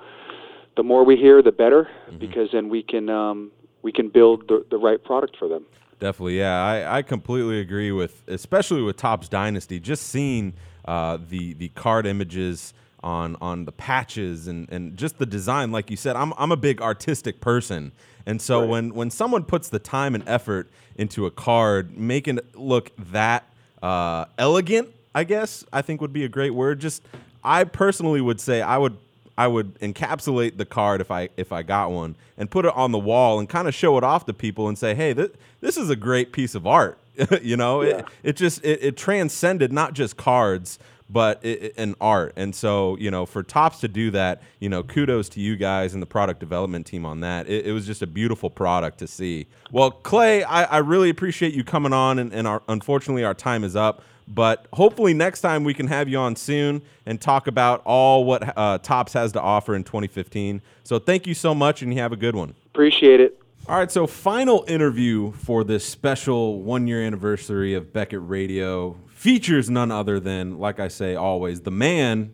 the 0.77 0.83
more 0.83 1.03
we 1.03 1.17
hear, 1.17 1.41
the 1.41 1.51
better, 1.51 1.89
because 2.19 2.49
then 2.53 2.69
we 2.69 2.81
can 2.83 3.09
um, 3.09 3.51
we 3.81 3.91
can 3.91 4.07
build 4.07 4.47
the, 4.47 4.65
the 4.69 4.77
right 4.77 5.03
product 5.03 5.35
for 5.37 5.49
them. 5.49 5.65
Definitely, 5.99 6.37
yeah. 6.37 6.63
I, 6.63 6.99
I 6.99 7.01
completely 7.01 7.59
agree 7.59 7.91
with, 7.91 8.21
especially 8.27 8.83
with 8.83 8.95
Topps 8.97 9.27
Dynasty. 9.27 9.79
Just 9.79 10.03
seeing 10.03 10.53
uh, 10.85 11.17
the 11.29 11.53
the 11.55 11.69
card 11.69 12.05
images 12.05 12.73
on 13.03 13.35
on 13.41 13.65
the 13.65 13.71
patches 13.71 14.47
and, 14.47 14.69
and 14.69 14.95
just 14.95 15.17
the 15.17 15.25
design, 15.25 15.71
like 15.71 15.89
you 15.89 15.97
said, 15.97 16.15
I'm 16.15 16.33
I'm 16.37 16.51
a 16.51 16.57
big 16.57 16.81
artistic 16.81 17.41
person, 17.41 17.91
and 18.25 18.41
so 18.41 18.65
when 18.65 18.93
when 18.93 19.09
someone 19.09 19.43
puts 19.43 19.69
the 19.69 19.79
time 19.79 20.15
and 20.15 20.23
effort 20.29 20.69
into 20.95 21.25
a 21.25 21.31
card, 21.31 21.97
making 21.97 22.37
it 22.37 22.55
look 22.55 22.91
that 23.11 23.45
uh, 23.81 24.25
elegant, 24.37 24.89
I 25.15 25.23
guess 25.23 25.65
I 25.73 25.81
think 25.81 26.01
would 26.01 26.13
be 26.13 26.23
a 26.23 26.29
great 26.29 26.53
word. 26.53 26.79
Just 26.79 27.01
I 27.43 27.63
personally 27.63 28.21
would 28.21 28.39
say 28.39 28.61
I 28.61 28.77
would 28.77 28.97
I 29.37 29.47
would 29.47 29.79
encapsulate 29.79 30.57
the 30.57 30.65
card 30.65 31.01
if 31.01 31.11
I 31.11 31.29
if 31.37 31.51
I 31.51 31.63
got 31.63 31.91
one 31.91 32.15
and 32.37 32.49
put 32.49 32.65
it 32.65 32.73
on 32.75 32.91
the 32.91 32.99
wall 32.99 33.39
and 33.39 33.47
kind 33.47 33.67
of 33.67 33.75
show 33.75 33.97
it 33.97 34.03
off 34.03 34.25
to 34.25 34.33
people 34.33 34.67
and 34.67 34.77
say, 34.77 34.95
"Hey, 34.95 35.13
this 35.13 35.29
this 35.61 35.77
is 35.77 35.89
a 35.89 35.95
great 35.95 36.31
piece 36.31 36.55
of 36.55 36.65
art." 36.65 36.99
you 37.41 37.57
know, 37.57 37.81
it, 37.81 38.05
it 38.23 38.35
just 38.35 38.63
it, 38.63 38.83
it 38.83 38.97
transcended 38.97 39.71
not 39.71 39.93
just 39.93 40.17
cards 40.17 40.79
but 41.09 41.43
it, 41.43 41.73
an 41.77 41.95
art. 42.01 42.33
And 42.35 42.53
so, 42.53 42.97
you 42.97 43.11
know, 43.11 43.25
for 43.25 43.43
Topps 43.43 43.79
to 43.81 43.87
do 43.87 44.11
that, 44.11 44.41
you 44.59 44.69
know, 44.69 44.83
kudos 44.83 45.29
to 45.29 45.39
you 45.39 45.55
guys 45.55 45.93
and 45.93 46.01
the 46.01 46.07
product 46.07 46.39
development 46.39 46.85
team 46.85 47.05
on 47.05 47.21
that. 47.21 47.47
It, 47.47 47.67
it 47.67 47.71
was 47.71 47.85
just 47.85 48.01
a 48.01 48.07
beautiful 48.07 48.49
product 48.49 48.99
to 48.99 49.07
see. 49.07 49.47
Well, 49.71 49.91
Clay, 49.91 50.43
I, 50.43 50.63
I 50.63 50.77
really 50.79 51.09
appreciate 51.09 51.53
you 51.53 51.63
coming 51.63 51.93
on, 51.93 52.19
and, 52.19 52.33
and 52.33 52.47
our, 52.47 52.61
unfortunately, 52.67 53.23
our 53.23 53.33
time 53.33 53.63
is 53.63 53.75
up. 53.75 54.03
But 54.27 54.67
hopefully, 54.73 55.13
next 55.13 55.41
time 55.41 55.63
we 55.63 55.73
can 55.73 55.87
have 55.87 56.09
you 56.09 56.17
on 56.17 56.35
soon 56.35 56.81
and 57.05 57.19
talk 57.19 57.47
about 57.47 57.81
all 57.85 58.25
what 58.25 58.57
uh, 58.57 58.77
Topps 58.79 59.13
has 59.13 59.31
to 59.33 59.41
offer 59.41 59.73
in 59.73 59.83
2015. 59.83 60.61
So, 60.83 60.99
thank 60.99 61.25
you 61.25 61.33
so 61.33 61.55
much, 61.55 61.81
and 61.81 61.93
you 61.93 62.01
have 62.01 62.11
a 62.11 62.17
good 62.17 62.35
one. 62.35 62.53
Appreciate 62.67 63.21
it. 63.21 63.41
All 63.69 63.77
right, 63.77 63.91
so 63.91 64.07
final 64.07 64.63
interview 64.67 65.31
for 65.33 65.63
this 65.65 65.85
special 65.85 66.61
one 66.61 66.87
year 66.87 67.01
anniversary 67.03 67.73
of 67.73 67.91
Beckett 67.91 68.21
Radio 68.21 68.97
features 69.07 69.69
none 69.69 69.91
other 69.91 70.19
than, 70.21 70.57
like 70.57 70.79
I 70.79 70.87
say 70.87 71.15
always, 71.15 71.61
the 71.61 71.71
man, 71.71 72.33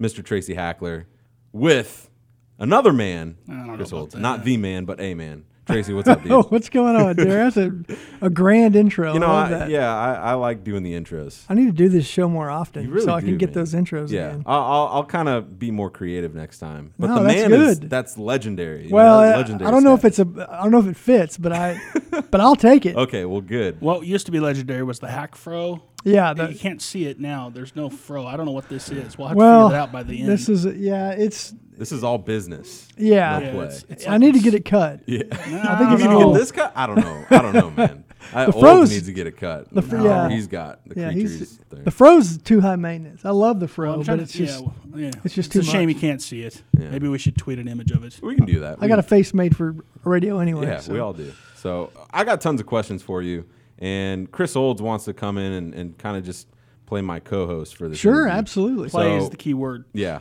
Mr. 0.00 0.24
Tracy 0.24 0.54
Hackler, 0.54 1.06
with 1.52 2.08
another 2.58 2.92
man, 2.92 3.36
don't 3.46 3.66
know 3.66 3.76
Chris 3.76 3.90
about 3.90 3.98
Olds. 3.98 4.14
that. 4.14 4.20
Not 4.20 4.44
the 4.44 4.56
man, 4.56 4.86
but 4.86 4.98
a 4.98 5.12
man. 5.12 5.44
Tracy, 5.66 5.92
what's 5.94 6.08
up, 6.08 6.22
dude? 6.22 6.32
Oh, 6.32 6.42
what's 6.48 6.68
going 6.68 6.96
on, 6.96 7.14
dude? 7.14 7.28
That's 7.28 7.56
a, 7.56 7.70
a 8.20 8.28
grand 8.28 8.74
intro. 8.74 9.14
you 9.14 9.20
know, 9.20 9.28
I 9.28 9.44
I, 9.44 9.48
that. 9.50 9.70
yeah, 9.70 9.94
I, 9.94 10.14
I 10.14 10.34
like 10.34 10.64
doing 10.64 10.82
the 10.82 10.92
intros. 10.92 11.44
I 11.48 11.54
need 11.54 11.66
to 11.66 11.72
do 11.72 11.88
this 11.88 12.04
show 12.04 12.28
more 12.28 12.50
often 12.50 12.90
really 12.90 13.04
so 13.06 13.14
I 13.14 13.20
do, 13.20 13.26
can 13.28 13.38
get 13.38 13.50
man. 13.50 13.54
those 13.54 13.72
intros 13.74 14.10
Yeah, 14.10 14.28
again. 14.30 14.42
I'll, 14.44 14.60
I'll, 14.62 14.86
I'll 14.88 15.04
kind 15.04 15.28
of 15.28 15.60
be 15.60 15.70
more 15.70 15.88
creative 15.88 16.34
next 16.34 16.58
time. 16.58 16.92
But 16.98 17.08
No, 17.08 17.14
the 17.18 17.22
that's 17.28 17.48
man 17.50 17.52
is 17.52 17.78
good. 17.78 17.90
that's 17.90 18.18
legendary. 18.18 18.88
you 18.88 18.94
Well, 18.94 19.20
know, 19.20 19.28
I, 19.28 19.36
legendary 19.36 19.68
I 19.68 19.70
don't 19.70 19.84
know 19.84 19.94
if 19.94 20.00
status. 20.00 20.18
it's 20.18 20.36
a 20.36 20.52
I 20.52 20.62
don't 20.64 20.72
know 20.72 20.80
if 20.80 20.86
it 20.88 20.96
fits, 20.96 21.38
but 21.38 21.52
I 21.52 21.80
but 22.30 22.40
I'll 22.40 22.56
take 22.56 22.84
it. 22.84 22.96
okay. 22.96 23.24
Well, 23.24 23.40
good. 23.40 23.80
What 23.80 24.04
used 24.04 24.26
to 24.26 24.32
be 24.32 24.40
legendary 24.40 24.82
was 24.82 24.98
the 24.98 25.08
hack 25.10 25.36
fro. 25.36 25.80
Yeah, 26.04 26.30
you 26.30 26.48
the, 26.48 26.54
can't 26.54 26.82
see 26.82 27.06
it 27.06 27.20
now. 27.20 27.50
There's 27.50 27.76
no 27.76 27.88
fro. 27.88 28.26
I 28.26 28.36
don't 28.36 28.46
know 28.46 28.52
what 28.52 28.68
this 28.68 28.90
is. 28.90 29.16
We'll 29.16 29.28
have 29.28 29.36
well, 29.36 29.68
to 29.68 29.74
figure 29.74 29.76
that 29.78 29.82
out 29.84 29.92
by 29.92 30.02
the 30.02 30.18
end. 30.20 30.28
this 30.28 30.48
is 30.48 30.64
yeah, 30.66 31.12
it's 31.12 31.54
This 31.82 31.90
is 31.92 32.04
all 32.04 32.16
business. 32.18 32.86
yeah. 32.96 33.40
No 33.40 33.50
play. 33.50 33.64
it's- 33.64 33.84
it's 33.88 34.06
I 34.06 34.12
like 34.12 34.20
need 34.20 34.34
to 34.34 34.40
get 34.40 34.54
it 34.54 34.64
cut. 34.64 35.00
Yeah. 35.06 35.22
I 35.32 35.34
think 35.36 35.50
I 35.64 35.92
it's 35.94 36.02
don't 36.02 36.02
a 36.02 36.04
know. 36.04 36.18
little. 36.18 36.32
This 36.34 36.52
cut? 36.52 36.72
I 36.76 36.86
don't 36.86 36.96
know. 37.00 37.24
I 37.28 37.42
don't 37.42 37.52
know, 37.52 37.70
man. 37.76 38.04
I, 38.32 38.44
The 38.46 38.52
Olds 38.52 38.60
froze- 38.60 38.90
needs 38.92 39.06
to 39.06 39.12
get 39.12 39.26
a 39.26 39.32
cut. 39.32 39.68
the 39.74 39.82
fr- 39.82 39.96
No, 39.96 40.04
yeah. 40.04 40.28
he's 40.28 40.46
got 40.46 40.78
the 40.88 41.00
Yeah, 41.00 41.10
creatures. 41.12 41.38
he's 41.40 41.58
the 41.70 41.90
froze 41.90 42.30
is 42.30 42.38
too 42.38 42.60
high 42.60 42.76
maintenance. 42.76 43.24
I 43.24 43.30
love 43.30 43.58
the 43.58 43.66
fro, 43.66 43.92
I'm 43.94 43.98
but 43.98 44.04
trying 44.06 44.20
it's 44.20 44.32
to- 44.32 44.38
just 44.46 44.60
yeah, 44.60 44.66
well, 44.90 45.00
yeah. 45.00 45.10
it's 45.24 45.34
just 45.34 45.46
It's 45.48 45.52
too 45.54 45.60
a 45.60 45.64
shame 45.64 45.88
you 45.88 45.96
can't 45.96 46.22
see 46.22 46.42
it. 46.42 46.62
Yeah. 46.78 46.90
Maybe 46.90 47.08
we 47.08 47.18
should 47.18 47.36
tweet 47.36 47.58
an 47.58 47.66
image 47.66 47.90
of 47.90 48.04
it. 48.04 48.20
we 48.22 48.36
can 48.36 48.44
do 48.46 48.60
that. 48.60 48.78
I 48.80 48.86
got 48.86 49.00
a 49.00 49.02
face 49.02 49.34
made 49.34 49.56
for 49.56 49.74
radio 50.04 50.38
anyway. 50.38 50.66
Yeah, 50.66 50.78
so. 50.78 50.92
we 50.92 51.00
all 51.00 51.12
do. 51.12 51.32
So 51.56 51.90
I 52.12 52.22
got 52.22 52.40
tons 52.40 52.60
of 52.60 52.66
questions 52.66 53.02
for 53.02 53.22
you, 53.22 53.44
and 53.80 54.30
Chris 54.30 54.54
Olds 54.54 54.80
wants 54.80 55.04
to 55.06 55.12
come 55.14 55.36
in 55.36 55.52
and, 55.52 55.74
and 55.74 55.98
kind 55.98 56.16
of 56.16 56.24
just 56.24 56.46
play 56.92 57.00
my 57.00 57.20
co-host 57.20 57.74
for 57.76 57.88
this. 57.88 57.96
Sure, 57.98 58.24
interview. 58.26 58.38
absolutely. 58.38 58.88
Play 58.90 59.18
So- 59.18 59.24
is 59.24 59.30
the 59.30 59.36
key 59.38 59.54
word. 59.54 59.86
Yeah. 59.94 60.18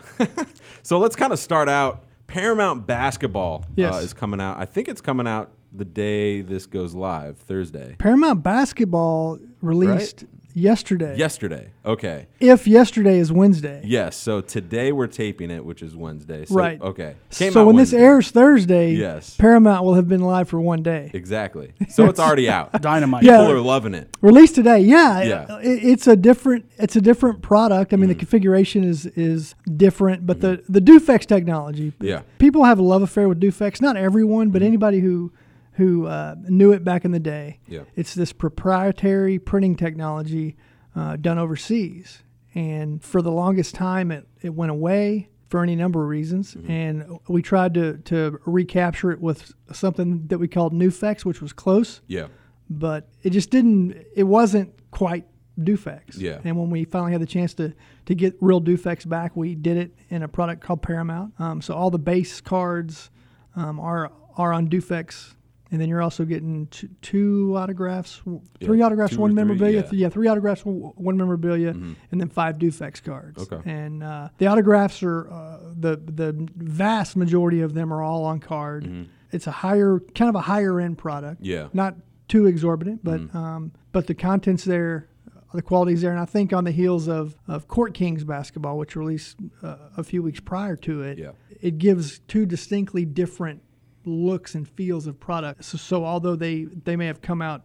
so 0.83 0.99
let's 0.99 1.17
kind 1.17 1.33
of 1.33 1.39
start 1.39 1.67
out. 1.67 2.05
Paramount 2.27 2.87
Basketball 2.87 3.65
Yes. 3.75 3.93
uh, 3.93 3.97
is 3.97 4.13
coming 4.13 4.39
out. 4.39 4.57
I 4.57 4.63
think 4.63 4.87
it's 4.87 5.01
coming 5.01 5.27
out 5.27 5.51
the 5.73 5.83
day 5.83 6.39
this 6.39 6.65
goes 6.67 6.93
live, 6.95 7.37
Thursday. 7.39 7.97
Paramount 7.99 8.41
Basketball 8.41 9.37
released 9.61 10.23
yesterday. 10.53 11.17
Yesterday. 11.17 11.69
Okay. 11.85 12.27
If 12.39 12.67
yesterday 12.67 13.17
is 13.17 13.31
Wednesday. 13.31 13.81
Yes. 13.85 14.15
So 14.15 14.41
today 14.41 14.91
we're 14.91 15.07
taping 15.07 15.51
it, 15.51 15.63
which 15.65 15.81
is 15.81 15.95
Wednesday. 15.95 16.45
So, 16.45 16.55
Right. 16.55 16.81
Okay. 16.81 17.15
so 17.29 17.61
out 17.61 17.67
when 17.67 17.75
this 17.75 17.93
airs 17.93 18.31
Thursday, 18.31 18.93
Yes. 18.93 19.35
Paramount 19.37 19.83
will 19.85 19.95
have 19.95 20.07
been 20.07 20.21
live 20.21 20.49
for 20.49 20.59
one 20.59 20.83
day. 20.83 21.11
Exactly. 21.13 21.73
So 21.89 22.05
it's 22.05 22.19
already 22.19 22.49
out. 22.49 22.71
Dynamite. 22.81 23.23
Yeah. 23.23 23.39
People 23.39 23.53
are 23.53 23.61
loving 23.61 23.93
it. 23.93 24.15
Released 24.21 24.55
today, 24.55 24.79
yeah. 24.79 25.21
Yeah. 25.21 25.59
It, 25.59 25.83
it's 25.83 26.07
a 26.07 26.15
different 26.15 26.65
it's 26.77 26.95
a 26.95 27.01
different 27.01 27.41
product. 27.41 27.93
I 27.93 27.97
mean, 27.97 28.09
the 28.09 28.15
mm. 28.15 28.19
configuration 28.19 28.83
is 28.83 29.05
is 29.07 29.55
different, 29.77 30.25
but 30.25 30.37
mm. 30.37 30.41
the 30.41 30.63
the 30.67 30.81
Dufex 30.81 31.25
technology. 31.25 31.93
Yeah. 31.99 32.21
People 32.39 32.63
have 32.65 32.79
a 32.79 32.83
love 32.83 33.01
affair 33.01 33.27
with 33.27 33.39
Dufex. 33.39 33.81
Not 33.81 33.97
everyone, 33.97 34.49
but 34.49 34.61
mm. 34.61 34.65
anybody 34.65 34.99
who 34.99 35.31
who 35.73 36.05
uh, 36.07 36.35
knew 36.49 36.71
it 36.73 36.83
back 36.83 37.05
in 37.05 37.11
the 37.11 37.19
day. 37.19 37.59
Yeah. 37.67 37.81
It's 37.95 38.13
this 38.13 38.33
proprietary 38.33 39.39
printing 39.39 39.75
technology 39.75 40.57
uh, 40.95 41.15
done 41.15 41.37
overseas, 41.37 42.23
and 42.53 43.01
for 43.03 43.21
the 43.21 43.31
longest 43.31 43.75
time, 43.75 44.11
it 44.11 44.27
it 44.41 44.53
went 44.53 44.71
away 44.71 45.29
for 45.49 45.61
any 45.63 45.75
number 45.75 46.01
of 46.01 46.07
reasons, 46.09 46.55
and 46.67 47.19
we 47.27 47.41
tried 47.41 47.73
to 47.75 47.97
to 47.99 48.39
recapture 48.45 49.11
it 49.11 49.19
with 49.21 49.53
something 49.71 50.27
that 50.27 50.37
we 50.37 50.47
called 50.47 50.73
Nufex, 50.73 51.25
which 51.25 51.41
was 51.41 51.51
close 51.53 52.01
Yeah. 52.07 52.27
but 52.69 53.09
it 53.23 53.31
just 53.31 53.49
didn't 53.49 53.95
it 54.15 54.23
wasn't 54.23 54.73
quite 54.91 55.25
Dufex. 55.59 56.17
Yeah. 56.17 56.39
And 56.45 56.57
when 56.57 56.69
we 56.69 56.85
finally 56.85 57.11
had 57.11 57.21
the 57.21 57.25
chance 57.25 57.53
to 57.55 57.73
to 58.05 58.15
get 58.15 58.35
real 58.41 58.61
Dufex 58.61 59.07
back, 59.07 59.35
we 59.35 59.55
did 59.55 59.75
it 59.77 59.93
in 60.09 60.23
a 60.23 60.27
product 60.27 60.61
called 60.63 60.81
Paramount. 60.81 61.33
Um, 61.39 61.61
so 61.61 61.73
all 61.73 61.89
the 61.91 61.99
base 61.99 62.39
cards 62.41 63.09
um, 63.55 63.79
are 63.79 64.11
are 64.37 64.53
on 64.53 64.69
Dufex. 64.69 65.35
And 65.71 65.79
then 65.79 65.87
you're 65.87 66.01
also 66.01 66.25
getting 66.25 66.67
two, 66.67 66.89
two 67.01 67.53
autographs, 67.57 68.21
three 68.59 68.79
Yeah, 68.79 68.85
autographs, 68.85 69.15
one 69.15 69.29
three, 69.31 69.35
memorabilia. 69.35 69.75
yeah. 69.77 69.81
Th- 69.83 69.93
yeah, 69.93 70.09
three 70.09 70.27
autographs, 70.27 70.63
one 70.65 71.15
memorabilia, 71.17 71.69
and 71.69 71.95
then 72.11 72.27
five 72.27 72.57
Dufex 72.57 73.01
cards. 73.01 73.41
Okay. 73.49 73.61
And 73.69 74.03
uh, 74.03 74.29
the 74.37 74.47
autographs 74.47 75.01
are 75.01 75.31
uh, 75.31 75.59
the 75.79 75.95
the 75.95 76.47
vast 76.57 77.15
majority 77.15 77.61
of 77.61 77.73
them 77.73 77.93
are 77.93 78.01
all 78.03 78.25
on 78.25 78.39
card. 78.39 79.07
It's 79.31 79.47
a 79.47 79.51
higher, 79.51 79.99
kind 80.13 80.27
of 80.27 80.35
a 80.35 80.41
higher 80.41 80.79
end 80.81 80.97
product 80.97 81.41
Yeah. 81.41 81.69
not 81.71 81.95
too 82.27 82.47
exorbitant, 82.47 83.01
but 83.03 83.33
um, 83.33 83.71
but 83.93 84.07
the 84.07 84.13
contents 84.13 84.65
there, 84.65 85.07
uh, 85.33 85.39
the 85.53 85.61
qualities 85.61 86.01
there, 86.01 86.11
and 86.11 86.19
I 86.19 86.25
think 86.25 86.51
on 86.51 86.65
the 86.65 86.71
heels 86.71 87.07
of 87.07 87.37
of 87.47 87.69
Court 87.69 87.93
Kings 87.93 88.25
basketball, 88.25 88.77
which 88.77 88.97
released 88.97 89.37
uh, 89.63 89.77
a 89.95 90.03
few 90.03 90.21
weeks 90.21 90.41
prior 90.41 90.75
to 90.77 91.01
it, 91.01 91.17
Yeah. 91.17 91.31
it 91.61 91.77
gives 91.77 92.19
two 92.27 92.45
distinctly 92.45 93.05
different 93.05 93.61
looks 94.05 94.55
and 94.55 94.67
feels 94.67 95.07
of 95.07 95.19
product. 95.19 95.63
So, 95.65 95.77
so 95.77 96.05
although 96.05 96.35
they 96.35 96.65
they 96.65 96.95
may 96.95 97.07
have 97.07 97.21
come 97.21 97.41
out 97.41 97.63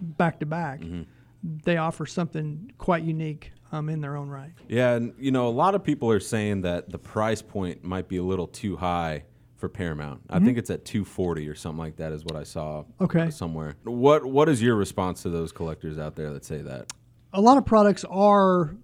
back 0.00 0.40
to 0.40 0.46
back, 0.46 0.82
they 1.42 1.76
offer 1.76 2.06
something 2.06 2.72
quite 2.78 3.02
unique 3.02 3.52
um, 3.72 3.88
in 3.88 4.00
their 4.00 4.16
own 4.16 4.28
right. 4.28 4.52
Yeah, 4.68 4.94
and 4.94 5.12
you 5.18 5.30
know, 5.30 5.48
a 5.48 5.50
lot 5.50 5.74
of 5.74 5.82
people 5.84 6.10
are 6.10 6.20
saying 6.20 6.62
that 6.62 6.90
the 6.90 6.98
price 6.98 7.42
point 7.42 7.84
might 7.84 8.08
be 8.08 8.16
a 8.16 8.22
little 8.22 8.46
too 8.46 8.76
high 8.76 9.24
for 9.56 9.68
Paramount. 9.68 10.22
I 10.30 10.38
think 10.40 10.56
it's 10.56 10.70
at 10.70 10.86
240 10.86 11.46
or 11.46 11.54
something 11.54 11.78
like 11.78 11.96
that 11.96 12.12
is 12.12 12.24
what 12.24 12.34
I 12.34 12.44
saw 12.44 12.82
Mm-hmm. 12.82 13.04
Okay. 13.04 13.20
uh, 13.22 13.30
somewhere. 13.30 13.76
What 13.84 14.24
what 14.24 14.48
is 14.48 14.62
your 14.62 14.74
response 14.74 15.22
to 15.22 15.28
those 15.30 15.52
collectors 15.52 15.98
out 15.98 16.16
there 16.16 16.32
that 16.32 16.44
say 16.44 16.62
that? 16.62 16.92
a 17.32 17.40
lot 17.40 17.56
of 17.56 17.64
products 17.64 18.04
are 18.10 18.74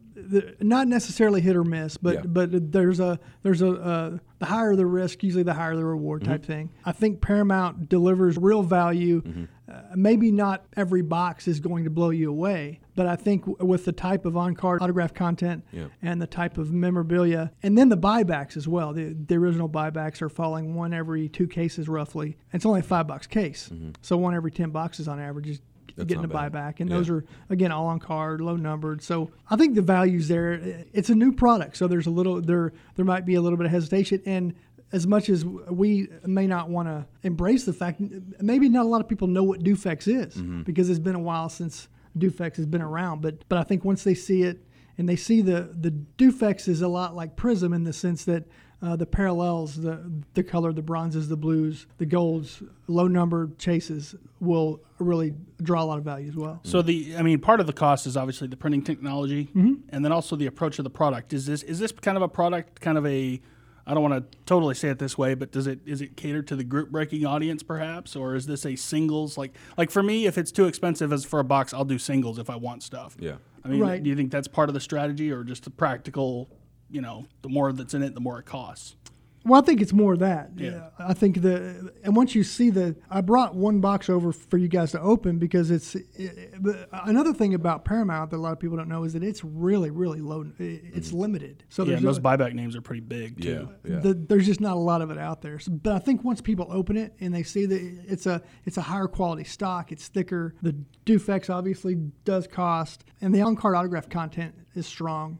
not 0.60 0.88
necessarily 0.88 1.40
hit 1.40 1.56
or 1.56 1.64
miss, 1.64 1.96
but 1.96 2.14
Yeah. 2.14 2.22
but 2.26 2.72
there's 2.72 3.00
a 3.00 3.18
there's 3.42 3.62
a 3.62 3.70
uh, 3.70 4.18
the 4.38 4.46
higher 4.46 4.76
the 4.76 4.86
risk, 4.86 5.22
usually 5.22 5.42
the 5.42 5.54
higher 5.54 5.76
the 5.76 5.84
reward 5.84 6.24
type 6.24 6.44
thing. 6.44 6.70
I 6.84 6.92
think 6.92 7.20
Paramount 7.20 7.88
delivers 7.88 8.36
real 8.38 8.62
value. 8.62 9.46
Uh, 9.68 9.80
maybe 9.96 10.30
not 10.30 10.64
every 10.76 11.02
box 11.02 11.48
is 11.48 11.58
going 11.58 11.82
to 11.84 11.90
blow 11.90 12.10
you 12.10 12.30
away, 12.30 12.78
but 12.94 13.06
I 13.08 13.16
think 13.16 13.46
w- 13.46 13.66
with 13.66 13.84
the 13.84 13.90
type 13.90 14.24
of 14.24 14.36
on-card 14.36 14.80
autograph 14.80 15.12
content 15.12 15.64
Yeah. 15.72 15.86
and 16.02 16.22
the 16.22 16.26
type 16.28 16.56
of 16.56 16.70
memorabilia, 16.72 17.50
and 17.64 17.76
then 17.76 17.88
the 17.88 17.96
buybacks 17.96 18.56
as 18.56 18.68
well. 18.68 18.92
The, 18.92 19.12
the 19.14 19.34
original 19.34 19.68
buybacks 19.68 20.22
are 20.22 20.28
falling 20.28 20.74
one 20.76 20.94
every 20.94 21.28
two 21.28 21.48
cases 21.48 21.88
roughly. 21.88 22.36
It's 22.52 22.64
only 22.64 22.78
a 22.80 22.84
five 22.84 23.08
box 23.08 23.26
case, 23.26 23.68
so 24.02 24.16
one 24.16 24.34
every 24.36 24.52
ten 24.52 24.70
boxes 24.70 25.08
on 25.08 25.18
average 25.18 25.48
is 25.48 25.60
That's 25.96 26.08
getting 26.08 26.24
a 26.24 26.28
bad. 26.28 26.52
buyback, 26.52 26.80
and 26.80 26.88
Yeah. 26.90 26.96
those 26.96 27.08
are 27.10 27.24
again 27.50 27.72
all 27.72 27.86
on 27.86 27.98
card, 28.00 28.40
low 28.40 28.56
numbered. 28.56 29.02
So 29.02 29.30
I 29.50 29.56
think 29.56 29.74
the 29.74 29.82
value's 29.82 30.28
there. 30.28 30.52
It's 30.92 31.10
a 31.10 31.14
new 31.14 31.32
product, 31.32 31.76
so 31.76 31.86
there's 31.88 32.06
a 32.06 32.10
little 32.10 32.40
there 32.40 32.72
there 32.96 33.04
might 33.04 33.24
be 33.26 33.34
a 33.34 33.40
little 33.40 33.56
bit 33.56 33.66
of 33.66 33.72
hesitation, 33.72 34.20
and 34.26 34.54
as 34.92 35.06
much 35.06 35.28
as 35.28 35.44
we 35.44 36.08
may 36.24 36.46
not 36.46 36.68
want 36.70 36.86
to 36.88 37.06
embrace 37.24 37.64
the 37.64 37.72
fact, 37.72 38.00
maybe 38.40 38.68
not 38.68 38.86
a 38.86 38.88
lot 38.88 39.00
of 39.00 39.08
people 39.08 39.26
know 39.26 39.42
what 39.42 39.60
Dufex 39.64 40.06
is 40.06 40.34
Mm-hmm. 40.36 40.62
because 40.62 40.88
it's 40.90 41.00
been 41.00 41.16
a 41.16 41.20
while 41.20 41.48
since 41.48 41.88
Dufex 42.16 42.56
has 42.56 42.66
been 42.66 42.82
around. 42.82 43.20
But 43.22 43.44
but 43.48 43.58
I 43.58 43.62
think 43.64 43.84
once 43.84 44.04
they 44.04 44.14
see 44.14 44.42
it 44.42 44.64
and 44.98 45.08
they 45.08 45.16
see 45.16 45.40
the 45.40 45.70
the 45.78 45.90
Dufex 46.18 46.68
is 46.68 46.82
a 46.82 46.88
lot 46.88 47.16
like 47.16 47.36
Prism 47.36 47.72
in 47.72 47.84
the 47.84 47.92
sense 47.92 48.24
that. 48.26 48.44
Uh, 48.82 48.94
the 48.94 49.06
parallels, 49.06 49.76
the 49.80 49.98
the 50.34 50.42
color, 50.42 50.70
the 50.72 50.82
bronzes, 50.82 51.28
the 51.28 51.36
blues, 51.36 51.86
the 51.96 52.04
golds, 52.04 52.62
low 52.88 53.08
numbered 53.08 53.58
chases 53.58 54.14
will 54.38 54.80
really 54.98 55.32
draw 55.62 55.82
a 55.82 55.86
lot 55.86 55.96
of 55.96 56.04
value 56.04 56.28
as 56.28 56.36
well. 56.36 56.60
So 56.62 56.82
the, 56.82 57.16
I 57.16 57.22
mean, 57.22 57.38
part 57.40 57.60
of 57.60 57.66
the 57.66 57.72
cost 57.72 58.06
is 58.06 58.18
obviously 58.18 58.48
the 58.48 58.56
printing 58.56 58.82
technology, 58.82 59.48
and 59.54 60.04
then 60.04 60.12
also 60.12 60.36
the 60.36 60.46
approach 60.46 60.78
of 60.78 60.84
the 60.84 60.90
product. 60.90 61.32
Is 61.32 61.46
this 61.46 61.62
is 61.62 61.78
this 61.78 61.90
kind 61.90 62.18
of 62.18 62.22
a 62.22 62.28
product, 62.28 62.80
kind 62.82 62.98
of 62.98 63.06
a, 63.06 63.40
I 63.86 63.94
don't 63.94 64.02
want 64.02 64.30
to 64.30 64.38
totally 64.44 64.74
say 64.74 64.90
it 64.90 64.98
this 64.98 65.16
way, 65.16 65.32
but 65.32 65.52
does 65.52 65.66
it 65.66 65.80
is 65.86 66.02
it 66.02 66.14
catered 66.14 66.46
to 66.48 66.56
the 66.56 66.64
group 66.64 66.90
breaking 66.90 67.24
audience 67.24 67.62
perhaps, 67.62 68.14
or 68.14 68.34
is 68.34 68.44
this 68.46 68.66
a 68.66 68.76
singles 68.76 69.38
like 69.38 69.56
like 69.78 69.90
for 69.90 70.02
me, 70.02 70.26
if 70.26 70.36
it's 70.36 70.52
too 70.52 70.66
expensive 70.66 71.14
as 71.14 71.24
for 71.24 71.40
a 71.40 71.44
box, 71.44 71.72
I'll 71.72 71.86
do 71.86 71.98
singles 71.98 72.38
if 72.38 72.50
I 72.50 72.56
want 72.56 72.82
stuff. 72.82 73.16
Yeah. 73.18 73.36
I 73.64 73.68
mean, 73.68 73.80
Right. 73.80 74.02
do 74.02 74.10
you 74.10 74.14
think 74.16 74.30
that's 74.30 74.48
part 74.48 74.68
of 74.68 74.74
the 74.74 74.80
strategy, 74.80 75.32
or 75.32 75.44
just 75.44 75.64
the 75.64 75.70
practical? 75.70 76.50
You 76.96 77.02
know, 77.02 77.26
the 77.42 77.50
more 77.50 77.74
that's 77.74 77.92
in 77.92 78.02
it, 78.02 78.14
the 78.14 78.22
more 78.22 78.38
it 78.38 78.46
costs. 78.46 78.96
Well, 79.44 79.60
I 79.60 79.64
think 79.64 79.82
it's 79.82 79.92
more 79.92 80.14
of 80.14 80.20
that. 80.20 80.52
Yeah. 80.56 80.88
I 80.98 81.12
think 81.12 81.42
the 81.42 81.92
and 82.02 82.16
once 82.16 82.34
you 82.34 82.42
see 82.42 82.70
the, 82.70 82.96
I 83.10 83.20
brought 83.20 83.54
one 83.54 83.82
box 83.82 84.08
over 84.08 84.32
for 84.32 84.56
you 84.56 84.66
guys 84.66 84.92
to 84.92 85.00
open 85.00 85.38
because 85.38 85.70
it's 85.70 85.94
it, 85.94 86.54
another 86.90 87.34
thing 87.34 87.52
about 87.52 87.84
Paramount 87.84 88.30
that 88.30 88.38
a 88.38 88.38
lot 88.38 88.52
of 88.52 88.58
people 88.58 88.78
don't 88.78 88.88
know 88.88 89.04
is 89.04 89.12
that 89.12 89.22
it's 89.22 89.44
really 89.44 89.90
really 89.90 90.22
low. 90.22 90.46
It's 90.58 91.08
mm-hmm. 91.08 91.16
limited. 91.18 91.64
So 91.68 91.84
Yeah, 91.84 91.96
and 91.96 92.06
those 92.06 92.16
a- 92.16 92.22
buyback 92.22 92.54
names 92.54 92.74
are 92.74 92.80
pretty 92.80 93.02
big 93.02 93.42
too. 93.42 93.68
Yeah. 93.84 93.92
Yeah. 93.92 94.00
the, 94.00 94.14
there's 94.14 94.46
just 94.46 94.62
not 94.62 94.72
a 94.72 94.80
lot 94.80 95.02
of 95.02 95.10
it 95.10 95.18
out 95.18 95.42
there. 95.42 95.58
So, 95.58 95.70
but 95.70 95.92
I 95.92 95.98
think 95.98 96.24
once 96.24 96.40
people 96.40 96.66
open 96.70 96.96
it 96.96 97.12
and 97.20 97.34
they 97.34 97.42
see 97.42 97.66
that 97.66 97.80
it's 98.08 98.24
a 98.24 98.40
it's 98.64 98.78
a 98.78 98.82
higher 98.82 99.06
quality 99.06 99.44
stock, 99.44 99.92
it's 99.92 100.08
thicker. 100.08 100.54
The 100.62 100.74
Dufex 101.04 101.50
obviously 101.50 101.96
does 102.24 102.46
cost, 102.46 103.04
and 103.20 103.34
the 103.34 103.42
on-card 103.42 103.76
autograph 103.76 104.08
content 104.08 104.54
is 104.76 104.86
strong. 104.86 105.38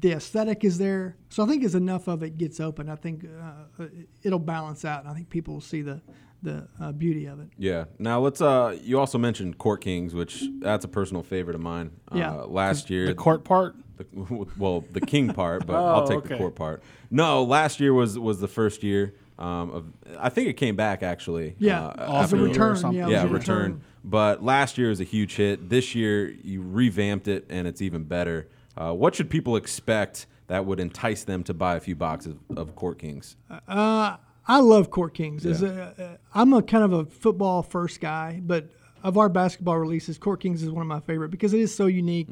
The 0.00 0.12
aesthetic 0.12 0.64
is 0.64 0.78
there, 0.78 1.16
so 1.28 1.42
I 1.44 1.46
think 1.46 1.64
as 1.64 1.74
enough 1.74 2.08
of 2.08 2.22
it 2.22 2.36
gets 2.38 2.60
open, 2.60 2.88
I 2.88 2.96
think 2.96 3.24
uh, 3.24 3.84
it'll 4.22 4.38
balance 4.38 4.84
out, 4.84 5.00
and 5.00 5.08
I 5.10 5.14
think 5.14 5.30
people 5.30 5.54
will 5.54 5.60
see 5.60 5.82
the 5.82 6.00
the 6.42 6.68
uh, 6.78 6.92
beauty 6.92 7.24
of 7.24 7.40
it. 7.40 7.48
Yeah. 7.56 7.84
Now 7.98 8.20
let's. 8.20 8.40
Uh, 8.42 8.76
you 8.82 9.00
also 9.00 9.16
mentioned 9.16 9.56
Court 9.56 9.80
Kings, 9.80 10.14
which 10.14 10.44
that's 10.60 10.84
a 10.84 10.88
personal 10.88 11.22
favorite 11.22 11.54
of 11.54 11.62
mine. 11.62 11.92
Yeah. 12.14 12.34
Uh, 12.34 12.46
last 12.46 12.90
year, 12.90 13.06
The 13.06 13.14
court 13.14 13.44
part. 13.44 13.76
the, 13.96 14.04
well, 14.58 14.84
the 14.92 15.00
king 15.00 15.32
part, 15.32 15.66
but 15.66 15.74
I'll 15.76 16.02
Oh, 16.02 16.06
take 16.06 16.24
the 16.24 16.36
court 16.36 16.54
part. 16.54 16.82
No, 17.10 17.44
last 17.44 17.80
year 17.80 17.94
was 17.94 18.18
was 18.18 18.40
the 18.40 18.48
first 18.48 18.82
year. 18.82 19.14
Um, 19.38 19.70
of 19.70 19.84
I 20.18 20.28
think 20.28 20.48
it 20.48 20.52
came 20.58 20.76
back 20.76 21.02
actually. 21.02 21.56
Yeah, 21.58 21.86
uh, 21.86 22.18
as 22.20 22.24
after 22.24 22.36
a 22.36 22.40
return. 22.48 22.76
something. 22.76 23.00
Yeah, 23.00 23.08
yeah, 23.08 23.22
a 23.24 23.28
return. 23.28 23.80
But 24.06 24.44
last 24.44 24.76
year 24.76 24.90
was 24.90 25.00
a 25.00 25.04
huge 25.04 25.36
hit. 25.36 25.70
This 25.70 25.94
year 25.94 26.28
you 26.28 26.60
revamped 26.62 27.26
it, 27.26 27.46
and 27.48 27.66
it's 27.66 27.80
even 27.80 28.04
better. 28.04 28.48
Uh, 28.76 28.92
what 28.92 29.14
should 29.14 29.30
people 29.30 29.56
expect 29.56 30.26
that 30.46 30.66
would 30.66 30.80
entice 30.80 31.24
them 31.24 31.42
to 31.44 31.54
buy 31.54 31.76
a 31.76 31.80
few 31.80 31.94
boxes 31.96 32.34
of 32.56 32.74
Court 32.76 32.98
Kings? 32.98 33.36
Uh, 33.68 34.16
I 34.46 34.60
love 34.60 34.90
Court 34.90 35.14
Kings. 35.14 35.46
As 35.46 35.62
a, 35.62 35.94
uh, 35.98 36.16
I'm 36.38 36.52
a 36.52 36.62
kind 36.62 36.84
of 36.84 36.92
a 36.92 37.04
football 37.06 37.62
first 37.62 38.00
guy, 38.00 38.40
but 38.44 38.68
of 39.02 39.16
our 39.16 39.28
basketball 39.28 39.78
releases, 39.78 40.18
Court 40.18 40.40
Kings 40.40 40.62
is 40.62 40.70
one 40.70 40.82
of 40.82 40.88
my 40.88 41.00
favorite 41.00 41.30
because 41.30 41.52
it 41.54 41.60
is 41.60 41.74
so 41.74 41.86
unique. 41.86 42.28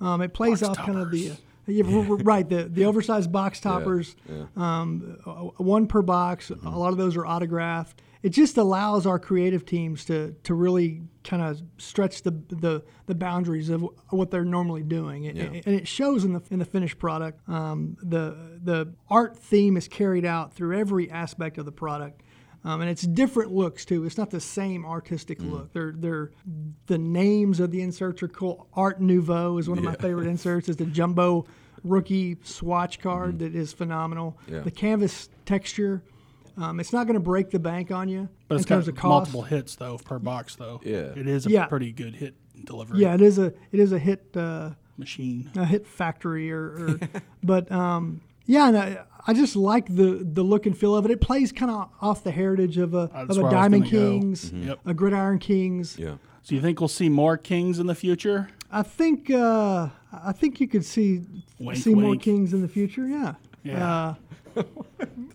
Um, 0.00 0.20
it 0.22 0.34
plays 0.34 0.62
off 0.62 0.76
kind 0.76 0.98
of 0.98 1.10
the. 1.10 1.30
Uh, 1.30 1.34
yeah, 1.66 1.84
r- 1.86 2.00
r- 2.10 2.16
right. 2.16 2.46
The 2.46 2.64
the 2.64 2.84
oversized 2.84 3.32
box 3.32 3.58
toppers, 3.68 4.16
Um, 4.56 5.16
uh, 5.24 5.30
one 5.62 5.86
per 5.86 6.02
box. 6.02 6.50
A 6.50 6.68
lot 6.68 6.92
of 6.92 6.98
those 6.98 7.16
are 7.16 7.24
autographed. 7.26 8.02
It 8.24 8.30
just 8.30 8.56
allows 8.56 9.06
our 9.06 9.18
creative 9.18 9.66
teams 9.66 10.06
to 10.06 10.34
to 10.44 10.54
really 10.54 11.02
kind 11.24 11.42
of 11.42 11.60
stretch 11.76 12.22
the, 12.22 12.30
the 12.48 12.82
the 13.04 13.14
boundaries 13.14 13.68
of 13.68 13.86
what 14.08 14.30
they're 14.30 14.46
normally 14.46 14.82
doing, 14.82 15.26
and, 15.26 15.38
and 15.66 15.74
it 15.80 15.86
shows 15.86 16.24
in 16.24 16.32
the 16.32 16.42
in 16.50 16.58
the 16.58 16.64
finished 16.64 16.98
product. 16.98 17.46
Um, 17.48 17.98
the 18.02 18.34
the 18.64 18.94
art 19.10 19.36
theme 19.36 19.76
is 19.76 19.88
carried 19.88 20.24
out 20.24 20.54
through 20.54 20.78
every 20.78 21.10
aspect 21.10 21.58
of 21.58 21.66
the 21.66 21.72
product. 21.72 22.22
Um, 22.66 22.80
and 22.80 22.88
it's 22.88 23.02
different 23.02 23.52
looks 23.52 23.84
too. 23.84 24.06
It's 24.06 24.16
not 24.16 24.30
the 24.30 24.40
same 24.40 24.86
artistic 24.86 25.38
look. 25.42 25.74
They're 25.74 25.92
they're 25.94 26.30
the 26.86 26.96
names 26.96 27.60
of 27.60 27.72
the 27.72 27.82
inserts 27.82 28.22
are 28.22 28.28
cool. 28.28 28.68
Art 28.72 29.02
Nouveau 29.02 29.58
is 29.58 29.68
one 29.68 29.76
of 29.76 29.84
my 29.84 29.96
favorite 29.96 30.26
inserts. 30.26 30.70
It's 30.70 30.78
the 30.78 30.86
jumbo 30.86 31.44
rookie 31.82 32.38
swatch 32.42 33.00
card 33.00 33.40
that 33.40 33.54
is 33.54 33.74
phenomenal. 33.74 34.38
Yeah. 34.48 34.60
The 34.60 34.70
canvas 34.70 35.28
texture. 35.44 36.02
Um, 36.56 36.78
it's 36.80 36.92
not 36.92 37.06
going 37.06 37.14
to 37.14 37.20
break 37.20 37.50
the 37.50 37.58
bank 37.58 37.90
on 37.90 38.08
you 38.08 38.28
But 38.48 38.54
in 38.56 38.60
it's 38.60 38.68
got 38.68 38.76
terms 38.76 38.88
of 38.88 38.94
cost. 38.96 39.08
multiple 39.32 39.42
hits 39.42 39.74
though 39.76 39.98
per 39.98 40.18
box 40.18 40.54
though. 40.56 40.80
Yeah. 40.84 41.12
it 41.16 41.26
is 41.26 41.46
a 41.46 41.50
Yeah. 41.50 41.66
pretty 41.66 41.92
good 41.92 42.14
hit 42.16 42.34
delivery. 42.64 43.00
Yeah, 43.00 43.14
it 43.14 43.20
is 43.20 43.38
a 43.38 43.46
it 43.72 43.80
is 43.80 43.92
a 43.92 43.98
hit 43.98 44.36
uh, 44.36 44.70
machine. 44.96 45.50
a 45.56 45.64
hit 45.64 45.86
factory 45.86 46.52
or, 46.52 46.62
or 46.62 46.98
but 47.42 47.70
um, 47.72 48.20
yeah, 48.46 48.68
and 48.68 48.76
I, 48.78 48.98
I 49.26 49.32
just 49.34 49.56
like 49.56 49.86
the 49.94 50.20
the 50.22 50.42
look 50.42 50.66
and 50.66 50.76
feel 50.76 50.94
of 50.94 51.04
it. 51.04 51.10
It 51.10 51.20
plays 51.20 51.50
kind 51.50 51.70
of 51.70 51.88
off 52.00 52.22
the 52.22 52.30
heritage 52.30 52.78
of 52.78 52.94
a 52.94 53.10
That's 53.12 53.30
of 53.30 53.38
a 53.38 53.42
where 53.42 53.50
I 53.50 53.54
was 53.54 53.62
Diamond 53.62 53.84
gonna 53.90 53.96
go. 54.04 54.10
Kings, 54.20 54.52
Yep. 54.52 54.78
a 54.86 54.94
Gridiron 54.94 55.38
Kings. 55.38 55.98
Yeah. 55.98 56.16
So 56.42 56.54
you 56.54 56.60
think 56.60 56.78
we'll 56.80 56.88
see 56.88 57.08
more 57.08 57.36
kings 57.38 57.78
in 57.78 57.86
the 57.86 57.94
future? 57.94 58.48
I 58.70 58.82
think 58.82 59.30
uh, 59.30 59.88
I 60.12 60.32
think 60.32 60.60
you 60.60 60.68
could 60.68 60.84
see 60.84 61.22
Wink, 61.58 61.78
see 61.78 61.94
more. 61.94 62.14
Kings 62.16 62.52
in 62.52 62.60
the 62.60 62.68
future. 62.68 63.08
Yeah. 63.08 63.34
Yeah. 63.64 63.88
Uh, 63.88 64.14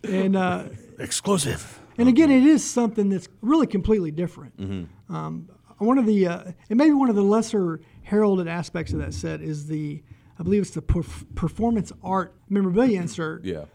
and 0.04 0.36
uh, 0.36 0.66
Exclusive. 0.98 1.80
and 1.98 2.10
again, 2.10 2.30
it 2.32 2.44
is 2.44 2.64
something 2.70 3.10
that's 3.10 3.30
really 3.42 3.68
completely 3.68 4.12
different. 4.12 4.58
Mm-hmm. 4.58 5.16
Um, 5.16 5.50
one 5.78 5.98
of 5.98 6.06
the 6.06 6.28
uh, 6.28 6.44
and 6.70 6.78
maybe 6.78 6.94
one 6.94 7.10
of 7.10 7.16
the 7.16 7.24
lesser 7.24 7.80
heralded 8.04 8.48
aspects 8.48 8.92
of 8.94 9.00
that 9.00 9.14
set 9.14 9.42
is 9.42 9.68
the 9.68 10.04
I 10.38 10.44
believe 10.44 10.62
it's 10.64 10.72
the 10.72 10.82
perf- 10.82 11.26
performance 11.36 11.92
art 12.04 12.36
memorabilia 12.50 13.00
insert. 13.02 13.44
Yeah. 13.46 13.66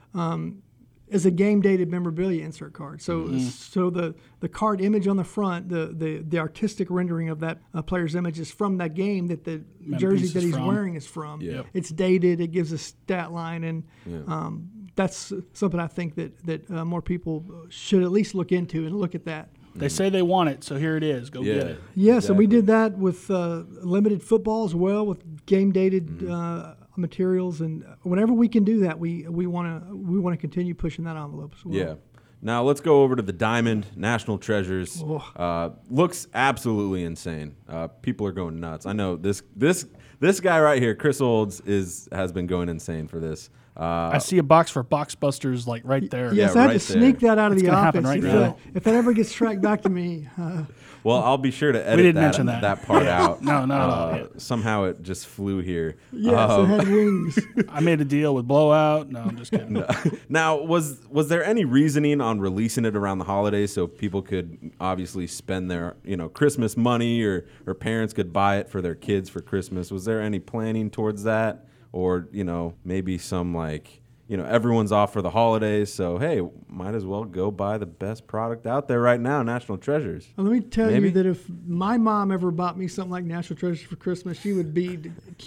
is 1.09 1.26
a 1.26 1.30
game 1.30 1.61
dated 1.61 1.90
memorabilia 1.90 2.42
insert 2.45 2.72
card. 2.72 3.01
So 3.03 3.20
Mm-hmm. 3.24 3.38
so 3.38 3.90
the 3.90 4.14
the 4.40 4.49
card 4.49 4.80
image 4.82 5.07
on 5.07 5.16
the 5.16 5.24
front, 5.24 5.68
the 5.70 5.95
the, 5.97 6.18
the 6.18 6.38
artistic 6.38 6.88
rendering 6.90 7.28
of 7.30 7.40
that 7.40 7.59
uh, 7.74 7.80
player's 7.82 8.14
image 8.14 8.38
is 8.38 8.51
from 8.51 8.78
that 8.78 8.92
game 8.95 9.28
that 9.28 9.45
the 9.45 9.62
jersey 9.97 10.26
that 10.28 10.42
he's 10.42 10.55
from. 10.55 10.66
wearing 10.66 10.95
is 10.97 11.07
from. 11.07 11.40
Yep. 11.40 11.66
It's 11.74 11.90
dated. 11.90 12.40
It 12.40 12.49
gives 12.49 12.72
a 12.72 12.78
stat 12.78 13.32
line, 13.32 13.64
and 13.64 13.84
um, 14.26 14.68
that's 14.97 15.32
something 15.53 15.80
I 15.80 15.86
think 15.88 16.14
that 16.16 16.38
that 16.47 16.70
uh, 16.70 16.84
more 16.84 17.03
people 17.03 17.45
should 17.68 18.03
at 18.03 18.11
least 18.12 18.34
look 18.34 18.53
into 18.53 18.86
and 18.86 18.95
look 18.97 19.14
at 19.14 19.24
that. 19.24 19.49
They 19.76 19.88
say 19.88 20.09
they 20.09 20.22
want 20.22 20.51
it, 20.51 20.62
so 20.62 20.76
here 20.76 20.97
it 20.97 21.03
is. 21.03 21.30
Go 21.30 21.42
get 21.42 21.57
Yeah. 21.57 21.62
it. 21.62 21.78
Yeah, 21.97 22.20
so 22.20 22.32
we 22.32 22.47
did 22.47 22.68
that 22.68 22.97
with 22.97 23.28
uh, 23.28 23.64
limited 23.82 24.22
football 24.22 24.64
as 24.64 24.72
well, 24.74 25.05
with 25.05 25.47
game 25.47 25.72
dated 25.72 26.07
Mm-hmm. 26.07 26.30
uh, 26.30 26.74
materials, 26.97 27.61
and 27.61 27.84
whenever 28.03 28.32
we 28.32 28.47
can 28.49 28.62
do 28.62 28.78
that, 28.80 29.01
we 29.01 29.26
we 29.28 29.47
want 29.49 29.66
to 29.88 29.97
we 29.97 30.18
want 30.20 30.32
to 30.32 30.40
continue 30.40 30.74
pushing 30.76 31.05
that 31.07 31.16
envelope 31.16 31.55
as 31.59 31.64
well. 31.64 31.74
Yeah. 31.74 31.95
Now 32.40 32.62
let's 32.62 32.80
go 32.80 33.03
over 33.03 33.16
to 33.16 33.22
the 33.22 33.32
Diamond 33.32 33.86
National 33.97 34.38
Treasures. 34.38 35.03
Oh. 35.05 35.16
Uh, 35.34 35.70
looks 35.90 36.28
absolutely 36.34 37.03
insane. 37.03 37.57
Uh, 37.68 37.88
people 37.88 38.26
are 38.28 38.32
going 38.32 38.61
nuts. 38.61 38.86
I 38.86 38.92
know 38.92 39.16
this 39.16 39.42
this 39.57 39.86
this 40.20 40.38
guy 40.38 40.61
right 40.61 40.80
here, 40.80 40.95
Chris 40.95 41.20
Olds, 41.20 41.61
is 41.62 42.09
has 42.12 42.30
been 42.32 42.47
going 42.47 42.68
insane 42.68 43.09
for 43.09 43.18
this. 43.18 43.51
Uh, 43.77 44.11
I 44.14 44.18
see 44.18 44.39
a 44.39 44.43
box 44.45 44.70
for 44.70 44.83
Box 44.85 45.16
Busters 45.16 45.66
like 45.66 45.83
right 45.85 46.09
there. 46.09 46.33
Yes, 46.33 46.55
Yeah, 46.55 46.61
I 46.61 46.62
had 46.62 46.66
right 46.68 46.72
to 46.75 46.79
sneak 46.79 47.18
there. 47.18 47.35
that 47.35 47.39
out 47.43 47.51
of 47.51 47.55
It's 47.59 47.62
the 47.64 47.70
gonna 47.72 47.89
office. 47.89 48.05
happen 48.05 48.09
right 48.09 48.18
if, 48.18 48.25
now. 48.25 48.39
That, 48.41 48.57
if 48.75 48.85
that 48.85 48.95
ever 48.95 49.12
gets 49.12 49.33
tracked 49.33 49.62
back 49.62 49.83
to 49.83 49.89
me, 49.89 50.29
uh, 50.39 50.62
well, 51.03 51.18
I'll 51.25 51.39
be 51.39 51.51
sure 51.51 51.72
to 51.72 51.85
edit 51.85 51.97
didn't 52.05 52.14
that, 52.14 52.20
mention 52.20 52.47
that. 52.47 52.83
part 52.87 53.07
out. 53.09 53.43
No, 53.43 53.64
not 53.64 53.81
at 53.81 53.91
all. 53.91 54.14
Uh, 54.14 54.27
Somehow 54.39 54.85
it 54.85 55.03
just 55.03 55.27
flew 55.27 55.59
here. 55.61 55.97
yes, 56.12 56.51
Um, 56.51 56.70
it 56.70 56.77
had 56.85 56.89
wings. 56.95 57.39
I 57.68 57.81
made 57.81 58.01
a 58.01 58.05
deal 58.05 58.33
with 58.37 58.47
Blowout. 58.47 59.11
No, 59.11 59.20
I'm 59.22 59.37
just 59.37 59.51
kidding. 59.51 59.83
now, 60.29 60.57
was 60.62 61.01
was 61.11 61.29
there 61.29 61.45
any 61.45 61.64
reasoning 61.64 62.20
on 62.20 62.39
releasing 62.41 62.85
it 62.85 62.95
around 62.95 63.18
the 63.18 63.25
holidays 63.25 63.72
so 63.72 63.89
people 63.89 64.22
could 64.22 64.70
obviously 64.81 65.27
spend 65.27 65.68
their 65.68 65.97
you 66.05 66.16
know 66.16 66.29
Christmas 66.29 66.77
money 66.77 67.22
or 67.25 67.45
or 67.66 67.75
parents 67.75 68.14
could 68.14 68.33
buy 68.33 68.59
it 68.59 68.68
for 68.68 68.81
their 68.81 68.95
kids 68.95 69.29
for 69.29 69.41
Christmas? 69.41 69.91
Was 69.91 70.05
there 70.05 70.20
any 70.22 70.39
planning 70.39 70.91
towards 70.91 71.25
that, 71.25 71.66
or 71.95 72.28
you 72.32 72.45
know 72.45 72.74
maybe 72.84 73.16
some 73.18 73.55
like 73.55 74.01
you 74.26 74.36
know 74.38 74.45
everyone's 74.47 74.90
off 74.90 75.12
for 75.12 75.20
the 75.22 75.30
holidays, 75.30 75.92
so 75.92 76.18
hey, 76.18 76.40
might 76.66 76.95
as 76.95 77.05
well 77.05 77.24
go 77.24 77.51
buy 77.51 77.76
the 77.78 77.86
best 77.86 78.26
product 78.26 78.66
out 78.66 78.88
there 78.88 79.01
right 79.01 79.20
now, 79.20 79.42
National 79.42 79.76
Treasures. 79.78 80.26
Well, 80.36 80.47
let 80.47 80.53
me 80.55 80.61
tell 80.61 80.90
Maybe. 80.90 81.09
you 81.09 81.12
that 81.12 81.26
if 81.26 81.47
my 81.66 81.99
mom 81.99 82.32
ever 82.32 82.51
bought 82.51 82.78
me 82.78 82.88
something 82.88 83.11
like 83.12 83.24
National 83.24 83.59
Treasures 83.59 83.82
for 83.86 83.97
Christmas, 83.97 84.40
she 84.40 84.55
would 84.55 84.72
be 84.72 84.99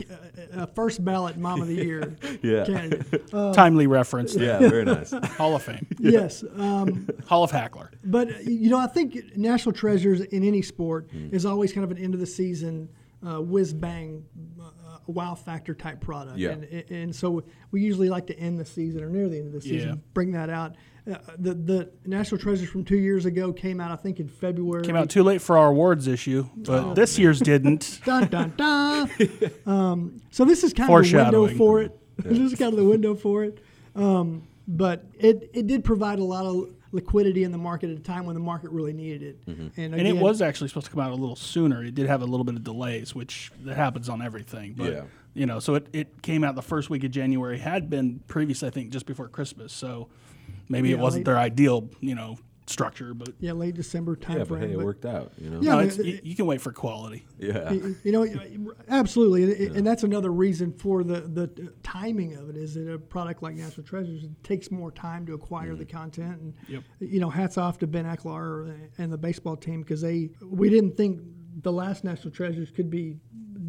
a 0.54 0.68
first 0.68 1.04
ballot 1.04 1.38
Mom 1.38 1.62
of 1.62 1.68
the 1.68 1.74
Year 1.74 2.16
Yeah. 2.44 2.66
candidate. 2.66 3.24
Uh, 3.34 3.52
Timely 3.54 3.88
reference. 3.88 4.34
there. 4.36 4.62
Yeah, 4.62 4.70
very 4.70 4.86
nice. 4.86 5.12
Hall 5.38 5.56
of 5.56 5.64
Fame. 5.64 5.86
yes, 6.00 6.44
um, 6.56 7.10
Hall 7.28 7.44
of 7.44 7.52
Hackler. 7.52 7.92
but 8.06 8.46
you 8.46 8.70
know, 8.70 8.78
I 8.78 8.88
think 8.88 9.36
National 9.36 9.74
Treasures 9.74 10.22
in 10.22 10.44
any 10.44 10.62
sport 10.62 11.08
Mm. 11.12 11.34
is 11.34 11.46
always 11.46 11.74
kind 11.74 11.84
of 11.84 11.92
an 11.92 11.98
end 11.98 12.14
of 12.14 12.20
the 12.20 12.26
season 12.28 12.90
uh, 13.26 13.42
whiz 13.42 13.74
bang. 13.74 14.24
Uh, 14.62 14.70
wow 15.08 15.36
factor 15.36 15.74
type 15.74 16.02
product, 16.02 16.38
Yeah. 16.38 16.52
and 16.52 16.64
and 16.92 17.16
so 17.16 17.44
we 17.72 17.82
usually 17.82 18.10
like 18.10 18.28
to 18.28 18.38
end 18.40 18.60
the 18.60 18.66
season 18.66 19.04
or 19.04 19.10
near 19.10 19.28
the 19.30 19.38
end 19.38 19.48
of 19.48 19.54
the 19.54 19.62
season, 19.62 19.90
Yeah. 19.90 19.96
bring 20.14 20.32
that 20.34 20.50
out. 20.50 20.76
Uh, 21.10 21.16
the 21.38 21.54
the 21.54 21.90
National 22.06 22.38
Treasures 22.40 22.70
from 22.70 22.84
two 22.84 22.98
years 22.98 23.26
ago 23.26 23.54
came 23.54 23.80
out, 23.80 23.92
I 23.92 23.96
think, 23.96 24.20
in 24.20 24.28
February. 24.28 24.84
Came 24.84 24.98
out 24.98 25.10
too 25.10 25.24
late 25.24 25.42
for 25.42 25.58
our 25.58 25.68
awards 25.70 26.06
issue, 26.08 26.46
but 26.58 26.84
Oh, 26.84 26.94
this 26.94 27.18
year's 27.18 27.40
didn't. 27.40 28.02
dun 28.06 28.28
dun 28.28 28.54
dun. 28.58 29.10
um, 29.66 30.22
so 30.32 30.44
this 30.46 30.64
is 30.64 30.74
kind 30.74 30.90
of 30.94 31.06
the 31.10 31.18
window 31.18 31.48
for 31.48 31.82
it. 31.82 31.98
This 32.24 32.40
is 32.40 32.56
kind 32.56 32.74
of 32.74 32.80
the 32.80 32.86
window 32.86 33.14
for 33.16 33.44
it. 33.44 33.60
Um, 33.96 34.44
but 34.68 35.06
it 35.20 35.50
it 35.54 35.68
did 35.68 35.84
provide 35.84 36.20
a 36.20 36.24
lot 36.24 36.46
of 36.46 36.70
liquidity 36.92 37.44
in 37.44 37.52
the 37.52 37.58
market 37.58 37.90
at 37.90 37.98
a 37.98 38.02
time 38.02 38.26
when 38.26 38.34
the 38.34 38.40
market 38.40 38.72
really 38.72 38.94
needed 38.94 39.22
it. 39.24 39.46
Mm-hmm. 39.46 39.82
And, 39.82 39.96
And 39.96 40.08
it 40.08 40.16
was 40.16 40.42
actually 40.42 40.70
supposed 40.70 40.86
to 40.88 40.92
come 40.92 41.02
out 41.02 41.12
a 41.12 41.16
little 41.16 41.36
sooner. 41.36 41.84
It 41.84 41.96
did 41.96 42.08
have 42.08 42.22
a 42.22 42.26
little 42.26 42.44
bit 42.44 42.56
of 42.56 42.64
delays, 42.64 43.14
which 43.14 43.52
that 43.66 43.76
happens 43.76 44.10
on 44.10 44.22
everything. 44.22 44.74
But 44.78 44.92
Yeah. 44.94 45.02
you 45.34 45.46
know, 45.46 45.60
so 45.60 45.76
it, 45.76 45.88
it 45.94 46.22
came 46.22 46.44
out 46.44 46.56
the 46.56 46.62
first 46.62 46.90
week 46.90 47.04
of 47.04 47.12
January. 47.12 47.58
Had 47.58 47.90
been 47.90 48.22
previous, 48.28 48.64
I 48.64 48.70
think, 48.70 48.92
just 48.92 49.06
before 49.06 49.28
Christmas. 49.28 49.74
So 49.74 50.08
maybe 50.70 50.92
it 50.92 51.00
wasn't 51.00 51.22
late- 51.22 51.26
their 51.34 51.38
ideal, 51.38 51.90
you 52.00 52.16
know, 52.16 52.38
structure. 52.70 53.14
But 53.14 53.30
yeah 53.40 53.54
late 53.54 53.76
December 53.76 54.16
time. 54.16 54.38
Yeah, 54.38 54.44
but 54.44 54.60
timeframe. 54.60 54.68
hey, 54.68 54.74
it 54.74 54.76
but- 54.78 54.86
worked 54.86 55.06
out. 55.06 55.32
You 55.38 55.50
know. 55.50 55.62
Yeah, 55.62 55.72
no, 55.72 55.78
but 55.78 55.86
it's, 55.86 55.98
it- 55.98 56.06
you, 56.06 56.20
you 56.24 56.36
can 56.36 56.46
wait 56.46 56.62
for 56.62 56.72
quality. 56.72 57.26
Yeah. 57.40 57.72
you 57.72 57.96
you 58.04 58.12
know, 58.12 58.74
absolutely, 58.90 59.66
and, 59.66 59.78
and 59.78 59.88
that's 59.88 60.04
another 60.04 60.32
reason 60.32 60.74
for 60.74 61.04
the 61.04 61.22
the 61.22 61.74
timing 61.84 62.36
of 62.36 62.50
it 62.50 62.58
is 62.58 62.76
that 62.76 62.92
a 62.92 62.98
product 62.98 63.44
like 63.44 63.56
National 63.56 63.86
Treasures 63.86 64.24
it 64.24 64.44
takes 64.44 64.72
more 64.72 64.92
time 64.92 65.26
to 65.28 65.34
acquire 65.34 65.76
the 65.76 65.86
mm. 65.86 65.90
content, 65.92 66.42
and 66.42 66.54
Yep. 66.68 66.84
you 67.00 67.20
know, 67.20 67.30
hats 67.30 67.58
off 67.58 67.78
to 67.80 67.88
Ben 67.88 68.06
Ecklar 68.06 68.90
and 68.98 69.12
the 69.12 69.18
baseball 69.18 69.56
team 69.56 69.82
because 69.82 70.02
they 70.02 70.30
we 70.42 70.70
didn't 70.70 70.98
think 70.98 71.22
the 71.62 71.72
last 71.72 72.04
National 72.04 72.32
Treasures 72.32 72.70
could 72.72 72.90
be 72.90 73.18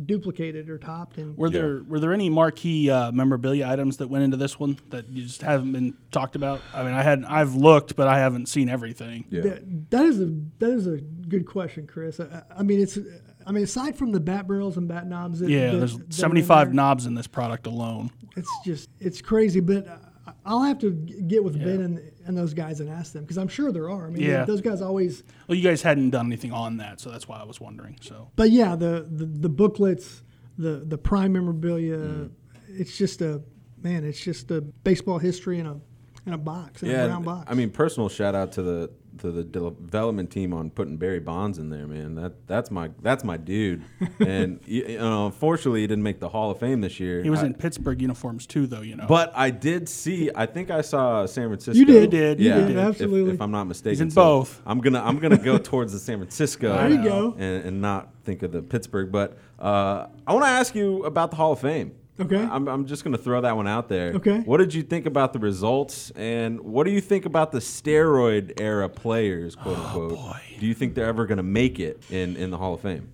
duplicated 0.08 0.68
or 0.70 0.78
topped, 0.78 1.18
and 1.18 1.36
Were 1.36 1.50
there 1.50 1.82
were 1.86 2.00
there 2.00 2.12
any 2.12 2.28
marquee 2.28 2.90
uh, 2.90 3.12
memorabilia 3.12 3.68
items 3.68 3.98
that 3.98 4.08
went 4.08 4.24
into 4.24 4.36
this 4.36 4.58
one 4.58 4.76
that 4.88 5.08
you 5.08 5.22
just 5.22 5.42
haven't 5.42 5.70
been 5.70 5.96
talked 6.10 6.34
about? 6.34 6.60
I 6.74 6.82
mean, 6.82 6.94
I 6.94 7.02
had 7.02 7.24
I've 7.24 7.54
looked, 7.54 7.94
but 7.94 8.08
I 8.08 8.18
haven't 8.18 8.46
seen 8.46 8.68
everything. 8.68 9.26
Yeah. 9.30 9.42
That, 9.42 9.90
that 9.90 10.04
is 10.06 10.20
a 10.20 10.34
that 10.58 10.70
is 10.70 10.86
a 10.88 10.96
good 10.96 11.46
question, 11.46 11.86
Chris. 11.86 12.18
I, 12.18 12.42
I 12.56 12.62
mean, 12.64 12.80
it's 12.80 12.98
I 13.46 13.52
mean, 13.52 13.62
aside 13.62 13.96
from 13.96 14.10
the 14.10 14.20
bat 14.20 14.48
barrels 14.48 14.76
and 14.76 14.88
bat 14.88 15.06
knobs, 15.06 15.40
that, 15.40 15.50
Yeah, 15.50 15.70
that- 15.70 15.78
there's 15.78 15.92
that 15.92 16.00
are 16.02 16.06
in 16.06 16.10
75 16.12 16.66
there, 16.68 16.74
knobs 16.74 17.06
in 17.06 17.14
this 17.14 17.26
product 17.28 17.66
alone. 17.66 18.10
It's 18.36 18.50
just 18.64 18.88
it's 18.98 19.20
crazy, 19.20 19.60
but 19.60 19.86
I- 19.86 20.32
I'll 20.44 20.62
have 20.62 20.78
to 20.80 20.90
get 20.90 21.44
with 21.44 21.58
Ben 21.58 21.80
and, 21.80 21.98
and 22.28 22.36
those 22.36 22.54
guys 22.54 22.78
and 22.80 22.88
ask 22.90 23.12
them 23.14 23.22
because 23.24 23.38
I'm 23.38 23.48
sure 23.48 23.72
there 23.72 23.90
are. 23.90 24.06
I 24.06 24.10
mean, 24.10 24.22
Yeah. 24.22 24.44
those 24.44 24.60
guys 24.60 24.80
always. 24.82 25.24
Well, 25.48 25.56
you 25.56 25.64
guys 25.64 25.82
hadn't 25.82 26.10
done 26.10 26.26
anything 26.26 26.52
on 26.52 26.76
that, 26.76 27.00
so 27.00 27.10
that's 27.10 27.26
why 27.26 27.40
I 27.40 27.44
was 27.44 27.60
wondering. 27.60 27.96
So 28.02 28.30
But 28.36 28.50
yeah, 28.50 28.76
the 28.76 29.06
the, 29.10 29.24
the 29.24 29.48
booklets, 29.48 30.22
the 30.58 30.84
the 30.86 30.98
prime 30.98 31.32
memorabilia, 31.32 31.96
Mm. 31.98 32.30
it's 32.68 32.96
just 32.96 33.22
a 33.22 33.42
man. 33.82 34.04
It's 34.04 34.20
just 34.22 34.50
a 34.50 34.60
baseball 34.60 35.18
history 35.18 35.58
and 35.58 35.68
a 35.68 35.80
in 36.28 36.34
a 36.34 36.38
box 36.38 36.82
in 36.82 36.90
a 36.90 37.06
brown 37.06 37.22
box. 37.24 37.46
I 37.50 37.54
mean, 37.54 37.70
personal 37.70 38.08
shout 38.08 38.34
out 38.34 38.52
to 38.52 38.62
the 38.62 38.90
to 39.18 39.32
the 39.32 39.42
development 39.42 40.30
team 40.30 40.54
on 40.54 40.70
putting 40.70 40.96
Barry 40.96 41.18
Bonds 41.18 41.58
in 41.58 41.70
there, 41.70 41.88
man. 41.88 42.14
That 42.14 42.46
that's 42.46 42.70
my 42.70 42.90
that's 43.02 43.24
my 43.24 43.36
dude. 43.36 43.82
and 44.20 44.60
you 44.64 44.84
you 44.86 44.98
know, 44.98 45.26
unfortunately, 45.26 45.80
he 45.80 45.86
didn't 45.88 46.04
make 46.04 46.20
the 46.20 46.28
Hall 46.28 46.52
of 46.52 46.60
Fame 46.60 46.80
this 46.82 47.00
year. 47.00 47.22
he 47.22 47.30
was 47.30 47.42
I- 47.42 47.46
in 47.46 47.54
Pittsburgh 47.54 48.00
uniforms 48.00 48.46
too, 48.46 48.66
though. 48.68 48.82
You 48.82 48.94
know, 48.94 49.06
But 49.08 49.32
I 49.34 49.50
did 49.50 49.88
see. 49.88 50.30
I 50.34 50.46
think 50.46 50.70
I 50.70 50.82
saw 50.82 51.26
San 51.26 51.48
Francisco. 51.48 51.78
You 51.78 51.84
did. 51.86 52.02
You 52.12 52.20
did, 52.20 52.40
you 52.40 52.48
Yeah, 52.48 52.60
did, 52.60 52.70
if- 52.70 52.76
absolutely. 52.76 53.34
If, 53.34 53.42
I'm 53.42 53.50
not 53.50 53.64
mistaken, 53.64 54.02
in 54.02 54.10
So 54.10 54.20
both. 54.22 54.62
I'm 54.64 54.80
gonna 54.80 55.02
I'm 55.02 55.18
gonna 55.18 55.36
go 55.38 55.58
towards 55.58 55.92
the 55.92 55.98
San 55.98 56.18
Francisco. 56.18 56.68
There 56.78 56.90
you 56.90 57.02
go. 57.02 57.34
And, 57.36 57.64
and 57.64 57.80
not 57.82 58.10
think 58.24 58.42
of 58.44 58.52
the 58.52 58.62
Pittsburgh. 58.62 59.10
But 59.10 59.36
uh, 59.58 60.06
I 60.26 60.32
want 60.32 60.44
to 60.44 60.50
ask 60.50 60.74
you 60.76 61.04
about 61.04 61.30
the 61.30 61.36
Hall 61.36 61.52
of 61.52 61.60
Fame. 61.60 61.92
Okay. 62.20 62.36
I'm, 62.36 62.68
I'm 62.68 62.86
just 62.86 63.04
going 63.04 63.16
to 63.16 63.22
throw 63.22 63.40
that 63.40 63.56
one 63.56 63.68
out 63.68 63.88
there. 63.88 64.12
Okay. 64.14 64.40
What 64.40 64.58
did 64.58 64.74
you 64.74 64.82
think 64.82 65.06
about 65.06 65.32
the 65.32 65.38
results, 65.38 66.10
and 66.16 66.60
what 66.60 66.84
do 66.84 66.90
you 66.90 67.00
think 67.00 67.24
about 67.26 67.52
the 67.52 67.58
steroid 67.60 68.60
era 68.60 68.88
players, 68.88 69.54
quote 69.54 69.78
Oh, 69.78 69.82
unquote? 70.04 70.36
Do 70.58 70.66
you 70.66 70.74
think 70.74 70.94
they're 70.94 71.06
ever 71.06 71.26
going 71.26 71.36
to 71.38 71.42
make 71.42 71.78
it 71.78 72.02
in, 72.10 72.36
in 72.36 72.50
the 72.50 72.56
Hall 72.58 72.74
of 72.74 72.80
Fame? 72.80 73.08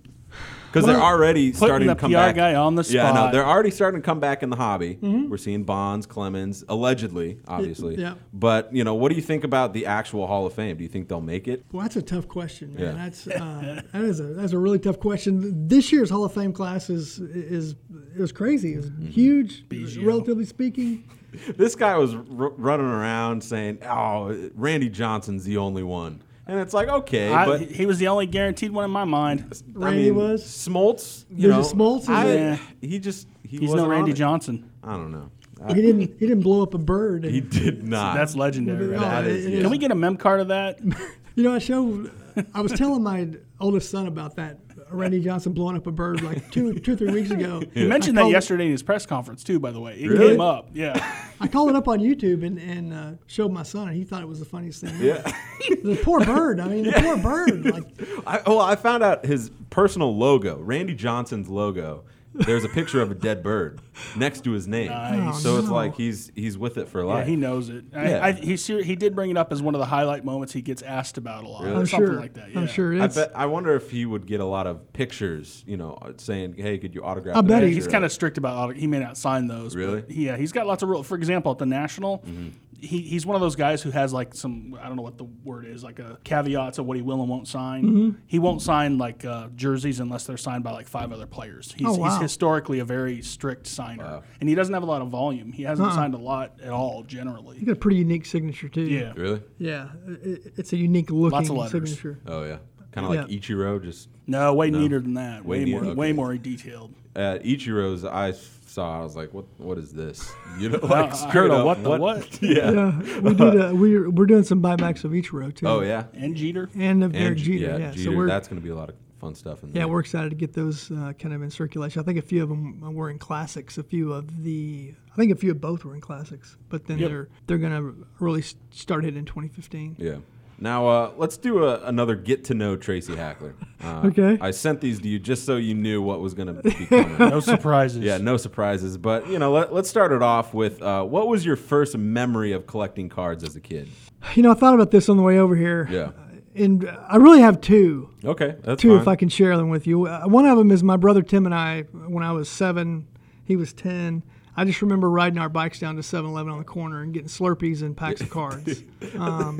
Because 0.75 0.85
they're 0.85 1.01
already 1.01 1.53
starting 1.53 1.87
the 1.87 1.93
to 1.95 1.99
come 1.99 2.11
PR 2.11 2.17
back. 2.17 2.35
guy 2.35 2.55
on 2.55 2.75
the 2.75 2.83
Yeah, 2.83 3.03
no, 3.07 3.13
spot. 3.15 3.31
they're 3.31 3.45
already 3.45 3.71
starting 3.71 4.01
to 4.01 4.05
come 4.05 4.19
back 4.19 4.43
in 4.43 4.49
the 4.49 4.55
hobby. 4.57 4.97
We're 5.01 5.37
seeing 5.37 5.63
Bonds, 5.63 6.05
Clemens, 6.05 6.63
allegedly, 6.67 7.39
obviously. 7.47 7.95
yeah. 7.95 8.15
But 8.33 8.73
you 8.75 8.83
know, 8.83 8.93
what 8.95 9.09
do 9.09 9.15
you 9.15 9.21
think 9.21 9.43
about 9.43 9.73
the 9.73 9.85
actual 9.85 10.27
Hall 10.27 10.45
of 10.45 10.53
Fame? 10.53 10.77
Do 10.77 10.83
you 10.83 10.89
think 10.89 11.07
they'll 11.07 11.21
make 11.21 11.47
it? 11.47 11.65
Well, 11.71 11.81
that's 11.83 11.95
a 11.95 12.01
tough 12.01 12.27
question, 12.27 12.73
man. 12.75 12.83
Yeah. 12.83 12.91
That's 12.91 13.27
uh, 13.27 13.81
that 13.93 14.01
is 14.03 14.19
a 14.19 14.23
that's 14.23 14.53
a 14.53 14.57
really 14.57 14.79
tough 14.79 14.99
question. 14.99 15.67
This 15.67 15.91
year's 15.91 16.09
Hall 16.09 16.25
of 16.25 16.33
Fame 16.33 16.51
class 16.53 16.89
is 16.89 17.19
is 17.19 17.75
it 18.15 18.19
was 18.21 18.31
crazy. 18.31 18.73
It 18.73 18.77
was 18.77 18.85
Mm-hmm. 18.89 19.07
huge, 19.07 19.63
relatively 20.03 20.45
speaking. 20.45 21.03
This 21.57 21.75
guy 21.75 21.97
was 21.97 22.15
r- 22.15 22.21
running 22.29 22.85
around 22.85 23.43
saying, 23.43 23.79
"Oh, 23.85 24.49
Randy 24.55 24.87
Johnson's 24.87 25.43
the 25.43 25.57
only 25.57 25.83
one," 25.83 26.21
and 26.47 26.59
it's 26.59 26.73
like, 26.73 26.87
okay, 26.87 27.31
I, 27.33 27.45
but 27.45 27.61
he 27.61 27.85
was 27.85 27.97
the 27.99 28.07
only 28.07 28.25
guaranteed 28.27 28.71
one 28.71 28.85
in 28.85 28.91
my 28.91 29.03
mind. 29.05 29.45
I 29.75 29.79
Randy 29.79 30.03
mean, 30.11 30.15
was? 30.15 30.43
Smoltz. 30.43 31.25
You 31.29 31.49
There's 31.51 31.73
know, 31.73 31.83
a 31.85 31.99
Smoltz, 31.99 32.09
I- 32.09 32.23
there? 32.25 32.59
he 32.81 32.99
just 32.99 33.27
he 33.43 33.57
He's 33.57 33.61
wasn't 33.69 33.77
no 33.79 33.83
on 33.85 33.89
Randy 33.91 34.11
it. 34.11 34.15
Johnson. 34.15 34.69
I 34.83 34.93
don't 34.93 35.11
know. 35.11 35.31
He 35.67 35.73
didn't 35.75 36.01
he 36.01 36.07
didn't 36.27 36.41
blow 36.41 36.61
up 36.61 36.73
a 36.73 36.77
bird. 36.77 37.23
He 37.23 37.39
did 37.41 37.87
not. 37.87 38.15
That's 38.15 38.35
legendary. 38.35 38.87
No, 38.87 38.99
that 38.99 39.25
is- 39.25 39.47
yeah. 39.47 39.61
Can 39.61 39.69
we 39.69 39.77
get 39.77 39.91
a 39.91 39.95
mem 39.95 40.17
card 40.17 40.41
of 40.41 40.49
that? 40.49 40.79
you 41.35 41.43
know, 41.43 41.53
I 41.55 41.59
show. 41.59 42.09
I 42.53 42.61
was 42.61 42.73
telling 42.73 43.01
my 43.01 43.29
oldest 43.61 43.89
son 43.89 44.07
about 44.07 44.35
that 44.35 44.59
Randy 44.91 45.19
Johnson 45.19 45.51
blowing 45.53 45.75
up 45.75 45.87
a 45.87 45.91
bird 45.91 46.21
like 46.21 46.51
two 46.51 46.73
two 46.75 46.95
three 46.95 47.11
weeks 47.11 47.31
ago. 47.31 47.61
He 47.73 47.85
mentioned 47.87 48.17
I 48.17 48.21
that 48.21 48.23
called- 48.25 48.33
yesterday 48.33 48.65
in 48.65 48.71
his 48.71 48.83
press 48.83 49.05
conference 49.05 49.43
too. 49.43 49.59
By 49.59 49.71
the 49.71 49.79
way, 49.79 49.97
it 49.99 50.07
Really? 50.07 50.29
came 50.31 50.41
up. 50.41 50.69
Yeah, 50.73 50.93
I 51.41 51.47
called 51.47 51.69
it 51.69 51.75
up 51.75 51.87
on 51.87 51.99
YouTube 51.99 52.45
and, 52.45 52.57
and 52.59 52.93
uh, 52.93 53.11
showed 53.27 53.51
my 53.51 53.63
son, 53.63 53.87
and 53.87 53.97
he 53.97 54.03
thought 54.03 54.21
it 54.21 54.27
was 54.27 54.39
the 54.39 54.45
funniest 54.45 54.81
thing. 54.81 54.95
yeah. 55.01 55.21
The 55.83 55.95
poor 56.03 56.23
bird. 56.23 56.59
I 56.59 56.67
mean, 56.67 56.83
the 56.83 56.91
poor 56.93 57.17
bird. 57.17 57.65
Like, 57.65 57.83
I, 58.27 58.41
well, 58.45 58.59
I 58.59 58.75
found 58.75 59.01
out 59.03 59.25
his 59.25 59.49
personal 59.71 60.15
logo, 60.15 60.57
Randy 60.59 60.93
Johnson's 60.93 61.47
logo. 61.49 62.03
There's 62.37 62.63
a 62.65 62.69
picture 62.69 63.01
of 63.01 63.11
a 63.11 63.15
dead 63.15 63.41
bird 63.43 63.79
next 64.15 64.43
to 64.43 64.51
his 64.51 64.67
name, 64.67 64.89
Nice. 64.89 65.41
so 65.41 65.57
it's 65.57 65.69
like 65.69 65.95
he's 65.95 66.31
he's 66.35 66.57
with 66.57 66.77
it 66.77 66.89
for 66.89 66.99
yeah, 67.01 67.05
life. 67.07 67.27
he 67.27 67.35
knows 67.35 67.69
it. 67.69 67.85
Yeah. 67.93 68.19
I, 68.21 68.27
I, 68.27 68.31
he 68.33 68.55
he 68.55 68.95
did 68.95 69.15
bring 69.15 69.29
it 69.31 69.37
up 69.37 69.51
as 69.53 69.61
one 69.61 69.73
of 69.75 69.79
the 69.79 69.85
highlight 69.85 70.25
moments 70.25 70.51
he 70.53 70.61
gets 70.61 70.81
asked 70.81 71.17
about 71.17 71.43
a 71.43 71.47
lot. 71.47 71.63
Really? 71.63 71.75
or 71.75 71.79
I'm 71.79 71.85
something 71.85 72.07
sure. 72.07 72.15
like 72.19 72.33
that. 72.33 72.51
Yeah. 72.51 72.59
I'm 72.59 72.67
sure 72.67 72.93
I 73.01 73.05
it's. 73.05 73.15
bet. 73.15 73.31
I 73.35 73.45
wonder 73.45 73.73
if 73.75 73.89
he 73.89 74.05
would 74.05 74.25
get 74.25 74.39
a 74.41 74.45
lot 74.45 74.67
of 74.67 74.91
pictures, 74.93 75.63
you 75.65 75.77
know, 75.77 75.97
saying, 76.17 76.55
"Hey, 76.57 76.77
could 76.77 76.93
you 76.93 77.03
autograph?" 77.03 77.37
I 77.37 77.41
bet 77.41 77.63
he- 77.63 77.73
he's 77.73 77.87
kind 77.87 78.03
of 78.03 78.11
strict 78.11 78.37
about. 78.37 78.57
auto- 78.57 78.73
He 78.79 78.87
may 78.87 78.99
not 78.99 79.17
sign 79.17 79.47
those. 79.47 79.73
but 79.73 79.79
Really? 79.79 80.03
he- 80.09 80.25
yeah, 80.25 80.35
he's 80.37 80.51
got 80.51 80.67
lots 80.67 80.83
of 80.83 80.89
rules. 80.89 81.07
For 81.07 81.15
example, 81.15 81.51
at 81.51 81.57
the 81.59 81.65
national, 81.65 82.19
Mm-hmm. 82.19 82.49
He, 82.79 83.01
he's 83.01 83.25
one 83.25 83.35
of 83.35 83.41
those 83.41 83.55
guys 83.55 83.81
who 83.81 83.91
has 83.91 84.13
like 84.13 84.33
some 84.33 84.77
I 84.81 84.87
don't 84.87 84.95
know 84.95 85.01
what 85.01 85.17
the 85.17 85.23
word 85.23 85.65
is 85.65 85.83
like 85.83 85.99
a 85.99 86.17
caveats 86.23 86.77
of 86.77 86.85
what 86.85 86.97
he 86.97 87.01
will 87.03 87.19
and 87.21 87.29
won't 87.29 87.47
sign. 87.47 87.83
Mm-hmm. 87.83 88.09
He 88.27 88.39
won't 88.39 88.61
sign 88.61 88.97
like 88.97 89.23
uh, 89.25 89.47
jerseys 89.55 89.99
unless 89.99 90.25
they're 90.25 90.37
signed 90.37 90.63
by 90.63 90.71
like 90.71 90.87
five 90.87 91.11
other 91.11 91.25
players. 91.27 91.73
He's, 91.77 91.87
Oh, 91.87 92.03
he's 92.03 92.17
historically 92.21 92.79
a 92.79 92.85
very 92.85 93.21
strict 93.21 93.67
signer, 93.67 94.21
and 94.39 94.49
he 94.49 94.55
doesn't 94.55 94.73
have 94.73 94.83
a 94.83 94.87
lot 94.87 95.01
of 95.01 95.09
volume. 95.09 95.51
He 95.51 95.63
hasn't 95.63 95.87
Uh-uh. 95.87 95.95
signed 95.95 96.13
a 96.13 96.17
lot 96.19 96.59
at 96.61 96.71
all 96.71 97.03
generally. 97.03 97.57
He 97.59 97.65
got 97.65 97.73
a 97.73 97.75
pretty 97.79 97.97
unique 97.97 98.25
signature 98.25 98.69
too. 98.69 98.81
Yeah. 98.83 99.13
really. 99.15 99.41
Yeah, 99.57 99.89
it, 100.07 100.53
it's 100.57 100.73
a 100.73 100.77
unique 100.77 101.09
looking 101.11 101.31
Lots 101.37 101.49
of 101.49 101.55
letters. 101.57 101.71
signature. 101.91 102.19
Oh 102.27 102.43
yeah, 102.43 102.57
kind 102.91 103.05
of 103.05 103.11
like 103.13 103.29
Yeah. 103.29 103.37
Ichiro. 103.39 103.81
Just 103.83 104.09
No, 104.27 104.53
way 104.53 104.69
neater 104.69 104.99
than 104.99 105.13
that. 105.15 105.45
Way 105.45 105.59
Way, 105.59 105.65
neater, 105.65 105.81
more, 105.81 105.91
okay. 105.91 105.99
way 105.99 106.11
more 106.13 106.37
detailed. 106.37 106.93
at 107.15 107.43
Ichiro's, 107.43 108.03
I 108.03 108.33
saw. 108.75 108.99
I 108.99 109.03
was 109.03 109.15
like, 109.15 109.33
"What? 109.33 109.45
What 109.57 109.77
is 109.77 109.91
this?" 109.91 110.31
You 110.59 110.69
know, 110.69 110.79
like 110.83 111.09
heard 111.09 111.15
straight 111.15 111.51
a 111.51 111.55
up, 111.55 111.65
what 111.65 111.83
the 111.83 111.89
what? 112.05 112.41
Yeah. 112.41 112.71
Yeah, 112.71 113.19
we 113.19 113.33
did. 113.33 113.61
A, 113.61 113.75
we're 113.75 114.09
we're 114.09 114.25
doing 114.25 114.43
some 114.43 114.61
buybacks 114.61 115.03
of 115.03 115.11
Ichiro 115.11 115.53
too. 115.53 115.67
Oh 115.67 115.81
yeah. 115.81 116.05
And 116.13 116.35
Jeter. 116.35 116.69
and 116.75 117.03
of 117.03 117.13
And 117.13 117.21
Derek 117.23 117.37
G- 117.39 117.57
Jeter. 117.59 117.79
Yeah, 117.79 117.91
Jeter. 117.91 118.11
so 118.11 118.15
we're 118.17 118.27
that's 118.27 118.47
going 118.47 118.61
to 118.61 118.63
be 118.63 118.69
a 118.71 118.75
lot 118.75 118.89
of 118.89 118.95
fun 119.19 119.33
stuff 119.35 119.63
in 119.63 119.71
there. 119.71 119.81
yeah 119.81 119.85
we're 119.85 120.01
excited 120.01 120.29
to 120.29 120.35
get 120.35 120.53
those 120.53 120.91
uh, 120.91 121.13
kind 121.19 121.33
of 121.33 121.41
in 121.41 121.49
circulation. 121.49 122.01
I 122.01 122.03
think 122.05 122.19
a 122.19 122.21
few 122.21 122.43
of 122.43 122.49
them 122.49 122.93
were 122.93 123.09
in 123.09 123.17
classics. 123.17 123.77
A 123.77 123.83
few 123.83 124.13
of 124.13 124.43
the 124.43 124.93
I 125.11 125.15
think 125.15 125.31
a 125.31 125.35
few 125.35 125.51
of 125.51 125.59
both 125.61 125.83
were 125.85 125.95
in 125.95 126.01
classics, 126.01 126.57
but 126.69 126.85
then 126.87 126.99
Yep. 126.99 127.09
they're 127.09 127.27
they're 127.47 127.57
gonna 127.57 127.93
really 128.19 128.41
s- 128.41 128.55
start 128.71 129.03
it 129.05 129.15
in 129.17 129.25
2015. 129.25 129.95
Yeah. 129.99 130.15
Now 130.57 130.87
uh, 130.87 131.11
let's 131.17 131.37
do 131.37 131.65
a, 131.65 131.81
another 131.83 132.15
get 132.15 132.45
to 132.45 132.53
know 132.53 132.75
Tracy 132.75 133.15
Hackler. 133.15 133.55
Uh, 133.83 134.03
Okay. 134.05 134.37
I 134.39 134.51
sent 134.51 134.81
these 134.81 134.99
to 135.01 135.07
you 135.07 135.19
just 135.19 135.45
so 135.45 135.57
you 135.57 135.73
knew 135.73 136.01
what 136.01 136.21
was 136.21 136.33
going 136.33 136.55
to 136.55 136.61
be 136.63 136.71
coming. 136.85 137.17
No 137.17 137.39
surprises. 137.39 138.01
yeah, 138.03 138.17
no 138.17 138.37
surprises. 138.37 138.97
But 138.97 139.27
you 139.29 139.37
know, 139.39 139.51
let, 139.51 139.73
let's 139.73 139.89
start 139.89 140.11
it 140.11 140.21
off 140.21 140.53
with 140.53 140.81
uh, 140.81 141.03
what 141.03 141.27
was 141.27 141.45
your 141.45 141.55
first 141.55 141.97
memory 141.97 142.51
of 142.53 142.67
collecting 142.67 143.09
cards 143.09 143.43
as 143.43 143.55
a 143.55 143.61
kid? 143.61 143.89
You 144.33 144.43
know, 144.43 144.51
I 144.51 144.53
thought 144.55 144.73
about 144.73 144.91
this 144.91 145.09
on 145.09 145.17
the 145.17 145.23
way 145.23 145.37
over 145.39 145.55
here. 145.55 145.87
Yeah. 145.91 146.11
And 146.55 146.89
I 147.09 147.17
really 147.17 147.41
have 147.41 147.59
two. 147.59 148.09
Okay, 148.23 148.55
that's 148.63 148.81
two 148.81 148.91
fine. 148.91 149.01
if 149.01 149.07
I 149.09 149.15
can 149.17 149.27
share 149.27 149.57
them 149.57 149.67
with 149.69 149.85
you. 149.85 150.07
Uh, 150.07 150.23
one 150.23 150.45
of 150.45 150.57
them 150.57 150.71
is 150.71 150.83
my 150.83 150.95
brother 150.95 151.21
Tim 151.21 151.45
and 151.45 151.53
I. 151.53 151.81
When 151.81 152.23
I 152.23 152.31
was 152.31 152.47
seven, 152.47 153.07
he 153.43 153.57
was 153.57 153.73
ten. 153.73 154.23
I 154.57 154.63
just 154.65 154.81
remember 154.81 155.09
riding 155.09 155.37
our 155.39 155.49
bikes 155.49 155.79
down 155.79 155.95
to 155.97 156.01
7-Eleven 156.01 156.51
on 156.51 156.59
the 156.59 156.63
corner 156.65 157.01
and 157.01 157.13
getting 157.13 157.27
Slurpees 157.27 157.81
and 157.81 157.95
packs 157.95 158.21
of 158.21 158.29
cards. 158.29 158.83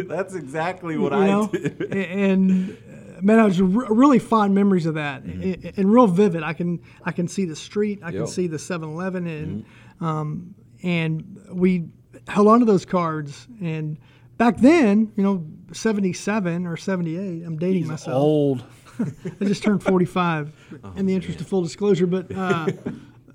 that's 0.08 0.36
exactly 0.36 0.98
what 0.98 1.14
I 1.14 1.28
know, 1.28 1.48
did. 1.48 1.94
And 1.94 2.78
uh, 3.18 3.22
man, 3.22 3.40
I 3.40 3.44
was 3.46 3.62
re- 3.62 3.88
really 3.90 4.20
fond 4.20 4.56
memories 4.56 4.86
of 4.86 4.94
that, 4.96 5.24
Mm-hmm. 5.26 5.68
A- 5.68 5.74
and 5.80 5.92
real 5.92 6.08
vivid. 6.08 6.44
I 6.44 6.54
can 6.54 6.82
I 7.04 7.12
can 7.12 7.28
see 7.28 7.46
the 7.46 7.56
street, 7.56 8.00
I 8.04 8.12
can 8.12 8.28
see 8.28 8.48
the 8.48 8.58
7-Eleven, 8.58 9.28
and 9.28 9.66
Mm-hmm. 9.66 10.06
um, 10.06 10.56
and 10.84 11.42
we 11.52 11.88
held 12.28 12.48
on 12.48 12.60
to 12.60 12.66
those 12.66 12.86
cards. 12.86 13.48
And 13.62 13.98
back 14.38 14.58
then, 14.58 15.12
you 15.16 15.24
know, 15.24 15.46
seventy 15.74 16.14
seven 16.14 16.68
or 16.68 16.78
seventy 16.78 17.18
eight. 17.18 17.44
I'm 17.44 17.58
dating 17.58 17.88
myself. 17.88 18.16
Old. 18.16 18.64
I 19.00 19.46
just 19.46 19.62
turned 19.64 19.84
45 19.84 20.54
in 20.96 21.06
the 21.06 21.14
interest 21.16 21.42
of 21.42 21.48
full 21.48 21.64
disclosure, 21.64 22.08
but 22.08 22.32
uh, 22.34 22.68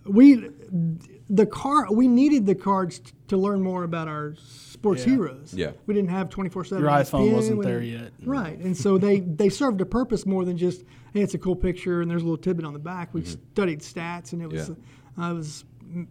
we 0.06 0.48
the 1.32 1.46
car 1.46 1.86
we 1.92 2.08
needed 2.08 2.44
the 2.44 2.54
cards 2.56 2.98
t- 2.98 3.12
to 3.28 3.36
learn 3.36 3.62
more 3.62 3.84
about 3.84 4.08
our 4.08 4.34
sports 4.36 5.02
Yeah. 5.06 5.10
heroes. 5.14 5.54
Yeah. 5.54 5.70
We 5.86 5.94
didn't 5.94 6.10
have 6.10 6.28
24/7 6.28 6.80
Your 6.80 6.88
iPhone 6.90 7.28
ESPN, 7.28 7.32
wasn't 7.32 7.58
we 7.58 7.64
there 7.64 7.82
yet. 7.82 8.12
Right. 8.24 8.58
And 8.58 8.76
so 8.76 8.98
they 8.98 9.20
they 9.40 9.48
served 9.48 9.80
a 9.80 9.86
purpose 9.86 10.26
more 10.26 10.44
than 10.44 10.56
just 10.56 10.82
hey 11.14 11.20
it's 11.22 11.34
a 11.34 11.38
cool 11.38 11.54
picture 11.56 12.00
and 12.02 12.10
there's 12.10 12.22
a 12.22 12.24
little 12.24 12.36
tidbit 12.42 12.64
on 12.64 12.72
the 12.72 12.78
back. 12.80 13.14
We 13.14 13.24
studied 13.24 13.80
stats 13.80 14.32
and 14.32 14.42
it 14.42 14.50
was 14.50 14.70
Yeah. 15.16 15.24
uh, 15.24 15.30
it 15.30 15.34
was 15.34 15.64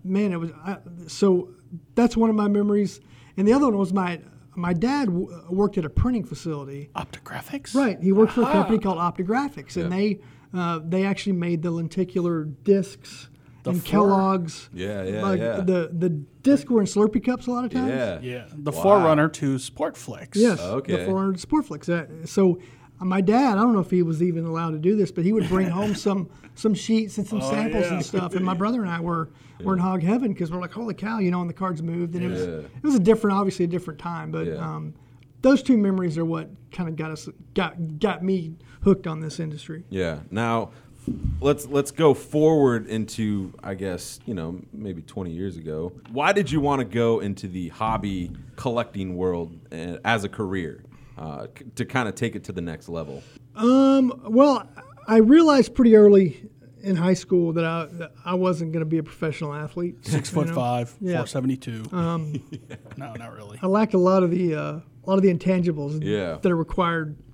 man 0.04 0.32
it 0.32 0.40
was 0.40 0.52
I, 0.66 0.78
so 1.08 1.50
that's 1.96 2.16
one 2.16 2.30
of 2.30 2.36
my 2.36 2.48
memories. 2.48 3.02
And 3.38 3.48
the 3.48 3.54
other 3.54 3.66
one 3.66 3.78
was 3.78 3.92
my 3.94 4.22
my 4.56 4.74
dad 4.74 5.06
w- 5.06 5.30
worked 5.50 5.78
at 5.78 5.86
a 5.86 5.90
printing 5.90 6.24
facility. 6.26 6.90
Optigraphics. 6.96 7.74
Right. 7.76 8.02
He 8.02 8.12
worked 8.12 8.34
for 8.34 8.42
a 8.42 8.52
company 8.52 8.78
called 8.80 8.98
Optigraphics, 8.98 9.76
and 9.82 9.92
they 9.92 10.20
uh, 10.54 10.80
they 10.88 11.04
actually 11.06 11.34
made 11.34 11.62
the 11.62 11.72
lenticular 11.72 12.44
discs 12.46 13.30
and 13.70 13.82
four- 13.82 13.90
Kellogg's. 13.92 14.70
Yeah, 14.74 15.04
yeah, 15.04 15.22
like 15.22 15.40
yeah. 15.40 15.58
The 15.62 15.90
the 15.98 16.10
disc 16.44 16.70
were 16.70 16.82
in 16.82 16.88
Slurpee 16.88 17.24
cups 17.24 17.48
a 17.48 17.52
lot 17.52 17.66
of 17.66 17.72
times. 17.72 17.90
Yeah. 17.90 18.20
Yeah. 18.22 18.46
The 18.54 18.72
Wow. 18.72 18.82
forerunner 18.84 19.30
to 19.30 19.56
Sportflics. 19.56 20.36
Yes. 20.36 20.60
Okay. 20.60 20.96
The 20.98 21.06
400 21.06 21.38
Sportflics. 21.38 22.28
So 22.28 22.60
uh, 23.02 23.06
my 23.06 23.22
dad, 23.22 23.58
I 23.58 23.62
don't 23.62 23.74
know 23.74 23.80
if 23.80 23.92
he 23.92 24.04
was 24.04 24.22
even 24.24 24.46
allowed 24.46 24.72
to 24.72 24.80
do 24.80 24.96
this, 24.96 25.12
but 25.12 25.24
he 25.26 25.34
would 25.34 25.48
bring 25.48 25.70
home 25.70 25.96
some 26.08 26.30
some 26.56 26.74
sheets 26.74 27.18
and 27.18 27.28
some 27.28 27.42
samples 27.42 27.86
yeah. 27.86 27.94
and 27.94 28.06
stuff. 28.06 28.36
And 28.36 28.44
my 28.46 28.54
brother 28.54 28.82
and 28.82 28.90
I 28.92 29.00
were 29.00 29.30
were 29.64 29.74
in 29.74 29.80
hog 29.80 30.02
heaven 30.04 30.32
because 30.34 30.52
we're 30.52 30.62
like, 30.62 30.72
holy 30.72 30.94
cow, 30.94 31.20
you 31.20 31.32
know, 31.32 31.42
and 31.42 31.50
the 31.50 31.54
cards 31.54 31.82
moved, 31.84 32.16
and 32.16 32.24
it 32.24 32.30
was 32.30 32.42
Yeah. 32.48 32.54
it 32.78 32.84
was 32.84 32.96
a 32.96 33.00
different, 33.00 33.38
obviously 33.38 33.66
a 33.66 33.70
different 33.70 34.00
time, 34.00 34.32
but. 34.32 34.46
Yeah. 34.48 34.56
Um, 34.56 34.94
those 35.42 35.64
two 35.64 35.78
memories 35.78 36.18
are 36.18 36.26
what 36.26 36.50
kind 36.74 36.90
of 36.90 36.98
got 36.98 37.12
us 37.12 37.30
got 37.54 37.98
got 37.98 38.22
me 38.22 38.56
hooked 38.84 39.08
on 39.08 39.22
this 39.22 39.40
industry. 39.40 39.86
Yeah. 39.90 40.20
Now, 40.32 40.72
let's 41.40 41.66
let's 41.68 41.92
go 41.92 42.14
forward 42.14 42.88
into 42.88 43.54
I 43.64 43.74
guess 43.74 44.20
you 44.26 44.34
know 44.34 44.62
maybe 44.74 45.02
20 45.02 45.32
years 45.32 45.58
ago. 45.58 45.92
Why 46.12 46.34
did 46.34 46.52
you 46.52 46.62
want 46.62 46.80
to 46.80 46.86
go 46.86 47.20
into 47.20 47.48
the 47.48 47.70
hobby 47.70 48.32
collecting 48.56 49.16
world 49.16 49.58
uh, 49.72 49.98
as 50.06 50.24
a 50.24 50.30
career 50.30 50.84
uh, 51.18 51.48
to 51.76 51.86
kind 51.86 52.08
of 52.10 52.16
take 52.16 52.36
it 52.36 52.44
to 52.46 52.52
the 52.52 52.62
next 52.62 52.90
level? 52.90 53.24
Um, 53.56 54.22
well, 54.26 54.68
I 55.08 55.18
realized 55.18 55.74
pretty 55.76 55.96
early 55.96 56.50
in 56.82 56.96
high 56.96 57.14
school 57.14 57.52
that 57.54 57.66
I 57.66 57.86
that 57.94 58.12
I 58.24 58.36
wasn't 58.36 58.72
going 58.72 58.82
to 58.82 58.90
be 58.90 59.00
a 59.00 59.04
professional 59.04 59.54
athlete. 59.54 59.98
Six 60.06 60.30
foot 60.30 60.48
know? 60.48 60.56
five, 60.56 60.94
Yeah. 61.02 61.18
four 61.18 61.28
seventy 61.28 61.58
two. 61.58 61.86
Um, 61.92 62.42
no, 62.98 63.14
not 63.14 63.34
really. 63.34 63.60
I 63.62 63.68
lacked 63.68 63.94
a 63.94 63.98
lot 63.98 64.24
of 64.24 64.32
the 64.32 64.56
uh, 64.56 64.62
a 64.62 64.84
lot 65.06 65.16
of 65.16 65.22
the 65.24 65.34
intangibles 65.34 66.04
Yeah. 66.04 66.38
that 66.42 66.52
are 66.52 66.56
required 66.56 67.18
f- 67.20 67.26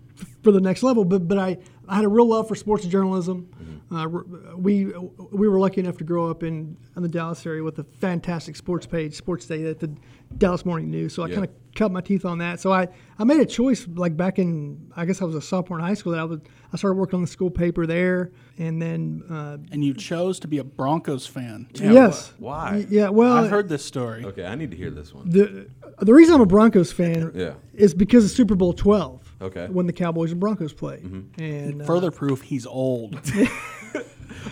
for 0.46 0.52
the 0.54 0.62
next 0.62 0.84
level. 0.84 1.04
But 1.04 1.28
but 1.28 1.38
I, 1.38 1.58
I 1.90 1.96
had 1.96 2.06
a 2.06 2.08
real 2.08 2.28
love 2.30 2.48
for 2.48 2.56
sports 2.56 2.86
journalism. 2.86 3.50
Mm-hmm. 3.52 3.96
Uh, 3.96 4.56
we 4.58 4.86
we 5.32 5.48
were 5.50 5.60
lucky 5.60 5.82
enough 5.82 5.98
to 5.98 6.04
grow 6.04 6.30
up 6.30 6.44
in, 6.44 6.78
in 6.96 7.02
the 7.04 7.10
Dallas 7.10 7.46
area 7.46 7.64
with 7.64 7.78
a 7.80 7.84
fantastic 7.84 8.56
sports 8.56 8.86
page, 8.86 9.14
Sports 9.16 9.46
Day 9.48 9.66
at 9.66 9.80
the 9.80 9.92
Dallas 10.38 10.66
Morning 10.66 10.90
News. 10.90 11.14
So 11.14 11.24
I 11.24 11.28
Yeah. 11.28 11.36
kind 11.36 11.48
of 11.48 11.54
cut 11.76 11.92
my 11.92 12.02
teeth 12.02 12.24
on 12.26 12.38
that. 12.40 12.60
So 12.62 12.72
I, 12.72 12.88
I 13.20 13.24
made 13.26 13.40
a 13.42 13.46
choice 13.46 13.86
like 13.96 14.16
back 14.18 14.40
in 14.40 14.92
I 14.96 15.06
guess 15.06 15.22
I 15.22 15.26
was 15.26 15.36
a 15.36 15.42
sophomore 15.42 15.78
in 15.80 15.86
high 15.86 15.94
school 15.94 16.14
that 16.14 16.20
I 16.22 16.24
would 16.24 16.48
I 16.74 16.78
started 16.78 16.98
working 16.98 17.18
on 17.18 17.22
the 17.22 17.28
school 17.28 17.50
paper 17.52 17.86
there, 17.86 18.32
and 18.58 18.82
then 18.82 19.24
uh, 19.30 19.58
And 19.72 19.84
you 19.84 19.94
chose 19.94 20.40
to 20.42 20.48
be 20.48 20.58
a 20.60 20.64
Broncos 20.64 21.26
fan. 21.28 21.68
yes, 21.74 22.34
why? 22.38 22.86
Yeah. 22.90 23.10
Well, 23.10 23.34
I've 23.38 23.50
heard 23.50 23.70
this 23.70 23.84
story. 23.86 24.26
Okay, 24.26 24.46
I 24.46 24.56
need 24.56 24.72
to 24.72 24.78
hear 24.78 24.90
this 24.92 25.14
one. 25.14 25.30
the 25.30 25.68
the 26.00 26.14
reason 26.14 26.36
I'm 26.36 26.42
a 26.42 26.46
Broncos 26.46 26.92
fan 26.92 27.32
Yeah. 27.36 27.54
is 27.74 27.94
because 27.94 28.26
of 28.26 28.32
Super 28.32 28.56
Bowl 28.56 28.74
12. 28.74 29.25
Okay. 29.42 29.68
When 29.68 29.86
the 29.88 29.94
Cowboys 29.94 30.32
and 30.32 30.40
Broncos 30.40 30.74
played, 30.74 31.04
and 31.38 31.82
uh, 31.82 31.86
Further 31.86 32.10
proof 32.12 32.42
he's 32.42 32.66
old. 32.66 33.20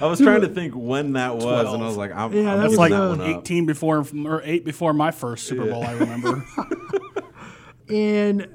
I 0.02 0.08
was 0.08 0.20
trying 0.20 0.42
to 0.42 0.48
think 0.50 0.74
when 0.76 1.14
that 1.14 1.36
was, 1.36 1.74
and 1.74 1.84
I 1.84 1.88
was 1.88 1.98
like, 1.98 2.12
I'm, 2.14 2.34
Yeah, 2.34 2.54
I'm 2.54 2.60
that 2.62 2.70
was, 2.70 2.78
like 2.78 2.92
that 2.92 3.00
one 3.10 3.22
up. 3.22 3.28
18 3.44 3.66
before 3.66 4.04
or 4.26 4.42
eight 4.44 4.66
before 4.66 4.94
my 4.94 5.12
first 5.12 5.46
Super 5.48 5.66
Bowl. 5.70 5.84
I 5.84 5.94
remember. 5.94 6.44
and 7.90 8.48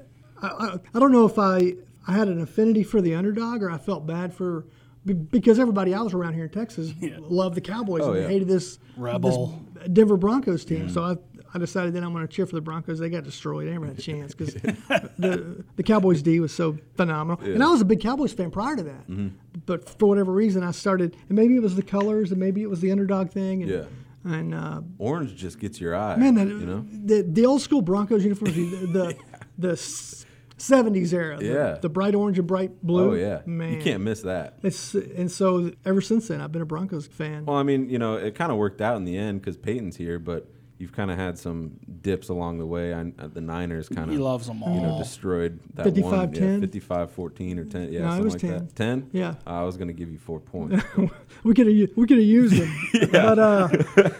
I, 0.42 0.46
I, 0.48 0.76
I 0.94 0.98
don't 0.98 1.12
know 1.12 1.26
if 1.26 1.38
I 1.38 1.74
I 2.06 2.12
had 2.12 2.28
an 2.28 2.40
affinity 2.40 2.82
for 2.82 3.00
the 3.00 3.14
underdog 3.14 3.62
or 3.62 3.70
I 3.70 3.78
felt 3.78 4.06
bad 4.06 4.32
for 4.34 4.66
because 5.04 5.58
everybody 5.58 5.92
else 5.94 6.12
around 6.12 6.34
here 6.34 6.44
in 6.44 6.50
Texas 6.50 6.92
loved 7.18 7.54
the 7.54 7.60
Cowboys 7.60 8.02
Oh, 8.02 8.12
and 8.12 8.22
yeah. 8.22 8.28
hated 8.28 8.48
this 8.48 8.78
Rebel. 8.96 9.62
this 9.74 9.88
Denver 9.88 10.16
Broncos 10.16 10.64
team. 10.64 10.88
So 10.88 11.02
I 11.04 11.16
I 11.54 11.58
decided 11.58 11.94
then 11.94 12.04
I'm 12.04 12.12
going 12.12 12.26
to 12.26 12.32
cheer 12.32 12.44
for 12.46 12.54
the 12.54 12.60
Broncos. 12.60 12.98
They 12.98 13.08
got 13.08 13.24
destroyed. 13.24 13.66
They 13.66 13.72
never 13.72 13.86
had 13.86 13.98
a 13.98 14.02
chance 14.02 14.34
because 14.34 14.54
the 15.18 15.64
the 15.76 15.82
Cowboys 15.82 16.22
D 16.22 16.40
was 16.40 16.52
so 16.54 16.76
phenomenal. 16.96 17.42
And 17.44 17.62
I 17.62 17.70
was 17.70 17.80
a 17.80 17.84
big 17.84 18.00
Cowboys 18.00 18.32
fan 18.32 18.50
prior 18.50 18.76
to 18.76 18.82
that. 18.82 19.08
Mm-hmm. 19.08 19.28
But 19.66 19.88
for 19.98 20.06
whatever 20.08 20.32
reason, 20.32 20.62
I 20.62 20.72
started, 20.72 21.16
and 21.28 21.36
maybe 21.36 21.56
it 21.56 21.62
was 21.62 21.74
the 21.76 21.82
colors, 21.82 22.30
and 22.30 22.38
maybe 22.40 22.62
it 22.62 22.68
was 22.70 22.80
the 22.80 22.90
underdog 22.92 23.30
thing. 23.30 23.62
And, 23.62 23.70
Yeah. 23.70 23.84
And 24.24 24.52
uh, 24.52 24.80
Orange 24.98 25.36
just 25.36 25.58
gets 25.60 25.80
your 25.80 25.94
eye. 25.96 26.16
Man, 26.16 26.34
the, 26.34 26.44
you 26.44 26.66
know. 26.66 26.84
the, 26.90 27.22
the 27.22 27.46
old 27.46 27.62
school 27.62 27.80
Broncos 27.82 28.24
uniforms, 28.24 28.54
the 28.56 28.64
the, 28.86 29.16
the 29.58 29.70
s- 29.72 30.26
70s 30.58 31.12
era, 31.14 31.38
the, 31.38 31.44
Yeah. 31.46 31.78
the 31.80 31.88
bright 31.88 32.14
orange 32.16 32.36
and 32.38 32.46
bright 32.46 32.82
blue. 32.82 33.12
Oh 33.12 33.14
yeah, 33.14 33.40
man, 33.46 33.74
you 33.74 33.80
can't 33.80 34.02
miss 34.02 34.22
that. 34.22 34.58
It's 34.62 34.92
and 34.94 35.30
so 35.30 35.70
ever 35.86 36.00
since 36.00 36.28
then, 36.28 36.40
I've 36.40 36.50
been 36.52 36.62
a 36.62 36.66
Broncos 36.66 37.06
fan. 37.06 37.46
Well, 37.46 37.56
I 37.56 37.62
mean, 37.62 37.88
you 37.88 37.98
know, 37.98 38.14
it 38.16 38.34
kind 38.34 38.50
of 38.50 38.58
worked 38.58 38.80
out 38.80 38.96
in 38.96 39.04
the 39.04 39.16
end 39.16 39.40
because 39.40 39.56
Peyton's 39.56 39.96
here, 39.96 40.18
but 40.18 40.50
you've 40.78 40.92
kind 40.92 41.10
of 41.10 41.18
had 41.18 41.36
some 41.38 41.72
dips 42.02 42.28
along 42.28 42.58
the 42.58 42.66
way. 42.66 42.94
I, 42.94 43.00
uh, 43.18 43.26
the 43.32 43.40
Niners 43.40 43.88
kind 43.88 44.08
of 44.08 44.10
He 44.10 44.18
loves 44.18 44.46
them 44.46 44.62
all. 44.62 44.74
you 44.74 44.80
know 44.80 44.98
destroyed 44.98 45.58
that 45.74 45.86
one 45.86 46.30
55-10? 46.32 46.54
yeah, 46.54 46.60
55 46.60 47.10
14 47.10 47.58
or 47.58 47.64
10 47.64 47.92
yeah 47.92 48.00
No, 48.00 48.06
it 48.06 48.08
something 48.10 48.24
was 48.24 48.32
like 48.34 48.40
10. 48.42 48.50
that 48.52 48.76
10 48.76 49.10
Yeah. 49.12 49.34
i 49.46 49.62
was 49.62 49.76
going 49.76 49.88
to 49.88 49.94
give 49.94 50.10
you 50.10 50.18
four 50.18 50.38
points 50.40 50.84
we 51.44 51.54
could 51.54 51.66
have 51.66 51.88
we 51.96 52.06
could 52.06 52.18
have 52.18 52.26
used 52.26 52.54
them. 52.56 53.10
But 53.12 53.38
uh, 53.38 53.68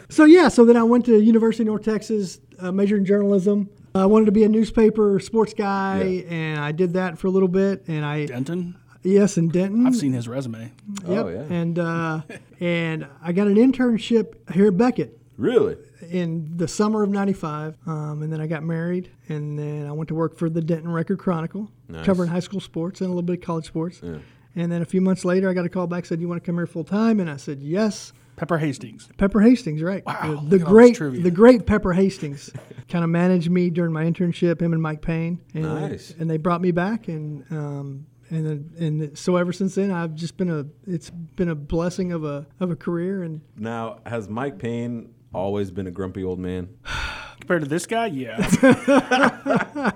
so 0.09 0.25
yeah, 0.25 0.49
so 0.49 0.65
then 0.65 0.77
I 0.77 0.83
went 0.83 1.05
to 1.07 1.19
University 1.21 1.63
of 1.63 1.69
North 1.69 1.85
Texas, 1.85 2.41
uh, 2.59 2.73
majored 2.73 3.01
in 3.01 3.05
journalism. 3.07 3.69
I 3.95 4.07
wanted 4.07 4.27
to 4.27 4.33
be 4.33 4.45
a 4.45 4.49
newspaper 4.49 5.19
sports 5.21 5.55
guy, 5.55 6.03
Yeah. 6.03 6.33
and 6.35 6.61
I 6.61 6.73
did 6.73 6.93
that 6.95 7.19
for 7.19 7.27
a 7.27 7.31
little 7.31 7.49
bit. 7.49 7.85
And 7.89 8.05
I 8.05 8.27
Denton. 8.27 8.77
yes, 9.03 9.37
in 9.39 9.49
Denton. 9.49 9.87
I've 9.87 9.97
seen 9.97 10.13
his 10.13 10.29
resume. 10.29 10.73
Yep. 11.07 11.25
Oh, 11.25 11.29
yeah. 11.29 11.43
And 11.51 11.79
uh, 11.79 12.21
and 12.61 13.07
I 13.23 13.33
got 13.33 13.47
an 13.47 13.57
internship 13.57 14.35
here 14.53 14.69
at 14.69 14.77
Beckett. 14.77 15.19
really 15.37 15.77
in 16.09 16.57
the 16.57 16.67
summer 16.69 17.03
of 17.03 17.11
95 17.11 17.77
um, 17.87 18.23
and 18.23 18.33
then 18.33 18.41
i 18.41 18.47
got 18.47 18.63
married 18.63 19.11
and 19.29 19.59
then 19.59 19.87
i 19.87 19.93
went 19.93 20.09
to 20.09 20.15
work 20.15 20.37
for 20.37 20.49
the 20.51 20.61
denton 20.61 20.91
record 20.91 21.19
chronicle 21.19 21.71
Nice. 21.89 22.05
covering 22.05 22.29
high 22.31 22.41
school 22.41 22.61
sports 22.61 23.01
and 23.01 23.07
a 23.07 23.11
little 23.11 23.23
bit 23.23 23.39
of 23.39 23.45
college 23.45 23.67
sports 23.67 24.01
and 24.01 24.73
then 24.73 24.83
a 24.83 24.85
few 24.87 25.01
months 25.01 25.25
later 25.25 25.49
i 25.49 25.53
got 25.55 25.65
a 25.65 25.69
call 25.69 25.87
back 25.87 26.05
said 26.07 26.21
you 26.21 26.29
want 26.29 26.43
to 26.43 26.47
come 26.47 26.57
here 26.57 26.67
full 26.67 26.85
time 26.85 27.21
and 27.21 27.31
i 27.31 27.37
said 27.37 27.61
yes 27.63 28.13
Pepper 28.37 28.59
Hastings. 28.59 29.09
pepper 29.17 29.41
hastings 29.41 29.83
right 29.83 30.07
Wow, 30.07 30.41
the, 30.49 30.59
the 30.59 30.65
at 30.65 30.69
all 30.69 30.75
this 30.89 30.99
great 30.99 31.23
the 31.25 31.31
great 31.31 31.67
pepper 31.67 31.93
hastings 31.93 32.51
kind 32.89 33.03
of 33.03 33.11
managed 33.11 33.51
me 33.51 33.69
during 33.69 33.93
my 33.93 34.05
internship 34.05 34.63
him 34.63 34.73
and 34.73 34.81
mike 34.81 35.03
payne 35.03 35.41
and, 35.55 35.63
Nice. 35.65 36.15
and 36.19 36.31
they 36.31 36.37
brought 36.37 36.61
me 36.61 36.71
back 36.71 37.09
and 37.09 37.45
um, 37.51 38.07
and 38.31 38.47
and 38.79 39.19
so 39.19 39.37
ever 39.37 39.53
since 39.53 39.75
then 39.75 39.91
I've 39.91 40.15
just 40.15 40.37
been 40.37 40.51
a 40.51 40.67
it's 40.87 41.09
been 41.11 41.49
a 41.49 41.55
blessing 41.55 42.13
of 42.13 42.25
a 42.25 42.47
of 42.61 42.71
a 42.71 42.77
career 42.77 43.23
and 43.23 43.41
now 43.57 43.99
has 44.07 44.29
mike 44.29 44.59
payne 44.59 45.15
always 45.35 45.71
been 45.71 45.87
a 45.87 45.91
grumpy 45.91 46.25
old 46.25 46.39
man 46.39 46.69
Compared 47.41 47.63
to 47.63 47.69
this 47.69 47.87
guy, 47.87 48.07
yeah. 48.07 48.37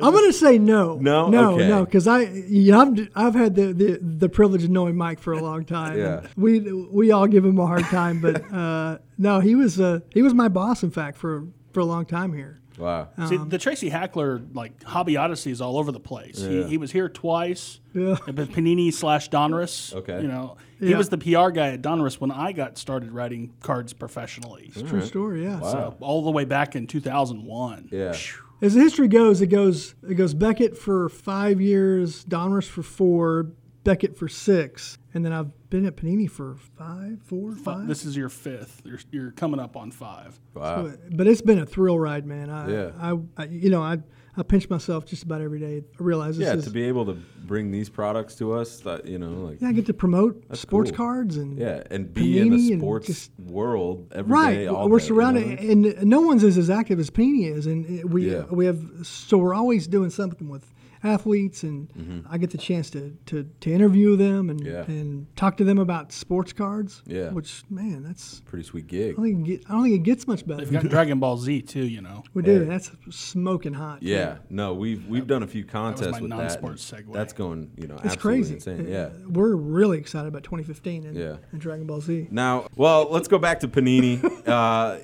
I'm 0.00 0.12
going 0.12 0.26
to 0.26 0.32
say 0.32 0.58
no. 0.58 0.96
No? 0.96 1.28
no, 1.28 1.54
Okay. 1.54 1.68
no, 1.68 1.84
because 1.84 2.06
I, 2.06 2.20
you 2.22 2.72
know, 2.72 2.80
I've, 2.80 3.08
I've 3.14 3.34
had 3.34 3.54
the, 3.54 3.72
the, 3.72 3.98
the 4.00 4.28
privilege 4.28 4.64
of 4.64 4.70
knowing 4.70 4.96
Mike 4.96 5.18
for 5.18 5.32
a 5.32 5.42
long 5.42 5.64
time. 5.64 5.98
Yeah. 5.98 6.26
we 6.36 6.60
we 6.60 7.10
all 7.10 7.26
give 7.26 7.44
him 7.44 7.58
a 7.58 7.66
hard 7.66 7.84
time, 7.84 8.20
but 8.20 8.50
uh, 8.52 8.98
no, 9.18 9.40
he 9.40 9.54
was 9.54 9.80
uh, 9.80 10.00
he 10.14 10.22
was 10.22 10.32
my 10.32 10.48
boss, 10.48 10.82
in 10.82 10.90
fact, 10.90 11.16
for 11.18 11.46
for 11.72 11.80
a 11.80 11.84
long 11.84 12.06
time 12.06 12.32
here. 12.32 12.60
wow 12.78 13.08
See, 13.26 13.36
the 13.36 13.58
Tracy 13.58 13.88
Hackler 13.90 14.40
like 14.54 14.82
hobby 14.84 15.16
odyssey 15.16 15.50
is 15.50 15.60
all 15.60 15.76
over 15.76 15.92
the 15.92 16.00
place. 16.00 16.38
He, 16.40 16.60
Yeah. 16.60 16.66
he 16.66 16.78
was 16.78 16.92
here 16.92 17.08
twice. 17.08 17.80
Yeah. 17.94 18.12
at 18.12 18.34
Panini 18.36 18.92
slash 18.92 19.28
Donruss. 19.28 19.92
Okay. 19.94 20.22
you 20.22 20.28
know 20.28 20.56
he 20.80 20.90
Yeah. 20.90 20.96
was 20.98 21.08
the 21.10 21.18
PR 21.18 21.50
guy 21.50 21.68
at 21.72 21.82
Donruss 21.82 22.20
when 22.20 22.30
I 22.30 22.52
got 22.52 22.78
started 22.78 23.12
writing 23.12 23.52
cards 23.60 23.92
professionally. 23.92 24.72
It's 24.74 24.82
True 24.82 25.00
mm. 25.00 25.06
story, 25.06 25.44
yeah. 25.44 25.60
Wow. 25.60 25.96
All 26.00 26.22
the 26.24 26.30
way 26.30 26.44
back 26.44 26.74
in 26.74 26.86
2001. 26.86 27.88
yeah 27.92 28.14
As 28.62 28.74
the 28.74 28.80
history 28.80 29.08
goes, 29.08 29.40
it 29.40 29.46
goes 29.48 29.94
it 30.08 30.14
goes 30.14 30.34
Beckett 30.34 30.76
for 30.76 31.08
five 31.08 31.60
years, 31.60 32.24
Donruss 32.24 32.68
for 32.68 32.82
four, 32.82 33.52
Beckett 33.84 34.16
for 34.18 34.28
six, 34.28 34.98
and 35.14 35.24
then 35.24 35.32
I've 35.32 35.50
been 35.70 35.86
at 35.86 35.96
Panini 35.96 36.28
for 36.30 36.56
five, 36.76 37.20
four, 37.24 37.52
five. 37.54 37.86
This 37.86 38.04
is 38.04 38.16
your 38.16 38.28
fifth. 38.28 38.82
You're, 38.84 38.98
you're 39.10 39.30
coming 39.32 39.60
up 39.60 39.76
on 39.76 39.90
five. 39.90 40.38
wow 40.54 40.82
But- 40.88 41.16
but 41.16 41.26
it's 41.26 41.40
been 41.42 41.58
a 41.58 41.66
thrill 41.66 41.98
ride, 41.98 42.26
man. 42.26 42.50
I, 42.50 42.70
Yeah. 42.70 42.90
I, 43.00 43.18
I 43.36 43.44
you 43.46 43.70
know, 43.70 43.82
I 43.82 43.98
I 44.36 44.42
pinch 44.44 44.70
myself 44.70 45.04
just 45.06 45.24
about 45.24 45.40
every 45.40 45.58
day. 45.58 45.82
I 45.98 46.02
realize 46.02 46.38
this 46.38 46.46
yeah 46.46 46.54
is 46.54 46.64
to 46.64 46.70
be 46.70 46.84
able 46.84 47.04
to 47.06 47.14
bring 47.44 47.70
these 47.70 47.88
products 47.88 48.36
to 48.36 48.52
us 48.52 48.78
that 48.80 49.06
you 49.06 49.18
know 49.18 49.30
like 49.46 49.60
yeah, 49.60 49.68
I 49.68 49.72
get 49.72 49.86
to 49.86 49.94
promote 49.94 50.44
sports 50.56 50.90
cool. 50.90 50.96
cards 50.98 51.36
and 51.36 51.58
yeah 51.58 51.82
and 51.90 52.12
be 52.14 52.38
in 52.38 52.50
the 52.50 52.76
sports 52.76 53.06
just- 53.08 53.30
world 53.38 54.06
every 54.14 54.28
day. 54.30 54.66
right. 54.66 54.68
all 54.68 54.88
we're 54.88 54.98
day, 55.00 55.06
you 55.06 55.10
know 55.10 55.16
surrounded, 55.16 55.42
I 55.58 55.62
mean? 55.62 55.86
and 55.86 56.02
no 56.08 56.20
one's 56.20 56.44
is 56.44 56.56
as 56.58 56.70
active 56.70 56.98
as 57.00 57.10
Panini 57.10 57.50
is, 57.54 57.66
and 57.66 58.04
we 58.12 58.30
Yeah. 58.32 58.44
we 58.50 58.66
have 58.66 58.80
so 59.02 59.36
we're 59.38 59.54
always 59.54 59.86
doing 59.86 60.10
something 60.10 60.48
with 60.48 60.64
athletes, 61.02 61.62
and 61.62 62.24
I 62.28 62.36
get 62.38 62.50
the 62.50 62.58
chance 62.58 62.90
to, 62.90 63.16
to, 63.26 63.44
to 63.60 63.72
interview 63.72 64.16
them 64.16 64.50
and 64.50 64.60
Mm-hmm. 64.60 64.92
Yeah. 64.92 64.96
and 65.00 65.36
talk 65.36 65.56
to 65.56 65.64
them 65.64 65.78
about 65.78 66.12
sports 66.12 66.52
cards. 66.52 67.02
Yeah. 67.06 67.30
which 67.30 67.62
man, 67.70 68.02
that's 68.02 68.40
pretty 68.40 68.64
sweet 68.64 68.86
gig 68.88 69.12
I 69.12 69.16
don't 69.16 69.24
think 69.24 69.48
it, 69.48 69.50
get, 69.60 69.70
I 69.70 69.72
don't 69.72 69.82
think 69.84 69.94
it 69.94 70.02
gets 70.02 70.26
much 70.26 70.46
better. 70.46 70.64
They've 70.64 70.72
got 70.82 70.90
Dragon 70.90 71.18
Ball 71.18 71.36
Z 71.38 71.62
too. 71.62 71.84
You 71.86 72.02
know. 72.02 72.22
we 72.34 72.42
do. 72.42 72.64
That's 72.66 72.90
smoking 73.10 73.72
hot. 73.72 74.00
too. 74.00 74.08
Yeah, 74.08 74.38
no, 74.50 74.74
we've 74.74 75.06
we've 75.08 75.26
done 75.26 75.42
a 75.42 75.46
few 75.46 75.64
contests 75.64 76.12
my 76.12 76.20
with 76.20 76.30
that. 76.30 76.36
non-sports 76.36 76.92
and 76.92 77.06
segue. 77.08 77.12
That's 77.14 77.32
going, 77.32 77.70
you 77.76 77.86
know, 77.86 77.98
It's 78.04 78.16
crazy. 78.16 78.54
insane. 78.54 78.86
Uh, 78.86 78.90
Yeah. 78.90 79.08
we're 79.28 79.54
really 79.56 79.98
excited 79.98 80.28
about 80.28 80.42
2015 80.44 81.06
and, 81.06 81.16
Yeah. 81.16 81.36
and 81.52 81.60
Dragon 81.60 81.86
Ball 81.86 82.00
Z. 82.00 82.28
Now, 82.30 82.66
well, 82.76 83.08
let's 83.10 83.28
go 83.28 83.38
back 83.38 83.60
to 83.60 83.68
Panini. 83.68 84.22
uh, 84.48 84.98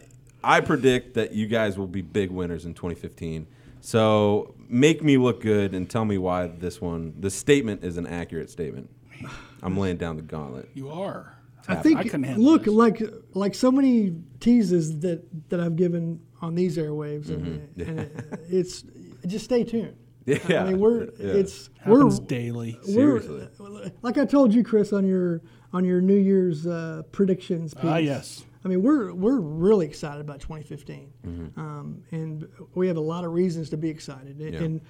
I 0.45 0.61
predict 0.61 1.15
that 1.15 1.33
you 1.33 1.47
guys 1.47 1.77
will 1.79 1.87
be 1.89 2.03
big 2.03 2.31
winners 2.31 2.67
in 2.67 2.75
2015. 2.75 3.47
So 3.87 4.57
make 4.69 5.05
me 5.05 5.17
look 5.17 5.41
good 5.41 5.73
and 5.73 5.89
tell 5.89 6.05
me 6.05 6.19
why 6.19 6.49
this 6.49 6.81
one, 6.81 7.15
the 7.21 7.31
statement 7.31 7.85
is 7.85 7.99
an 7.99 8.07
accurate 8.09 8.51
statement. 8.51 8.91
I'm 9.63 9.79
laying 9.79 9.97
down 9.97 10.17
the 10.17 10.23
gauntlet. 10.23 10.69
You 10.75 10.91
are. 10.91 11.37
I 11.69 11.77
think 11.77 12.01
I 12.01 12.03
couldn't 12.03 12.37
look 12.37 12.65
this. 12.65 12.75
like 12.75 13.01
like 13.35 13.55
so 13.55 13.71
many 13.71 14.17
teases 14.41 14.99
that 15.01 15.23
that 15.51 15.61
I've 15.61 15.77
given 15.77 16.21
on 16.43 16.57
these 16.57 16.79
airwaves, 16.79 17.29
and, 17.29 17.69
and 17.79 18.01
it- 18.01 18.41
it's 18.51 18.83
just 19.25 19.45
stay 19.45 19.63
tuned. 19.63 19.97
Mm-hmm. 20.27 20.51
Yeah. 20.51 20.65
I 20.65 20.71
mean 20.71 20.81
we're 20.81 21.05
Yeah. 21.21 21.35
it's 21.41 21.71
Happens 21.79 22.19
we're 22.21 22.27
daily. 22.27 22.81
we're 22.89 23.21
Seriously. 23.21 23.93
like 24.03 24.19
I 24.19 24.25
told 24.25 24.53
you, 24.53 24.65
Chris, 24.65 24.93
on 24.93 25.07
your 25.07 25.43
on 25.73 25.85
your 25.85 26.01
New 26.01 26.17
Year's 26.19 26.67
uh, 26.67 27.03
predictions. 27.13 27.73
Piece. 27.73 27.85
Ah, 27.85 27.99
yes. 27.99 28.45
I 28.67 28.69
mean, 28.69 28.83
we're 28.83 29.15
we're 29.15 29.39
really 29.39 29.87
excited 29.87 30.21
about 30.21 30.41
2015, 30.41 31.13
Mm-hmm. 31.25 31.61
um, 31.61 32.03
and 32.11 32.49
we 32.75 32.89
have 32.89 32.97
a 32.97 33.01
lot 33.01 33.23
of 33.25 33.33
reasons 33.33 33.71
to 33.71 33.77
be 33.77 33.89
excited. 33.89 34.41
And- 34.41 34.55
Yeah. 34.55 34.61
And 34.63 34.81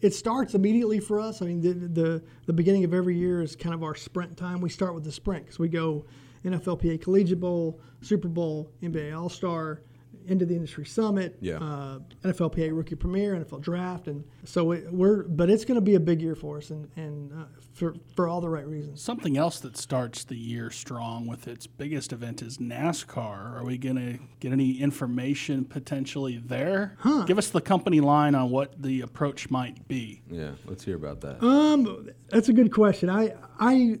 it 0.00 0.14
starts 0.14 0.54
immediately 0.54 0.98
for 0.98 1.20
us. 1.20 1.42
I 1.42 1.44
mean, 1.46 1.60
the, 1.60 1.74
the 1.74 2.22
the 2.46 2.52
beginning 2.54 2.84
of 2.84 2.94
every 2.94 3.16
year 3.18 3.42
is 3.42 3.54
kind 3.54 3.74
of 3.74 3.82
our 3.82 3.94
sprint 3.94 4.34
time. 4.36 4.62
We 4.62 4.70
start 4.70 4.94
with 4.94 5.04
the 5.04 5.12
sprint 5.12 5.44
because 5.44 5.58
we 5.58 5.68
go 5.68 6.06
NFLPA 6.44 7.02
Collegiate 7.02 7.38
Bowl, 7.38 7.78
Super 8.00 8.28
Bowl, 8.28 8.70
NBA 8.82 9.14
All 9.14 9.28
Star, 9.28 9.82
into 10.28 10.44
the 10.46 10.54
industry 10.54 10.84
summit, 10.84 11.36
Yeah. 11.40 11.56
uh, 11.58 11.98
NFLPA 12.24 12.76
Rookie 12.76 12.94
premiere, 12.94 13.34
NFL 13.34 13.60
Draft, 13.60 14.06
and 14.08 14.24
so 14.44 14.72
it, 14.72 14.92
we're. 14.92 15.22
But 15.24 15.50
it's 15.50 15.64
going 15.64 15.76
to 15.76 15.80
be 15.80 15.94
a 15.94 16.00
big 16.00 16.20
year 16.22 16.34
for 16.34 16.58
us, 16.58 16.70
and 16.70 16.88
and 16.96 17.32
uh, 17.32 17.44
for 17.72 17.94
for 18.14 18.28
all 18.28 18.40
the 18.40 18.48
right 18.48 18.66
reasons. 18.66 19.02
Something 19.02 19.36
else 19.36 19.60
that 19.60 19.76
starts 19.76 20.24
the 20.24 20.36
year 20.36 20.70
strong 20.70 21.26
with 21.26 21.48
its 21.48 21.66
biggest 21.66 22.12
event 22.12 22.42
is 22.42 22.58
NASCAR. 22.58 23.56
Are 23.60 23.64
we 23.64 23.78
going 23.78 23.96
to 23.96 24.18
get 24.40 24.52
any 24.52 24.80
information 24.80 25.64
potentially 25.64 26.38
there? 26.38 26.96
Huh. 26.98 27.24
Give 27.24 27.38
us 27.38 27.50
the 27.50 27.60
company 27.60 28.00
line 28.00 28.34
on 28.34 28.50
what 28.50 28.80
the 28.82 29.00
approach 29.00 29.50
might 29.50 29.88
be. 29.88 30.22
Yeah, 30.30 30.52
let's 30.66 30.84
hear 30.84 30.96
about 30.96 31.20
that. 31.22 31.42
Um, 31.42 32.08
that's 32.28 32.48
a 32.48 32.52
good 32.52 32.72
question. 32.72 33.08
I 33.10 33.34
I 33.58 33.98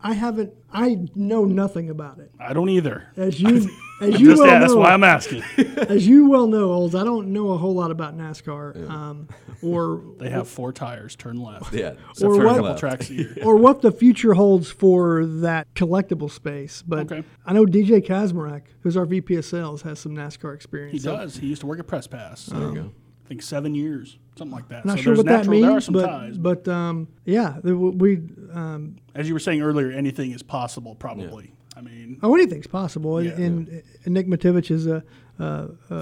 I 0.00 0.12
haven't. 0.14 0.52
I 0.72 1.06
know 1.14 1.44
nothing 1.44 1.90
about 1.90 2.18
it. 2.18 2.30
I 2.38 2.52
don't 2.52 2.68
either. 2.68 3.08
As 3.16 3.40
you 3.40 3.68
as 4.00 4.20
you 4.20 4.30
Just 4.30 4.42
well 4.42 4.60
that's 4.60 4.72
know, 4.72 4.78
why 4.80 4.92
I'm 4.92 5.04
asking. 5.04 5.42
as 5.88 6.06
you 6.06 6.28
well 6.28 6.46
know, 6.46 6.72
Olds, 6.72 6.94
I 6.94 7.04
don't 7.04 7.32
know 7.32 7.50
a 7.50 7.58
whole 7.58 7.74
lot 7.74 7.90
about 7.90 8.16
NASCAR, 8.16 8.88
um, 8.88 9.28
or 9.62 10.02
They 10.18 10.30
have 10.30 10.48
four 10.48 10.72
tires. 10.72 11.16
Turn 11.16 11.40
left. 11.40 11.72
yeah, 11.74 11.94
or 12.22 12.36
turn 12.36 12.44
what- 12.44 12.62
left. 12.62 12.78
tracks 12.80 13.10
a 13.10 13.14
year. 13.14 13.34
or 13.44 13.56
what 13.56 13.82
the 13.82 13.90
future 13.92 14.34
holds 14.34 14.70
for 14.70 15.24
that 15.26 15.72
collectible 15.74 16.30
space. 16.30 16.82
But 16.86 17.10
Okay. 17.12 17.24
I 17.46 17.52
know 17.52 17.64
DJ 17.66 18.04
Kazmarek, 18.06 18.62
who's 18.82 18.96
our 18.96 19.04
VP 19.06 19.34
of 19.36 19.44
sales, 19.44 19.82
has 19.82 19.98
some 19.98 20.14
NASCAR 20.14 20.54
experience. 20.54 20.92
He 20.92 20.98
So 21.00 21.16
does. 21.16 21.36
He 21.36 21.46
used 21.48 21.60
to 21.62 21.66
work 21.66 21.78
at 21.78 21.86
Press 21.86 22.06
Pass. 22.06 22.46
There 22.46 22.60
you 22.68 22.74
go. 22.74 22.90
I 23.24 23.28
think 23.28 23.42
seven 23.42 23.74
years, 23.74 24.18
something 24.36 24.54
like 24.54 24.68
that. 24.68 24.82
I'm 24.82 24.86
not 24.86 24.96
so 24.98 25.02
sure 25.02 25.10
there's 25.14 25.18
what 25.18 25.26
that 25.26 25.36
natural, 25.46 25.60
There 25.60 25.68
are 25.70 25.72
means, 25.74 25.84
some 25.84 25.92
but 25.94 26.06
ties. 26.06 26.38
but 26.38 26.66
um, 26.68 27.08
yeah, 27.26 27.58
we 27.60 28.22
um, 28.54 28.96
As 29.14 29.28
you 29.28 29.34
were 29.34 29.40
saying 29.40 29.60
earlier, 29.60 29.90
anything 29.90 30.30
is 30.30 30.42
possible. 30.42 30.94
Probably. 30.94 31.52
I 31.78 31.80
mean, 31.80 32.18
oh, 32.22 32.34
anything's 32.34 32.66
possible. 32.66 33.22
Yeah. 33.22 33.32
and, 33.32 33.82
and 34.04 34.14
Nick 34.14 34.26
Mativich 34.26 34.70
is 34.72 34.86
a 34.86 35.04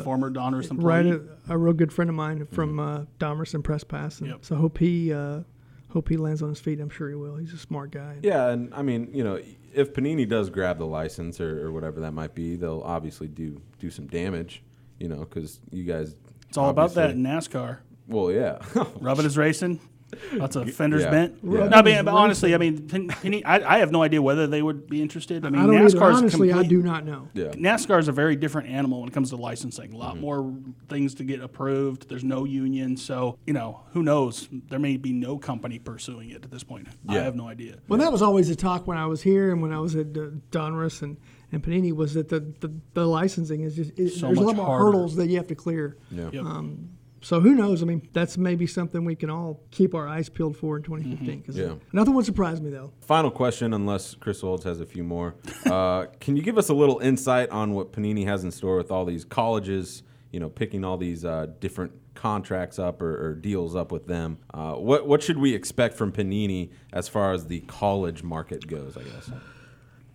former 0.02 0.30
Donruss 0.30 0.70
right 0.82 1.04
employee. 1.04 1.28
a, 1.48 1.54
a 1.54 1.58
real 1.58 1.74
good 1.74 1.92
friend 1.92 2.08
of 2.08 2.16
mine 2.16 2.46
from 2.50 2.80
uh, 2.80 3.02
Donruss 3.18 3.52
and 3.54 3.62
Press 3.62 3.84
Pass, 3.84 4.20
and 4.20 4.30
Yep. 4.30 4.38
so 4.44 4.56
hope 4.56 4.78
he 4.78 5.12
uh, 5.12 5.40
hope 5.90 6.08
he 6.08 6.16
lands 6.16 6.42
on 6.42 6.48
his 6.48 6.60
feet. 6.60 6.80
I'm 6.80 6.88
sure 6.90 7.08
he 7.10 7.14
will. 7.14 7.36
He's 7.36 7.52
a 7.52 7.58
smart 7.58 7.90
guy. 7.90 8.16
Yeah, 8.22 8.48
and 8.48 8.72
I 8.74 8.80
mean, 8.82 9.10
you 9.12 9.22
know, 9.22 9.38
if 9.74 9.92
Panini 9.92 10.26
does 10.26 10.48
grab 10.48 10.78
the 10.78 10.86
license 10.86 11.40
or, 11.40 11.66
or 11.66 11.72
whatever 11.72 12.00
that 12.00 12.12
might 12.12 12.34
be, 12.34 12.56
they'll 12.56 12.82
obviously 12.82 13.28
do 13.28 13.60
do 13.78 13.90
some 13.90 14.06
damage. 14.06 14.62
You 14.98 15.08
know, 15.08 15.18
because 15.20 15.60
you 15.70 15.84
guys. 15.84 16.14
It's 16.48 16.56
all 16.56 16.70
about 16.70 16.94
that 16.94 17.10
in 17.10 17.22
NASCAR. 17.22 17.78
Well, 18.08 18.30
yeah. 18.32 18.58
Rubbin 19.00 19.26
is 19.26 19.36
racing. 19.36 19.78
Lots 20.34 20.54
of 20.56 20.72
fenders 20.72 21.02
Yeah. 21.02 21.10
bent. 21.10 21.38
Yeah. 21.42 21.66
No, 21.68 21.76
I 21.78 21.82
mean, 21.82 22.04
but 22.04 22.14
honestly, 22.14 22.54
I 22.54 22.58
mean, 22.58 22.86
Penny, 22.88 23.44
I, 23.44 23.74
I 23.76 23.78
have 23.78 23.90
no 23.90 24.02
idea 24.02 24.22
whether 24.22 24.46
they 24.46 24.62
would 24.62 24.88
be 24.88 25.02
interested. 25.02 25.44
I 25.44 25.50
mean, 25.50 25.60
I 25.60 25.66
don't 25.66 25.74
NASCAR 25.74 26.10
is 26.12 26.16
Honestly, 26.18 26.52
I 26.52 26.62
do 26.62 26.80
not 26.80 27.04
know. 27.04 27.28
yeah. 27.34 27.46
NASCAR 27.52 27.98
is 27.98 28.06
a 28.08 28.12
very 28.12 28.36
different 28.36 28.68
animal 28.68 29.00
when 29.00 29.08
it 29.08 29.12
comes 29.12 29.30
to 29.30 29.36
licensing. 29.36 29.86
A 29.86 29.88
Mm-hmm. 29.88 29.98
lot 29.98 30.18
more 30.18 30.54
things 30.88 31.14
to 31.16 31.24
get 31.24 31.40
approved. 31.42 32.08
There's 32.08 32.22
no 32.24 32.44
union, 32.44 32.96
so 32.96 33.38
you 33.46 33.52
know 33.52 33.80
who 33.92 34.02
knows. 34.04 34.48
There 34.68 34.78
may 34.78 34.96
be 34.96 35.12
no 35.12 35.38
company 35.38 35.78
pursuing 35.80 36.30
it 36.30 36.44
at 36.44 36.50
this 36.52 36.62
point. 36.62 36.86
I 37.08 37.14
have 37.14 37.34
no 37.34 37.48
idea. 37.48 37.78
Well, 37.88 37.98
that 37.98 38.12
was 38.12 38.22
always 38.22 38.48
the 38.48 38.56
talk 38.56 38.86
when 38.86 38.98
I 38.98 39.06
was 39.06 39.22
here 39.22 39.50
and 39.50 39.60
when 39.60 39.72
I 39.72 39.80
was 39.80 39.96
at 39.96 40.06
uh, 40.16 40.30
Donruss 40.52 41.02
and, 41.02 41.16
and 41.50 41.62
Panini 41.62 41.92
was 41.92 42.14
that 42.14 42.28
the, 42.28 42.40
the, 42.60 42.72
the 42.94 43.06
licensing 43.06 43.62
is 43.62 43.74
just 43.76 43.98
it, 43.98 44.10
So 44.10 44.26
there's 44.26 44.38
a 44.38 44.42
lot 44.42 44.56
more 44.56 44.66
harder. 44.66 44.84
hurdles 44.86 45.16
that 45.16 45.28
you 45.28 45.36
have 45.38 45.48
to 45.48 45.54
clear. 45.56 45.96
Yeah. 46.12 46.30
Yep. 46.32 46.44
So 47.26 47.40
who 47.40 47.56
knows? 47.56 47.82
I 47.82 47.86
mean, 47.86 48.08
that's 48.12 48.38
maybe 48.38 48.68
something 48.68 49.04
we 49.04 49.16
can 49.16 49.30
all 49.30 49.60
keep 49.72 49.96
our 49.96 50.06
eyes 50.06 50.28
peeled 50.28 50.56
for 50.56 50.76
in 50.76 50.84
Mm-hmm. 50.84 51.50
Yeah. 51.58 51.74
nothing 51.92 52.14
would 52.14 52.24
surprise 52.24 52.60
me 52.60 52.70
though. 52.70 52.92
Final 53.00 53.32
question, 53.32 53.74
unless 53.74 54.14
Chris 54.14 54.44
Olds 54.44 54.62
has 54.62 54.80
a 54.80 54.86
few 54.86 55.02
more. 55.02 55.34
Uh, 55.64 56.06
can 56.20 56.36
you 56.36 56.42
give 56.44 56.56
us 56.56 56.68
a 56.68 56.72
little 56.72 57.00
insight 57.00 57.50
on 57.50 57.72
what 57.72 57.90
Panini 57.92 58.24
has 58.26 58.44
in 58.44 58.52
store 58.52 58.76
with 58.76 58.92
all 58.92 59.04
these 59.04 59.24
colleges? 59.24 60.04
You 60.30 60.38
know, 60.38 60.48
picking 60.48 60.84
all 60.84 60.96
these 60.96 61.24
uh, 61.24 61.46
different 61.58 61.90
contracts 62.14 62.78
up 62.78 63.02
or, 63.02 63.30
or 63.30 63.34
deals 63.34 63.74
up 63.74 63.90
with 63.90 64.06
them. 64.06 64.38
Uh, 64.54 64.74
what 64.74 65.08
what 65.08 65.20
should 65.20 65.38
we 65.38 65.52
expect 65.52 65.96
from 65.96 66.12
Panini 66.12 66.70
as 66.92 67.08
far 67.08 67.32
as 67.32 67.48
the 67.48 67.58
college 67.62 68.22
market 68.22 68.68
goes? 68.68 68.96
I 68.96 69.02
guess. 69.02 69.32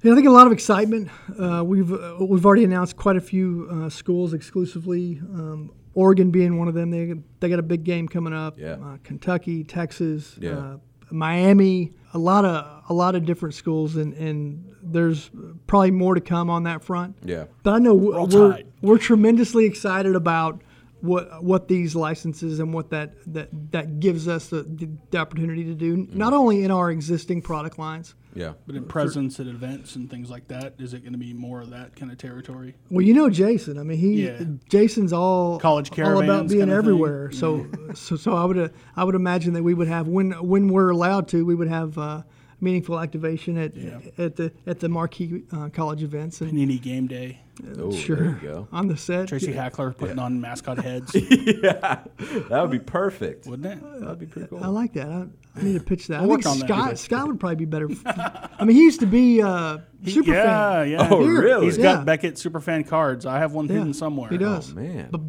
Yeah, 0.02 0.14
I 0.14 0.16
think 0.16 0.28
a 0.28 0.32
lot 0.32 0.48
of 0.48 0.54
excitement. 0.54 1.10
Uh, 1.38 1.62
we've 1.66 1.92
uh, 1.92 2.16
we've 2.22 2.46
already 2.46 2.64
announced 2.64 2.96
quite 2.96 3.18
a 3.18 3.22
few 3.22 3.68
uh, 3.70 3.90
schools 3.90 4.34
exclusively. 4.34 5.20
Um, 5.34 5.74
Oregon 5.94 6.32
being 6.32 6.58
one 6.58 6.68
of 6.68 6.74
them. 6.74 6.90
They 6.92 7.14
they 7.40 7.50
got 7.50 7.60
a 7.60 7.64
big 7.64 7.84
game 7.84 8.08
coming 8.08 8.34
up. 8.34 8.58
Yeah. 8.60 8.74
Uh, 8.82 8.98
Kentucky, 9.04 9.64
Texas, 9.64 10.38
Yeah. 10.40 10.52
uh, 10.58 10.78
Miami. 11.12 11.94
A 12.14 12.18
lot 12.18 12.44
of 12.46 12.84
a 12.90 12.94
lot 12.94 13.16
of 13.16 13.26
different 13.26 13.56
schools, 13.56 13.96
and, 13.96 14.14
and 14.16 14.66
there's 14.84 15.30
probably 15.68 15.92
more 15.92 16.16
to 16.16 16.22
come 16.22 16.50
on 16.50 16.64
that 16.64 16.84
front. 16.84 17.16
Yeah. 17.24 17.46
But 17.64 17.74
I 17.76 17.80
know 17.80 17.94
w- 17.96 18.14
Roll 18.16 18.28
we're 18.28 18.52
Tide. 18.54 18.68
we're 18.82 18.98
tremendously 18.98 19.66
excited 19.66 20.16
about 20.16 20.62
what 21.02 21.44
what 21.44 21.68
these 21.68 21.96
licenses 21.96 22.60
and 22.60 22.74
what 22.74 22.90
that 22.92 23.14
that, 23.34 23.50
that 23.72 24.00
gives 24.00 24.28
us 24.28 24.48
the, 24.48 24.64
the 25.12 25.18
opportunity 25.18 25.64
to 25.66 25.74
do, 25.74 25.98
Mm-hmm. 25.98 26.18
not 26.18 26.34
only 26.34 26.64
in 26.64 26.72
our 26.72 26.92
existing 26.92 27.42
product 27.42 27.78
lines. 27.80 28.16
Yeah. 28.34 28.54
But 28.66 28.76
in 28.78 28.86
presence 28.86 29.42
at 29.42 29.48
events 29.48 29.98
and 29.98 30.10
things 30.10 30.30
like 30.30 30.48
that, 30.48 30.76
is 30.80 30.94
it 30.94 31.02
going 31.02 31.12
to 31.12 31.20
be 31.20 31.34
more 31.34 31.60
of 31.60 31.72
that 31.72 31.98
kind 31.98 32.10
of 32.14 32.18
territory? 32.18 32.76
Well, 32.90 33.02
you 33.06 33.14
know 33.14 33.30
Jason. 33.30 33.78
I 33.78 33.84
mean, 33.84 33.98
he 33.98 34.26
Yeah. 34.28 34.42
Jason's 34.70 35.12
all 35.12 35.60
College 35.60 35.92
all 36.00 36.24
about 36.24 36.48
being 36.48 36.62
kinda 36.62 36.66
thing. 36.68 36.72
everywhere. 36.72 37.32
So, 37.34 37.68
so, 37.94 38.16
so 38.16 38.34
I 38.38 38.46
would 38.46 38.58
uh, 38.58 38.70
I 38.96 39.04
would 39.04 39.16
imagine 39.16 39.52
that 39.54 39.64
we 39.64 39.74
would 39.74 39.90
have 39.90 40.08
when 40.08 40.32
when 40.48 40.70
we're 40.70 40.92
allowed 40.92 41.28
to, 41.30 41.46
we 41.46 41.56
would 41.56 41.68
have 41.68 41.98
uh, 41.98 42.22
meaningful 42.62 42.98
activation 43.02 43.58
at 43.58 43.76
at 44.18 44.38
the 44.38 44.54
at 44.66 44.80
the 44.80 44.88
marquee 44.88 45.44
uh, 45.52 45.68
college 45.70 46.02
events 46.02 46.40
and 46.40 46.58
any 46.58 46.78
Game 46.80 47.08
Day. 47.08 47.40
Oh, 47.80 47.92
sure 47.92 48.16
there 48.18 48.26
you 48.42 48.48
go. 48.48 48.68
on 48.72 48.88
the 48.88 48.98
set. 48.98 49.28
Tracy 49.28 49.52
Hackler 49.52 49.92
putting 49.92 50.20
on 50.20 50.40
mascot 50.42 50.78
heads, 50.80 51.14
yeah, 51.16 52.04
that 52.50 52.62
would 52.62 52.72
be 52.72 52.80
perfect. 52.80 53.46
wouldn't 53.48 53.66
it? 53.84 54.00
That'd 54.02 54.20
be 54.20 54.26
pretty 54.26 54.48
cool. 54.48 54.64
I 54.64 54.68
like 54.68 54.94
that. 54.94 55.08
I, 55.10 55.26
I 55.60 55.64
need 55.64 55.74
to 55.74 55.84
pitch 55.84 56.08
that. 56.08 56.22
We'll 56.24 56.34
I 56.34 56.42
think 56.42 56.46
work 56.46 56.68
that. 56.68 56.68
Scott 56.68 57.00
Scott 57.00 57.28
would 57.28 57.40
probably 57.40 57.56
be 57.58 57.66
better. 57.66 57.90
I 58.06 58.64
mean, 58.66 58.76
he 58.78 58.84
used 58.84 59.00
to 59.02 59.06
be 59.06 59.42
uh, 59.42 59.80
super 60.06 60.32
yeah, 60.34 60.44
fan. 60.84 60.90
yeah. 60.92 61.08
Oh, 61.12 61.22
Here. 61.24 61.42
really? 61.42 61.66
He's 61.66 61.78
Yeah. 61.78 61.96
got 61.96 62.06
Beckett 62.06 62.36
superfan 62.36 62.88
cards. 62.88 63.26
I 63.26 63.40
have 63.40 63.52
one 63.54 63.68
Yeah, 63.68 63.74
hidden 63.76 63.94
somewhere. 63.94 64.30
He 64.30 64.38
does. 64.38 64.72
Oh, 64.72 64.76
man. 64.76 65.10
The, 65.12 65.20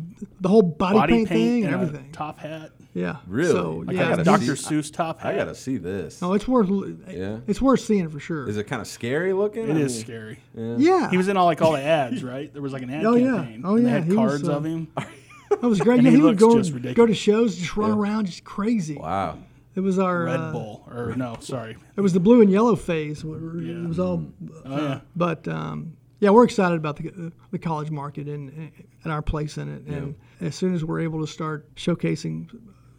the 0.40 0.48
whole 0.48 0.62
body, 0.62 0.98
Body 0.98 1.12
paint, 1.14 1.28
thing 1.28 1.64
and 1.64 1.74
and 1.74 1.82
everything. 1.82 2.12
top 2.12 2.38
hat. 2.38 2.70
Yeah. 2.94 3.16
Really? 3.26 3.52
So, 3.52 3.84
I 3.88 3.92
yeah, 3.92 4.08
gotta 4.10 4.24
Dr. 4.24 4.54
see- 4.56 4.74
Seuss 4.74 4.92
top 4.92 5.20
hat. 5.20 5.34
I 5.34 5.38
gotta 5.38 5.54
see 5.54 5.78
this. 5.78 6.20
No, 6.20 6.34
it's 6.34 6.46
worth. 6.46 6.68
Yeah. 7.08 7.38
It's 7.46 7.60
worth 7.62 7.80
seeing 7.80 8.08
for 8.10 8.20
sure. 8.20 8.46
Is 8.48 8.56
it 8.58 8.64
kind 8.64 8.82
of 8.82 8.86
scary 8.86 9.32
looking? 9.32 9.68
It 9.68 9.76
I 9.76 9.80
is 9.80 9.94
mean, 9.96 10.04
scary. 10.04 10.38
yeah. 10.54 11.08
He 11.10 11.16
was 11.16 11.28
in 11.28 11.36
all 11.38 11.46
like 11.46 11.62
all 11.62 11.72
the 11.72 11.80
ads, 11.82 12.22
right? 12.22 12.52
There 12.52 12.60
was 12.60 12.72
like 12.74 12.82
an 12.82 12.90
ad 12.90 13.04
Oh, 13.06 13.14
yeah. 13.14 13.36
campaign. 13.36 13.62
Oh, 13.64 13.76
and 13.76 13.86
They 13.86 13.90
had 13.90 14.04
He 14.04 14.10
was, 14.10 14.16
cards 14.16 14.48
uh, 14.48 14.52
of 14.56 14.64
him. 14.64 14.88
That 15.60 15.68
was 15.68 15.80
great. 15.80 15.98
And 15.98 16.04
yeah, 16.06 16.10
he 16.12 16.16
he 16.16 16.22
would 16.22 16.38
go, 16.38 16.56
just 16.56 16.70
go 16.72 16.78
to 16.78 16.82
ridiculous. 16.82 17.18
shows, 17.18 17.56
just 17.56 17.76
run 17.76 17.90
around, 17.90 18.24
just 18.24 18.42
crazy. 18.42 18.96
Wow. 18.96 19.38
It 19.74 19.80
was 19.80 19.98
our 19.98 20.24
Red 20.24 20.40
uh, 20.40 20.50
Bull, 20.52 20.86
or 20.90 21.14
no, 21.14 21.36
sorry. 21.40 21.76
It 21.96 22.00
was 22.00 22.14
the 22.14 22.20
blue 22.20 22.40
and 22.40 22.50
yellow 22.50 22.74
phase. 22.74 23.22
It 23.22 23.26
was 23.88 23.98
all. 23.98 24.24
Oh 24.64 24.76
yeah. 24.82 25.00
But 25.14 25.46
um, 25.48 25.94
yeah, 26.20 26.30
we're 26.30 26.44
excited 26.44 26.76
about 26.76 26.96
the 26.96 27.32
the 27.50 27.58
college 27.58 27.90
market 27.90 28.28
and 28.28 28.72
and 29.04 29.12
our 29.12 29.20
place 29.20 29.58
in 29.58 29.68
it. 29.74 29.82
And 29.86 30.14
as 30.40 30.54
soon 30.54 30.74
as 30.74 30.86
we're 30.86 31.00
able 31.00 31.20
to 31.20 31.26
start 31.26 31.74
showcasing 31.74 32.48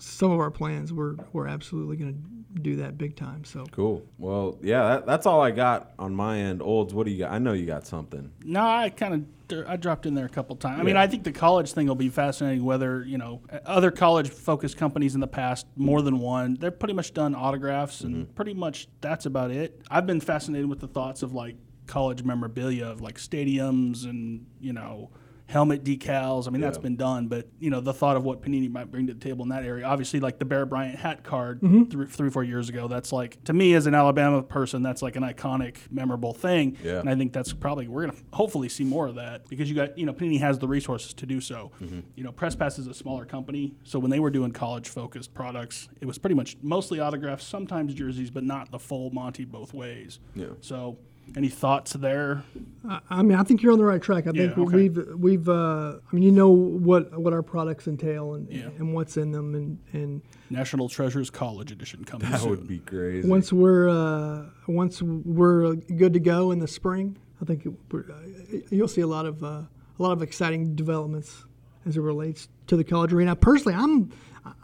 some 0.04 0.32
of 0.32 0.40
our 0.40 0.52
plans, 0.52 0.92
we're 0.92 1.16
we're 1.32 1.48
absolutely 1.48 1.96
going 1.98 2.14
to 2.14 2.62
do 2.62 2.76
that 2.78 2.98
big 2.98 3.16
time. 3.16 3.44
So 3.46 3.66
Cool. 3.72 4.04
Well, 4.18 4.58
yeah, 4.62 4.84
that, 4.90 5.06
that's 5.08 5.26
all 5.26 5.42
I 5.42 5.52
got 5.52 5.92
on 5.98 6.14
my 6.14 6.38
end. 6.40 6.62
Olds, 6.62 6.94
what 6.94 7.06
do 7.06 7.12
you 7.12 7.20
got? 7.20 7.32
I 7.32 7.40
know 7.40 7.54
you 7.54 7.66
got 7.66 7.88
something. 7.88 8.32
No, 8.44 8.62
I 8.62 8.90
kind 8.90 9.14
of 9.14 9.68
I 9.68 9.76
dropped 9.78 10.06
in 10.06 10.14
there 10.16 10.26
a 10.26 10.30
couple 10.30 10.56
times. 10.56 10.80
I 10.80 10.84
mean, 10.84 10.98
I 10.98 11.06
think 11.08 11.24
the 11.24 11.32
college 11.32 11.74
thing 11.74 11.88
will 11.88 11.96
be 11.96 12.10
fascinating. 12.10 12.64
Whether 12.64 13.04
you 13.04 13.18
know 13.18 13.42
other 13.66 13.92
college-focused 13.92 14.78
companies 14.78 15.14
in 15.16 15.22
the 15.22 15.28
past, 15.28 15.68
more 15.76 16.02
than 16.02 16.20
one, 16.20 16.56
they've 16.60 16.78
pretty 16.78 16.94
much 16.96 17.14
done 17.14 17.34
autographs, 17.36 18.02
and 18.02 18.16
Mm-hmm. 18.16 18.34
pretty 18.34 18.54
much 18.54 18.88
that's 19.02 19.26
about 19.26 19.52
it. 19.52 19.82
I've 19.90 20.06
been 20.08 20.20
fascinated 20.22 20.68
with 20.70 20.80
the 20.80 20.88
thoughts 20.88 21.24
of 21.24 21.34
like 21.34 21.56
college 21.88 22.24
memorabilia 22.24 22.86
of 22.86 23.02
like 23.02 23.18
stadiums 23.18 24.06
and 24.06 24.46
you 24.60 24.74
know 24.74 25.10
helmet 25.54 25.84
decals. 25.84 26.48
I 26.48 26.50
mean, 26.50 26.62
that's 26.62 26.80
been 26.80 26.96
done, 26.96 27.28
but 27.28 27.48
you 27.60 27.70
know 27.70 27.80
the 27.80 27.94
thought 27.94 28.18
of 28.18 28.24
what 28.24 28.42
Panini 28.42 28.70
might 28.70 28.92
bring 28.92 29.06
to 29.08 29.14
the 29.14 29.20
table 29.20 29.44
in 29.44 29.50
that 29.50 29.64
area. 29.64 29.86
Obviously, 29.86 30.20
like 30.20 30.40
the 30.40 30.46
Bear 30.46 30.66
Bryant 30.66 30.98
hat 30.98 31.24
card 31.24 31.62
Mm-hmm. 31.62 31.84
three, 31.86 32.08
three, 32.08 32.30
four 32.32 32.44
years 32.44 32.68
ago. 32.70 32.88
That's 32.88 33.12
like 33.14 33.42
to 33.46 33.54
me 33.54 33.76
as 33.76 33.86
an 33.86 33.94
Alabama 33.94 34.42
person, 34.42 34.82
that's 34.82 35.02
like 35.04 35.16
an 35.16 35.24
iconic, 35.24 35.78
memorable 35.92 36.34
thing. 36.34 36.76
Yeah. 36.84 37.00
And 37.00 37.08
I 37.10 37.16
think 37.16 37.32
that's 37.32 37.54
probably 37.54 37.88
we're 37.88 38.08
gonna 38.08 38.18
hopefully 38.34 38.68
see 38.70 38.84
more 38.84 39.08
of 39.08 39.16
that 39.16 39.48
because 39.48 39.70
you 39.70 39.76
got 39.76 39.98
you 39.98 40.06
know 40.08 40.14
Panini 40.14 40.40
has 40.40 40.58
the 40.58 40.68
resources 40.68 41.14
to 41.14 41.26
do 41.28 41.40
so. 41.40 41.72
Mm-hmm. 41.82 42.00
You 42.16 42.24
know, 42.24 42.32
Press 42.32 42.56
Pass 42.56 42.80
is 42.80 42.88
a 42.88 42.94
smaller 42.94 43.26
company, 43.26 43.76
so 43.84 44.00
when 44.00 44.10
they 44.10 44.20
were 44.20 44.32
doing 44.32 44.52
college 44.52 44.90
focused 44.90 45.34
products, 45.36 45.88
it 46.02 46.06
was 46.06 46.18
pretty 46.18 46.36
much 46.36 46.58
mostly 46.64 47.00
autographs, 47.00 47.46
sometimes 47.46 47.94
jerseys, 47.94 48.32
but 48.32 48.44
not 48.44 48.72
the 48.72 48.80
full 48.80 49.12
Monty 49.12 49.46
both 49.46 49.74
ways. 49.74 50.20
Yeah. 50.36 50.48
So, 50.62 50.98
any 51.36 51.50
thoughts 51.50 51.94
there? 51.94 52.44
I, 52.88 53.00
I 53.10 53.22
mean, 53.24 53.38
I 53.38 53.44
think 53.44 53.62
you're 53.64 53.72
on 53.72 53.80
the 53.80 53.86
right 53.86 54.02
track. 54.02 54.28
I 54.28 54.32
think 54.32 54.58
okay. 54.58 54.76
we've 54.76 54.98
we've. 55.18 55.50
Uh, 55.50 55.96
I 56.12 56.16
mean, 56.16 56.24
you 56.24 56.32
know 56.32 56.50
what 56.50 57.18
what 57.20 57.34
our 57.34 57.42
products 57.42 57.88
entail 57.88 58.34
and 58.36 58.52
Yeah. 58.52 58.70
and 58.78 58.94
what's 58.94 59.18
in 59.18 59.32
them 59.32 59.56
and 59.56 59.80
and. 59.94 60.22
National 60.50 60.88
Treasures 60.88 61.30
College 61.32 61.72
Edition 61.72 62.04
coming 62.06 62.30
That 62.30 62.42
soon. 62.42 62.52
would 62.52 62.68
be 62.68 62.80
crazy. 62.80 63.28
Once 63.28 63.52
we're 63.52 63.90
uh, 63.90 64.46
once 64.68 65.02
we're 65.02 65.76
good 65.76 66.14
to 66.14 66.20
go 66.20 66.52
in 66.52 66.60
the 66.60 66.68
spring, 66.68 67.18
I 67.42 67.46
think 67.46 67.66
it, 67.66 67.74
we're, 67.92 68.02
uh, 68.12 68.58
you'll 68.70 68.88
see 68.88 69.02
a 69.02 69.08
lot 69.08 69.26
of 69.26 69.44
uh, 69.44 69.48
a 69.48 69.68
lot 69.98 70.12
of 70.12 70.22
exciting 70.22 70.76
developments 70.76 71.46
as 71.86 71.98
it 71.98 72.02
relates 72.02 72.48
to 72.68 72.76
the 72.78 72.84
college 72.84 73.12
arena. 73.14 73.36
Personally, 73.36 73.76
I'm 73.76 74.12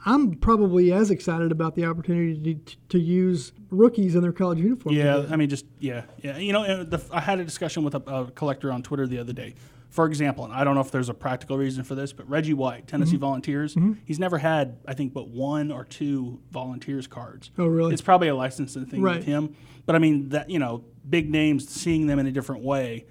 I'm 0.05 0.35
probably 0.35 0.91
as 0.91 1.09
excited 1.11 1.51
about 1.51 1.75
the 1.75 1.85
opportunity 1.85 2.55
to, 2.55 2.75
to 2.89 2.99
use 2.99 3.53
rookies 3.69 4.15
in 4.15 4.21
their 4.21 4.33
college 4.33 4.59
uniforms. 4.59 4.97
Yeah, 4.97 5.17
again. 5.19 5.33
I 5.33 5.35
mean, 5.37 5.49
just 5.49 5.65
yeah, 5.79 6.03
yeah. 6.21 6.37
You 6.37 6.51
know, 6.53 6.83
the, 6.83 7.01
I 7.11 7.21
had 7.21 7.39
a 7.39 7.45
discussion 7.45 7.83
with 7.83 7.95
a, 7.95 8.01
a 8.13 8.31
collector 8.31 8.71
on 8.71 8.83
Twitter 8.83 9.07
the 9.07 9.19
other 9.19 9.33
day. 9.33 9.55
For 9.89 10.05
example, 10.05 10.45
and 10.45 10.53
I 10.53 10.63
don't 10.63 10.75
know 10.75 10.81
if 10.81 10.91
there's 10.91 11.09
a 11.09 11.15
practical 11.15 11.57
reason 11.57 11.83
for 11.83 11.95
this, 11.95 12.13
but 12.13 12.29
Reggie 12.29 12.53
White, 12.53 12.87
Tennessee 12.87 13.13
Mm-hmm. 13.13 13.21
Volunteers, 13.21 13.75
he's 14.05 14.19
never 14.19 14.37
had, 14.37 14.77
I 14.87 14.93
think, 14.93 15.13
but 15.13 15.29
one 15.29 15.71
or 15.71 15.83
two 15.83 16.39
Volunteers 16.51 17.07
cards. 17.07 17.49
Oh, 17.57 17.65
really? 17.65 17.93
It's 17.93 18.01
probably 18.01 18.27
a 18.27 18.35
licensing 18.35 18.85
thing 18.85 19.01
Right. 19.01 19.15
with 19.17 19.25
him. 19.25 19.55
But 19.87 19.95
I 19.95 19.99
mean, 19.99 20.29
that 20.29 20.49
you 20.49 20.59
know, 20.59 20.83
big 21.09 21.31
names, 21.31 21.67
seeing 21.67 22.05
them 22.05 22.19
in 22.19 22.27
a 22.27 22.31
different 22.31 22.63
way, 22.63 23.05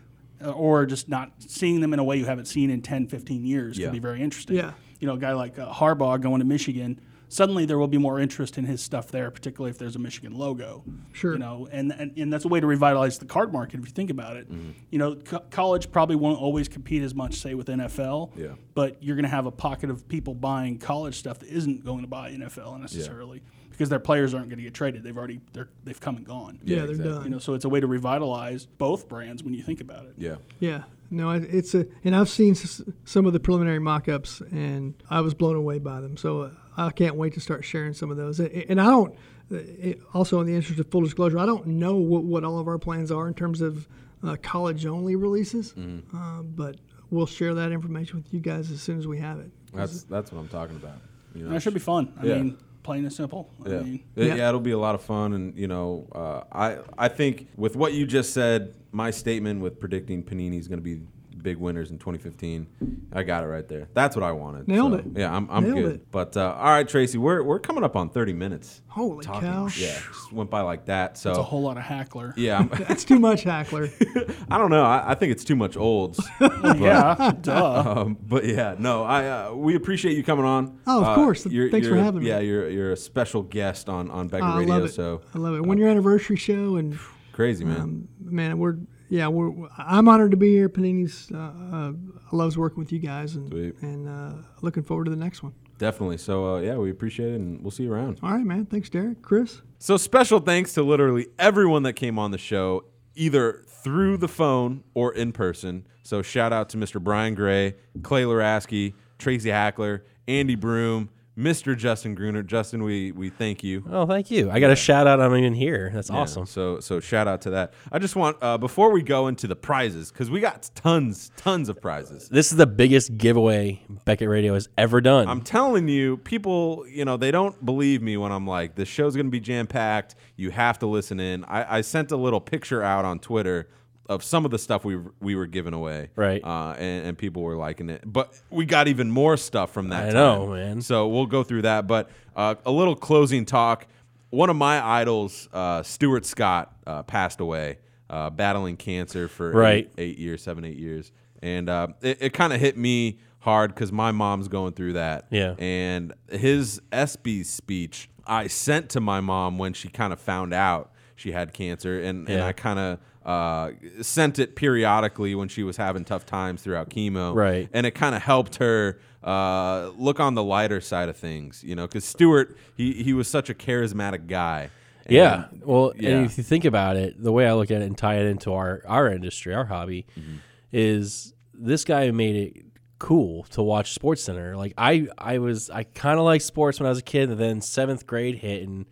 uh, 0.44 0.50
or 0.52 0.86
just 0.86 1.08
not 1.08 1.32
seeing 1.38 1.80
them 1.80 1.92
in 1.92 1.98
a 1.98 2.04
way 2.04 2.16
you 2.16 2.26
haven't 2.26 2.46
seen 2.46 2.70
in 2.70 2.80
10, 2.80 3.08
15 3.08 3.44
years 3.44 3.76
Yeah. 3.76 3.86
can 3.86 3.94
be 3.94 3.98
very 3.98 4.22
interesting. 4.22 4.54
Yeah. 4.56 4.72
You 5.00 5.06
know, 5.06 5.14
a 5.14 5.18
guy 5.18 5.32
like 5.32 5.58
uh, 5.58 5.72
Harbaugh 5.72 6.20
going 6.20 6.40
to 6.40 6.46
Michigan. 6.46 7.00
Suddenly, 7.30 7.66
there 7.66 7.76
will 7.76 7.88
be 7.88 7.98
more 7.98 8.18
interest 8.18 8.56
in 8.56 8.64
his 8.64 8.82
stuff 8.82 9.08
there, 9.08 9.30
particularly 9.30 9.70
if 9.70 9.76
there's 9.76 9.96
a 9.96 9.98
Michigan 9.98 10.32
logo. 10.32 10.82
Sure. 11.12 11.34
You 11.34 11.38
know, 11.38 11.68
and, 11.70 11.92
and, 11.92 12.16
and 12.16 12.32
that's 12.32 12.46
a 12.46 12.48
way 12.48 12.58
to 12.58 12.66
revitalize 12.66 13.18
the 13.18 13.26
card 13.26 13.52
market 13.52 13.80
if 13.80 13.86
you 13.86 13.92
think 13.92 14.08
about 14.08 14.36
it. 14.36 14.50
Mm-hmm. 14.50 14.70
You 14.90 14.98
know, 14.98 15.14
co- 15.14 15.44
college 15.50 15.92
probably 15.92 16.16
won't 16.16 16.40
always 16.40 16.68
compete 16.68 17.02
as 17.02 17.14
much, 17.14 17.34
say, 17.34 17.52
with 17.52 17.66
NFL. 17.66 18.30
Yeah. 18.34 18.54
But 18.72 19.02
you're 19.02 19.14
going 19.14 19.24
to 19.24 19.30
have 19.30 19.44
a 19.44 19.50
pocket 19.50 19.90
of 19.90 20.08
people 20.08 20.34
buying 20.34 20.78
college 20.78 21.18
stuff 21.18 21.40
that 21.40 21.50
isn't 21.50 21.84
going 21.84 22.00
to 22.00 22.06
buy 22.06 22.32
NFL 22.32 22.80
necessarily 22.80 23.42
because 23.78 23.90
their 23.90 24.00
players 24.00 24.34
aren't 24.34 24.48
going 24.48 24.58
to 24.58 24.64
get 24.64 24.74
traded. 24.74 25.04
They've 25.04 25.16
already 25.16 25.40
they're 25.52 25.68
they've 25.84 26.00
come 26.00 26.16
and 26.16 26.26
gone. 26.26 26.58
Yeah, 26.64 26.78
they're 26.78 26.90
exactly. 26.90 27.12
done. 27.12 27.24
You 27.24 27.30
know, 27.30 27.38
so 27.38 27.54
it's 27.54 27.64
a 27.64 27.68
way 27.68 27.78
to 27.78 27.86
revitalize 27.86 28.66
both 28.66 29.08
brands 29.08 29.44
when 29.44 29.54
you 29.54 29.62
think 29.62 29.80
about 29.80 30.06
it. 30.06 30.14
Yeah. 30.18 30.36
Yeah, 30.58 30.82
no, 31.10 31.30
it's 31.30 31.74
a, 31.74 31.86
and 32.04 32.14
I've 32.14 32.28
seen 32.28 32.52
s- 32.52 32.82
some 33.04 33.26
of 33.26 33.32
the 33.32 33.40
preliminary 33.40 33.78
mock-ups, 33.78 34.40
and 34.50 34.94
I 35.10 35.20
was 35.20 35.34
blown 35.34 35.56
away 35.56 35.78
by 35.78 36.00
them. 36.00 36.16
So 36.16 36.42
uh, 36.42 36.50
I 36.76 36.90
can't 36.90 37.16
wait 37.16 37.34
to 37.34 37.40
start 37.40 37.64
sharing 37.64 37.92
some 37.94 38.10
of 38.10 38.16
those. 38.16 38.40
And 38.40 38.80
I 38.80 38.86
don't. 38.86 39.14
uh, 39.50 39.56
It, 39.56 40.00
also, 40.14 40.40
in 40.40 40.46
the 40.46 40.54
interest 40.54 40.78
of 40.80 40.90
full 40.90 41.00
disclosure, 41.02 41.38
I 41.38 41.46
don't 41.46 41.66
know 41.66 41.96
what, 41.96 42.24
what 42.24 42.44
all 42.44 42.58
of 42.58 42.68
our 42.68 42.78
plans 42.78 43.10
are 43.10 43.26
in 43.26 43.34
terms 43.34 43.60
of 43.60 43.88
uh, 44.22 44.36
college-only 44.42 45.16
releases, 45.16 45.74
uh, 46.14 46.42
but 46.42 46.76
we'll 47.10 47.26
share 47.26 47.54
that 47.54 47.72
information 47.72 48.16
with 48.18 48.32
you 48.34 48.40
guys 48.40 48.70
as 48.70 48.82
soon 48.82 48.98
as 48.98 49.06
we 49.06 49.18
have 49.18 49.38
it. 49.40 49.50
That's 49.72 50.02
that's 50.04 50.30
what 50.32 50.40
I'm 50.40 50.48
talking 50.48 50.76
about. 50.76 50.96
You 51.34 51.44
know, 51.44 51.50
that 51.50 51.62
should 51.62 51.74
be 51.74 51.80
fun. 51.80 52.12
I 52.20 52.26
Yeah. 52.26 52.34
mean, 52.42 52.58
plain 52.88 53.04
and 53.04 53.12
simple. 53.12 53.50
I 53.66 53.68
Yeah. 53.68 53.80
mean, 53.82 54.00
It- 54.16 54.26
Yeah. 54.28 54.34
yeah, 54.36 54.48
it'll 54.48 54.60
be 54.60 54.70
a 54.70 54.78
lot 54.78 54.94
of 54.94 55.02
fun, 55.02 55.34
and 55.34 55.54
you 55.62 55.68
know, 55.68 56.06
uh, 56.14 56.40
I 56.50 56.78
I 56.96 57.08
think 57.08 57.48
with 57.56 57.76
what 57.76 57.92
you 57.92 58.06
just 58.06 58.32
said, 58.32 58.72
my 58.92 59.10
statement 59.10 59.60
with 59.60 59.78
predicting 59.78 60.22
Panini 60.22 60.58
is 60.58 60.68
going 60.68 60.78
to 60.84 60.88
be 60.92 61.02
big 61.42 61.56
winners 61.56 61.90
in 61.90 61.98
2015, 61.98 62.66
I 63.12 63.22
got 63.22 63.44
it 63.44 63.46
right 63.46 63.66
there. 63.68 63.88
That's 63.94 64.16
what 64.16 64.22
I 64.22 64.32
wanted. 64.32 64.68
Nailed 64.68 64.92
So, 64.92 64.98
it. 64.98 65.04
Yeah, 65.16 65.34
I'm, 65.34 65.48
I'm 65.50 65.64
Nailed 65.64 65.76
good. 65.76 65.94
it. 65.96 66.10
But 66.10 66.36
uh, 66.36 66.52
all 66.58 66.64
right, 66.70 66.86
Tracy, 66.88 67.18
we're 67.18 67.42
we're 67.42 67.58
coming 67.60 67.84
up 67.84 67.96
on 67.96 68.10
30 68.10 68.32
minutes. 68.32 68.82
Holy 68.88 69.24
talking. 69.24 69.48
cow! 69.48 69.68
Yeah, 69.76 69.98
just 70.12 70.32
went 70.32 70.50
by 70.50 70.62
like 70.62 70.86
that. 70.86 71.16
So 71.16 71.30
it's 71.30 71.38
a 71.38 71.42
whole 71.42 71.62
lot 71.62 71.76
of 71.76 71.84
hackler. 71.84 72.34
yeah, 72.36 72.58
I'm, 72.58 72.68
That's 72.88 73.04
too 73.04 73.18
much, 73.20 73.44
Hackler. 73.44 73.88
I 74.50 74.58
don't 74.58 74.70
know. 74.70 74.82
I, 74.84 75.12
I 75.12 75.14
think 75.14 75.30
it's 75.32 75.44
too 75.44 75.54
much 75.56 75.76
olds. 75.76 76.20
yeah, 76.40 77.32
duh. 77.40 77.94
um, 77.98 78.18
but 78.20 78.44
yeah, 78.44 78.74
no, 78.78 79.04
I 79.04 79.28
uh, 79.48 79.52
we 79.54 79.74
appreciate 79.76 80.16
you 80.16 80.22
coming 80.24 80.44
on. 80.44 80.80
Oh, 80.86 81.00
of 81.02 81.06
Uh, 81.08 81.14
course. 81.14 81.46
you're- 81.46 81.70
Thanks 81.70 81.86
for 81.86 81.94
you're- 81.94 82.04
having 82.04 82.22
me. 82.22 82.28
Yeah, 82.28 82.40
you're 82.40 82.68
you're 82.68 82.92
a 82.92 82.96
special 82.96 83.42
guest 83.42 83.88
on 83.88 84.10
on 84.10 84.28
Beckett 84.28 84.44
I 84.48 84.58
Radio. 84.58 84.74
love 84.74 84.84
it. 84.86 84.92
So 84.94 85.20
I 85.34 85.38
love 85.38 85.54
it. 85.54 85.64
When 85.66 85.78
your 85.78 85.88
anniversary 85.88 86.36
show 86.36 86.76
and 86.76 86.98
crazy, 87.32 87.64
man. 87.64 87.80
um, 87.80 88.08
man, 88.20 88.58
we're 88.58 88.76
yeah, 89.08 89.28
we're 89.28 89.52
I'm 89.78 90.08
honored 90.08 90.30
to 90.32 90.36
be 90.36 90.50
here. 90.52 90.68
Panini's 90.68 91.30
uh, 91.32 91.52
uh, 91.72 91.92
loves 92.32 92.56
working 92.58 92.78
with 92.78 92.92
you 92.92 92.98
guys, 92.98 93.34
and 93.36 93.48
Sweet. 93.48 93.74
and 93.82 94.08
uh, 94.08 94.32
looking 94.62 94.82
forward 94.82 95.04
to 95.04 95.10
the 95.10 95.16
next 95.16 95.42
one. 95.42 95.54
Definitely. 95.78 96.18
So 96.18 96.56
uh, 96.56 96.60
yeah, 96.60 96.76
we 96.76 96.90
appreciate 96.90 97.32
it, 97.32 97.36
and 97.36 97.62
we'll 97.62 97.70
see 97.70 97.84
you 97.84 97.92
around. 97.92 98.18
All 98.22 98.30
right, 98.32 98.44
man. 98.44 98.66
Thanks, 98.66 98.88
Derek. 98.88 99.22
Chris. 99.22 99.62
So 99.78 99.96
special 99.96 100.40
thanks 100.40 100.74
to 100.74 100.82
literally 100.82 101.28
everyone 101.38 101.84
that 101.84 101.92
came 101.94 102.18
on 102.18 102.32
the 102.32 102.38
show, 102.38 102.84
either 103.14 103.64
through 103.66 104.16
the 104.16 104.28
phone 104.28 104.82
or 104.94 105.12
in 105.14 105.32
person. 105.32 105.86
So 106.02 106.20
shout 106.22 106.52
out 106.52 106.68
to 106.70 106.76
Mr. 106.76 107.02
Brian 107.02 107.34
Gray, 107.34 107.76
Clay 108.02 108.22
Luraschi, 108.24 108.94
Tracy 109.18 109.50
Hackler, 109.50 110.04
Andy 110.26 110.54
Broome, 110.56 111.10
Mr. 111.38 111.76
Justin 111.76 112.16
Gruner. 112.16 112.42
Justin, 112.42 112.82
we 112.82 113.12
we 113.12 113.30
thank 113.30 113.62
you. 113.62 113.84
Oh, 113.88 114.06
thank 114.06 114.30
you. 114.30 114.50
I 114.50 114.58
got 114.58 114.70
a 114.72 114.76
shout 114.76 115.06
out. 115.06 115.20
I'm 115.20 115.34
even 115.36 115.54
here. 115.54 115.90
That's 115.94 116.10
Yeah, 116.10 116.16
awesome. 116.16 116.46
So 116.46 116.80
so 116.80 116.98
shout 116.98 117.28
out 117.28 117.42
to 117.42 117.50
that. 117.50 117.72
I 117.92 118.00
just 118.00 118.16
want 118.16 118.38
uh, 118.42 118.58
before 118.58 118.90
we 118.90 119.02
go 119.02 119.28
into 119.28 119.46
the 119.46 119.54
prizes 119.54 120.10
because 120.10 120.30
we 120.30 120.40
got 120.40 120.68
tons 120.74 121.30
tons 121.36 121.68
of 121.68 121.80
prizes. 121.80 122.28
This 122.28 122.50
is 122.50 122.58
the 122.58 122.66
biggest 122.66 123.16
giveaway 123.16 123.80
Beckett 124.04 124.28
Radio 124.28 124.54
has 124.54 124.68
ever 124.76 125.00
done. 125.00 125.28
I'm 125.28 125.42
telling 125.42 125.86
you, 125.88 126.16
people, 126.16 126.84
you 126.88 127.04
know, 127.04 127.16
they 127.16 127.30
don't 127.30 127.64
believe 127.64 128.02
me 128.02 128.16
when 128.16 128.32
I'm 128.32 128.46
like, 128.46 128.74
this 128.74 128.88
show's 128.88 129.14
going 129.14 129.26
to 129.26 129.30
be 129.30 129.40
jam 129.40 129.68
packed. 129.68 130.16
You 130.36 130.50
have 130.50 130.80
to 130.80 130.86
listen 130.86 131.20
in. 131.20 131.44
I, 131.44 131.78
I 131.78 131.80
sent 131.82 132.10
a 132.10 132.16
little 132.16 132.40
picture 132.40 132.82
out 132.82 133.04
on 133.04 133.20
Twitter 133.20 133.68
of 134.08 134.24
some 134.24 134.44
of 134.44 134.50
the 134.50 134.58
stuff 134.58 134.84
we 134.84 134.98
we 135.20 135.34
were 135.36 135.46
giving 135.46 135.74
away, 135.74 136.10
Right. 136.16 136.42
Uh, 136.42 136.74
and, 136.78 137.08
and 137.08 137.18
people 137.18 137.42
were 137.42 137.56
liking 137.56 137.90
it, 137.90 138.02
but 138.06 138.32
we 138.50 138.64
got 138.64 138.88
even 138.88 139.10
more 139.10 139.36
stuff 139.36 139.72
from 139.72 139.88
that. 139.90 140.02
I 140.02 140.06
time. 140.06 140.14
know, 140.14 140.46
man. 140.48 140.80
So 140.80 141.08
we'll 141.08 141.26
go 141.26 141.42
through 141.42 141.62
that, 141.62 141.86
but 141.86 142.10
uh, 142.34 142.54
a 142.64 142.70
little 142.70 142.96
closing 142.96 143.44
talk. 143.44 143.86
One 144.30 144.50
of 144.50 144.56
my 144.56 144.84
idols, 144.84 145.48
uh, 145.52 145.82
Stuart 145.82 146.26
Scott, 146.26 146.74
uh, 146.86 147.02
passed 147.02 147.40
away, 147.40 147.78
uh, 148.10 148.28
battling 148.30 148.76
cancer 148.76 149.26
for 149.28 149.50
Right. 149.52 149.90
eight, 149.98 150.02
eight 150.12 150.18
years, 150.18 150.42
seven, 150.42 150.64
eight 150.64 150.76
years, 150.78 151.12
and 151.42 151.68
uh, 151.68 151.88
it, 152.02 152.18
it 152.20 152.32
kind 152.34 152.52
of 152.52 152.60
hit 152.60 152.76
me 152.76 153.18
hard 153.40 153.74
because 153.74 153.90
my 153.92 154.12
mom's 154.12 154.48
going 154.48 154.72
through 154.74 154.94
that. 154.94 155.26
Yeah. 155.30 155.54
And 155.58 156.12
his 156.30 156.80
ESPY 156.92 157.44
speech, 157.44 158.10
I 158.26 158.48
sent 158.48 158.90
to 158.90 159.00
my 159.00 159.20
mom 159.20 159.56
when 159.58 159.72
she 159.72 159.88
kind 159.88 160.12
of 160.12 160.20
found 160.20 160.52
out 160.52 160.92
she 161.16 161.32
had 161.32 161.52
cancer, 161.54 162.00
and, 162.00 162.28
and 162.28 162.42
I 162.42 162.52
kind 162.52 162.78
of 162.78 162.98
uh, 163.28 163.72
sent 164.00 164.38
it 164.38 164.56
periodically 164.56 165.34
when 165.34 165.48
she 165.48 165.62
was 165.62 165.76
having 165.76 166.04
tough 166.04 166.24
times 166.24 166.62
throughout 166.62 166.88
chemo. 166.88 167.34
Right. 167.34 167.68
And 167.72 167.84
it 167.86 167.90
kind 167.92 168.14
of 168.14 168.22
helped 168.22 168.56
her 168.56 168.98
uh, 169.22 169.90
look 169.98 170.18
on 170.18 170.34
the 170.34 170.42
lighter 170.42 170.80
side 170.80 171.08
of 171.08 171.16
things, 171.16 171.62
you 171.62 171.74
know, 171.74 171.86
because 171.86 172.04
Stuart, 172.04 172.56
he, 172.74 172.94
he 173.02 173.12
was 173.12 173.28
such 173.28 173.50
a 173.50 173.54
charismatic 173.54 174.26
guy. 174.28 174.70
yeah. 175.08 175.46
Well, 175.62 175.92
yeah. 175.96 176.10
and 176.10 176.26
if 176.26 176.38
you 176.38 176.44
think 176.44 176.64
about 176.64 176.96
it, 176.96 177.22
the 177.22 177.32
way 177.32 177.46
I 177.46 177.52
look 177.52 177.70
at 177.70 177.82
it 177.82 177.86
and 177.86 177.98
tie 177.98 178.16
it 178.18 178.26
into 178.26 178.52
our 178.54 178.82
our 178.86 179.10
industry, 179.10 179.54
our 179.54 179.64
hobby, 179.66 180.06
Mm-hmm. 180.18 180.36
is 180.72 181.34
this 181.52 181.84
guy 181.84 182.10
made 182.10 182.36
it 182.36 182.64
cool 182.98 183.44
to 183.44 183.62
watch 183.62 183.92
Sports 183.92 184.22
Center. 184.22 184.56
Like 184.56 184.72
I, 184.78 185.08
I 185.18 185.38
was, 185.38 185.70
I 185.70 185.82
kind 185.84 186.18
of 186.18 186.24
liked 186.24 186.44
sports 186.44 186.78
when 186.80 186.86
I 186.86 186.90
was 186.90 186.98
a 186.98 187.02
kid, 187.02 187.30
and 187.30 187.38
then 187.38 187.60
seventh 187.60 188.06
grade 188.06 188.36
hit, 188.36 188.62
and 188.66 188.86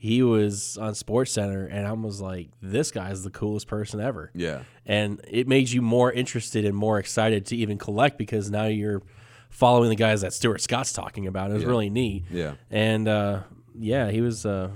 he 0.00 0.22
was 0.22 0.78
on 0.78 0.94
Sports 0.94 1.32
Center, 1.32 1.66
and 1.66 1.86
I 1.86 1.92
was 1.92 2.20
like, 2.20 2.48
this 2.62 2.90
guy's 2.92 3.24
the 3.24 3.30
coolest 3.30 3.66
person 3.66 4.00
ever. 4.00 4.30
Yeah. 4.34 4.62
and 4.86 5.20
it 5.28 5.46
made 5.48 5.68
you 5.70 5.82
more 5.82 6.10
interested 6.12 6.64
and 6.64 6.76
more 6.76 6.98
excited 6.98 7.46
to 7.46 7.56
even 7.56 7.76
collect 7.78 8.16
because 8.16 8.50
now 8.50 8.66
you're 8.66 9.02
following 9.50 9.88
the 9.90 9.96
guys 9.96 10.20
that 10.20 10.32
Stuart 10.32 10.60
Scott's 10.60 10.92
talking 10.92 11.26
about. 11.26 11.50
It 11.50 11.54
was 11.54 11.64
really 11.64 11.90
neat. 11.90 12.24
Yeah. 12.30 12.54
and 12.70 13.08
uh, 13.08 13.40
yeah, 13.76 14.10
he 14.10 14.20
was. 14.20 14.46
Uh, 14.46 14.70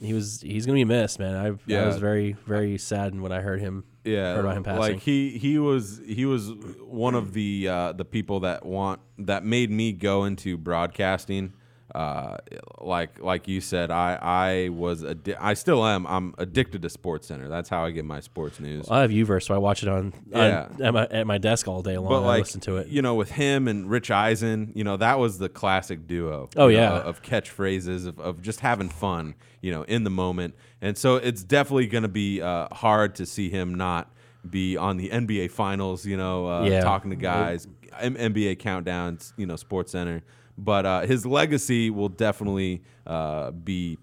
he 0.00 0.12
was. 0.12 0.40
He's 0.40 0.64
gonna 0.64 0.76
be 0.76 0.84
missed, 0.84 1.18
man. 1.18 1.34
I, 1.34 1.74
I 1.74 1.86
was 1.86 1.96
very, 1.98 2.36
very 2.46 2.78
saddened 2.78 3.20
when 3.20 3.32
I 3.32 3.40
heard 3.40 3.60
him. 3.60 3.82
yeah, 4.04 4.34
heard 4.34 4.44
about 4.44 4.56
him 4.56 4.62
passing. 4.62 4.94
like 4.94 5.02
he 5.02 5.36
he 5.38 5.58
was 5.58 6.00
he 6.06 6.24
was 6.24 6.52
one 6.86 7.16
of 7.16 7.32
the 7.32 7.66
uh, 7.68 7.92
the 7.94 8.04
people 8.04 8.40
that 8.40 8.64
want 8.64 9.00
that 9.18 9.44
made 9.44 9.70
me 9.72 9.92
go 9.92 10.24
into 10.24 10.56
broadcasting. 10.56 11.52
Uh, 11.94 12.36
like 12.80 13.22
like 13.22 13.48
you 13.48 13.60
said, 13.60 13.90
I 13.90 14.18
I 14.20 14.68
was 14.68 15.02
addi- 15.02 15.36
I 15.40 15.54
still 15.54 15.84
am. 15.86 16.06
I'm 16.06 16.34
addicted 16.36 16.82
to 16.82 16.90
Sports 16.90 17.28
Center. 17.28 17.48
That's 17.48 17.68
how 17.68 17.84
I 17.84 17.90
get 17.92 18.04
my 18.04 18.20
sports 18.20 18.60
news. 18.60 18.88
I 18.90 19.00
have 19.00 19.10
Uverse, 19.10 19.44
so 19.44 19.54
I 19.54 19.58
watch 19.58 19.82
it 19.82 19.88
on, 19.88 20.12
Yeah. 20.30 20.68
on 20.74 20.82
at, 20.82 20.92
my, 20.94 21.06
at 21.06 21.26
my 21.26 21.38
desk 21.38 21.66
all 21.66 21.82
day 21.82 21.96
long. 21.96 22.08
but 22.10 22.22
I 22.22 22.26
like 22.26 22.40
listen 22.40 22.60
to 22.62 22.76
it. 22.76 22.88
you 22.88 23.00
know, 23.00 23.14
with 23.14 23.30
him 23.30 23.68
and 23.68 23.88
Rich 23.88 24.10
Eisen, 24.10 24.72
you 24.74 24.84
know, 24.84 24.98
that 24.98 25.18
was 25.18 25.38
the 25.38 25.48
classic 25.48 26.06
duo. 26.06 26.50
Oh, 26.56 26.62
know, 26.62 26.68
yeah. 26.68 26.92
of 26.98 27.22
catchphrases 27.22 28.06
of, 28.06 28.18
of 28.20 28.42
just 28.42 28.60
having 28.60 28.90
fun, 28.90 29.34
you 29.62 29.70
know, 29.72 29.82
in 29.84 30.04
the 30.04 30.10
moment. 30.10 30.54
And 30.82 30.96
so 30.96 31.16
it's 31.16 31.42
definitely 31.42 31.86
going 31.86 32.02
to 32.02 32.08
be 32.08 32.42
uh, 32.42 32.68
hard 32.72 33.14
to 33.16 33.26
see 33.26 33.48
him 33.48 33.74
not 33.74 34.12
be 34.48 34.76
on 34.76 34.98
the 34.98 35.08
NBA 35.08 35.50
Finals, 35.50 36.04
you 36.06 36.16
know, 36.18 36.46
uh, 36.48 36.64
Yeah. 36.64 36.80
talking 36.82 37.10
to 37.10 37.16
guys, 37.16 37.66
M- 37.98 38.14
NBA 38.16 38.56
countdowns, 38.60 39.32
you 39.38 39.46
know, 39.46 39.56
Sports 39.56 39.92
Center. 39.92 40.22
But 40.58 40.84
uh, 40.84 41.00
his 41.02 41.24
legacy 41.24 41.88
will 41.88 42.08
definitely 42.08 42.82
uh, 43.06 43.52
be 43.52 43.96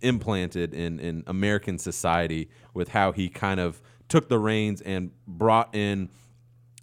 implanted 0.00 0.74
in, 0.74 0.98
in 0.98 1.22
American 1.26 1.78
society 1.78 2.48
with 2.74 2.88
how 2.88 3.12
he 3.12 3.28
kind 3.28 3.60
of 3.60 3.80
took 4.08 4.28
the 4.28 4.38
reins 4.38 4.80
and 4.80 5.10
brought 5.26 5.74
in 5.74 6.08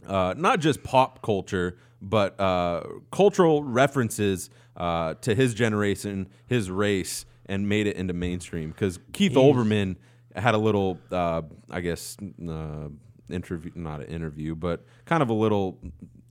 uh, 0.08 0.36
not 0.38 0.60
just 0.60 0.84
pop 0.84 1.22
culture, 1.22 1.78
but 2.02 2.40
uh, 2.40 2.84
cultural 3.12 3.64
references 3.64 4.50
uh, 4.78 5.16
to 5.16 5.34
his 5.34 5.54
generation, 5.54 6.28
his 6.48 6.70
race, 6.70 7.26
and 7.48 7.68
made 7.68 7.88
it 7.88 7.96
into 7.96 8.14
mainstream. 8.14 8.70
Because 8.70 9.00
Keith 9.14 9.34
Olbermann 9.34 9.96
had 10.36 10.54
a 10.54 10.58
little, 10.58 11.00
uh, 11.12 11.42
I 11.70 11.82
guess, 11.82 12.18
uh, 12.48 12.90
interview, 13.30 13.72
not 13.76 14.02
an 14.02 14.08
interview, 14.08 14.56
but 14.56 14.86
kind 15.06 15.24
of 15.24 15.30
a 15.30 15.34
little 15.34 15.80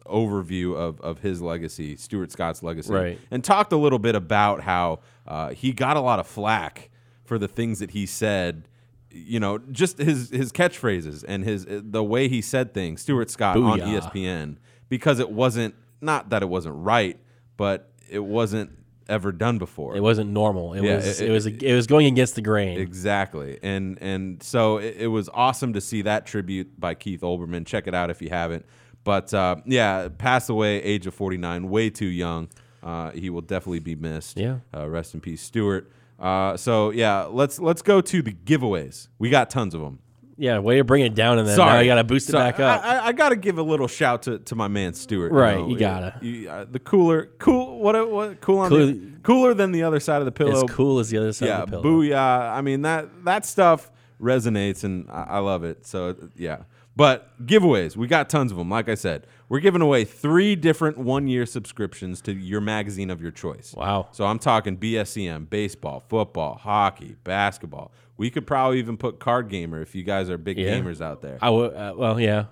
overview 0.06 0.76
of, 0.76 1.00
of 1.00 1.20
his 1.20 1.40
legacy, 1.42 1.96
Stuart 1.96 2.30
Scott's 2.32 2.62
legacy, 2.62 2.92
Right. 2.92 3.18
and 3.30 3.42
talked 3.42 3.72
a 3.72 3.76
little 3.76 3.98
bit 3.98 4.14
about 4.14 4.60
how 4.62 5.00
uh, 5.26 5.50
he 5.50 5.72
got 5.72 5.96
a 5.96 6.00
lot 6.00 6.18
of 6.18 6.26
flack 6.26 6.90
for 7.24 7.38
the 7.38 7.48
things 7.48 7.78
that 7.78 7.90
he 7.92 8.06
said. 8.06 8.68
You 9.10 9.38
know, 9.38 9.58
just 9.58 9.98
his 9.98 10.30
his 10.30 10.50
catchphrases 10.50 11.24
and 11.26 11.44
his 11.44 11.66
the 11.68 12.02
way 12.02 12.28
he 12.28 12.42
said 12.42 12.74
things. 12.74 13.00
Stuart 13.02 13.30
Scott 13.30 13.56
on 13.56 13.78
E 13.78 13.82
ESPN 13.82 14.56
because 14.88 15.20
it 15.20 15.30
wasn't 15.30 15.74
not 16.00 16.30
that 16.30 16.42
it 16.42 16.48
wasn't 16.48 16.74
right, 16.78 17.18
but 17.56 17.92
it 18.10 18.18
wasn't 18.24 18.72
ever 19.08 19.30
done 19.32 19.58
before. 19.58 19.94
it 19.96 20.00
wasn't 20.00 20.30
normal. 20.30 20.72
It 20.74 20.82
Yeah, 20.82 20.96
was. 20.96 21.20
it- 21.20 21.28
It, 21.28 21.32
was. 21.32 21.46
It 21.46 21.74
was 21.74 21.86
going 21.86 22.06
against 22.06 22.34
the 22.34 22.42
grain. 22.42 22.78
Exactly, 22.80 23.58
and 23.62 23.98
and 24.00 24.42
so 24.42 24.78
it, 24.78 24.96
it 24.98 25.06
was 25.06 25.28
awesome 25.32 25.74
to 25.74 25.80
see 25.80 26.02
that 26.02 26.26
tribute 26.26 26.80
by 26.80 26.94
Keith 26.94 27.20
Olbermann. 27.20 27.64
Check 27.66 27.86
it 27.86 27.94
out 27.94 28.10
if 28.10 28.20
you 28.20 28.30
haven't. 28.30 28.66
But 29.04 29.32
uh, 29.34 29.56
yeah, 29.66 30.08
passed 30.16 30.48
away, 30.50 30.82
age 30.82 31.06
of 31.06 31.14
forty 31.14 31.36
nine, 31.36 31.68
way 31.68 31.90
too 31.90 32.06
young. 32.06 32.48
Uh, 32.82 33.10
he 33.12 33.30
will 33.30 33.40
definitely 33.42 33.78
be 33.80 33.94
missed. 33.94 34.36
Yeah. 34.38 34.58
uh, 34.74 34.88
rest 34.88 35.14
in 35.14 35.20
peace, 35.20 35.40
Stuart. 35.42 35.90
Uh, 36.18 36.56
so 36.56 36.90
yeah, 36.90 37.24
let's 37.24 37.58
let's 37.58 37.82
go 37.82 38.00
to 38.00 38.22
the 38.22 38.32
giveaways. 38.32 39.08
We 39.18 39.30
got 39.30 39.50
tons 39.50 39.74
of 39.74 39.80
them. 39.80 39.98
Yeah, 40.36 40.58
way 40.58 40.78
to 40.78 40.84
bring 40.84 41.04
it 41.04 41.14
down, 41.14 41.38
and 41.38 41.46
then 41.46 41.54
Sorry, 41.54 41.72
now 41.74 41.78
you 41.80 41.86
got 41.86 41.94
to 41.94 42.04
boost 42.04 42.28
it 42.28 42.32
Sorry. 42.32 42.50
back 42.50 42.58
up. 42.60 42.84
I, 42.84 42.96
I, 42.96 43.06
I 43.06 43.12
got 43.12 43.28
to 43.28 43.36
give 43.36 43.56
a 43.58 43.62
little 43.62 43.86
shout 43.86 44.22
to, 44.24 44.40
to 44.40 44.56
my 44.56 44.66
man 44.66 44.92
Stuart. 44.92 45.30
Right, 45.30 45.64
you 45.64 45.78
gotta. 45.78 46.18
You- 46.22 46.50
uh, 46.50 46.66
the 46.68 46.80
cooler, 46.80 47.26
cool. 47.38 47.78
What? 47.78 48.10
What? 48.10 48.40
Cool 48.40 48.58
on 48.58 48.68
Cool- 48.70 48.86
the, 48.88 49.12
cooler 49.22 49.54
than 49.54 49.70
the 49.70 49.84
other 49.84 50.00
side 50.00 50.20
of 50.20 50.24
the 50.24 50.32
pillow. 50.32 50.64
as 50.64 50.70
cool 50.70 50.98
as 50.98 51.10
the 51.10 51.18
other 51.18 51.32
side 51.32 51.46
yeah, 51.46 51.62
of 51.62 51.70
the 51.70 51.80
pillow. 51.80 52.00
booyah. 52.02 52.52
I 52.52 52.62
mean 52.62 52.82
that 52.82 53.24
that 53.24 53.46
stuff 53.46 53.92
resonates, 54.20 54.82
and 54.82 55.08
I, 55.10 55.22
I 55.22 55.38
love 55.38 55.62
it. 55.62 55.86
So 55.86 56.16
yeah. 56.36 56.62
But 56.96 57.44
giveaways, 57.44 57.96
we 57.96 58.06
got 58.06 58.28
tons 58.28 58.52
of 58.52 58.58
them. 58.58 58.70
Like 58.70 58.88
I 58.88 58.94
said, 58.94 59.26
we're 59.48 59.58
giving 59.60 59.82
away 59.82 60.04
three 60.04 60.54
different 60.54 60.96
one-year 60.96 61.44
subscriptions 61.44 62.20
to 62.22 62.32
your 62.32 62.60
magazine 62.60 63.10
of 63.10 63.20
your 63.20 63.32
choice. 63.32 63.74
Wow. 63.76 64.08
So 64.12 64.24
I'm 64.26 64.38
talking 64.38 64.76
BSEM, 64.76 65.50
baseball, 65.50 66.04
football, 66.08 66.54
hockey, 66.54 67.16
basketball. 67.24 67.90
We 68.16 68.30
could 68.30 68.46
probably 68.46 68.78
even 68.78 68.96
put 68.96 69.18
Card 69.18 69.48
Gamer 69.48 69.82
if 69.82 69.94
you 69.96 70.04
guys 70.04 70.30
are 70.30 70.38
big 70.38 70.56
Yeah. 70.56 70.78
gamers 70.78 71.00
out 71.00 71.20
there. 71.20 71.38
I 71.42 71.46
w- 71.46 71.70
uh, 71.72 71.94
well, 71.96 72.20
yeah, 72.20 72.44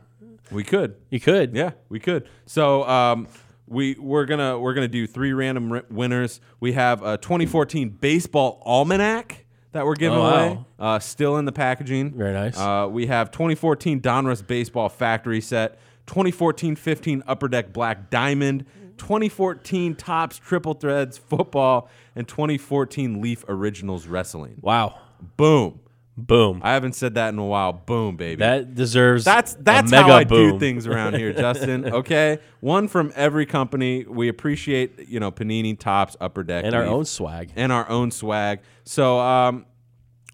We 0.51 0.65
could. 0.65 0.97
you 1.11 1.21
could. 1.21 1.55
Yeah, 1.55 1.71
we 1.89 2.01
could. 2.01 2.29
So 2.47 2.83
um, 2.89 3.29
we 3.69 3.95
we're 3.95 4.25
gonna 4.27 4.59
we're 4.59 4.75
gonna 4.75 4.89
do 4.89 5.07
three 5.07 5.33
random 5.33 5.83
winners. 5.89 6.41
We 6.59 6.73
have 6.73 7.01
a 7.05 7.17
2014 7.17 7.91
baseball 7.91 8.61
almanac 8.67 9.42
that 9.73 9.85
we're 9.87 9.95
giving 9.95 10.19
Oh, 10.19 10.23
wow. 10.23 10.47
away, 10.47 10.59
uh, 10.79 10.99
still 10.99 11.37
in 11.39 11.45
the 11.45 11.53
packaging. 11.53 12.13
Very 12.13 12.33
nice. 12.33 12.59
Uh, 12.59 12.89
we 12.91 13.07
have 13.07 13.31
2014 13.31 14.01
Donruss 14.01 14.47
baseball 14.47 14.89
factory 14.89 15.41
set, 15.41 15.79
2014-15 16.07 17.23
Upper 17.27 17.49
Deck 17.49 17.73
Black 17.73 18.11
Diamond. 18.11 18.65
2014 18.99 19.97
Topps 19.97 20.39
Triple 20.39 20.75
Threads 20.75 21.19
Football 21.19 21.89
and 22.15 22.29
2014 22.29 23.21
Leaf 23.21 23.45
Originals 23.49 24.07
Wrestling. 24.07 24.59
Wow. 24.61 24.99
Boom. 25.37 25.81
Boom. 26.27 26.61
I 26.63 26.73
haven't 26.75 26.95
said 26.95 27.15
that 27.15 27.31
in 27.31 27.39
a 27.39 27.45
while. 27.45 27.73
Boom, 27.73 28.17
baby. 28.17 28.39
that 28.41 28.75
deserves 28.75 29.25
That's 29.25 29.55
that's 29.55 29.91
how 29.93 30.11
I 30.11 30.25
boom. 30.25 30.53
do 30.53 30.59
things 30.59 30.87
around 30.87 31.17
here, 31.17 31.33
Justin. 31.45 31.87
Okay, 31.93 32.39
one 32.61 32.89
from 32.89 33.13
every 33.15 33.47
company. 33.47 34.05
We 34.09 34.29
appreciate 34.29 35.09
you 35.09 35.19
know 35.21 35.31
Panini, 35.33 35.79
Topps, 35.79 36.17
Upper 36.21 36.43
Deck, 36.45 36.65
and 36.65 36.75
our 36.75 36.85
own 36.85 37.05
swag. 37.05 37.53
and 37.57 37.73
our 37.73 37.89
own 37.89 38.11
swag. 38.11 38.61
So 38.85 39.19
um, 39.19 39.67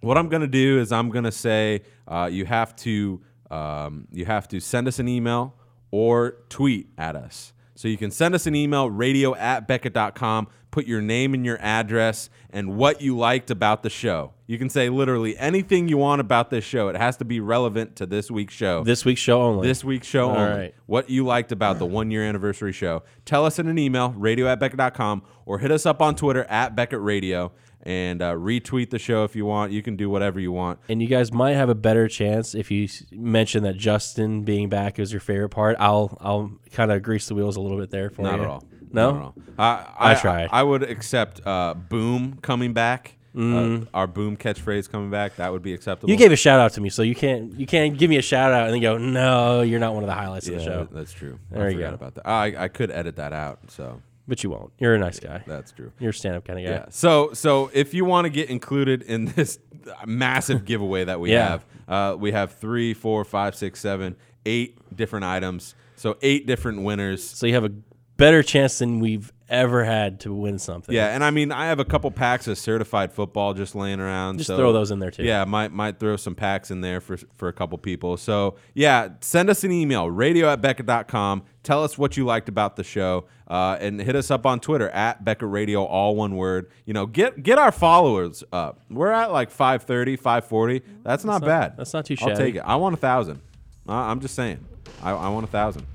what 0.01 0.19
I'm 0.19 0.29
gonna 0.29 0.47
do 0.47 0.79
is 0.79 0.93
I'm 0.93 1.11
gonna 1.11 1.33
say 1.33 1.83
uh, 2.07 2.29
you 2.31 2.45
have 2.45 2.77
to 2.77 3.23
um, 3.51 4.09
you 4.13 4.25
have 4.27 4.47
to 4.49 4.61
send 4.61 4.89
us 4.89 4.99
an 4.99 5.09
email 5.09 5.55
or 5.91 6.37
tweet 6.51 6.89
at 6.99 7.17
us. 7.17 7.53
So 7.75 7.89
you 7.89 7.97
can 7.97 8.11
send 8.11 8.35
us 8.35 8.47
an 8.47 8.55
email, 8.57 8.91
radio 8.91 9.35
at 9.37 9.69
Beckett.com, 9.69 10.49
put 10.71 10.87
your 10.87 11.01
name 11.01 11.35
and 11.35 11.45
your 11.45 11.59
address 11.61 12.29
and 12.51 12.77
what 12.77 13.01
you 13.01 13.17
liked 13.17 13.51
about 13.51 13.83
the 13.83 13.91
show. 13.91 14.33
You 14.47 14.59
can 14.59 14.69
say 14.71 14.89
literally 14.89 15.37
anything 15.39 15.89
you 15.89 15.99
want 15.99 16.21
about 16.21 16.51
this 16.51 16.65
show. 16.65 16.89
It 16.89 16.97
has 16.97 17.17
to 17.19 17.25
be 17.25 17.41
relevant 17.41 17.97
to 17.97 18.07
this 18.07 18.31
week's 18.31 18.55
show. 18.55 18.83
This 18.85 19.05
week's 19.05 19.21
show 19.21 19.43
only. 19.43 19.67
This 19.69 19.85
week's 19.85 20.07
show 20.07 20.31
All 20.31 20.37
only. 20.37 20.59
right. 20.59 20.75
What 20.87 21.11
you 21.11 21.25
liked 21.27 21.53
about 21.53 21.79
the 21.79 21.87
one 21.87 22.11
year 22.11 22.23
anniversary 22.25 22.73
show. 22.73 23.03
Tell 23.25 23.45
us 23.45 23.59
in 23.59 23.69
an 23.69 23.79
email, 23.79 24.11
radio 24.11 24.47
at 24.47 24.59
Beckett.com, 24.61 25.23
or 25.47 25.59
hit 25.59 25.71
us 25.71 25.85
up 25.87 26.01
on 26.01 26.15
Twitter 26.17 26.45
at 26.45 26.75
Beckett 26.77 27.01
Radio 27.01 27.53
and 27.83 28.21
uh, 28.23 28.33
retweet 28.35 28.91
the 28.91 28.99
show 28.99 29.25
if 29.25 29.37
you 29.37 29.45
want. 29.47 29.71
You 29.73 29.83
can 29.83 29.97
do 29.97 30.11
whatever 30.11 30.41
you 30.41 30.51
want. 30.53 30.79
and 30.89 31.01
you 31.01 31.09
guys 31.09 31.33
might 31.33 31.53
have 31.55 31.69
a 31.69 31.75
better 31.75 32.09
chance 32.09 32.55
if 32.55 32.71
you 32.71 32.85
s- 32.85 33.05
mention 33.13 33.63
that 33.63 33.77
Justin 33.77 34.43
being 34.45 34.69
back 34.69 34.99
is 34.99 35.13
your 35.13 35.21
favorite 35.21 35.51
part. 35.51 35.77
I'll 35.79 36.17
I'll 36.21 36.53
kind 36.73 36.91
of 36.91 37.03
grease 37.03 37.29
the 37.29 37.35
wheels 37.35 37.57
a 37.57 37.61
little 37.61 37.79
bit 37.79 37.91
there 37.91 38.11
for 38.11 38.23
Not 38.23 38.33
you. 38.33 38.37
Not 38.39 38.45
at 38.45 38.51
all. 38.51 38.65
No. 38.93 39.11
Not 39.11 39.17
at 39.17 39.23
all. 39.23 39.35
I, 39.59 39.95
I 40.13 40.15
tried. 40.15 40.49
I, 40.53 40.63
would 40.63 40.83
accept 40.83 41.41
uh, 41.47 41.75
Boom 41.75 42.39
coming 42.43 42.73
back. 42.73 43.15
Mm. 43.35 43.83
Uh, 43.83 43.87
our 43.95 44.07
Boom 44.07 44.37
catchphrase 44.37 44.91
coming 44.91 45.11
back. 45.11 45.37
That 45.37 45.53
would 45.53 45.63
be 45.63 45.73
acceptable. 45.73 46.11
You 46.11 46.17
gave 46.17 46.33
a 46.33 46.37
shout 46.37 46.59
out 46.61 46.73
to 46.73 46.81
me, 46.81 46.89
so 46.89 47.03
you 47.03 47.15
can't 47.15 47.53
you 47.59 47.67
can't 47.67 47.97
give 47.97 48.09
me 48.11 48.17
a 48.17 48.23
shout 48.23 48.53
out 48.53 48.65
and 48.65 48.75
then 48.75 48.81
go, 48.81 48.97
no, 48.99 49.61
you're 49.61 49.79
not 49.79 49.95
one 49.95 50.03
of 50.03 50.09
the 50.09 50.15
highlights 50.15 50.49
yeah, 50.49 50.57
of 50.57 50.59
the 50.61 50.65
show. 50.65 50.89
that's 50.91 51.13
true. 51.13 51.39
I 51.53 51.59
There 51.59 51.71
you 51.71 51.77
forgot 51.77 51.91
go. 51.91 51.95
about 51.95 52.15
that. 52.17 52.27
I, 52.27 52.65
I 52.65 52.69
could 52.69 52.91
edit 52.91 53.17
that 53.17 53.33
out. 53.33 53.61
So 53.71 54.03
But 54.27 54.43
you 54.43 54.51
won't. 54.51 54.73
You're 54.79 54.95
a 54.95 54.99
nice 54.99 55.21
guy. 55.21 55.43
that's 55.47 55.71
true. 55.73 55.93
You're 56.01 56.11
a 56.11 56.15
stand 56.15 56.37
up 56.37 56.45
kind 56.47 56.59
of 56.59 56.65
guy. 56.65 56.71
Yeah. 56.73 56.87
So 56.91 57.33
so 57.35 57.71
if 57.73 57.95
you 57.95 58.05
want 58.05 58.25
to 58.25 58.31
get 58.31 58.49
included 58.51 59.03
in 59.03 59.27
this 59.37 59.59
massive 60.07 60.65
giveaway 60.65 61.05
that 61.05 61.21
we 61.21 61.31
Yeah. 61.33 61.49
have, 61.49 61.65
uh, 61.87 62.17
we 62.19 62.33
have 62.33 62.53
three, 62.55 62.93
four, 62.95 63.25
five, 63.25 63.55
six, 63.55 63.79
seven, 63.81 64.17
eight 64.47 64.97
different 64.97 65.25
items. 65.27 65.75
So 65.97 66.17
eight 66.23 66.47
different 66.47 66.83
winners. 66.83 67.23
So 67.23 67.47
you 67.47 67.55
have 67.55 67.65
a 67.65 67.73
better 68.19 68.43
chance 68.43 68.79
than 68.81 69.01
we've 69.01 69.33
ever 69.49 69.83
had 69.83 70.21
to 70.21 70.35
win 70.35 70.59
something. 70.59 70.95
Yeah, 70.95 71.07
and 71.15 71.25
I 71.25 71.31
mean 71.31 71.51
I 71.51 71.67
have 71.67 71.79
a 71.81 71.85
couple 71.87 72.11
packs 72.11 72.47
of 72.49 72.59
certified 72.59 73.13
football 73.13 73.55
just 73.55 73.75
laying 73.75 73.99
around. 74.01 74.37
Just 74.39 74.49
so 74.49 74.59
throw 74.59 74.75
those 74.75 74.91
in 74.91 74.99
there, 74.99 75.11
too. 75.11 75.23
Yeah, 75.25 75.45
might 75.47 75.73
might 75.73 75.99
throw 75.99 76.17
some 76.17 76.35
packs 76.35 76.71
in 76.71 76.83
there 76.83 77.01
for 77.01 77.17
for 77.37 77.49
a 77.49 77.53
couple 77.55 77.79
people. 77.79 78.19
So 78.19 78.57
yeah, 78.75 79.09
send 79.23 79.49
us 79.49 79.65
an 79.65 79.73
email, 79.73 80.11
radio 80.11 80.51
at 80.51 80.61
Beckett.com. 80.61 81.45
Tell 81.63 81.83
us 81.83 81.97
what 81.97 82.19
you 82.19 82.27
liked 82.27 82.51
about 82.51 82.77
the 82.77 82.85
show. 82.85 83.25
Uh, 83.47 83.79
and 83.81 83.99
hit 83.99 84.15
us 84.15 84.31
up 84.31 84.45
on 84.45 84.61
Twitter 84.61 84.91
at 84.91 85.25
Beckett 85.25 85.49
Radio, 85.49 85.83
all 85.83 86.15
one 86.15 86.37
word. 86.37 86.71
You 86.85 86.93
know, 86.93 87.07
get 87.07 87.43
get 87.43 87.59
our 87.59 87.73
followers 87.73 88.45
up. 88.53 88.83
We're 88.91 89.11
at 89.11 89.33
like 89.33 89.51
530, 89.51 90.17
540. 90.17 90.83
That's 91.03 91.25
not 91.25 91.41
not- 91.41 91.47
bad. 91.47 91.77
that's 91.79 91.95
not 91.95 92.05
too 92.05 92.15
shabby. 92.17 92.33
I'll 92.33 92.37
take 92.37 92.55
it. 92.57 92.59
I 92.59 92.77
want 92.77 92.93
a 92.93 92.99
thousand. 92.99 93.41
I'm 93.89 94.21
just 94.21 94.35
saying. 94.35 94.63
I, 95.03 95.13
I 95.13 95.29
want 95.31 95.45
a 95.45 95.51
thousand. 95.51 95.87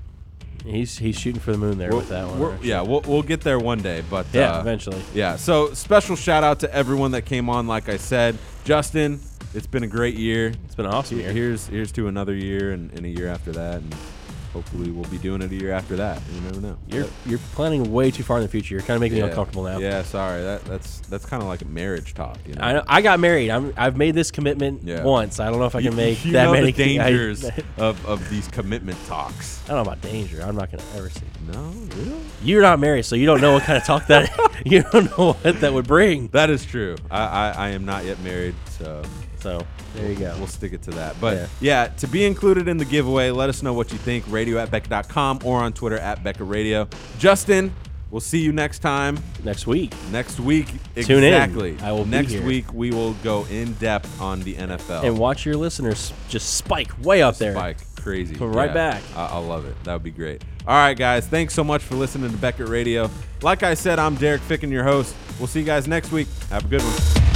He's 0.64 0.96
he's 0.98 1.18
shooting 1.18 1.40
for 1.40 1.52
the 1.52 1.58
moon 1.58 1.76
there 1.78 1.90
We'll- 1.90 1.98
with 1.98 2.08
that 2.08 2.26
one. 2.26 2.38
we're- 2.40 2.52
actually. 2.54 2.68
yeah, 2.70 2.80
we'll, 2.80 3.02
we'll 3.02 3.22
get 3.22 3.42
there 3.42 3.58
one 3.58 3.78
day. 3.82 4.02
But 4.08 4.26
Yeah, 4.32 4.56
uh, 4.56 4.60
eventually. 4.60 5.00
Yeah. 5.14 5.36
So 5.36 5.74
special 5.74 6.16
shout 6.16 6.42
out 6.42 6.60
to 6.60 6.74
everyone 6.74 7.10
that 7.12 7.22
came 7.26 7.50
on. 7.50 7.66
Like 7.66 7.88
I 7.88 7.98
said, 7.98 8.38
Justin, 8.64 9.20
it's 9.52 9.66
been 9.66 9.82
a 9.82 9.86
great 9.88 10.14
year. 10.16 10.54
It's 10.64 10.74
been 10.74 10.86
an 10.86 10.92
awesome 10.92 11.20
year. 11.20 11.32
Here's 11.32 11.66
here's 11.66 11.92
to 11.92 12.08
another 12.08 12.34
year 12.34 12.72
and, 12.72 12.90
and 12.92 13.04
a 13.04 13.08
year 13.08 13.28
after 13.28 13.52
that, 13.52 13.76
and 13.82 13.94
hopefully 14.54 14.90
we'll 14.90 15.10
be 15.10 15.18
doing 15.18 15.42
it 15.42 15.50
a 15.50 15.54
year 15.54 15.72
after 15.72 15.96
that. 15.96 16.22
You 16.32 16.40
never 16.40 16.60
know. 16.60 16.78
You're 16.88 17.06
you're 17.26 17.40
planning 17.52 17.92
way 17.92 18.10
too 18.10 18.22
far 18.22 18.38
in 18.38 18.42
the 18.44 18.48
future. 18.48 18.74
You're 18.74 18.82
kind 18.82 18.94
of 18.94 19.00
making 19.02 19.18
yeah. 19.18 19.24
me 19.24 19.30
uncomfortable 19.30 19.64
now. 19.64 19.78
Yeah. 19.78 20.02
Sorry. 20.04 20.42
That 20.42 20.64
that's 20.64 21.00
that's 21.00 21.26
kind 21.26 21.42
of 21.42 21.48
like 21.48 21.60
a 21.60 21.66
marriage 21.66 22.14
talk. 22.14 22.38
You 22.46 22.54
know. 22.54 22.62
I 22.62 22.72
know, 22.72 22.84
I 22.86 23.02
got 23.02 23.20
married. 23.20 23.50
I'm 23.50 23.74
I've 23.76 23.96
made 23.98 24.14
this 24.14 24.30
commitment 24.30 24.84
Yeah. 24.84 25.02
once. 25.02 25.40
I 25.40 25.50
don't 25.50 25.58
know 25.58 25.66
if 25.66 25.74
I 25.74 25.80
You- 25.80 25.90
can 25.90 25.96
make 25.96 26.24
you 26.24 26.32
that 26.32 26.44
know 26.44 26.52
many 26.52 26.70
the 26.70 26.84
dangers 26.96 27.44
I, 27.44 27.62
of, 27.82 28.06
of 28.06 28.30
these 28.30 28.48
commitment 28.48 28.98
talks. 29.06 29.60
I 29.64 29.74
don't 29.74 29.84
know 29.84 29.92
about 29.92 30.00
danger. 30.00 30.40
I'm 30.40 30.56
not 30.56 30.70
gonna 30.70 30.84
ever 30.94 31.10
see. 31.10 31.20
No, 31.52 31.60
really. 31.96 32.20
You're 32.42 32.62
not 32.62 32.78
married, 32.78 33.04
so 33.04 33.16
you 33.16 33.26
don't 33.26 33.40
know 33.40 33.54
what 33.54 33.64
kind 33.64 33.76
of 33.76 33.84
talk 33.84 34.06
that 34.06 34.30
you 34.64 34.82
don't 34.82 35.18
know 35.18 35.32
what 35.32 35.60
that 35.60 35.72
would 35.74 35.86
bring. 35.86 36.28
That 36.28 36.48
is 36.48 36.64
true. 36.64 36.96
I, 37.10 37.24
I, 37.24 37.50
I 37.50 37.68
am 37.70 37.84
not 37.84 38.04
yet 38.04 38.20
married, 38.20 38.54
so 38.78 39.02
So 39.40 39.66
there 39.94 40.10
you 40.10 40.16
go. 40.18 40.34
We'll 40.38 40.46
stick 40.46 40.72
it 40.72 40.82
to 40.82 40.90
that. 40.92 41.16
But 41.20 41.36
Yeah. 41.36 41.46
yeah. 41.60 41.86
to 41.98 42.06
be 42.06 42.24
included 42.24 42.68
in 42.68 42.76
the 42.76 42.84
giveaway, 42.84 43.30
let 43.30 43.48
us 43.48 43.62
know 43.62 43.72
what 43.72 43.92
you 43.92 43.98
think. 43.98 44.24
Radio 44.28 44.58
at 44.58 44.70
Beckett.com 44.70 45.40
or 45.44 45.60
on 45.60 45.72
Twitter 45.72 45.98
at 45.98 46.22
Beckett 46.24 46.46
Radio. 46.48 46.88
Justin, 47.18 47.72
we'll 48.10 48.20
see 48.20 48.40
you 48.40 48.52
next 48.52 48.80
time. 48.80 49.18
Next 49.44 49.66
week. 49.66 49.92
Next 50.10 50.40
week, 50.40 50.66
Tune 50.96 51.22
in. 51.24 51.32
exactly. 51.34 51.76
I 51.82 51.92
will 51.92 52.04
be 52.04 52.10
Next 52.10 52.34
week 52.40 52.72
we 52.72 52.90
will 52.90 53.14
go 53.24 53.44
in 53.46 53.74
depth 53.74 54.20
on 54.20 54.40
the 54.40 54.54
NFL. 54.54 55.04
And 55.04 55.18
watch 55.18 55.46
your 55.46 55.56
listeners 55.56 56.12
just 56.28 56.54
spike 56.54 56.90
way 57.02 57.22
up 57.22 57.36
there. 57.38 57.52
Spike, 57.54 57.78
crazy. 57.96 58.34
Come 58.34 58.52
right 58.52 58.72
back. 58.74 59.02
I, 59.16 59.26
I 59.26 59.38
love 59.38 59.64
it. 59.66 59.74
That 59.84 59.92
would 59.94 60.02
be 60.02 60.10
great. 60.10 60.42
All 60.66 60.74
right, 60.76 60.96
guys. 60.96 61.26
Thanks 61.26 61.52
so 61.54 61.62
much 61.62 61.82
for 61.82 61.94
listening 61.94 62.30
to 62.30 62.36
Beckett 62.38 62.68
Radio. 62.68 63.10
Like 63.42 63.62
I 63.62 63.74
said, 63.74 63.98
I'm 63.98 64.14
Derek 64.14 64.40
Ficken, 64.42 64.70
your 64.70 64.84
host. 64.84 65.14
We'll 65.38 65.46
see 65.48 65.60
you 65.60 65.66
guys 65.66 65.86
next 65.86 66.10
week. 66.10 66.26
Have 66.50 66.64
a 66.64 66.68
good 66.68 66.80
one. 66.82 67.33